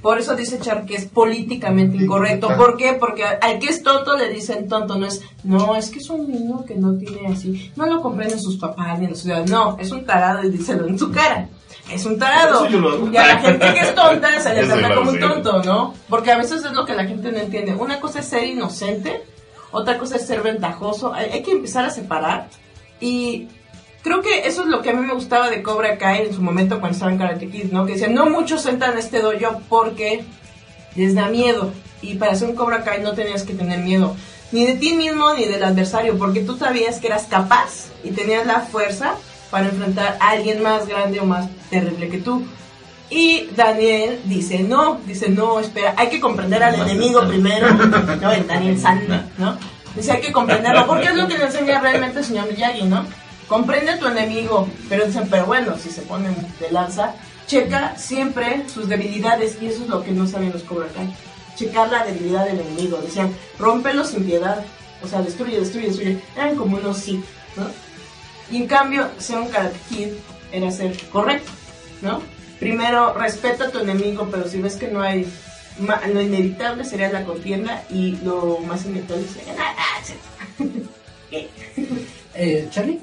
Por 0.01 0.19
eso 0.19 0.35
dice 0.35 0.59
Char 0.59 0.85
que 0.85 0.95
es 0.95 1.05
políticamente 1.05 1.97
incorrecto. 1.97 2.55
¿Por 2.55 2.77
qué? 2.77 2.93
Porque 2.93 3.23
al 3.23 3.59
que 3.59 3.67
es 3.67 3.81
tonto 3.81 4.15
le 4.15 4.29
dicen 4.29 4.67
tonto. 4.67 4.97
No 4.97 5.07
es, 5.07 5.21
no, 5.43 5.75
es 5.75 5.89
que 5.89 5.99
es 5.99 6.09
un 6.09 6.31
niño 6.31 6.63
que 6.65 6.75
no 6.75 6.95
tiene 6.95 7.27
así. 7.27 7.71
No 7.75 7.85
lo 7.85 8.01
comprenden 8.01 8.39
sus 8.39 8.57
papás 8.57 8.99
ni 8.99 9.07
los 9.07 9.19
ciudadanos. 9.19 9.49
No, 9.49 9.77
es 9.79 9.91
un 9.91 10.05
tarado 10.05 10.43
y 10.43 10.49
díselo 10.51 10.87
en 10.87 10.99
su 10.99 11.11
cara. 11.11 11.49
Es 11.91 12.05
un 12.05 12.17
tarado. 12.17 12.67
Y 13.11 13.17
a 13.17 13.27
la 13.27 13.39
gente 13.39 13.73
que 13.73 13.79
es 13.79 13.95
tonta 13.95 14.39
se 14.39 14.53
le 14.53 14.67
trata 14.67 14.95
como 14.95 15.11
un 15.11 15.19
tonto, 15.19 15.63
¿no? 15.63 15.93
Porque 16.09 16.31
a 16.31 16.37
veces 16.37 16.63
es 16.63 16.71
lo 16.71 16.85
que 16.85 16.95
la 16.95 17.05
gente 17.05 17.31
no 17.31 17.37
entiende. 17.39 17.75
Una 17.75 17.99
cosa 17.99 18.19
es 18.19 18.25
ser 18.25 18.43
inocente, 18.43 19.23
otra 19.75 19.97
cosa 19.97 20.15
es 20.15 20.25
ser 20.25 20.41
ventajoso. 20.41 21.13
Hay, 21.13 21.43
que 21.43 21.51
empezar 21.51 21.85
a 21.85 21.89
separar. 21.89 22.47
Y 22.99 23.47
creo 24.01 24.21
que 24.21 24.47
eso 24.47 24.61
es 24.61 24.67
lo 24.67 24.81
que 24.81 24.89
a 24.89 24.93
mí 24.93 25.05
me 25.05 25.13
gustaba 25.13 25.49
de 25.49 25.61
Cobra 25.61 25.97
Kai 25.97 26.27
en 26.27 26.33
su 26.33 26.41
momento 26.41 26.79
cuando 26.79 26.95
estaba 26.95 27.11
en 27.11 27.17
Karate 27.17 27.49
Kid, 27.49 27.71
¿no? 27.71 27.85
Que 27.85 27.93
decían, 27.93 28.13
no 28.13 28.29
muchos 28.29 28.65
entran 28.65 28.97
este 28.97 29.19
dojo 29.19 29.61
porque 29.67 30.23
les 30.95 31.13
da 31.13 31.27
miedo. 31.27 31.71
Y 32.01 32.15
para 32.15 32.35
ser 32.35 32.49
un 32.49 32.55
Cobra 32.55 32.83
Kai 32.83 33.01
no 33.01 33.13
tenías 33.13 33.43
que 33.43 33.53
tener 33.53 33.79
miedo. 33.79 34.15
Ni 34.51 34.65
de 34.65 34.75
ti 34.75 34.93
mismo 34.93 35.33
ni 35.33 35.45
del 35.45 35.63
adversario, 35.63 36.17
porque 36.17 36.39
tú 36.39 36.55
sabías 36.55 36.99
que 36.99 37.07
eras 37.07 37.27
capaz 37.29 37.87
y 38.03 38.11
tenías 38.11 38.45
la 38.45 38.61
fuerza 38.61 39.15
para 39.51 39.67
enfrentar 39.67 40.17
a 40.21 40.29
alguien 40.29 40.63
más 40.63 40.87
grande 40.87 41.19
o 41.19 41.25
más 41.25 41.49
terrible 41.69 42.09
que 42.09 42.19
tú. 42.19 42.45
Y 43.09 43.49
Daniel 43.55 44.19
dice, 44.25 44.59
no, 44.59 44.99
dice, 45.05 45.29
no, 45.29 45.59
espera, 45.59 45.93
hay 45.97 46.09
que 46.09 46.19
comprender 46.19 46.63
al 46.63 46.75
enemigo 46.75 47.25
primero, 47.27 47.71
¿no? 47.73 48.31
El 48.31 48.47
Daniel 48.47 48.79
San, 48.79 49.31
¿no? 49.37 49.57
Dice, 49.95 50.11
hay 50.11 50.21
que 50.21 50.31
comprenderlo, 50.31 50.87
porque 50.87 51.07
es 51.07 51.15
lo 51.15 51.27
que 51.27 51.37
le 51.37 51.45
enseña 51.45 51.79
realmente 51.79 52.19
el 52.19 52.25
señor 52.25 52.49
Miyagi, 52.49 52.83
¿no? 52.83 53.05
Comprende 53.47 53.91
a 53.91 53.99
tu 53.99 54.07
enemigo, 54.07 54.67
pero 54.89 55.05
dicen, 55.05 55.27
pero 55.29 55.45
bueno, 55.45 55.75
si 55.77 55.89
se 55.89 56.01
ponen 56.01 56.35
de 56.59 56.71
lanza, 56.71 57.13
checa 57.47 57.95
siempre 57.95 58.63
sus 58.73 58.89
debilidades, 58.89 59.57
y 59.61 59.67
eso 59.67 59.83
es 59.83 59.89
lo 59.89 60.03
que 60.03 60.11
no 60.11 60.27
saben 60.27 60.51
los 60.51 60.63
Cobra 60.63 60.87
Kai. 60.87 61.13
Checar 61.55 61.91
la 61.91 62.03
debilidad 62.03 62.45
del 62.45 62.59
enemigo, 62.59 62.97
decían, 62.97 63.31
rómpelo 63.59 64.03
sin 64.03 64.25
piedad, 64.25 64.65
o 65.03 65.07
sea, 65.07 65.21
destruye, 65.21 65.59
destruye, 65.59 65.87
destruye. 65.87 66.19
Eran 66.35 66.55
como 66.55 66.77
unos 66.77 66.97
sí, 66.97 67.23
¿no? 67.55 67.67
Y 68.51 68.57
en 68.57 68.67
cambio, 68.67 69.09
ser 69.19 69.37
un 69.37 69.47
Karate 69.47 69.79
Kid 69.89 70.07
era 70.51 70.71
ser 70.71 70.97
correcto, 71.09 71.51
¿no? 72.01 72.21
Primero, 72.59 73.13
respeta 73.13 73.65
a 73.65 73.69
tu 73.71 73.79
enemigo, 73.79 74.27
pero 74.31 74.47
si 74.47 74.61
ves 74.61 74.75
que 74.75 74.87
no 74.87 75.01
hay... 75.01 75.27
ma- 75.79 76.01
Lo 76.07 76.21
inevitable 76.21 76.83
sería 76.85 77.11
la 77.11 77.23
contienda 77.25 77.83
y 77.89 78.17
lo 78.23 78.59
más 78.65 78.85
inevitable 78.85 79.25
sería 79.27 79.53
ganar. 79.53 79.75
Ah. 79.77 80.01
Eh, 82.37 82.67
¿Charlie? 82.71 82.99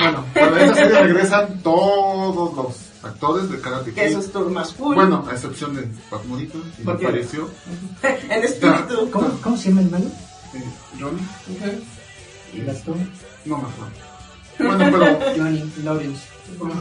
Bueno, 0.00 0.24
para 0.34 0.64
esta 0.64 0.74
serie 0.74 1.02
regresan 1.02 1.58
todos 1.62 2.54
los 2.56 2.76
actores 3.02 3.50
de 3.50 3.60
Karate 3.60 3.92
Kid. 3.92 3.98
Eso 4.02 4.18
es 4.20 4.32
tu 4.32 4.40
más 4.50 4.72
cool. 4.72 4.94
Bueno, 4.94 5.26
a 5.30 5.32
excepción 5.34 5.74
de 5.76 5.82
Pat 6.10 6.24
Morita, 6.24 6.54
que 6.54 6.58
no 6.82 6.84
Porque- 6.84 7.06
apareció. 7.06 7.50
en 8.02 8.44
espíritu. 8.44 9.10
¿Cómo, 9.10 9.28
cómo 9.42 9.56
se 9.56 9.68
llama 9.68 9.82
el 9.82 9.90
malo? 9.90 10.06
Eh, 10.54 10.64
Johnny, 10.98 11.20
Ujú. 11.20 12.60
El 12.62 12.70
actor. 12.70 12.96
no 13.44 13.58
me 13.58 13.64
acuerdo. 13.64 14.78
Bueno, 14.78 14.98
pero 14.98 15.34
Johnny 15.36 15.72
Lawrence. 15.82 16.22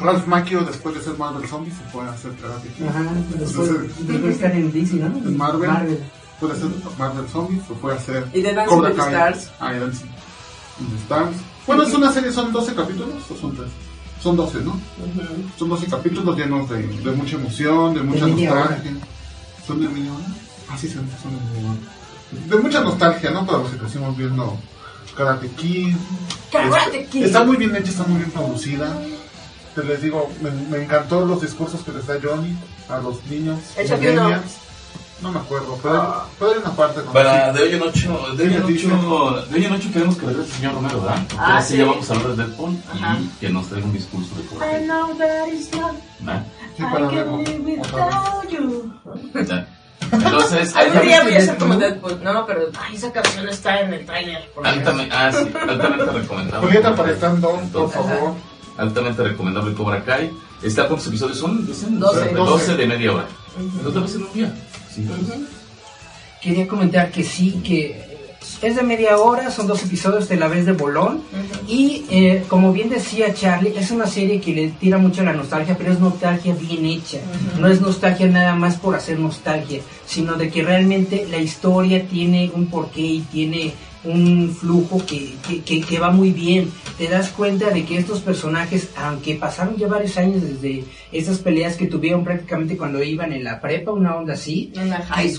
Ralph 0.01 0.27
Macchio, 0.27 0.61
después 0.63 0.95
de 0.95 1.01
ser 1.01 1.17
Marvel 1.17 1.47
Zombie, 1.47 1.71
se 1.71 1.83
fue 1.91 2.03
a 2.03 2.11
hacer 2.11 2.31
Karate 2.35 2.67
Kid. 2.69 2.85
Ajá, 2.85 3.03
después, 3.39 3.69
después 3.69 4.21
de 4.21 4.31
estar 4.31 4.51
en 4.51 4.71
DC, 4.71 4.95
¿no? 4.95 5.05
En 5.17 5.37
Marvel. 5.37 5.99
Puede 6.39 6.55
ser 6.55 6.67
Marvel 6.97 7.27
Zombie, 7.29 7.61
se 7.67 7.73
fue 7.75 7.93
a 7.93 7.95
hacer 7.95 8.27
Y 8.33 8.41
de 8.41 8.53
Dancing 8.53 8.75
Cobra 8.75 8.91
Kai. 8.93 9.07
Stars. 9.13 9.51
Ah, 9.59 9.73
y 9.73 9.79
Dancing 9.79 10.05
the 10.07 10.95
Stars. 11.03 11.35
Bueno, 11.65 11.83
es 11.83 11.93
una 11.93 12.11
serie, 12.11 12.31
son 12.31 12.51
12 12.51 12.75
capítulos 12.75 13.09
o 13.31 13.35
son 13.37 13.55
3. 13.55 13.67
Son 14.21 14.35
12, 14.35 14.59
¿no? 14.61 14.71
Ujú. 14.71 14.79
Son 15.57 15.69
12 15.69 15.87
capítulos 15.87 16.37
llenos 16.37 16.69
de, 16.69 16.77
de 16.85 17.11
mucha 17.11 17.35
emoción, 17.35 17.93
de 17.93 18.01
mucha 18.03 18.25
media 18.27 18.53
nostalgia. 18.53 18.91
¿Son 19.65 19.81
de 19.81 19.87
media 19.89 20.13
hora? 20.13 20.25
Ah, 20.69 20.77
sí, 20.77 20.87
son, 20.89 21.07
son 21.21 21.31
de 21.31 21.55
media 21.55 21.69
hora. 21.71 22.47
De 22.47 22.55
mucha 22.57 22.81
nostalgia, 22.81 23.31
¿no? 23.31 23.45
Para 23.45 23.59
los 23.59 23.71
que 23.71 23.77
crecimos 23.77 24.17
viendo 24.17 24.57
Karate 25.15 25.47
Kid. 25.49 25.95
Karate 26.51 27.01
Este, 27.01 27.05
Kid. 27.05 27.23
Está 27.25 27.43
muy 27.43 27.57
bien 27.57 27.75
hecha, 27.75 27.91
está 27.91 28.03
muy 28.03 28.17
bien 28.17 28.31
producida. 28.31 28.97
Te 29.75 29.83
les 29.83 30.01
digo, 30.01 30.29
me, 30.41 30.51
me 30.51 30.83
encantó 30.83 31.25
los 31.25 31.41
discursos 31.41 31.81
que 31.81 31.91
les 31.91 32.05
da 32.05 32.15
Johnny 32.21 32.55
a 32.89 32.97
los 32.99 33.23
niños. 33.25 33.59
Millennials. 33.77 34.57
No 35.21 35.31
me 35.31 35.39
acuerdo, 35.39 35.79
pero, 35.81 36.23
pero 36.37 36.51
hay 36.51 36.57
una 36.57 36.71
parte 36.75 36.97
donde 36.97 37.13
Para 37.13 37.53
sí. 37.53 37.57
de 37.57 37.63
hoy 37.63 37.73
en 37.75 37.81
ocho, 37.81 38.35
de 38.35 38.43
hoy 38.43 38.53
en 38.55 38.63
ocho, 38.63 39.45
de 39.49 39.55
hoy 39.57 39.65
en 39.65 39.71
ocho 39.73 39.89
queremos 39.93 40.17
que 40.17 40.25
regrese 40.25 40.49
el 40.49 40.55
señor 40.55 40.73
Romero, 40.73 40.99
¿verdad? 41.01 41.17
Ah, 41.37 41.45
Ahora 41.47 41.61
sí 41.61 41.77
ya 41.77 41.85
vamos 41.85 42.09
a 42.09 42.13
hablar 42.13 42.27
de 42.35 42.43
Deadpool 42.43 42.77
Ajá. 42.91 43.17
y 43.21 43.27
que 43.39 43.49
nos 43.49 43.67
traiga 43.67 43.87
un 43.87 43.93
discurso 43.93 44.35
de 44.35 44.41
I 44.41 44.45
Cobra 44.47 44.67
Kai, 44.71 44.83
know 44.83 45.13
that 45.17 45.47
it's 45.47 45.71
not. 45.77 45.93
¿verdad? 46.19 46.43
Sí, 46.75 46.83
I 46.83 46.85
para 46.91 47.05
can 47.07 47.15
verlo 47.15 47.37
live 47.37 47.79
otra 47.79 48.05
vez. 48.05 48.15
without 48.15 48.49
you. 48.49 48.93
Ya. 49.47 49.67
Entonces, 50.11 50.75
Algún 50.75 51.01
día 51.03 51.23
voy 51.23 51.35
a 51.35 51.41
ser 51.41 51.57
como 51.57 51.75
Deadpool. 51.77 52.21
No, 52.23 52.45
pero 52.45 52.69
ay, 52.85 52.95
esa 52.97 53.11
canción 53.13 53.47
está 53.47 53.79
en 53.79 53.93
el 53.93 54.05
trailer. 54.05 54.51
por 54.53 54.67
altamente, 54.67 55.15
ah, 55.15 55.31
sí, 55.31 55.49
altamente 55.69 56.05
recomendable. 56.05 56.67
Julieta 56.67 56.89
aparentando, 56.89 57.49
por 57.49 57.59
Entonces, 57.63 58.01
favor. 58.01 58.33
Altamente 58.77 59.23
recomendable 59.23 59.73
Cobra 59.73 60.03
Kai. 60.03 60.31
Está 60.61 60.87
cuántos 60.87 61.07
episodios 61.07 61.37
son? 61.37 61.65
Dicen 61.65 61.99
12. 61.99 62.33
12 62.33 62.77
de 62.77 62.87
media 62.87 63.13
hora. 63.13 63.27
Dos 63.83 63.93
veces 63.93 64.15
en 64.15 64.23
un 64.23 64.33
día. 64.33 64.55
Sí. 64.93 65.07
Quería 66.41 66.67
comentar 66.67 67.11
que 67.11 67.23
sí, 67.23 67.61
que 67.63 68.13
es 68.61 68.75
de 68.75 68.83
media 68.83 69.17
hora, 69.17 69.51
son 69.51 69.67
dos 69.67 69.83
episodios 69.83 70.29
de 70.29 70.37
la 70.37 70.47
vez 70.47 70.65
de 70.65 70.71
Bolón. 70.71 71.21
Y 71.67 72.05
eh, 72.09 72.43
como 72.47 72.71
bien 72.71 72.89
decía 72.89 73.33
Charlie, 73.33 73.73
es 73.77 73.91
una 73.91 74.07
serie 74.07 74.39
que 74.39 74.53
le 74.53 74.69
tira 74.69 74.97
mucho 74.97 75.23
la 75.23 75.33
nostalgia, 75.33 75.77
pero 75.77 75.91
es 75.91 75.99
nostalgia 75.99 76.53
bien 76.53 76.85
hecha. 76.85 77.19
No 77.59 77.67
es 77.67 77.81
nostalgia 77.81 78.27
nada 78.27 78.55
más 78.55 78.77
por 78.77 78.95
hacer 78.95 79.19
nostalgia, 79.19 79.81
sino 80.05 80.35
de 80.35 80.49
que 80.49 80.63
realmente 80.63 81.27
la 81.29 81.37
historia 81.37 82.07
tiene 82.07 82.51
un 82.53 82.67
porqué 82.67 83.01
y 83.01 83.21
tiene 83.21 83.73
un 84.05 84.53
flujo 84.53 85.03
que, 85.05 85.33
que, 85.47 85.61
que, 85.61 85.81
que 85.81 85.99
va 85.99 86.11
muy 86.11 86.31
bien. 86.31 86.69
Te 86.97 87.07
das 87.07 87.29
cuenta 87.29 87.69
de 87.71 87.85
que 87.85 87.97
estos 87.97 88.19
personajes, 88.21 88.89
aunque 88.97 89.35
pasaron 89.35 89.75
ya 89.77 89.87
varios 89.87 90.17
años 90.17 90.41
desde 90.43 90.83
esas 91.11 91.39
peleas 91.39 91.75
que 91.75 91.87
tuvieron 91.87 92.23
prácticamente 92.23 92.77
cuando 92.77 93.01
iban 93.03 93.33
en 93.33 93.43
la 93.43 93.59
prepa, 93.61 93.91
una 93.91 94.15
onda 94.15 94.33
así, 94.33 94.71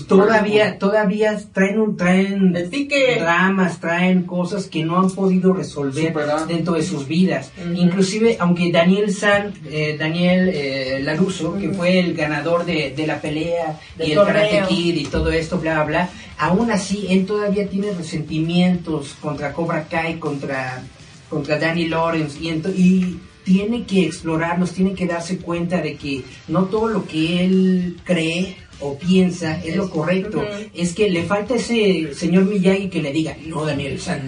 todavía, 0.07 0.77
todavía 0.79 1.39
traen, 1.53 1.79
un- 1.79 1.97
traen 1.97 2.53
pique. 2.69 3.17
dramas, 3.19 3.79
traen 3.79 4.23
cosas 4.23 4.65
que 4.67 4.83
no 4.83 4.99
han 4.99 5.09
podido 5.11 5.53
resolver 5.53 6.07
Superar. 6.07 6.47
dentro 6.47 6.73
de 6.73 6.83
sus 6.83 7.07
vidas. 7.07 7.51
Ujú. 7.63 7.73
Inclusive, 7.81 8.37
aunque 8.39 8.71
Daniel 8.71 9.13
San, 9.13 9.53
eh, 9.69 9.95
Daniel 9.97 10.49
eh, 10.53 10.99
Laruso, 11.03 11.57
que 11.57 11.69
fue 11.69 11.99
el 11.99 12.13
ganador 12.15 12.65
de, 12.65 12.93
de 12.95 13.07
la 13.07 13.19
pelea 13.21 13.79
y 13.99 14.11
el. 14.11 14.25
Karate 14.25 14.63
Kid 14.67 14.95
y 14.95 15.05
todo 15.05 15.31
esto, 15.31 15.57
bla, 15.59 15.75
bla, 15.75 15.83
bla, 15.85 16.09
aún 16.37 16.71
así 16.71 17.05
él 17.09 17.25
todavía 17.25 17.67
tiene 17.69 17.91
resentimientos 17.93 19.15
contra 19.21 19.53
Cobra 19.53 19.87
Kai, 19.87 20.19
contra, 20.19 20.83
contra 21.29 21.57
Danny 21.59 21.87
Lawrence 21.87 22.37
y, 22.39 22.47
ento- 22.47 22.73
y 22.75 23.19
tiene 23.43 23.83
que 23.85 24.05
explorarlos, 24.05 24.71
tiene 24.73 24.93
que 24.93 25.05
darse 25.05 25.37
cuenta 25.37 25.81
de 25.81 25.95
que 25.95 26.23
no 26.47 26.65
todo 26.65 26.87
lo 26.87 27.05
que 27.05 27.45
él 27.45 27.97
cree 28.03 28.57
o 28.79 28.97
piensa 28.97 29.61
es 29.63 29.75
lo 29.75 29.89
correcto. 29.89 30.43
Es 30.73 30.93
que 30.93 31.09
le 31.09 31.23
falta 31.23 31.55
ese 31.55 32.13
señor 32.13 32.45
Miyagi 32.45 32.89
que 32.89 33.01
le 33.01 33.11
diga, 33.13 33.35
no, 33.45 33.63
Daniel 33.65 33.99
San, 34.01 34.27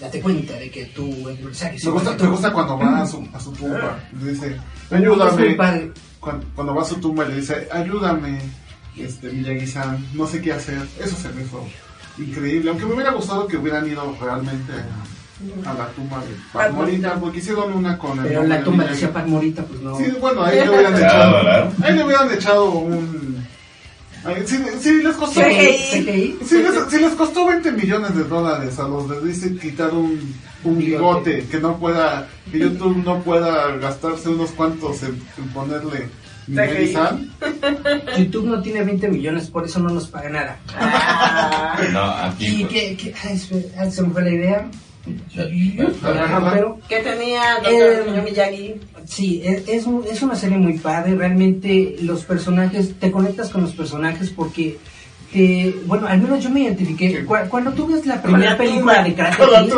date 0.00 0.20
cuenta 0.20 0.54
de 0.54 0.70
que 0.70 0.86
tu 0.86 1.04
adversario 1.28 1.76
es 1.78 1.84
Me 1.84 1.90
gusta, 1.92 2.10
me 2.12 2.16
tú". 2.16 2.52
cuando 2.52 2.78
va 2.78 3.02
a 3.02 3.06
su, 3.06 3.24
a 3.32 3.38
su 3.40 3.52
tumba. 3.52 3.98
Le 4.20 4.32
dice, 4.32 4.56
ayúdame. 4.90 5.56
cuando 6.54 6.74
va 6.74 6.82
a 6.82 6.84
su 6.84 6.96
tumba 6.96 7.24
le 7.26 7.36
dice, 7.36 7.68
ayúdame, 7.70 8.38
este, 8.98 9.30
Miyagi-san, 9.30 10.04
no 10.14 10.26
sé 10.26 10.40
qué 10.40 10.52
hacer. 10.52 10.80
Eso 11.02 11.16
se 11.16 11.28
me 11.30 11.42
hizo 11.42 11.64
increíble. 12.18 12.70
Aunque 12.70 12.86
me 12.86 12.94
hubiera 12.94 13.12
gustado 13.12 13.46
que 13.46 13.56
hubieran 13.56 13.86
ido 13.88 14.16
realmente 14.20 14.72
a, 14.72 15.70
a 15.70 15.74
la 15.74 15.86
tumba 15.88 16.20
de 16.20 16.34
Pat 16.52 16.72
Morita, 16.72 17.14
porque 17.20 17.38
hicieron 17.38 17.72
una 17.74 17.98
con 17.98 18.18
el 18.20 18.24
Pero 18.26 18.42
la 18.44 18.58
de 18.58 18.62
tumba 18.64 18.84
Miyagi. 18.84 18.94
decía 18.94 19.12
Pat 19.12 19.26
Morita, 19.26 19.62
pues 19.64 19.80
no. 19.80 19.96
Sí, 19.98 20.04
bueno, 20.20 20.42
ahí 20.44 20.60
le 20.60 20.70
hubieran 20.70 20.96
echado. 21.04 21.72
Ahí 21.82 21.94
le 21.94 22.04
hubieran 22.04 22.30
echado 22.32 22.70
un. 22.70 23.46
sí, 24.46 24.56
sí 24.80 25.02
les 25.02 25.14
costó. 25.16 25.40
Sí 25.40 26.02
les, 26.62 26.90
sí 26.90 26.98
les 26.98 27.12
costó 27.14 27.46
20 27.46 27.72
millones 27.72 28.14
de 28.16 28.24
dólares 28.24 28.78
a 28.78 28.88
los 28.88 29.08
de 29.08 29.20
Disney 29.26 29.58
quitar 29.58 29.92
un, 29.92 30.34
un 30.64 30.78
Bigote. 30.78 31.46
que 31.50 31.60
no 31.60 31.76
pueda, 31.78 32.28
que 32.50 32.58
YouTube 32.58 33.04
no 33.04 33.20
pueda 33.22 33.76
gastarse 33.76 34.30
unos 34.30 34.50
cuantos 34.52 35.02
en, 35.02 35.22
en 35.38 35.48
ponerle. 35.52 36.08
YouTube 38.18 38.46
no 38.46 38.62
tiene 38.62 38.82
20 38.84 39.08
millones, 39.08 39.48
por 39.50 39.64
eso 39.64 39.80
no 39.80 39.88
nos 39.90 40.06
paga 40.08 40.28
nada. 40.28 40.58
Ah. 40.78 41.80
No, 41.92 42.02
aquí. 42.04 42.46
¿Y 42.46 42.64
pues, 42.64 42.72
qué? 42.72 42.96
qué 42.96 43.14
ay, 43.78 43.90
se 43.90 44.02
me 44.02 44.10
fue 44.10 44.22
la 44.22 44.30
idea. 44.30 44.70
Pero 46.52 46.78
¿Qué 46.88 46.98
tenía 47.00 47.58
Eh, 47.68 47.96
doctor 48.04 48.22
Miyagi? 48.24 48.74
sí, 49.06 49.40
es, 49.44 49.68
es, 49.68 49.86
un- 49.86 50.04
es 50.10 50.20
una 50.22 50.34
serie 50.34 50.58
muy 50.58 50.78
padre. 50.78 51.14
Realmente 51.14 51.96
los 52.02 52.24
personajes, 52.24 52.98
te 52.98 53.10
conectas 53.12 53.50
con 53.50 53.62
los 53.62 53.72
personajes 53.72 54.30
porque, 54.30 54.78
te, 55.36 55.74
bueno, 55.86 56.06
al 56.06 56.20
menos 56.20 56.42
yo 56.42 56.48
me 56.50 56.60
identifiqué. 56.62 57.24
Cu- 57.24 57.34
Cuando 57.50 57.72
tú 57.72 57.86
ves 57.86 58.06
la 58.06 58.22
primera 58.22 58.52
la 58.52 58.56
película 58.56 59.02
de 59.04 59.14
Karate 59.14 59.42
Kid, 59.64 59.72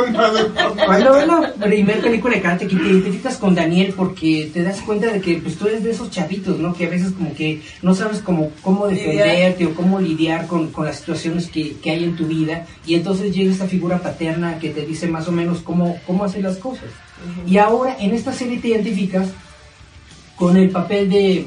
Cuando 0.86 1.12
ves 1.14 1.26
la 1.26 1.52
primera 1.66 2.00
película 2.00 2.34
de 2.36 2.40
Karate 2.42 2.66
Kid 2.68 2.78
te 2.78 2.88
identificas 2.88 3.36
con 3.38 3.54
Daniel 3.54 3.92
porque 3.96 4.50
te 4.54 4.62
das 4.62 4.80
cuenta 4.82 5.08
de 5.12 5.20
que 5.20 5.38
pues 5.38 5.56
tú 5.56 5.66
eres 5.66 5.82
de 5.82 5.90
esos 5.90 6.10
chavitos, 6.10 6.58
¿no? 6.58 6.72
Que 6.74 6.86
a 6.86 6.90
veces 6.90 7.12
como 7.12 7.34
que 7.34 7.60
no 7.82 7.94
sabes 7.94 8.20
cómo, 8.20 8.52
cómo 8.62 8.86
defenderte 8.86 9.66
o 9.66 9.74
cómo 9.74 10.00
lidiar 10.00 10.46
con, 10.46 10.68
con 10.70 10.86
las 10.86 10.96
situaciones 10.98 11.48
que, 11.48 11.76
que 11.82 11.90
hay 11.90 12.04
en 12.04 12.14
tu 12.16 12.26
vida 12.26 12.64
y 12.86 12.94
entonces 12.94 13.34
llega 13.34 13.50
esta 13.50 13.66
figura 13.66 13.98
paterna 13.98 14.58
que 14.60 14.70
te 14.70 14.86
dice 14.86 15.08
más 15.08 15.26
o 15.28 15.32
menos 15.32 15.58
cómo, 15.62 15.98
cómo 16.06 16.24
hacer 16.24 16.42
las 16.44 16.56
cosas. 16.58 16.84
Y 17.46 17.58
ahora 17.58 17.96
en 17.98 18.14
esta 18.14 18.32
serie 18.32 18.58
te 18.58 18.68
identificas 18.68 19.26
con 20.36 20.56
el 20.56 20.70
papel 20.70 21.10
de, 21.10 21.46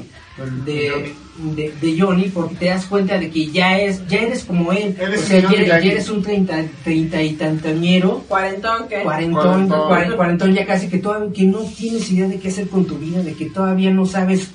de, 0.66 1.14
de, 1.36 1.72
de 1.80 1.98
Johnny 2.00 2.24
porque 2.28 2.54
te 2.56 2.66
das 2.66 2.84
cuenta 2.86 3.18
de 3.18 3.30
que 3.30 3.46
ya 3.46 3.78
es 3.78 4.06
ya 4.06 4.18
eres 4.20 4.44
como 4.44 4.70
él. 4.72 4.94
O 5.00 5.18
sea, 5.18 5.40
ya, 5.40 5.48
eres- 5.48 5.60
Miyagi. 5.60 5.86
ya 5.86 5.92
eres 5.92 6.08
un 6.10 6.22
treinta, 6.22 6.62
treinta 6.84 7.22
y 7.22 7.32
tantañero 7.32 8.18
Cuarentón, 8.28 8.86
¿qué? 8.88 9.02
cuarentón, 9.02 9.42
Cuarentón. 9.68 9.88
cuaren- 9.88 10.16
cuarentón 10.16 10.54
ya 10.54 10.66
casi 10.66 10.88
que 10.88 10.98
todavía 10.98 11.32
que 11.32 11.44
no 11.44 11.60
tienes 11.60 12.10
idea 12.10 12.28
de 12.28 12.38
qué 12.38 12.48
hacer 12.48 12.68
con 12.68 12.84
tu 12.86 12.96
vida, 12.98 13.22
de 13.22 13.32
que 13.32 13.46
todavía 13.50 13.90
no 13.90 14.04
sabes 14.06 14.50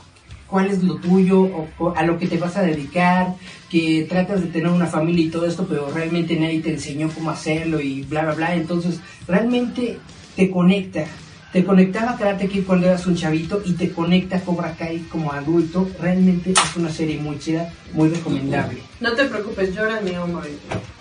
cuál 0.47 0.67
es 0.67 0.81
lo 0.83 0.95
tuyo 0.95 1.41
o, 1.41 1.67
o 1.79 1.93
a 1.95 2.03
lo 2.03 2.17
que 2.19 2.27
te 2.27 2.37
vas 2.37 2.55
a 2.55 2.61
dedicar, 2.61 3.33
que 3.69 4.05
tratas 4.07 4.39
de 4.41 4.47
tener 4.47 4.69
una 4.69 4.85
familia 4.87 5.25
y 5.25 5.29
todo 5.29 5.45
esto, 5.45 5.65
pero 5.67 5.89
realmente 5.93 6.39
nadie 6.39 6.61
te 6.61 6.69
enseñó 6.71 7.09
cómo 7.09 7.31
hacerlo 7.31 7.81
y 7.81 8.03
bla 8.03 8.21
bla 8.21 8.33
bla, 8.33 8.55
entonces 8.55 8.99
realmente 9.27 9.97
te 10.35 10.49
conecta. 10.49 11.05
Te 11.53 11.63
conectaba 11.63 12.17
Karate 12.17 12.47
Kid 12.49 12.65
cuando 12.65 12.87
eras 12.87 13.05
un 13.07 13.15
chavito 13.15 13.61
y 13.65 13.73
te 13.73 13.91
conecta 13.91 14.41
Cobra 14.41 14.75
Kai 14.75 14.99
como 15.09 15.31
adulto. 15.31 15.89
Realmente 15.99 16.51
es 16.51 16.75
una 16.75 16.91
serie 16.91 17.17
muy 17.17 17.39
chida, 17.39 17.71
muy 17.93 18.09
recomendable. 18.09 18.79
No 18.99 19.13
te 19.13 19.25
preocupes, 19.25 19.73
llora 19.73 20.01
mi 20.01 20.15
hombro. 20.17 20.43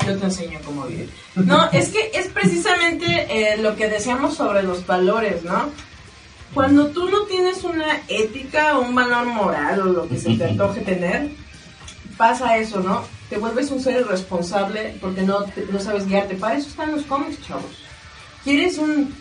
Yo 0.06 0.16
te 0.16 0.24
enseño 0.24 0.60
cómo 0.64 0.84
vivir. 0.86 1.10
No, 1.34 1.68
es 1.72 1.88
que 1.88 2.10
es 2.14 2.28
precisamente 2.28 3.26
eh, 3.28 3.56
lo 3.58 3.74
que 3.74 3.88
decíamos 3.88 4.34
sobre 4.36 4.62
los 4.62 4.86
valores, 4.86 5.42
¿no? 5.42 5.70
Cuando 6.54 6.86
tú 6.88 7.10
no 7.10 7.22
tienes 7.22 7.64
una 7.64 8.00
ética 8.08 8.78
o 8.78 8.82
un 8.82 8.94
valor 8.94 9.26
moral 9.26 9.80
o 9.80 9.84
lo 9.86 10.08
que 10.08 10.16
se 10.16 10.36
te 10.36 10.44
antoje 10.50 10.80
tener, 10.82 11.28
pasa 12.16 12.56
eso, 12.56 12.80
¿no? 12.80 13.02
Te 13.28 13.36
vuelves 13.36 13.70
un 13.72 13.80
ser 13.80 14.00
irresponsable 14.00 14.96
porque 15.00 15.22
no, 15.22 15.42
te- 15.42 15.66
no 15.72 15.80
sabes 15.80 16.06
guiarte. 16.06 16.36
Para 16.36 16.56
eso 16.56 16.68
están 16.68 16.92
los 16.92 17.02
cómics, 17.02 17.44
chavos. 17.46 17.64
¿Quieres 18.44 18.78
un 18.78 19.12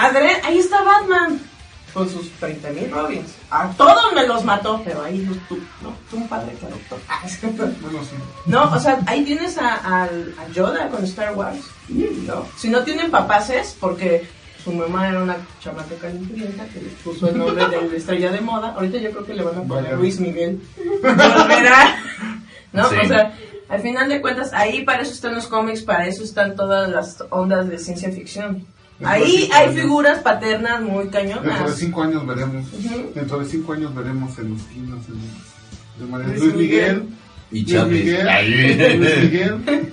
padre? 0.00 0.40
Ahí 0.44 0.58
está 0.58 0.82
Batman. 0.82 1.40
Con 1.92 2.08
sus 2.08 2.30
30 2.40 2.70
mil 2.70 2.90
Robins. 2.90 3.34
A 3.50 3.68
todos 3.72 4.14
me 4.14 4.26
los 4.26 4.42
mató, 4.44 4.80
pero 4.82 5.02
ahí 5.02 5.18
los 5.26 5.36
tú, 5.46 5.58
¿no? 5.82 5.92
Tú 6.10 6.16
un 6.16 6.26
padre 6.28 6.56
que 6.58 6.64
adoptó. 6.66 6.98
Bueno, 7.82 7.98
sí. 8.02 8.16
No, 8.46 8.72
o 8.72 8.80
sea, 8.80 8.98
ahí 9.06 9.24
tienes 9.24 9.58
a, 9.58 9.74
al- 10.04 10.34
a 10.38 10.48
Yoda 10.52 10.88
con 10.88 11.04
Star 11.04 11.34
Wars. 11.36 11.60
¿no? 11.88 12.46
Si 12.56 12.70
no 12.70 12.82
tienen 12.82 13.10
papaces, 13.10 13.76
porque 13.78 14.26
su 14.64 14.72
mamá 14.72 15.08
era 15.10 15.22
una 15.22 15.36
chamaca 15.60 15.94
calenturienta 16.00 16.64
que 16.68 16.80
le 16.80 16.88
puso 17.04 17.28
el 17.28 17.36
nombre 17.36 17.66
de 17.68 17.88
la 17.90 17.96
estrella 17.96 18.30
de 18.30 18.40
moda, 18.40 18.72
ahorita 18.74 18.96
yo 18.98 19.10
creo 19.10 19.26
que 19.26 19.34
le 19.34 19.42
van 19.42 19.58
a 19.58 19.62
poner. 19.62 19.92
Luis 19.98 20.18
Miguel. 20.18 20.62
Volverá. 21.02 21.96
¿No? 22.72 22.88
Sí. 22.88 22.96
O 23.02 23.08
sea, 23.08 23.34
al 23.68 23.80
final 23.82 24.08
de 24.08 24.20
cuentas, 24.22 24.52
ahí 24.54 24.82
para 24.84 25.02
eso 25.02 25.12
están 25.12 25.34
los 25.34 25.46
cómics, 25.46 25.82
para 25.82 26.06
eso 26.06 26.22
están 26.24 26.56
todas 26.56 26.88
las 26.88 27.22
ondas 27.30 27.68
de 27.68 27.78
ciencia 27.78 28.10
ficción. 28.10 28.64
Ahí 29.04 29.48
hay 29.52 29.64
años. 29.68 29.80
figuras 29.82 30.18
paternas 30.22 30.80
muy 30.82 31.04
Dentro 31.04 31.20
de 31.20 31.28
cañonas. 31.42 31.76
cinco 31.76 32.02
años 32.02 32.26
veremos. 32.26 32.66
Ujú. 32.72 33.10
Dentro 33.14 33.38
de 33.38 33.44
cinco 33.46 33.72
años 33.72 33.94
veremos 33.94 34.38
en 34.38 34.50
los 34.50 34.62
kinos 34.62 35.00
de, 35.06 36.04
de 36.04 36.10
María- 36.10 36.28
Luis 36.28 36.40
Luis 36.42 36.54
Miguel. 36.56 37.08
y 37.50 37.60
Luis 37.62 37.72
Chávez. 37.72 38.04
Miguel. 38.04 38.28
Ahí. 38.28 38.74
Luis 38.98 39.18
Miguel. 39.22 39.92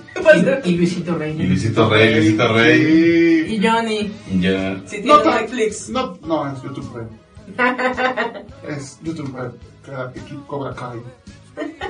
Y, 0.64 0.68
y 0.70 0.76
Luisito 0.76 1.16
Rey. 1.16 1.34
Y 1.40 1.46
Luisito 1.46 1.88
Rey, 1.88 2.14
Luisito 2.14 2.52
Rey. 2.52 2.84
Sí. 3.48 3.54
Y 3.54 3.66
Johnny, 3.66 4.12
Ya. 4.38 4.80
si 4.84 5.00
No, 5.00 5.24
Netflix. 5.24 5.88
no, 5.88 6.18
no, 6.26 6.52
es 6.52 6.62
YouTube 6.62 6.94
Red. 6.94 7.56
es 8.68 8.98
YouTube 9.02 9.34
Red. 9.34 9.52
Cobra 10.46 10.74
Kai. 10.74 10.98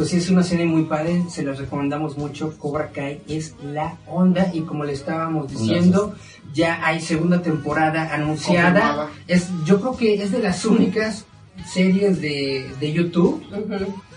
Pues 0.00 0.08
sí, 0.12 0.16
es 0.16 0.30
una 0.30 0.42
serie 0.42 0.64
muy 0.64 0.84
padre, 0.84 1.24
se 1.28 1.42
las 1.42 1.58
recomendamos 1.58 2.16
mucho. 2.16 2.56
Cobra 2.56 2.88
Kai 2.88 3.20
es 3.28 3.54
la 3.62 3.98
onda 4.06 4.50
y 4.50 4.62
como 4.62 4.82
le 4.84 4.94
estábamos 4.94 5.50
diciendo, 5.50 6.14
ya 6.54 6.80
hay 6.82 7.02
segunda 7.02 7.42
temporada 7.42 8.08
anunciada. 8.14 8.80
Confirmada. 8.80 9.10
Es, 9.26 9.50
yo 9.66 9.78
creo 9.78 9.98
que 9.98 10.22
es 10.22 10.32
de 10.32 10.38
las 10.38 10.64
únicas 10.64 11.26
series 11.70 12.18
de, 12.22 12.70
de 12.80 12.92
YouTube 12.94 13.44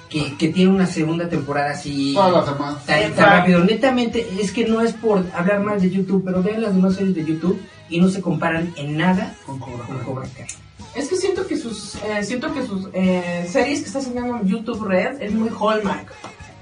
que, 0.08 0.38
que 0.38 0.48
tiene 0.54 0.72
una 0.72 0.88
segunda 0.88 1.28
temporada 1.28 1.72
así 1.72 2.14
Todas 2.14 2.32
las 2.32 2.54
demás. 2.54 2.86
tan, 2.86 3.14
tan 3.14 3.40
rápido. 3.40 3.60
Netamente, 3.66 4.26
es 4.40 4.54
que 4.54 4.66
no 4.66 4.80
es 4.80 4.94
por 4.94 5.26
hablar 5.36 5.60
mal 5.60 5.82
de 5.82 5.90
YouTube, 5.90 6.24
pero 6.24 6.42
vean 6.42 6.62
las 6.62 6.74
demás 6.74 6.96
series 6.96 7.14
de 7.14 7.26
YouTube 7.26 7.62
y 7.90 8.00
no 8.00 8.08
se 8.08 8.22
comparan 8.22 8.74
en 8.78 8.96
nada 8.96 9.36
Con 9.46 9.60
Cobra 9.60 9.84
con 9.86 9.98
Kai. 9.98 10.06
Cobra 10.06 10.28
Kai. 10.34 10.48
Es 10.96 11.10
que 11.10 11.16
siento 11.16 11.48
que 11.48 11.58
sus, 11.58 11.96
eh, 12.04 12.24
siento 12.24 12.54
que 12.54 12.66
sus 12.66 12.88
eh, 12.94 13.48
series 13.50 13.82
que 13.82 13.88
está 13.88 14.00
haciendo 14.00 14.38
en 14.38 14.48
YouTube 14.48 14.84
Red 14.84 15.22
es 15.22 15.34
muy 15.34 15.50
Hallmark, 15.50 16.12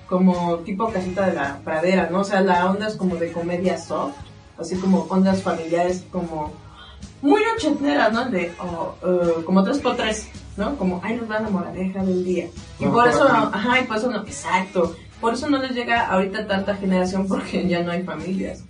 como 0.08 0.60
tipo 0.60 0.90
casita 0.90 1.28
de 1.28 1.34
la 1.34 1.60
pradera, 1.60 2.10
¿no? 2.10 2.22
O 2.22 2.24
sea, 2.24 2.42
la 2.42 2.70
onda 2.70 2.88
es 2.88 2.96
como 2.96 3.16
de 3.16 3.32
comedia 3.32 3.78
soft, 3.78 4.16
así 4.58 4.78
como 4.78 5.02
ondas 5.10 5.42
familiares 5.42 6.06
como 6.12 6.54
muy 7.22 7.42
ochenteras, 7.56 8.12
¿no? 8.14 8.30
De, 8.30 8.52
oh, 8.60 8.96
eh, 9.04 9.44
como 9.46 9.64
tres 9.64 9.80
por 9.80 9.96
tres, 9.96 10.28
¿no? 10.58 10.76
Como, 10.78 11.02
ay, 11.04 11.18
nos 11.18 11.30
va 11.30 11.40
la 11.40 11.50
moraleja 11.50 12.04
del 12.04 12.24
día. 12.24 12.48
Y 12.80 12.86
No, 12.86 12.94
por 12.94 13.08
eso, 13.08 13.28
no, 13.28 13.52
ajá, 13.54 13.82
y 13.82 13.84
por 13.84 13.98
eso 13.98 14.10
no, 14.10 14.22
exacto. 14.22 14.96
Por 15.20 15.34
eso 15.34 15.50
no 15.50 15.60
les 15.60 15.72
llega 15.72 16.08
ahorita 16.08 16.48
tanta 16.48 16.76
generación 16.76 17.28
porque 17.28 17.68
ya 17.68 17.84
no 17.84 17.92
hay 17.92 18.04
familias. 18.04 18.64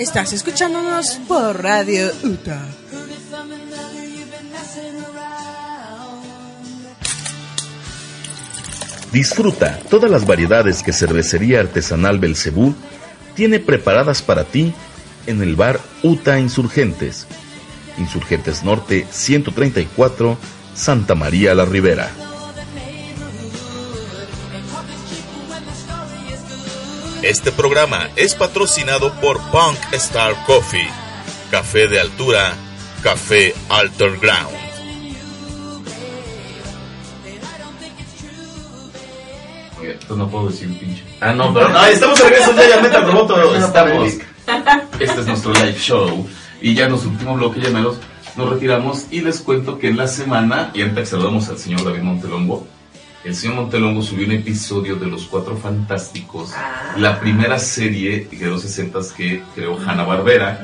Estás 0.05 0.35
escuchándonos 0.35 1.18
por 1.26 1.62
Radio 1.62 2.10
UTA. 2.24 2.60
Disfruta 9.10 9.81
todas 9.89 10.10
las 10.10 10.26
variedades 10.26 10.82
que 10.82 10.93
Cervecería 10.93 11.60
Artesanal 11.60 12.18
Belcebú 12.18 12.74
tiene 13.35 13.60
preparadas 13.60 14.20
para 14.20 14.44
ti 14.44 14.74
en 15.26 15.40
el 15.40 15.56
bar 15.56 15.81
Uta 16.02 16.39
Insurgentes. 16.39 17.26
Insurgentes 17.97 18.62
Norte 18.62 19.06
134, 19.10 20.36
Santa 20.74 21.14
María 21.14 21.55
la 21.55 21.64
Ribera. 21.64 22.23
Este 27.24 27.52
programa 27.52 28.10
es 28.16 28.34
patrocinado 28.34 29.10
por 29.14 29.40
Punk 29.51 29.78
Star 29.92 30.34
Coffee, 30.44 30.86
café 31.51 31.88
de 31.88 31.98
altura, 31.98 32.52
café 33.02 33.55
Alter 33.70 34.18
Ground. 34.18 34.55
Oye, 39.80 39.92
Esto 39.92 40.16
no 40.16 40.28
puedo 40.28 40.51
decir 40.51 40.78
pinche. 40.78 41.02
Ah, 41.22 41.32
no, 41.32 41.55
pero 41.55 41.70
no, 41.70 41.86
estamos 41.86 42.18
de 42.18 42.24
regreso 42.28 42.55
ya, 42.56 42.68
ya 42.68 42.82
Metal 42.82 43.06
Roboto. 43.06 43.55
Estamos. 43.55 44.12
Este 45.01 45.20
es 45.20 45.26
nuestro 45.26 45.55
live 45.55 45.78
show. 45.78 46.28
Y 46.60 46.74
ya 46.74 46.84
en 46.84 46.90
nuestro 46.90 47.10
último 47.10 47.36
bloque, 47.36 47.59
ya 47.59 47.70
menos, 47.70 47.96
nos 48.36 48.51
retiramos. 48.51 49.06
Y 49.10 49.22
les 49.22 49.40
cuento 49.40 49.78
que 49.78 49.88
en 49.88 49.96
la 49.96 50.09
semana, 50.09 50.72
y 50.74 50.82
antes 50.82 51.09
saludamos 51.09 51.48
al 51.48 51.56
señor 51.56 51.84
David 51.84 52.02
Montelongo. 52.02 52.73
El 53.24 53.34
señor 53.34 53.56
Montelongo 53.56 54.02
subió 54.02 54.26
un 54.26 54.32
episodio 54.32 54.96
de 54.96 55.06
Los 55.06 55.24
Cuatro 55.24 55.56
Fantásticos, 55.56 56.51
la 56.98 57.18
primera 57.18 57.59
serie 57.59 58.28
de 58.30 58.46
los 58.46 58.60
60 58.60 58.98
que 59.16 59.42
creó 59.55 59.78
Hanna 59.78 60.05
Barbera, 60.05 60.60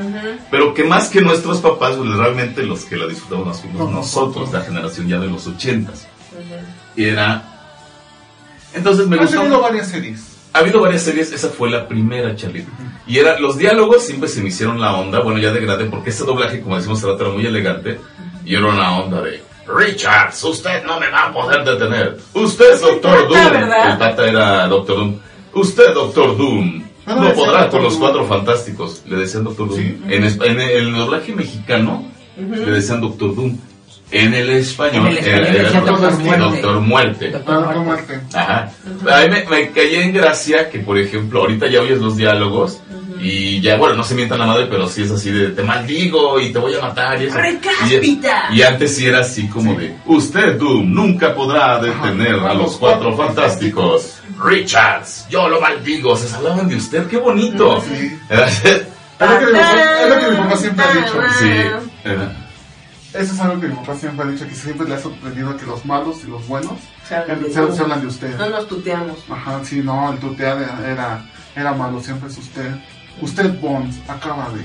pero 0.50 0.74
que 0.74 0.84
más 0.84 1.08
que 1.08 1.22
nuestros 1.22 1.58
papás, 1.58 1.96
pues, 1.96 2.10
realmente 2.10 2.62
los 2.62 2.84
que 2.84 2.96
la 2.96 3.06
disfrutamos 3.06 3.46
más 3.46 3.60
fuimos 3.62 3.90
nosotros, 3.90 4.52
la 4.52 4.60
generación 4.60 5.08
ya 5.08 5.18
de 5.18 5.28
los 5.28 5.46
80 5.46 5.92
Y 6.96 7.04
era. 7.04 7.42
Entonces 8.74 9.08
me 9.08 9.16
Ha 9.16 9.20
gustó. 9.20 9.38
tenido 9.38 9.62
varias 9.62 9.88
series. 9.88 10.36
Ha 10.52 10.58
habido 10.58 10.80
varias 10.82 11.02
series, 11.02 11.32
esa 11.32 11.48
fue 11.48 11.70
la 11.70 11.88
primera, 11.88 12.36
Charlie. 12.36 12.66
Y 13.06 13.18
era, 13.18 13.40
los 13.40 13.56
diálogos 13.56 14.04
siempre 14.04 14.28
se 14.28 14.42
me 14.42 14.48
hicieron 14.48 14.80
la 14.80 14.92
onda, 14.94 15.20
bueno, 15.20 15.38
ya 15.38 15.50
de 15.50 15.60
grande, 15.60 15.86
porque 15.86 16.10
este 16.10 16.24
doblaje, 16.24 16.60
como 16.60 16.76
decimos 16.76 17.02
era 17.02 17.28
muy 17.30 17.46
elegante. 17.46 17.98
Y 18.44 18.54
era 18.54 18.66
una 18.66 18.98
onda 18.98 19.22
de, 19.22 19.42
Richards, 19.76 20.42
usted 20.44 20.84
no 20.84 20.98
me 21.00 21.08
va 21.10 21.26
a 21.26 21.32
poder 21.32 21.64
detener. 21.64 22.16
Usted 22.34 22.72
es 22.74 22.80
Doctor 22.80 23.28
Doom. 23.28 23.52
¿verdad? 23.52 23.92
El 23.92 23.98
tata 23.98 24.26
era 24.28 24.66
Doctor 24.68 24.96
Doom. 24.98 25.18
Usted, 25.54 25.94
Doctor 25.94 26.36
Doom, 26.36 26.84
Ah, 27.06 27.14
no 27.16 27.32
podrá 27.32 27.68
con 27.68 27.82
los 27.82 27.94
cuatro 27.96 28.24
fantásticos. 28.26 29.02
Le 29.06 29.16
decían 29.16 29.42
Doctor 29.44 29.68
Doom. 29.68 29.78
Sí. 29.80 30.00
En, 30.08 30.22
espa- 30.24 30.46
en 30.46 30.60
el 30.60 30.94
doblaje 30.94 31.32
mexicano, 31.34 32.04
le 32.36 32.70
decían 32.70 33.00
Doctor 33.00 33.34
Doom. 33.34 33.56
En 34.12 34.34
el 34.34 34.50
español, 34.50 35.06
En 35.06 35.12
el 35.12 35.18
español 35.18 35.46
era- 35.56 35.70
Doctor 35.80 36.00
Doctor 36.00 36.18
Muerte. 36.20 36.60
Doctor 36.60 36.80
Muerte. 36.80 37.30
Doctor. 37.30 37.64
Ajá. 38.34 38.72
A 39.10 39.20
mí 39.22 39.28
me, 39.30 39.44
me 39.48 39.70
caía 39.70 40.02
en 40.02 40.12
gracia 40.12 40.68
que, 40.68 40.80
por 40.80 40.98
ejemplo, 40.98 41.40
ahorita 41.40 41.68
ya 41.68 41.80
oyes 41.80 41.98
los 42.00 42.16
diálogos 42.16 42.80
y 43.22 43.60
ya, 43.60 43.76
bueno, 43.76 43.94
no 43.96 44.04
se 44.04 44.14
mientan 44.14 44.38
la 44.38 44.46
madre, 44.46 44.66
pero 44.66 44.88
sí 44.88 45.02
es 45.02 45.10
así 45.10 45.30
de 45.30 45.48
te 45.48 45.62
maldigo 45.62 46.40
y 46.40 46.52
te 46.52 46.58
voy 46.58 46.74
a 46.74 46.80
matar 46.80 47.20
y 47.20 47.26
eso. 47.26 47.38
Y, 47.88 48.20
y 48.52 48.62
antes 48.62 48.96
sí 48.96 49.06
era 49.06 49.20
así 49.20 49.46
como 49.48 49.74
de 49.74 49.94
usted, 50.06 50.58
Doom, 50.58 50.92
nunca 50.92 51.34
podrá 51.34 51.78
detener 51.80 52.34
a 52.34 52.54
los 52.54 52.76
cuatro 52.76 53.16
fantásticos. 53.16 54.16
Richards, 54.42 55.26
yo 55.28 55.48
lo 55.48 55.60
maldigo. 55.60 56.16
Se 56.16 56.34
hablaban 56.34 56.68
de 56.68 56.76
usted, 56.76 57.06
qué 57.08 57.18
bonito. 57.18 57.82
Sí. 57.82 58.18
Era- 58.28 58.48
Es 59.20 59.28
lo 59.28 59.38
que 59.38 59.46
mi 59.46 59.52
papá- 59.52 60.02
es 60.02 60.08
lo 60.08 60.18
que 60.18 60.30
mi 60.30 60.36
papá 60.38 60.56
siempre 60.56 60.84
ha 60.84 60.92
dicho. 60.94 61.22
sí. 61.38 61.50
era- 62.04 62.32
Eso 63.12 63.34
es 63.34 63.40
algo 63.40 63.60
que 63.60 63.66
mi 63.68 63.74
papá 63.74 63.94
siempre 63.96 64.24
ha 64.26 64.30
dicho, 64.30 64.48
que 64.48 64.54
siempre 64.54 64.88
le 64.88 64.94
ha 64.94 64.98
sorprendido 65.00 65.56
que 65.58 65.66
los 65.66 65.84
malos 65.84 66.16
y 66.26 66.30
los 66.30 66.46
buenos 66.48 66.72
Se 67.06 67.16
hablan 67.16 67.42
de 67.42 67.48
se, 67.50 67.60
todo. 67.60 67.74
se 67.74 67.82
hablan 67.82 68.00
de 68.00 68.06
usted. 68.06 68.38
No 68.38 68.48
nos 68.48 68.66
tuteamos. 68.68 69.18
Ajá, 69.30 69.60
sí, 69.62 69.82
no, 69.84 70.10
el 70.12 70.18
tutear 70.20 70.56
era, 70.86 71.22
era 71.54 71.72
malo, 71.74 72.00
siempre 72.00 72.30
es 72.30 72.38
usted. 72.38 72.70
Usted, 73.20 73.60
Bonds, 73.60 73.96
acaba 74.08 74.50
de 74.50 74.62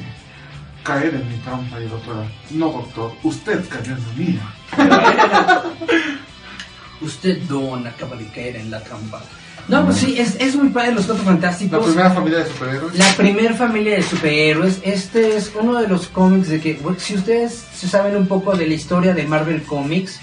caer 0.83 1.15
en 1.15 1.27
mi 1.29 1.37
trampa 1.39 1.79
y 1.79 1.87
doctora. 1.87 2.25
No, 2.51 2.71
doctor, 2.71 3.13
usted 3.23 3.63
cayó 3.67 3.93
en 3.95 4.03
la 4.07 4.13
mía. 4.15 5.63
Usted, 7.01 7.41
Don, 7.49 7.85
acaba 7.85 8.15
de 8.15 8.25
caer 8.27 8.55
en 8.55 8.71
la 8.71 8.81
trampa. 8.81 9.21
No, 9.67 9.83
pues 9.83 9.97
sí, 9.97 10.15
es, 10.17 10.35
es 10.39 10.55
muy 10.55 10.69
padre 10.69 10.93
los 10.93 11.05
Cuatro 11.05 11.23
La 11.25 11.31
Fantásticos. 11.31 11.85
primera 11.85 12.11
familia 12.11 12.39
de 12.39 12.45
superhéroes. 12.45 12.95
La 12.97 13.13
primer 13.17 13.53
familia 13.55 13.95
de 13.95 14.03
superhéroes, 14.03 14.79
este 14.83 15.35
es 15.35 15.51
uno 15.59 15.81
de 15.81 15.87
los 15.87 16.07
cómics 16.07 16.49
de 16.49 16.61
que, 16.61 16.79
si 16.97 17.15
ustedes 17.15 17.65
se 17.75 17.87
saben 17.87 18.15
un 18.15 18.27
poco 18.27 18.55
de 18.55 18.67
la 18.67 18.75
historia 18.75 19.13
de 19.13 19.23
Marvel 19.23 19.63
Comics, 19.63 20.19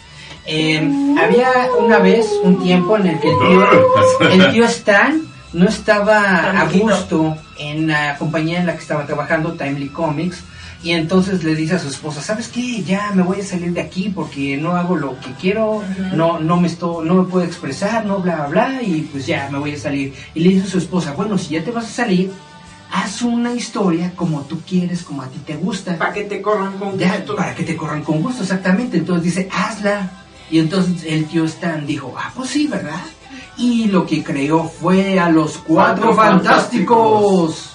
eh, 0.46 0.88
había 1.20 1.50
una 1.78 1.98
vez 1.98 2.26
un 2.42 2.62
tiempo 2.62 2.96
en 2.96 3.08
el 3.08 3.20
que 3.20 3.30
el 3.30 3.38
tío, 3.38 4.28
el 4.30 4.52
tío 4.52 4.64
Stan 4.64 5.22
no 5.52 5.68
estaba 5.68 6.60
a 6.60 6.64
gusto 6.68 7.36
en 7.58 7.88
la 7.88 8.16
compañía 8.18 8.60
en 8.60 8.66
la 8.66 8.74
que 8.74 8.80
estaba 8.82 9.06
trabajando, 9.06 9.52
Timely 9.52 9.88
Comics, 9.88 10.38
y 10.82 10.90
entonces 10.92 11.44
le 11.44 11.54
dice 11.54 11.76
a 11.76 11.78
su 11.78 11.88
esposa, 11.88 12.20
¿sabes 12.20 12.48
qué? 12.48 12.82
Ya 12.82 13.12
me 13.14 13.22
voy 13.22 13.40
a 13.40 13.44
salir 13.44 13.72
de 13.72 13.80
aquí 13.80 14.08
porque 14.12 14.56
no 14.56 14.72
hago 14.74 14.96
lo 14.96 15.18
que 15.20 15.30
quiero, 15.40 15.82
no, 16.14 16.40
no, 16.40 16.60
me 16.60 16.66
estoy, 16.66 17.06
no 17.06 17.14
me 17.14 17.28
puedo 17.28 17.44
expresar, 17.44 18.04
no, 18.04 18.18
bla, 18.18 18.46
bla, 18.46 18.66
bla, 18.68 18.82
y 18.82 19.02
pues 19.12 19.26
ya 19.26 19.48
me 19.52 19.58
voy 19.58 19.74
a 19.74 19.78
salir. 19.78 20.12
Y 20.34 20.40
le 20.40 20.48
dice 20.50 20.66
a 20.66 20.70
su 20.70 20.78
esposa, 20.78 21.12
bueno, 21.12 21.38
si 21.38 21.54
ya 21.54 21.62
te 21.62 21.70
vas 21.70 21.84
a 21.84 21.88
salir, 21.88 22.32
haz 22.90 23.22
una 23.22 23.54
historia 23.54 24.12
como 24.16 24.40
tú 24.42 24.60
quieres, 24.68 25.04
como 25.04 25.22
a 25.22 25.28
ti 25.28 25.38
te 25.46 25.54
gusta. 25.54 25.96
Para 25.96 26.12
que 26.12 26.24
te 26.24 26.42
corran 26.42 26.76
con 26.78 26.98
Ya, 26.98 27.16
gusto. 27.18 27.36
para 27.36 27.54
que 27.54 27.62
te 27.62 27.76
corran 27.76 28.02
con 28.02 28.20
gusto, 28.20 28.42
exactamente. 28.42 28.96
Entonces 28.96 29.24
dice, 29.24 29.48
hazla. 29.52 30.10
Y 30.50 30.58
entonces 30.58 31.04
el 31.06 31.26
tío 31.26 31.44
Stan 31.44 31.86
dijo, 31.86 32.14
ah, 32.18 32.32
pues 32.34 32.50
sí, 32.50 32.66
¿verdad? 32.66 33.00
Y 33.62 33.86
lo 33.86 34.04
que 34.04 34.24
creó 34.24 34.64
fue 34.64 35.18
a 35.20 35.28
los 35.28 35.58
cuatro 35.58 36.08
Cuatro 36.08 36.14
fantásticos. 36.14 37.68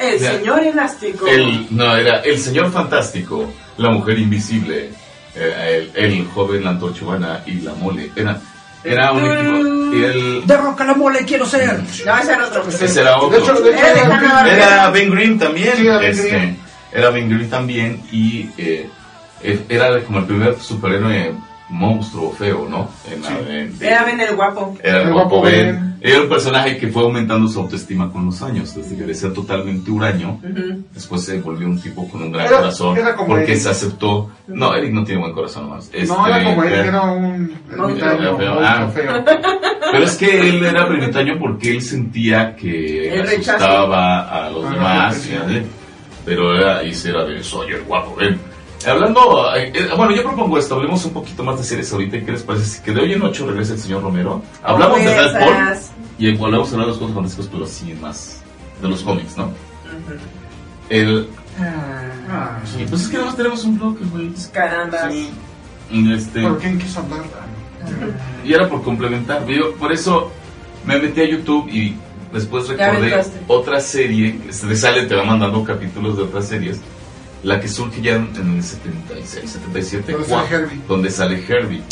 El 0.00 0.18
señor 0.18 0.60
elástico. 0.64 1.26
El, 1.26 1.66
no, 1.70 1.94
era 1.94 2.20
el 2.20 2.38
señor 2.38 2.72
fantástico, 2.72 3.52
la 3.76 3.90
mujer 3.90 4.18
invisible, 4.18 4.90
eh, 5.36 5.90
el, 5.94 6.04
el 6.04 6.26
joven 6.28 6.64
la 6.64 6.70
antorcha 6.70 7.04
humana 7.04 7.42
y 7.46 7.60
la 7.60 7.74
mole. 7.74 8.10
Era, 8.16 8.40
era 8.82 9.12
un 9.12 9.24
equipo. 9.26 9.96
Y 9.96 10.02
el, 10.04 10.46
De 10.46 10.56
roca 10.56 10.84
la 10.84 10.94
mole 10.94 11.24
quiero 11.26 11.44
ser. 11.46 11.78
No, 12.06 12.18
ese 12.18 12.32
era 12.32 12.46
otro. 12.46 12.64
ese 12.68 13.00
era 13.00 13.18
otro. 13.18 13.30
De 13.30 13.38
hecho, 13.44 13.52
de 13.60 13.70
hecho, 13.70 13.78
Era 13.78 13.94
de 13.94 14.00
era- 14.00 14.16
Hanna-Barbera. 14.16 14.56
Era 14.66 14.90
Ben 14.90 15.10
Green 15.10 15.38
también. 15.38 15.72
Sí, 15.76 15.86
era 15.86 15.98
Ben 15.98 16.10
este, 16.10 16.28
Grimm. 16.30 16.56
Era 16.92 17.10
Ben 17.10 17.28
Green 17.28 17.50
también 17.50 18.02
y 18.10 18.48
eh, 18.56 18.88
era 19.68 20.00
como 20.02 20.18
el 20.20 20.24
primer 20.24 20.58
superhéroe 20.58 21.34
monstruo 21.70 22.32
feo, 22.32 22.66
¿no? 22.68 22.88
En 23.10 23.22
la- 23.22 23.54
en- 23.60 23.74
Era 23.80 24.04
Ben 24.04 24.20
el 24.20 24.34
guapo. 24.36 24.76
Era 24.82 25.02
el 25.02 25.06
El 25.08 25.12
guapo 25.14 25.28
guapo 25.36 25.42
Ben. 25.46 25.66
Ben. 25.66 25.90
Era 26.02 26.22
un 26.22 26.28
personaje 26.30 26.78
que 26.78 26.88
fue 26.88 27.02
aumentando 27.02 27.46
su 27.46 27.60
autoestima 27.60 28.10
con 28.10 28.24
los 28.24 28.40
años, 28.42 28.74
desde 28.74 28.96
que 28.96 29.02
decía 29.04 29.32
totalmente 29.34 29.90
huraño. 29.90 30.40
Ujú. 30.42 30.82
Después 30.94 31.22
se 31.24 31.38
volvió 31.40 31.66
un 31.66 31.78
tipo 31.80 32.08
con 32.08 32.22
un 32.22 32.32
gran 32.32 32.46
Era- 32.46 32.56
corazón. 32.58 32.96
era 32.96 33.14
como 33.14 33.28
porque 33.28 33.52
Eric. 33.52 33.58
se 33.62 33.68
aceptó. 33.68 34.30
No, 34.48 34.74
Eric 34.74 34.92
no 34.92 35.04
tiene 35.04 35.20
buen 35.20 35.34
corazón 35.34 35.64
nomás. 35.68 35.90
No, 36.08 36.26
era 36.26 36.42
como 36.44 36.62
él, 36.64 36.72
eh, 36.72 36.86
era 36.86 37.02
un 37.02 37.52
ermitaño, 37.70 38.20
Era 38.22 38.36
feo. 38.36 38.60
Ah. 38.60 38.88
feo. 38.94 39.24
Pero 39.92 40.04
es 40.04 40.16
que 40.16 40.48
él 40.48 40.64
era 40.64 40.82
ermitaño 40.86 41.34
porque 41.38 41.70
él 41.72 41.82
sentía 41.82 42.56
que 42.56 43.22
rechazo. 43.26 43.56
asustaba 43.64 44.46
a 44.46 44.50
los 44.50 44.64
Ah, 44.64 44.70
demás. 44.72 45.16
sí. 45.16 45.30
¿sí? 45.48 45.62
Pero 46.24 46.56
era, 46.56 46.82
y 46.84 46.94
sí 46.94 47.08
era 47.08 47.24
de 47.24 47.42
soy 47.42 47.72
el 47.72 47.82
guapo, 47.82 48.14
ven. 48.16 48.38
Hablando, 48.86 49.54
eh, 49.54 49.72
eh, 49.74 49.88
bueno, 49.96 50.14
yo 50.14 50.22
propongo 50.22 50.58
esto, 50.58 50.76
hablemos 50.76 51.04
un 51.04 51.12
poquito 51.12 51.44
más 51.44 51.58
de 51.58 51.64
series 51.64 51.92
ahorita. 51.92 52.16
¿y 52.16 52.24
¿Qué 52.24 52.32
les 52.32 52.42
parece? 52.42 52.64
Si 52.64 52.82
que 52.82 52.92
de 52.92 53.00
hoy 53.00 53.12
en 53.12 53.22
ocho 53.22 53.46
regresa 53.46 53.74
el 53.74 53.78
señor 53.78 54.02
Romero. 54.02 54.42
Hablamos 54.62 54.98
de. 54.98 55.04
Deadpool 55.04 55.78
y 56.18 56.34
volvemos 56.36 56.68
a 56.68 56.72
hablar 56.72 56.86
de 56.86 56.92
los 56.92 56.98
cosas 56.98 57.14
fantásticos, 57.14 57.48
pero 57.52 57.66
sí 57.66 57.94
más 58.00 58.42
de 58.80 58.88
los 58.88 59.02
cómics, 59.02 59.36
¿no? 59.36 59.50
El, 60.88 61.28
Ah, 61.62 62.58
y 62.78 62.84
pues 62.84 63.02
es 63.02 63.08
que 63.08 63.14
nada 63.14 63.26
más 63.26 63.36
tenemos 63.36 63.64
un 63.64 63.78
bloque, 63.78 64.04
güey. 64.04 64.30
Caramba. 64.52 65.10
Sí. 65.10 65.30
Y 65.90 66.12
Este, 66.12 66.42
¿Por 66.42 66.58
quiso 66.58 67.00
hablar? 67.00 67.20
y 68.44 68.52
era 68.52 68.68
por 68.68 68.82
complementar. 68.82 69.46
Yo, 69.46 69.74
por 69.74 69.92
eso 69.92 70.30
me 70.84 70.98
metí 70.98 71.20
a 71.22 71.24
YouTube 71.24 71.68
y 71.68 71.96
después 72.32 72.68
recordé 72.68 73.24
otra 73.48 73.80
serie. 73.80 74.38
que 74.38 74.52
Se 74.52 74.66
te 74.66 74.76
sale, 74.76 75.06
te 75.06 75.14
va 75.14 75.24
mandando 75.24 75.64
capítulos 75.64 76.16
de 76.16 76.22
otras 76.24 76.46
series. 76.46 76.80
La 77.42 77.58
que 77.60 77.68
surge 77.68 78.02
ya 78.02 78.16
en 78.16 78.30
en 78.36 78.56
el 78.56 78.62
76, 78.62 79.50
77, 79.50 80.12
Donde 80.12 80.26
cua- 80.28 80.42
sale 80.44 80.54
Herbie. 80.56 80.80
donde 80.88 81.10
sale 81.10 81.44
Herbie. 81.48 81.82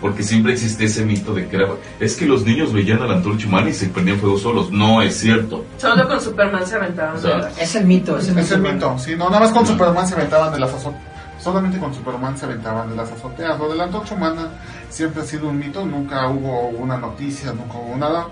Porque 0.00 0.22
siempre 0.22 0.52
existe 0.52 0.84
ese 0.84 1.04
mito 1.04 1.34
de 1.34 1.48
que 1.48 1.56
era, 1.56 1.70
es 1.98 2.14
que 2.14 2.24
los 2.26 2.44
niños 2.44 2.72
veían 2.72 3.02
a 3.02 3.06
la 3.06 3.14
antorcha 3.14 3.48
humana 3.48 3.68
y 3.70 3.72
se 3.72 3.88
prendían 3.88 4.18
fuego 4.20 4.38
solos. 4.38 4.70
No 4.70 5.02
es 5.02 5.16
cierto. 5.18 5.64
Solo 5.76 6.06
con 6.06 6.20
Superman 6.20 6.64
se 6.64 6.76
aventaban. 6.76 7.16
O 7.16 7.20
sea. 7.20 7.50
Es 7.58 7.74
el 7.74 7.84
mito, 7.84 8.16
es 8.16 8.28
el 8.28 8.38
Es 8.38 8.50
el 8.52 8.60
mito. 8.60 8.96
sí, 8.98 9.16
no, 9.16 9.24
nada 9.28 9.40
más 9.40 9.50
con 9.50 9.66
Superman 9.66 10.06
se 10.06 10.14
aventaban 10.14 10.52
de 10.52 10.60
las 10.60 10.72
azoteas. 10.72 11.02
Solamente 11.42 11.78
con 11.78 11.92
Superman 11.94 12.36
se 12.38 12.44
aventaban 12.46 12.90
de 12.90 12.96
las 12.96 13.10
azoteas. 13.10 13.58
Lo 13.58 13.68
de 13.70 13.76
la 13.76 13.84
antorcha 13.84 14.14
humana 14.14 14.50
siempre 14.88 15.22
ha 15.22 15.24
sido 15.24 15.48
un 15.48 15.58
mito, 15.58 15.84
nunca 15.84 16.28
hubo 16.28 16.68
una 16.68 16.96
noticia, 16.98 17.52
nunca 17.52 17.78
hubo 17.78 17.96
nada. 17.96 18.26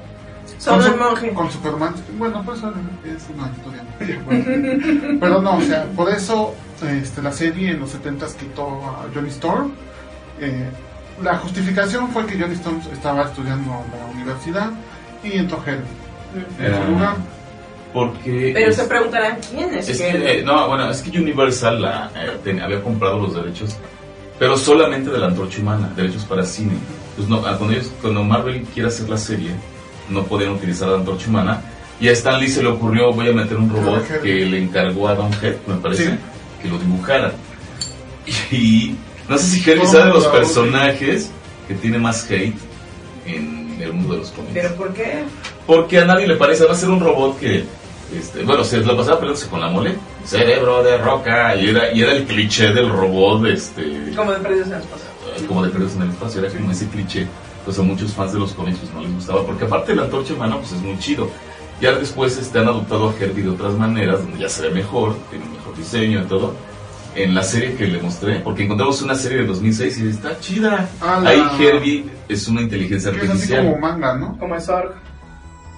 Solo 0.59 0.85
el 0.87 0.93
su- 0.93 0.97
monje. 0.99 1.31
Con 1.31 1.51
Superman, 1.51 1.95
bueno, 2.19 2.43
pues 2.45 2.59
es 2.59 3.27
una 3.35 3.51
historia. 3.57 3.85
muy 4.27 4.39
buena. 4.43 5.19
Pero 5.21 5.43
no, 5.43 5.57
o 5.57 5.61
sea, 5.63 5.85
por 5.97 6.09
eso 6.11 6.55
este, 6.83 7.23
la 7.23 7.33
serie 7.33 7.71
en 7.73 7.81
los 7.81 7.95
70s 7.95 8.35
quitó 8.37 8.67
a 8.85 9.07
Johnny 9.15 9.29
Storm. 9.31 9.73
Eh, 10.41 10.69
la 11.23 11.39
justificación 11.39 12.09
fue 12.11 12.27
que 12.27 12.39
Johnny 12.39 12.55
Storm 12.55 12.81
estaba 12.93 13.25
estudiando 13.25 13.73
en 13.93 14.01
la 14.01 14.07
universidad 14.15 14.71
y 15.25 15.33
entró 15.39 15.63
Herbie. 15.67 15.85
En 16.35 16.57
su 16.57 16.63
Era- 16.77 16.89
lugar. 16.89 17.17
Porque. 17.93 18.51
Pero 18.55 18.71
es- 18.71 18.77
se 18.77 18.85
preguntarán 18.85 19.39
quién 19.51 19.73
es, 19.75 19.89
Es 19.89 20.01
Herbie? 20.01 20.23
que, 20.25 20.41
eh, 20.41 20.43
no, 20.45 20.69
bueno, 20.69 20.91
es 20.91 21.01
que 21.01 21.19
Universal 21.19 21.81
la, 21.81 22.11
eh, 22.15 22.37
ten- 22.45 22.61
había 22.61 22.83
comprado 22.83 23.19
los 23.19 23.35
derechos, 23.35 23.77
pero 24.39 24.57
solamente 24.59 25.11
de 25.11 25.19
la 25.19 25.29
antorcha 25.29 25.61
humana, 25.63 25.91
derechos 25.97 26.25
para 26.27 26.45
cine. 26.45 26.75
Pues 27.17 27.27
no, 27.29 27.41
cuando, 27.41 27.71
ellos- 27.71 27.91
cuando 28.03 28.23
Marvel 28.23 28.63
quiere 28.75 28.89
hacer 28.91 29.09
la 29.09 29.17
serie, 29.17 29.53
no 30.11 30.25
podían 30.25 30.53
utilizar 30.53 30.89
la 30.89 30.97
antorcha 30.97 31.29
humana. 31.29 31.61
Y 32.01 32.09
a 32.09 32.13
Stan 32.13 32.39
Lee 32.39 32.49
se 32.49 32.63
le 32.63 32.69
ocurrió, 32.69 33.13
voy 33.13 33.29
a 33.29 33.33
meter 33.33 33.57
un 33.57 33.71
robot 33.71 34.21
que 34.23 34.45
le 34.45 34.59
encargó 34.63 35.09
a 35.09 35.15
Don 35.15 35.33
Head, 35.33 35.57
me 35.67 35.77
parece, 35.77 36.05
Sí. 36.11 36.19
que 36.63 36.69
lo 36.69 36.79
dibujara. 36.79 37.33
Y 38.51 38.95
no 39.29 39.39
sé 39.39 39.45
si 39.45 39.63
Todo 39.65 39.87
sabe 39.87 40.07
de 40.07 40.11
los 40.15 40.27
personajes 40.27 41.31
que 41.69 41.75
tiene 41.75 41.99
más 41.99 42.29
hate 42.31 42.55
en 43.27 43.77
el 43.81 43.93
mundo 43.93 44.15
de 44.15 44.19
los 44.21 44.31
cómics. 44.31 44.53
¿Pero 44.55 44.75
por 44.75 44.93
qué? 44.93 45.25
Porque 45.67 45.99
a 46.01 46.05
nadie 46.05 46.27
le 46.27 46.37
parece, 46.37 46.65
va 46.65 46.73
a 46.73 46.77
ser 46.77 46.91
un 46.91 47.01
robot 47.01 47.39
que, 47.39 47.65
este, 48.17 48.43
bueno, 48.45 48.63
se 48.65 48.81
la 48.85 48.97
pasaba 48.97 49.19
peleándose 49.19 49.49
con 49.49 49.61
la 49.61 49.69
mole, 49.69 49.95
cerebro 50.25 50.83
de 50.83 50.97
roca, 50.99 51.55
y 51.57 51.71
era, 51.71 51.93
y 51.93 52.03
era 52.03 52.13
el 52.13 52.25
cliché 52.25 52.73
del 52.73 52.89
robot, 52.89 53.47
este, 53.47 54.13
Como 54.15 54.33
de 54.33 54.39
perdidos 54.41 54.69
en 54.69 54.75
el 54.75 54.81
espacio. 54.81 55.07
como 55.49 55.65
de 55.65 55.71
perdidos 55.71 55.95
en 55.97 56.03
el 56.03 56.11
espacio, 56.11 56.45
era 56.45 56.53
como 56.55 56.71
ese 56.71 56.87
cliché, 56.89 57.27
pues 57.67 57.79
a 57.79 57.83
muchos 57.83 58.15
fans 58.15 58.33
de 58.33 58.39
los 58.39 58.53
cómics 58.55 58.79
pues 58.79 58.95
no 58.95 59.03
les 59.03 59.13
gustaba, 59.13 59.45
porque 59.45 59.67
aparte 59.67 59.93
de 59.93 59.97
la 59.97 60.05
antorcha 60.05 60.33
humana 60.33 60.57
pues 60.57 60.73
es 60.73 60.81
muy 60.81 60.99
chido. 60.99 61.29
Ya 61.83 61.93
después 61.93 62.39
este, 62.39 62.59
han 62.59 62.69
adoptado 62.69 63.11
a 63.11 63.15
Herbie 63.23 63.43
de 63.45 63.51
otras 63.51 63.75
maneras, 63.75 64.21
donde 64.23 64.39
ya 64.39 64.49
se 64.49 64.63
ve 64.63 64.71
mejor, 64.71 65.15
tiene 65.29 65.45
un 65.45 65.53
mejor 65.53 65.77
diseño 65.77 66.23
y 66.23 66.25
todo. 66.25 66.55
En 67.15 67.35
la 67.35 67.43
serie 67.43 67.75
que 67.77 67.87
le 67.87 68.01
mostré, 68.01 68.41
porque 68.41 68.65
encontramos 68.65 69.01
una 69.03 69.15
serie 69.15 69.39
de 69.39 69.47
2006 69.47 69.99
y 69.99 70.09
está 70.09 70.39
chida. 70.41 70.89
Ah, 71.03 71.21
la- 71.23 71.31
Ahí 71.31 71.43
Herbie 71.61 72.05
es 72.29 72.47
una 72.49 72.61
inteligencia 72.63 73.11
Que 73.11 73.17
es 73.19 73.23
así 73.25 73.31
artificial. 73.33 73.65
como 73.65 73.79
manga, 73.79 74.15
¿no? 74.17 74.39
Como 74.39 74.55
el 74.55 74.61
Zorg. 74.63 74.93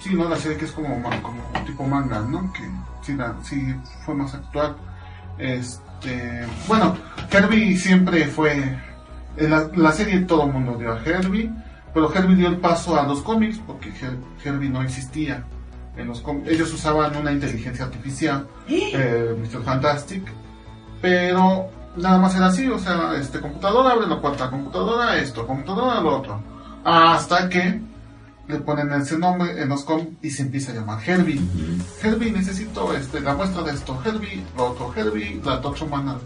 Sí, 0.03 0.15
¿no? 0.15 0.29
La 0.29 0.37
serie 0.37 0.57
que 0.59 0.65
es 0.67 0.73
como, 0.73 1.01
como 1.23 1.43
tipo 1.65 1.85
manga, 1.85 2.21
¿no? 2.21 2.53
Que 2.53 2.63
sí, 3.03 3.15
la- 3.15 3.35
sí 3.45 3.75
fue 4.05 4.15
más 4.15 4.35
actual. 4.35 4.77
Este, 5.39 6.45
bueno, 6.67 6.97
Herbie 7.31 7.77
siempre 7.77 8.27
fue... 8.27 8.77
En 9.37 9.51
la, 9.51 9.69
la 9.77 9.93
serie 9.93 10.21
todo 10.23 10.47
el 10.47 10.53
mundo 10.53 10.77
dio 10.77 10.93
a 10.93 11.01
Herbie, 11.05 11.51
pero 11.99 12.15
Herbie 12.15 12.37
dio 12.37 12.49
el 12.49 12.59
paso 12.59 12.99
a 12.99 13.03
los 13.05 13.23
cómics 13.23 13.59
porque 13.67 13.91
Her- 13.91 14.19
Herbie 14.45 14.69
no 14.71 14.83
existía. 14.83 15.45
En 15.97 16.07
los 16.07 16.21
cómics. 16.21 16.49
Ellos 16.49 16.73
usaban 16.73 17.17
una 17.17 17.33
inteligencia 17.33 17.85
artificial, 17.87 18.47
eh, 18.69 19.35
Mr. 19.37 19.65
Fantastic, 19.65 20.23
pero 21.03 21.67
nada 21.97 22.19
más 22.19 22.37
era 22.37 22.47
así, 22.47 22.69
o 22.69 22.79
sea, 22.79 23.15
este 23.17 23.41
computadora 23.41 23.91
abre 23.95 24.07
la 24.07 24.21
puerta, 24.21 24.49
computadora 24.49 25.17
esto, 25.19 25.45
computadora 25.45 26.01
lo 26.01 26.19
otro. 26.19 26.41
Hasta 26.85 27.49
que 27.49 27.81
le 28.47 28.59
ponen 28.61 28.93
ese 28.93 29.19
nombre 29.19 29.61
en 29.61 29.69
los 29.69 29.83
com 29.83 30.07
y 30.23 30.31
se 30.31 30.43
empieza 30.43 30.71
a 30.71 30.77
llamar 30.77 31.01
Herbie. 31.05 31.41
Herbie, 32.01 32.31
necesito 32.31 32.95
este, 32.95 33.21
la 33.21 33.35
muestra 33.35 33.63
de 33.63 33.73
esto. 33.73 34.01
Herbie, 34.05 34.45
lo 34.57 34.67
otro. 34.71 34.93
Herbie, 34.97 35.41
la 35.45 35.61
torcha 35.61 35.85
humana. 35.85 36.17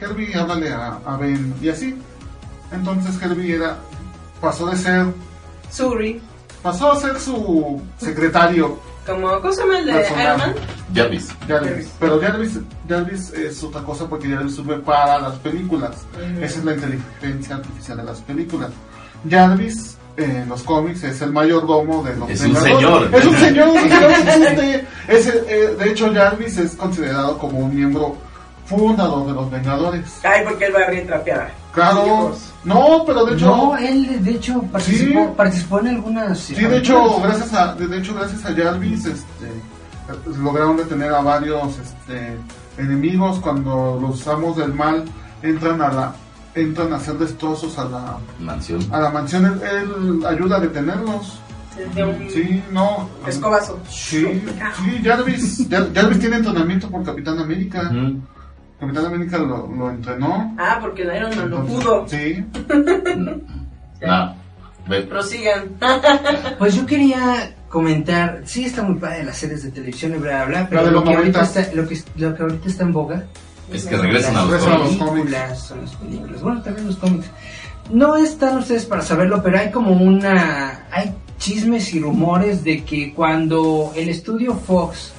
Herbie, 0.00 0.34
háblale 0.34 0.70
a, 0.74 0.98
a 1.06 1.16
Ben. 1.16 1.54
Y 1.62 1.70
así. 1.70 1.96
Entonces 2.70 3.20
Herbie 3.22 3.54
era, 3.54 3.78
pasó 4.42 4.66
de 4.66 4.76
ser, 4.76 5.06
Suri. 5.70 6.20
pasó 6.62 6.92
a 6.92 6.96
ser 6.96 7.18
su 7.18 7.80
secretario 7.96 8.78
Como, 9.06 9.40
¿cómo 9.40 9.52
se 9.52 9.62
llama 9.62 9.78
el 9.78 9.86
de 9.86 9.92
Personal. 9.92 10.24
Iron 10.24 10.38
Man? 10.38 10.54
Jarvis. 10.94 11.28
Jarvis. 11.48 11.92
Pero 11.98 12.20
Jarvis, 12.20 12.58
Jarvis 12.88 13.30
es 13.32 13.62
otra 13.62 13.82
cosa 13.82 14.06
porque 14.06 14.28
Jarvis 14.28 14.56
sirve 14.56 14.78
para 14.78 15.18
las 15.20 15.36
películas. 15.36 16.04
Esa 16.40 16.58
es 16.58 16.64
la 16.64 16.74
inteligencia 16.74 17.56
artificial 17.56 17.96
de 17.96 18.04
las 18.04 18.20
películas. 18.20 18.70
Jarvis 19.28 19.96
en 20.16 20.48
los 20.48 20.62
cómics 20.62 21.04
es 21.04 21.22
el 21.22 21.32
mayordomo 21.32 22.02
de 22.02 22.14
los 22.16 22.28
Es 22.28 22.42
un 22.42 22.56
señor. 22.56 23.08
Es 23.14 23.24
un 23.24 23.36
señor. 23.36 23.68
Es, 25.08 25.26
eh, 25.26 25.74
de 25.78 25.90
hecho, 25.90 26.12
Jarvis 26.12 26.58
es 26.58 26.76
considerado 26.76 27.38
como 27.38 27.58
un 27.58 27.74
miembro 27.74 28.16
fundador 28.66 29.26
de 29.26 29.32
los 29.32 29.50
Vengadores. 29.50 30.20
Ay, 30.22 30.42
porque 30.44 30.66
él 30.66 30.74
va 30.74 30.80
a 30.80 30.86
retrapear. 30.90 31.50
Claro. 31.72 32.36
No, 32.64 33.02
pero 33.06 33.24
de 33.26 33.34
hecho. 33.34 33.46
No, 33.46 33.76
él 33.76 34.22
de 34.24 34.30
hecho 34.32 34.62
participó, 34.62 35.20
Sí. 35.24 35.28
participó 35.36 35.80
en 35.80 35.88
algunas. 35.88 36.38
Sí, 36.38 36.54
de 36.54 36.76
hecho, 36.78 37.20
gracias 37.20 37.52
a, 37.54 37.74
de 37.74 37.98
hecho, 37.98 38.14
gracias 38.14 38.44
a 38.44 38.54
Jarvis, 38.54 39.04
este, 39.06 39.50
lograron 40.40 40.76
detener 40.76 41.12
a 41.12 41.20
varios, 41.22 41.78
este, 41.78 42.36
enemigos 42.78 43.38
cuando 43.40 43.98
los 44.00 44.20
usamos 44.20 44.56
del 44.56 44.72
mal 44.74 45.04
entran 45.42 45.82
a 45.82 45.92
la, 45.92 46.12
entran 46.54 46.92
a 46.92 46.96
hacer 46.96 47.14
destrozos 47.18 47.76
a 47.78 47.84
la, 47.86 48.16
Mansión. 48.38 48.80
a 48.92 49.00
la 49.00 49.10
mansión. 49.10 49.44
Él, 49.46 49.60
él 49.62 50.26
ayuda 50.26 50.56
a 50.56 50.60
detenerlos. 50.60 51.38
De 51.94 52.04
un 52.04 52.28
Sí, 52.30 52.62
no. 52.70 53.08
escobazo. 53.26 53.80
Sí, 53.88 54.26
sí, 54.76 55.00
Jarvis, 55.02 55.66
Jar- 55.70 55.88
Jarvis 55.94 56.18
tiene 56.20 56.36
entrenamiento 56.36 56.88
por 56.90 57.02
Capitán 57.02 57.38
América. 57.38 57.90
Capitán 58.82 59.06
América 59.06 59.38
lo, 59.38 59.66
lo 59.68 59.90
entrenó. 59.90 60.54
Ah, 60.58 60.78
porque 60.80 61.02
el 61.02 61.16
Iron 61.16 61.36
Man 61.36 61.50
no 61.50 61.60
Entonces, 61.60 61.84
pudo. 61.84 62.08
Sí. 62.08 62.44
No. 64.00 64.34
Ve- 64.88 65.02
Prosigan. 65.02 65.70
Pues 66.58 66.74
yo 66.74 66.84
quería 66.86 67.54
comentar, 67.68 68.42
sí 68.44 68.64
está 68.64 68.82
muy 68.82 68.96
padre 68.98 69.24
las 69.24 69.38
series 69.38 69.62
de 69.62 69.70
televisión 69.70 70.12
y 70.14 70.18
bla 70.18 70.44
bla 70.44 70.62
bla, 70.62 70.68
pero 70.68 70.90
lo 70.90 71.02
que, 71.04 71.14
ahorita 71.14 71.38
90. 71.42 71.60
está, 71.60 71.74
lo, 71.74 71.88
que, 71.88 71.98
lo 72.16 72.34
que 72.34 72.42
ahorita 72.42 72.68
está 72.68 72.82
en 72.82 72.92
boga 72.92 73.24
Es 73.72 73.86
que 73.86 73.96
regresan 73.96 74.36
a 74.36 74.42
los 74.42 74.50
Regresan 74.50 74.78
los 74.80 74.88
cómics. 74.96 75.08
películas, 75.10 75.58
son 75.62 75.80
las 75.82 75.94
películas, 75.96 76.42
bueno 76.42 76.62
también 76.62 76.86
los 76.88 76.96
cómics. 76.96 77.26
No 77.90 78.16
están 78.16 78.58
ustedes 78.58 78.84
para 78.84 79.02
saberlo, 79.02 79.42
pero 79.42 79.58
hay 79.58 79.70
como 79.70 79.92
una, 79.92 80.86
hay 80.90 81.14
chismes 81.38 81.94
y 81.94 82.00
rumores 82.00 82.62
de 82.64 82.84
que 82.84 83.14
cuando 83.14 83.92
el 83.96 84.08
estudio 84.10 84.54
Fox 84.54 85.12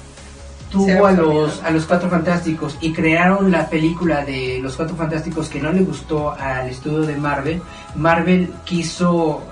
tuvo 0.74 1.06
a 1.06 1.12
los, 1.12 1.62
a 1.62 1.70
los 1.70 1.84
Cuatro 1.86 2.10
Fantásticos 2.10 2.76
y 2.80 2.92
crearon 2.92 3.50
la 3.50 3.68
película 3.70 4.24
de 4.24 4.58
los 4.62 4.76
Cuatro 4.76 4.96
Fantásticos 4.96 5.48
que 5.48 5.60
no 5.60 5.72
le 5.72 5.82
gustó 5.82 6.32
al 6.32 6.68
estudio 6.68 7.00
de 7.02 7.16
Marvel, 7.16 7.62
Marvel 7.94 8.52
quiso 8.64 9.42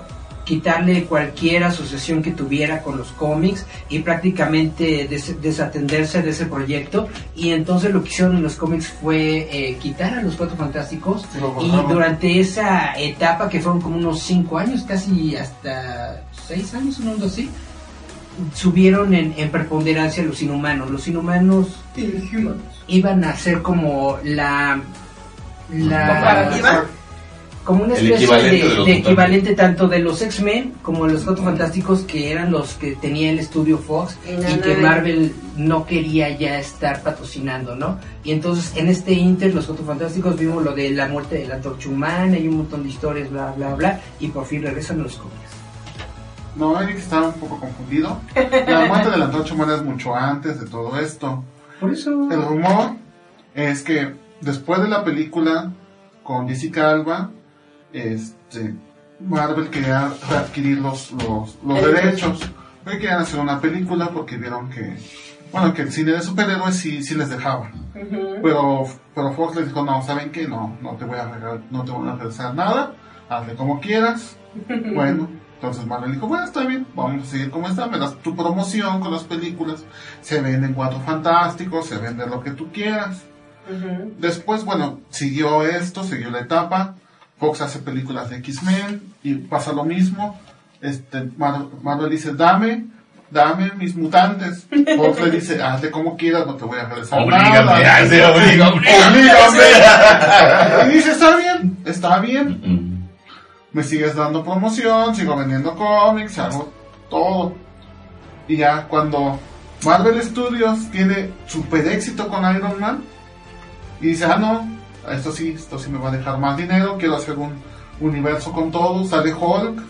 quitarle 0.45 1.05
cualquier 1.05 1.63
asociación 1.63 2.21
que 2.21 2.31
tuviera 2.31 2.81
con 2.81 2.97
los 2.97 3.07
cómics 3.13 3.65
y 3.87 3.99
prácticamente 3.99 5.07
des- 5.07 5.41
desatenderse 5.41 6.21
de 6.21 6.31
ese 6.31 6.47
proyecto 6.47 7.07
y 7.33 7.51
entonces 7.51 7.93
lo 7.93 8.03
que 8.03 8.09
hicieron 8.09 8.35
en 8.35 8.43
los 8.43 8.55
cómics 8.55 8.89
fue 9.01 9.47
eh, 9.49 9.77
quitar 9.81 10.15
a 10.15 10.21
los 10.21 10.35
Cuatro 10.35 10.57
Fantásticos 10.57 11.25
Y 11.33 11.39
lo 11.39 11.47
y 11.47 11.69
borraron. 11.69 11.87
durante 11.93 12.39
esa 12.41 12.93
etapa 12.99 13.47
que 13.47 13.61
fueron 13.61 13.79
como 13.79 13.95
unos 13.95 14.19
cinco 14.21 14.57
años, 14.57 14.81
casi 14.85 15.33
hasta 15.37 16.23
seis 16.45 16.73
años, 16.73 16.99
un 16.99 17.05
mundo 17.05 17.27
así, 17.27 17.49
subieron 18.53 19.13
en, 19.13 19.33
en 19.37 19.49
preponderancia 19.49 20.23
los 20.23 20.41
inhumanos. 20.41 20.89
Los 20.89 21.07
inhumanos 21.07 21.83
iban 22.87 23.23
a 23.23 23.35
ser 23.35 23.61
como 23.61 24.17
la... 24.23 24.81
la 25.71 26.85
como 27.63 27.85
una 27.85 27.93
especie 27.93 28.15
equivalente 28.25 28.67
de, 28.67 28.83
de 28.83 28.91
equivalente 28.97 29.55
tanto 29.55 29.87
de 29.87 29.99
los 29.99 30.21
X-Men 30.21 30.73
como 30.81 31.07
de 31.07 31.13
los 31.13 31.23
Cuatro 31.23 31.45
Fantásticos 31.45 32.01
que 32.01 32.29
eran 32.31 32.51
los 32.51 32.73
que 32.73 32.95
tenía 32.97 33.31
el 33.31 33.39
estudio 33.39 33.77
Fox 33.77 34.17
Y 34.27 34.59
que 34.59 34.75
Marvel 34.75 35.33
no 35.55 35.85
quería 35.85 36.37
ya 36.37 36.59
estar 36.59 37.01
patrocinando, 37.03 37.75
¿no? 37.75 37.99
Y 38.23 38.31
entonces 38.31 38.73
en 38.75 38.89
este 38.89 39.13
Inter 39.13 39.55
los 39.55 39.65
Cuatro 39.67 39.85
Fantásticos 39.85 40.37
vimos 40.37 40.61
lo 40.63 40.73
de 40.73 40.89
la 40.91 41.07
muerte 41.07 41.35
de 41.35 41.47
la 41.47 41.61
Torcha 41.61 41.87
Humana 41.87 42.37
y 42.37 42.49
un 42.49 42.57
montón 42.57 42.83
de 42.83 42.89
historias, 42.89 43.31
bla, 43.31 43.53
bla, 43.55 43.75
bla, 43.75 44.01
y 44.19 44.27
por 44.27 44.45
fin 44.45 44.61
regresan 44.61 44.99
a 44.99 45.03
los 45.03 45.15
cómics. 45.15 45.42
No, 46.55 46.79
Eric 46.79 46.97
estaba 46.97 47.27
un 47.27 47.33
poco 47.33 47.59
confundido. 47.59 48.19
La 48.35 48.85
muerte 48.85 49.09
de 49.09 49.17
la 49.17 49.25
antorcha 49.25 49.53
humana 49.53 49.75
es 49.75 49.83
mucho 49.83 50.15
antes 50.15 50.59
de 50.59 50.67
todo 50.67 50.99
esto. 50.99 51.43
Por 51.79 51.91
eso... 51.91 52.29
El 52.31 52.43
rumor 52.43 52.95
es 53.55 53.83
que 53.83 54.13
después 54.41 54.81
de 54.81 54.89
la 54.89 55.03
película 55.03 55.71
con 56.23 56.47
Jessica 56.47 56.91
Alba, 56.91 57.31
este, 57.91 58.75
Marvel 59.19 59.69
quería 59.69 60.11
readquirir 60.29 60.79
los, 60.79 61.11
los, 61.11 61.57
derechos. 61.65 62.39
Que 62.85 62.97
querían 62.97 63.21
hacer 63.21 63.39
una 63.39 63.61
película 63.61 64.09
porque 64.09 64.37
vieron 64.37 64.69
que, 64.69 64.97
bueno, 65.51 65.73
que 65.73 65.83
el 65.83 65.91
cine 65.91 66.11
de 66.11 66.21
superhéroes 66.21 66.75
sí, 66.75 67.01
sí 67.01 67.15
les 67.15 67.29
dejaba. 67.29 67.71
Pero, 67.93 68.85
pero 69.15 69.31
Fox 69.33 69.55
les 69.55 69.67
dijo, 69.67 69.83
no, 69.83 70.01
¿saben 70.01 70.31
qué? 70.31 70.47
No, 70.47 70.77
no 70.81 70.91
te 70.95 71.05
voy 71.05 71.17
a 71.17 71.25
regalar, 71.29 71.61
no 71.71 71.85
te 71.85 71.91
voy 71.91 72.09
a 72.09 72.15
regresar 72.15 72.53
nada, 72.53 72.93
hazle 73.29 73.55
como 73.55 73.79
quieras. 73.79 74.37
Bueno, 74.93 75.27
entonces 75.63 75.87
Marvel 75.87 76.11
dijo, 76.11 76.27
bueno, 76.27 76.43
está 76.43 76.65
bien, 76.65 76.85
vamos 76.93 77.23
a 77.23 77.31
seguir 77.31 77.49
como 77.49 77.69
está, 77.69 77.87
me 77.87 77.97
das 77.97 78.15
tu 78.21 78.35
promoción 78.35 78.99
con 78.99 79.13
las 79.13 79.23
películas, 79.23 79.85
se 80.21 80.41
venden 80.41 80.73
cuatro 80.73 80.99
fantásticos, 81.05 81.85
se 81.87 81.97
vende 81.99 82.27
lo 82.27 82.41
que 82.43 82.51
tú 82.51 82.69
quieras. 82.73 83.21
Después, 84.19 84.65
bueno, 84.65 84.99
siguió 85.09 85.63
esto, 85.63 86.03
siguió 86.03 86.29
la 86.31 86.39
etapa, 86.41 86.95
Fox 87.39 87.61
hace 87.61 87.79
películas 87.79 88.29
de 88.29 88.39
X-Men 88.39 89.03
y 89.23 89.35
pasa 89.35 89.71
lo 89.71 89.85
mismo. 89.85 90.37
Este, 90.81 91.29
Mar- 91.37 91.67
Marvel 91.81 92.09
dice, 92.09 92.33
dame, 92.33 92.87
dame 93.31 93.71
mis 93.77 93.95
mutantes. 93.95 94.67
Fox 94.97 95.21
le 95.21 95.31
dice, 95.31 95.63
hazle 95.63 95.91
como 95.91 96.17
quieras, 96.17 96.45
no 96.45 96.55
te 96.55 96.65
voy 96.65 96.77
a 96.79 96.89
regresar 96.89 97.21
Oblígame, 97.21 97.53
nada. 97.83 98.05
sí, 98.05 98.19
oblígame. 98.19 98.81
Oblígame. 99.07 99.63
y 100.89 100.93
dice, 100.93 101.11
está 101.11 101.37
bien, 101.37 101.77
está 101.85 102.19
bien. 102.19 102.89
Me 103.73 103.83
sigues 103.83 104.15
dando 104.15 104.43
promoción, 104.43 105.15
sigo 105.15 105.35
vendiendo 105.35 105.75
cómics, 105.75 106.37
hago 106.39 106.71
todo. 107.09 107.53
Y 108.47 108.57
ya 108.57 108.87
cuando 108.87 109.39
Marvel 109.83 110.21
Studios 110.21 110.89
tiene 110.91 111.31
super 111.47 111.87
éxito 111.87 112.27
con 112.27 112.43
Iron 112.55 112.79
Man, 112.79 113.03
y 113.99 114.07
dice, 114.07 114.25
ah, 114.25 114.37
no, 114.37 114.67
esto 115.11 115.31
sí, 115.31 115.53
esto 115.57 115.79
sí 115.79 115.89
me 115.89 115.97
va 115.97 116.09
a 116.09 116.17
dejar 116.17 116.37
más 116.37 116.57
dinero, 116.57 116.97
quiero 116.97 117.15
hacer 117.15 117.37
un 117.37 117.53
universo 117.99 118.51
con 118.51 118.71
todo, 118.71 119.05
sale 119.05 119.33
Hulk, 119.33 119.81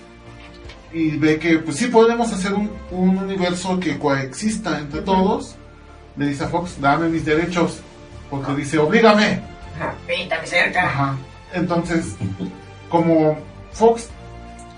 y 0.93 1.17
ve 1.17 1.39
que, 1.39 1.59
pues 1.59 1.77
sí 1.77 1.87
podemos 1.87 2.31
hacer 2.31 2.53
un, 2.53 2.71
un 2.91 3.17
universo 3.17 3.79
que 3.79 3.97
coexista 3.97 4.79
entre 4.79 5.01
todos, 5.01 5.55
le 6.15 6.27
dice 6.27 6.43
a 6.43 6.47
Fox, 6.47 6.79
dame 6.79 7.09
mis 7.09 7.25
derechos, 7.25 7.79
porque 8.29 8.53
dice, 8.53 8.77
oblígame. 8.77 9.41
Pítame 10.07 10.45
cerca. 10.45 10.85
Ajá. 10.85 11.17
Entonces, 11.53 12.15
como 12.89 13.35
Fox 13.73 14.09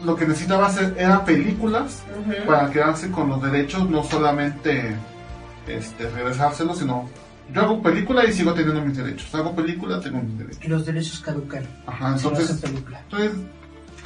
lo 0.04 0.16
que 0.16 0.26
necesitaba 0.28 0.68
hacer 0.68 0.94
era 0.98 1.24
películas 1.24 2.04
para 2.46 2.70
quedarse 2.70 3.10
con 3.12 3.30
los 3.30 3.42
derechos, 3.42 3.90
no 3.90 4.04
solamente 4.04 4.96
este, 5.68 6.10
regresárselos, 6.10 6.80
sino 6.80 7.10
yo 7.54 7.62
hago 7.62 7.82
película 7.82 8.26
y 8.26 8.34
sigo 8.34 8.54
teniendo 8.54 8.82
mis 8.82 8.98
derechos. 8.98 9.34
Hago 9.36 9.56
película, 9.56 10.00
tengo 10.00 10.20
mis 10.22 10.38
derechos. 10.38 10.64
Y 10.64 10.68
los 10.68 10.86
derechos 10.86 11.20
caducan. 11.20 11.64
Ajá, 11.86 12.18
Si 12.18 12.28
no 12.28 12.34
hacen 12.34 12.60
entonces, 12.64 13.32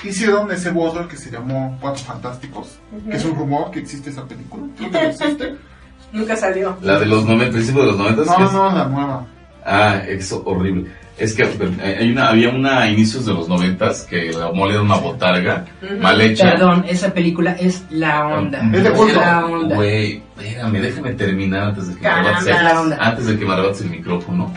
hicieron 0.03 0.52
ese 0.52 0.72
border 0.72 1.07
que 1.07 1.18
se 1.18 1.32
llamó 1.32 1.78
Cuatro 1.82 2.03
Fantásticos, 2.03 2.80
que 3.10 3.16
es 3.16 3.26
un 3.26 3.36
rumor 3.36 3.72
que 3.72 3.80
existe 3.80 4.10
esa 4.10 4.26
película. 4.26 4.68
Creo 4.78 4.91
que 4.91 5.02
no 5.02 5.10
existe. 5.10 5.56
Nunca 6.11 6.36
salió. 6.36 6.76
La 6.82 6.99
de 6.99 7.06
los 7.06 7.24
90, 7.26 7.52
principios 7.52 7.86
de 7.86 7.91
los 7.91 7.99
90. 7.99 8.26
No, 8.26 8.52
no, 8.52 8.78
la 8.78 8.86
nueva. 8.86 9.28
Ah, 9.64 10.02
es 10.07 10.32
horrible. 10.32 10.90
Es 11.20 11.34
que 11.34 11.44
hay 11.84 12.12
una, 12.12 12.30
había 12.30 12.50
una 12.50 12.80
a 12.80 12.90
inicios 12.90 13.26
de 13.26 13.34
los 13.34 13.50
noventas 13.50 14.04
que 14.10 14.32
la 14.32 14.52
mole 14.54 14.74
era 14.74 14.82
una 14.82 14.96
botarga 14.96 15.66
mal 16.00 16.20
hecha. 16.22 16.52
Perdón, 16.52 16.86
esa 16.88 17.14
película 17.14 17.52
es 17.60 17.84
la 17.90 18.26
onda. 18.26 18.62
Es 18.74 18.84
de 18.84 18.91
culto. 18.91 19.20
la 19.20 19.46
onda. 19.46 19.76
Güey, 19.76 20.24
espérame, 20.38 20.82
déjame 20.82 21.14
terminar 21.14 21.64
antes 21.70 21.90
de 21.90 21.96
que 21.96 22.02
me 22.02 22.08
arrebates 22.08 22.46
La 22.46 22.82
onda. 22.82 22.96
el, 22.96 23.02
antes 23.02 23.26
de 23.28 23.38
que 23.38 23.46
me 23.46 23.54
arrebates 23.54 23.82
el 23.82 23.90
micrófono. 23.90 24.54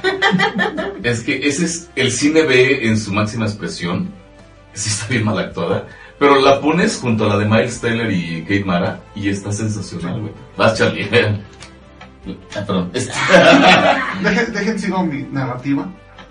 es 1.02 1.20
que 1.24 1.46
ese 1.48 1.64
es 1.64 1.90
el 1.96 2.12
cine 2.12 2.42
B 2.42 2.86
en 2.86 2.96
su 2.96 3.12
máxima 3.12 3.46
expresión. 3.46 4.10
Sí 4.72 4.88
está 4.88 5.08
bien 5.08 5.24
mal 5.24 5.38
actuada. 5.38 5.86
Pero 6.18 6.40
la 6.40 6.60
pones 6.60 6.96
junto 6.98 7.24
a 7.24 7.28
la 7.30 7.38
de 7.38 7.46
Miles 7.46 7.80
Taylor 7.80 8.08
y 8.10 8.42
Kate 8.42 8.64
Mara 8.64 9.00
y 9.16 9.28
está 9.28 9.50
sensacional, 9.50 10.20
güey. 10.20 10.32
Vas, 10.56 10.78
Charlie. 10.78 11.08
Ah, 12.54 12.62
perdón. 12.64 12.92
Dejen, 14.22 14.52
dejen 14.52 14.78
sigo 14.78 15.04
mi 15.04 15.22
narrativa. 15.32 15.88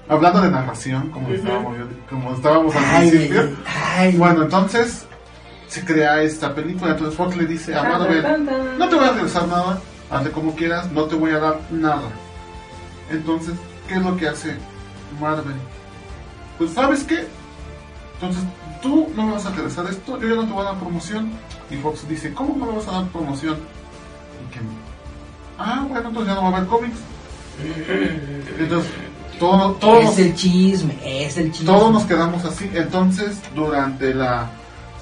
Hablando 0.09 0.41
de 0.41 0.51
narración, 0.51 1.09
como, 1.09 1.29
estábamos, 1.29 1.77
como 2.09 2.33
estábamos 2.33 2.75
al 2.75 2.83
Ay, 2.83 3.09
principio. 3.09 3.49
ay. 3.97 4.17
Bueno, 4.17 4.43
entonces 4.43 5.05
se 5.67 5.85
crea 5.85 6.21
esta 6.21 6.53
película. 6.53 6.91
Entonces 6.91 7.15
Fox 7.15 7.37
le 7.37 7.45
dice 7.45 7.75
a 7.75 7.83
Marvel. 7.83 8.25
No 8.77 8.89
te 8.89 8.95
voy 8.95 9.05
a 9.05 9.11
regresar 9.11 9.47
nada, 9.47 9.79
hazle 10.09 10.31
como 10.31 10.53
quieras, 10.55 10.91
no 10.91 11.05
te 11.05 11.15
voy 11.15 11.31
a 11.31 11.39
dar 11.39 11.59
nada. 11.71 12.09
Entonces, 13.09 13.53
¿qué 13.87 13.95
es 13.95 14.01
lo 14.01 14.17
que 14.17 14.27
hace 14.27 14.55
Marvel? 15.19 15.55
Pues, 16.57 16.71
¿sabes 16.71 17.03
qué? 17.03 17.25
Entonces, 18.15 18.43
tú 18.81 19.07
no 19.15 19.25
me 19.27 19.31
vas 19.33 19.45
a 19.45 19.51
regresar 19.51 19.85
esto, 19.87 20.19
yo 20.19 20.27
ya 20.27 20.35
no 20.35 20.45
te 20.45 20.51
voy 20.53 20.61
a 20.61 20.69
dar 20.71 20.79
promoción. 20.79 21.31
Y 21.69 21.77
Fox 21.77 22.07
dice: 22.07 22.33
¿Cómo 22.33 22.55
no 22.57 22.65
me 22.65 22.77
vas 22.77 22.87
a 22.87 22.91
dar 22.91 23.05
promoción? 23.07 23.55
Y 23.55 24.53
que, 24.53 24.59
ah, 25.57 25.85
bueno, 25.87 26.09
entonces 26.09 26.33
ya 26.33 26.35
no 26.41 26.43
va 26.43 26.49
a 26.49 26.57
haber 26.57 26.69
cómics. 26.69 26.97
Entonces, 28.59 28.91
todo, 29.41 29.71
todo, 29.73 29.99
Es 29.99 30.19
el 30.19 30.35
chisme, 30.35 30.95
es 31.03 31.35
el 31.37 31.51
chisme. 31.51 31.65
todos 31.65 31.91
nos 31.91 32.05
quedamos 32.05 32.45
así. 32.45 32.69
Entonces, 32.73 33.41
durante 33.55 34.13
la 34.13 34.49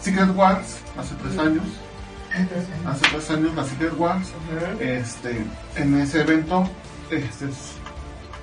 Secret 0.02 0.36
Wars, 0.36 0.78
hace 0.98 1.14
tres 1.22 1.38
años, 1.38 1.64
hace 2.88 3.06
tres 3.12 3.30
años 3.32 3.54
la 3.56 3.64
Secret 3.66 3.94
Wars, 3.98 4.30
este, 4.80 5.46
en 5.76 6.00
ese 6.00 6.22
evento, 6.22 6.68
este, 7.12 7.48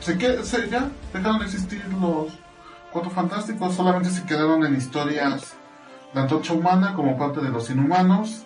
se, 0.00 0.18
que- 0.18 0.44
se- 0.44 0.68
ya 0.68 0.88
dejaron 1.12 1.38
de 1.38 1.46
existir 1.46 1.82
los 2.00 2.26
cuatro 2.92 3.10
fantásticos, 3.10 3.74
solamente 3.74 4.10
se 4.10 4.22
quedaron 4.24 4.64
en 4.66 4.76
historias 4.76 5.54
de 6.14 6.20
Antorcha 6.20 6.52
Humana 6.52 6.92
como 6.94 7.16
parte 7.18 7.40
de 7.40 7.48
los 7.48 7.70
Inhumanos, 7.70 8.44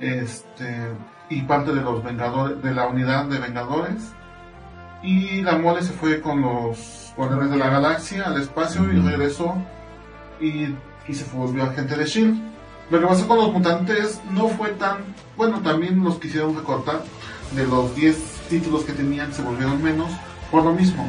este, 0.00 0.88
y 1.28 1.42
parte 1.42 1.72
de 1.72 1.80
los 1.82 2.02
Vengadores, 2.02 2.62
de 2.62 2.72
la 2.74 2.86
unidad 2.86 3.26
de 3.26 3.38
Vengadores. 3.38 4.02
Y 5.06 5.40
la 5.42 5.56
mole 5.56 5.82
se 5.82 5.92
fue 5.92 6.20
con 6.20 6.42
los 6.42 7.12
Guardianes 7.16 7.52
de 7.52 7.56
la 7.56 7.70
Galaxia 7.70 8.24
al 8.24 8.40
espacio 8.40 8.82
y 8.92 9.00
regresó 9.00 9.54
y, 10.40 10.74
y 11.06 11.14
se 11.14 11.24
volvió 11.32 11.62
agente 11.62 11.96
de 11.96 12.04
Shield. 12.04 12.36
Lo 12.90 13.00
que 13.00 13.06
pasó 13.06 13.28
con 13.28 13.38
los 13.38 13.52
mutantes 13.52 14.20
no 14.32 14.48
fue 14.48 14.70
tan. 14.70 14.98
Bueno, 15.36 15.60
también 15.60 16.02
los 16.02 16.18
quisieron 16.18 16.56
recortar. 16.56 17.04
De 17.52 17.64
los 17.64 17.94
10 17.94 18.16
títulos 18.50 18.82
que 18.82 18.92
tenían, 18.92 19.32
se 19.32 19.42
volvieron 19.42 19.80
menos 19.80 20.10
por 20.50 20.64
lo 20.64 20.72
mismo. 20.72 21.08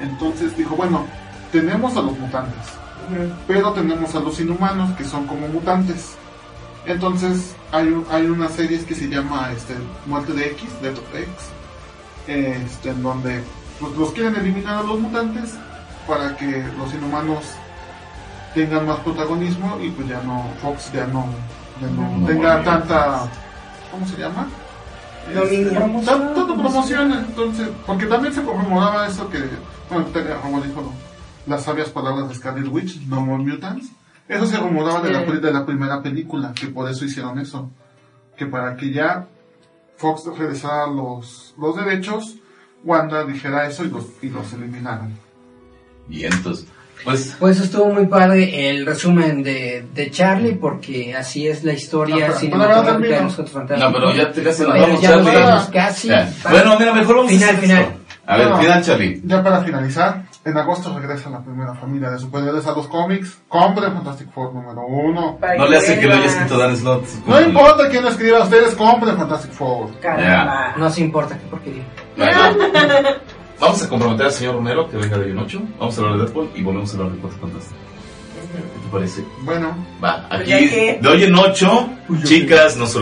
Entonces 0.00 0.56
dijo: 0.56 0.74
Bueno, 0.74 1.04
tenemos 1.52 1.94
a 1.98 2.00
los 2.00 2.18
mutantes, 2.18 2.66
pero 3.46 3.72
tenemos 3.74 4.14
a 4.14 4.20
los 4.20 4.40
inhumanos 4.40 4.96
que 4.96 5.04
son 5.04 5.26
como 5.26 5.46
mutantes. 5.48 6.16
Entonces 6.86 7.54
hay, 7.70 7.94
hay 8.10 8.26
unas 8.26 8.52
series 8.52 8.84
que 8.84 8.94
se 8.94 9.08
llama 9.08 9.50
este, 9.54 9.74
Muerte 10.06 10.32
de 10.32 10.46
X, 10.52 10.70
Death 10.80 10.98
of 10.98 11.14
X, 11.14 11.28
este, 12.26 12.90
en 12.90 13.02
donde 13.02 13.42
pues, 13.80 13.92
los 13.96 14.12
quieren 14.12 14.36
eliminar 14.36 14.78
a 14.78 14.82
los 14.82 14.98
mutantes 15.00 15.54
para 16.06 16.36
que 16.36 16.64
los 16.78 16.92
inhumanos 16.94 17.44
tengan 18.54 18.86
más 18.86 18.98
protagonismo 19.00 19.78
y 19.82 19.90
pues 19.90 20.08
ya 20.08 20.20
no, 20.22 20.44
Fox 20.62 20.90
ya 20.92 21.06
no, 21.06 21.26
ya 21.80 21.88
no 21.88 22.18
No 22.18 22.26
tenga 22.26 22.56
volvió. 22.56 22.70
tanta, 22.70 23.20
¿cómo 23.90 24.06
se 24.06 24.16
llama? 24.16 24.46
Este, 25.28 25.70
tan- 25.72 26.04
tanto 26.04 26.46
promoción, 26.56 27.12
entonces, 27.12 27.68
porque 27.84 28.06
también 28.06 28.32
se 28.32 28.40
rumoraba 28.42 29.08
eso 29.08 29.28
que, 29.28 29.40
bueno, 29.90 30.06
como 30.40 30.60
dijo 30.60 30.92
las 31.46 31.64
sabias 31.64 31.88
palabras 31.90 32.28
de 32.28 32.34
Scarlet 32.36 32.68
Witch, 32.68 33.00
No 33.08 33.20
More 33.20 33.42
Mutants, 33.42 33.88
eso 34.28 34.46
se 34.46 34.56
rumoraba 34.56 35.00
de 35.02 35.10
la, 35.12 35.22
de 35.22 35.52
la 35.52 35.66
primera 35.66 36.00
película, 36.02 36.52
que 36.52 36.68
por 36.68 36.88
eso 36.88 37.04
hicieron 37.04 37.38
eso, 37.40 37.70
que 38.36 38.46
para 38.46 38.76
que 38.76 38.92
ya 38.92 39.26
Fox 39.96 40.24
regresara 40.38 40.86
los, 40.86 41.54
los 41.58 41.76
derechos, 41.76 42.36
Wanda 42.84 43.24
dijera 43.24 43.66
eso 43.66 43.84
y 43.84 43.88
los, 43.90 44.04
y 44.22 44.28
los 44.28 44.52
eliminaran. 44.52 45.18
Y 46.08 46.24
entonces, 46.24 46.66
pues, 47.04 47.36
Pues 47.38 47.60
estuvo 47.60 47.86
muy 47.92 48.06
padre 48.06 48.70
el 48.70 48.86
resumen 48.86 49.42
de, 49.42 49.86
de 49.94 50.10
Charlie, 50.10 50.54
porque 50.54 51.14
así 51.16 51.46
es 51.48 51.64
la 51.64 51.72
historia 51.72 52.14
No, 52.16 52.20
pero- 52.26 52.38
cinematográfica 52.38 52.98
pero 53.00 53.10
de 53.12 53.16
no 53.18 53.24
los 53.24 53.34
Cuatro 53.34 53.52
Fantásticos. 53.54 53.92
no, 53.92 53.98
pero 53.98 54.14
ya 54.14 54.32
te 54.32 54.42
casi 54.42 54.62
nos 54.62 54.72
vamos, 54.80 55.00
Charlie. 55.00 55.72
casi. 55.72 56.08
Ya. 56.08 56.32
Bueno, 56.50 56.78
mira, 56.78 56.94
mejor 56.94 57.16
vamos 57.16 57.32
Final, 57.32 57.48
a 57.48 57.52
hacer 57.52 57.62
final. 57.62 57.82
esto. 57.82 57.96
A 58.28 58.36
ver, 58.36 58.48
No. 58.50 58.58
final, 58.60 58.82
Charlie. 58.84 59.20
Ya 59.24 59.42
para 59.42 59.64
finalizar, 59.64 60.25
en 60.46 60.56
agosto 60.56 60.96
regresa 60.96 61.28
la 61.28 61.42
primera 61.42 61.74
familia 61.74 62.08
de 62.08 62.20
superhéroes 62.20 62.64
a 62.68 62.72
los 62.72 62.86
cómics. 62.86 63.36
Compre 63.48 63.90
Fantastic 63.90 64.30
Four 64.30 64.54
número 64.54 64.86
uno. 64.86 65.38
No 65.58 65.66
le 65.66 65.76
hace 65.76 65.98
que 65.98 66.06
lo 66.06 66.14
haya 66.14 66.26
escrito 66.26 66.56
Dan 66.56 66.76
Slott. 66.76 67.04
No 67.26 67.40
importa 67.40 67.88
quién 67.90 68.04
lo 68.04 68.10
escriba, 68.10 68.44
ustedes 68.44 68.76
compren 68.76 69.16
Fantastic 69.16 69.50
Four. 69.50 69.98
Caramba. 70.00 70.76
No 70.76 70.88
se 70.88 71.00
importa, 71.00 71.36
qué 71.36 71.46
porquería. 71.46 71.82
Vamos 73.60 73.82
a 73.82 73.88
comprometer 73.88 74.26
al 74.26 74.32
señor 74.32 74.54
Romero 74.54 74.88
que 74.88 74.98
venga 74.98 75.18
de 75.18 75.24
hoy 75.24 75.30
en 75.32 75.38
ocho. 75.38 75.62
Vamos 75.80 75.98
a 75.98 76.00
hablar 76.00 76.18
de 76.18 76.24
Deadpool 76.24 76.50
y 76.54 76.62
volvemos 76.62 76.94
a 76.94 76.96
hablar 76.96 77.12
de 77.12 77.18
Cuatro 77.18 77.38
Fantásticos. 77.40 77.78
¿Qué 78.52 78.80
te 78.84 78.92
parece? 78.92 79.24
Bueno, 79.42 79.76
Va, 80.02 80.28
Pues 80.28 80.42
aquí 80.42 80.66
de 81.00 81.08
hoy 81.08 81.24
en 81.24 81.34
ocho, 81.34 81.88
chicas, 82.22 82.76
no 82.76 82.86
se 82.86 83.00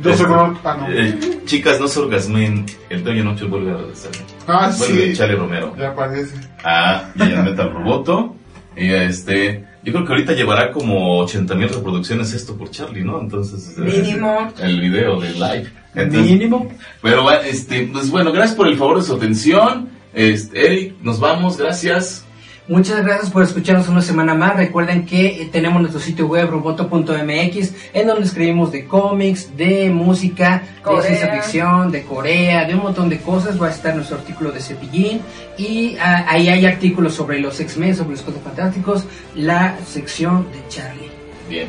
Yo 0.00 0.16
soy 0.16 0.26
Ron- 0.26 0.58
ah, 0.64 0.76
no. 0.80 0.88
Eh, 0.92 1.40
Chicas, 1.44 1.80
no 1.80 1.88
se 1.88 2.00
orgasmen. 2.00 2.64
El 2.88 3.06
en 3.06 3.26
ocho 3.26 3.48
vuelve 3.48 3.72
a 3.72 3.76
regresar. 3.76 4.12
Ah, 4.46 4.70
Vuelve 4.78 5.06
sí. 5.12 5.16
Charlie 5.16 5.36
Romero. 5.36 5.74
Ya 5.78 5.94
parece. 5.94 6.34
Ah, 6.64 7.10
y 7.16 7.28
ya 7.30 7.42
Metal 7.42 7.72
Roboto. 7.72 8.34
Y 8.76 8.90
este, 8.92 9.64
yo 9.82 9.92
creo 9.92 10.04
que 10.04 10.12
ahorita 10.12 10.32
llevará 10.34 10.70
como 10.70 11.18
80 11.20 11.54
mil 11.56 11.68
reproducciones 11.68 12.32
esto 12.32 12.56
por 12.56 12.70
Charlie, 12.70 13.02
¿no? 13.02 13.20
Entonces, 13.20 13.76
eh, 13.76 13.80
Mínimo. 13.80 14.52
el 14.60 14.80
video 14.80 15.18
de 15.20 15.30
live. 15.32 15.66
Entonces, 15.96 16.30
Mínimo. 16.32 16.68
pero 17.02 17.22
bueno, 17.24 17.40
este, 17.40 17.88
pues 17.92 18.08
bueno, 18.10 18.30
gracias 18.30 18.54
por 18.56 18.68
el 18.68 18.76
favor 18.76 18.98
de 18.98 19.02
su 19.02 19.14
atención. 19.14 19.88
Este, 20.14 20.64
Eric, 20.66 20.94
nos 21.02 21.18
vamos, 21.18 21.56
gracias. 21.56 22.24
Muchas 22.68 23.02
gracias 23.02 23.30
por 23.30 23.42
escucharnos 23.42 23.88
una 23.88 24.02
semana 24.02 24.34
más. 24.34 24.54
Recuerden 24.54 25.06
que 25.06 25.42
eh, 25.42 25.48
tenemos 25.50 25.80
nuestro 25.80 26.02
sitio 26.02 26.26
web 26.26 26.50
roboto.mx 26.50 27.72
en 27.94 28.06
donde 28.06 28.26
escribimos 28.26 28.70
de 28.70 28.84
cómics, 28.84 29.56
de 29.56 29.88
música, 29.88 30.62
Corea. 30.82 31.00
de 31.00 31.06
ciencia 31.06 31.32
ficción, 31.32 31.90
de 31.90 32.02
Corea, 32.02 32.66
de 32.66 32.74
un 32.74 32.82
montón 32.82 33.08
de 33.08 33.20
cosas. 33.20 33.60
Va 33.60 33.68
a 33.68 33.70
estar 33.70 33.94
nuestro 33.94 34.18
artículo 34.18 34.52
de 34.52 34.60
Cepillín 34.60 35.22
y 35.56 35.96
ah, 35.98 36.26
ahí 36.28 36.48
hay 36.48 36.66
artículos 36.66 37.14
sobre 37.14 37.40
los 37.40 37.58
X-Men, 37.58 37.96
sobre 37.96 38.10
los 38.10 38.20
Cuatro 38.20 38.42
Fantásticos, 38.42 39.04
la 39.34 39.78
sección 39.86 40.46
de 40.52 40.68
Charlie. 40.68 41.10
Bien. 41.48 41.68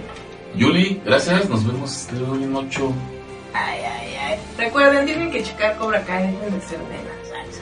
Yuli, 0.55 1.01
gracias. 1.05 1.47
Nos 1.47 1.65
vemos 1.65 2.09
en 2.11 2.53
8. 2.53 2.93
Ay, 3.53 3.79
ay, 3.79 4.15
ay. 4.21 4.39
Recuerden, 4.57 5.05
tienen 5.05 5.31
que 5.31 5.43
checar 5.43 5.77
Cobra 5.77 6.03
Kai, 6.03 6.27
de 6.27 6.61
ser 6.67 6.79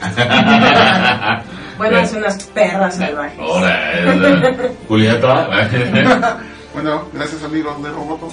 Bueno, 1.78 1.98
es 1.98 2.12
unas 2.12 2.42
perras 2.44 2.96
salvajes. 2.96 3.38
Ahora, 3.38 3.92
eh, 4.00 4.74
Julieta. 4.88 5.48
Bueno, 6.74 7.04
gracias 7.12 7.42
amigos 7.44 7.82
de 7.82 7.88
Roboto. 7.90 8.28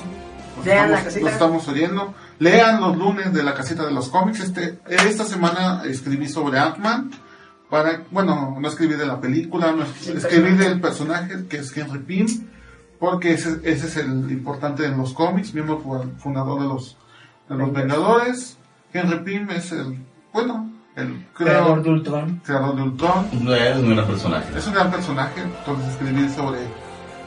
Nos 0.58 0.66
Lean 0.66 0.92
la 0.92 0.98
estamos, 0.98 1.04
casita. 1.06 1.24
nos 1.26 1.34
estamos 1.34 1.68
oyendo. 1.68 2.14
Lean 2.40 2.82
los 2.82 2.98
lunes 2.98 3.34
de 3.34 3.44
la 3.44 3.54
casita 3.54 3.86
de 3.86 3.92
los 3.92 4.10
cómics. 4.10 4.40
Este, 4.42 4.80
esta 4.88 5.24
semana 5.24 5.82
escribí 5.86 6.28
sobre 6.28 6.60
Ant-Man. 6.60 7.12
Para, 7.70 8.02
bueno, 8.12 8.56
no 8.60 8.68
escribí 8.68 8.96
de 8.96 9.06
la 9.08 9.20
película, 9.20 9.72
no 9.72 9.84
es- 9.84 10.08
escribí 10.08 10.52
del 10.56 10.80
personaje 10.82 11.48
que 11.50 11.58
es 11.58 11.76
Henry 11.76 12.00
Pym, 12.00 12.28
porque 13.00 13.34
ese, 13.34 13.60
ese 13.64 13.88
es 13.88 13.98
el 13.98 14.30
importante 14.32 14.86
en 14.86 14.98
los 14.98 15.14
cómics, 15.14 15.54
miembro 15.54 15.80
fu- 15.80 16.12
fundador 16.20 16.62
de 16.62 16.68
los, 16.68 16.96
de 17.50 17.56
los 17.56 17.74
Vengadores. 17.74 18.58
Henry 18.94 19.20
Pym 19.24 19.50
es 19.50 19.72
el, 19.72 19.98
bueno, 20.32 20.72
el 20.96 21.26
Creador 21.34 21.84
de 21.84 21.90
Ultron. 21.90 22.42
creador 22.46 22.76
de 22.76 22.82
Ultron. 22.84 23.28
No 23.42 23.54
es 23.54 23.76
un 23.78 23.96
gran 23.96 24.08
personaje. 24.08 24.58
Es 24.58 24.68
un 24.68 24.74
gran 24.74 24.92
personaje, 24.92 25.42
entonces 25.42 25.92
escribí 25.92 26.30
sobre, 26.30 26.60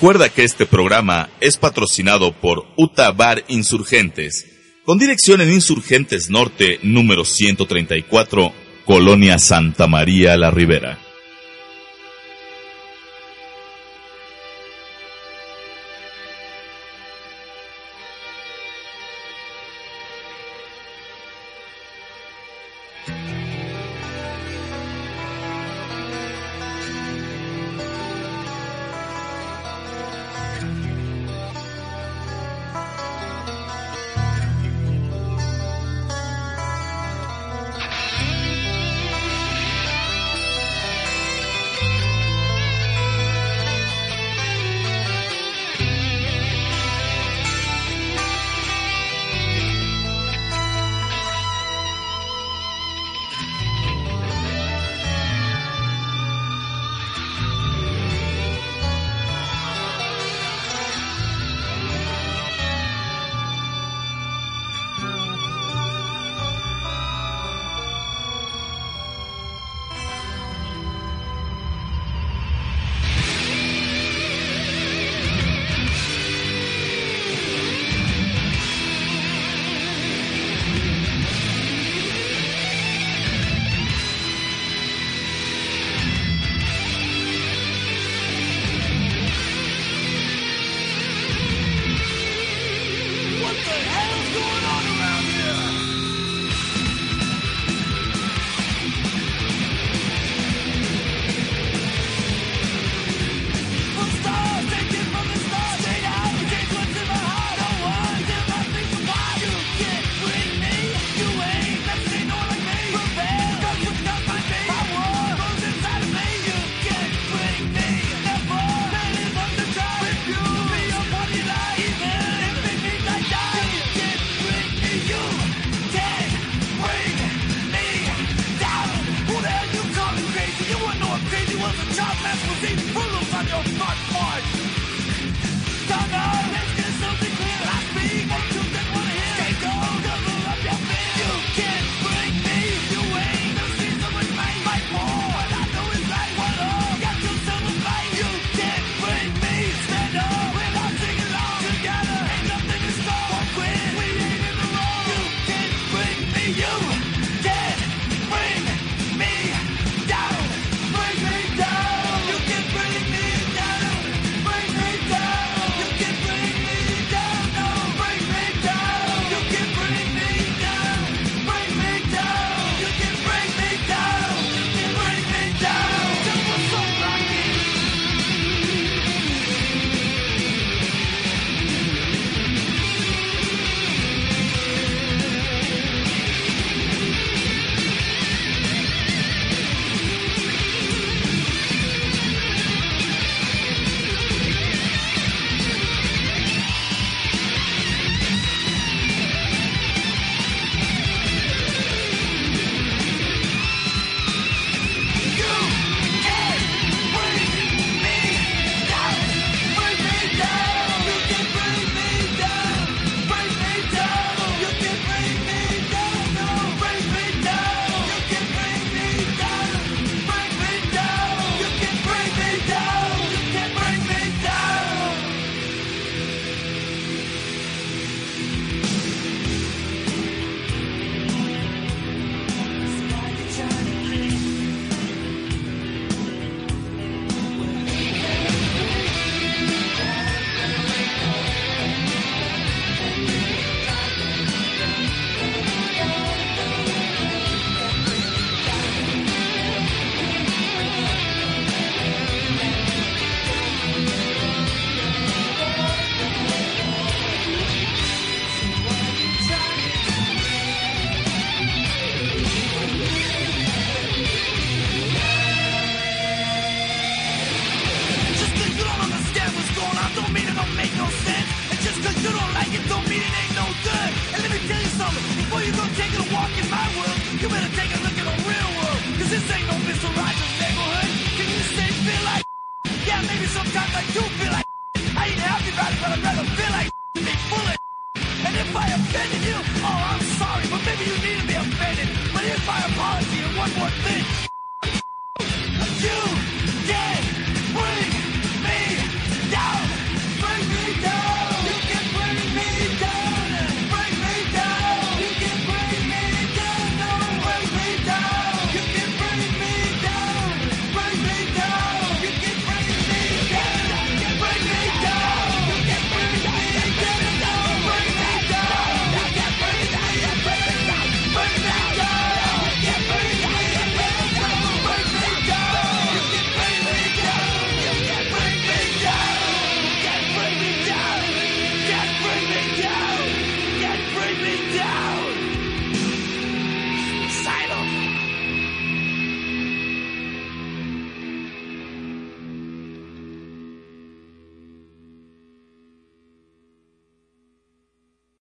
Recuerda 0.00 0.30
que 0.30 0.44
este 0.44 0.64
programa 0.64 1.28
es 1.40 1.58
patrocinado 1.58 2.32
por 2.32 2.64
Uta 2.78 3.12
Bar 3.12 3.44
Insurgentes, 3.48 4.46
con 4.86 4.98
dirección 4.98 5.42
en 5.42 5.52
Insurgentes 5.52 6.30
Norte, 6.30 6.80
número 6.82 7.26
134, 7.26 8.50
Colonia 8.86 9.38
Santa 9.38 9.86
María 9.88 10.38
La 10.38 10.50
Ribera. 10.50 11.09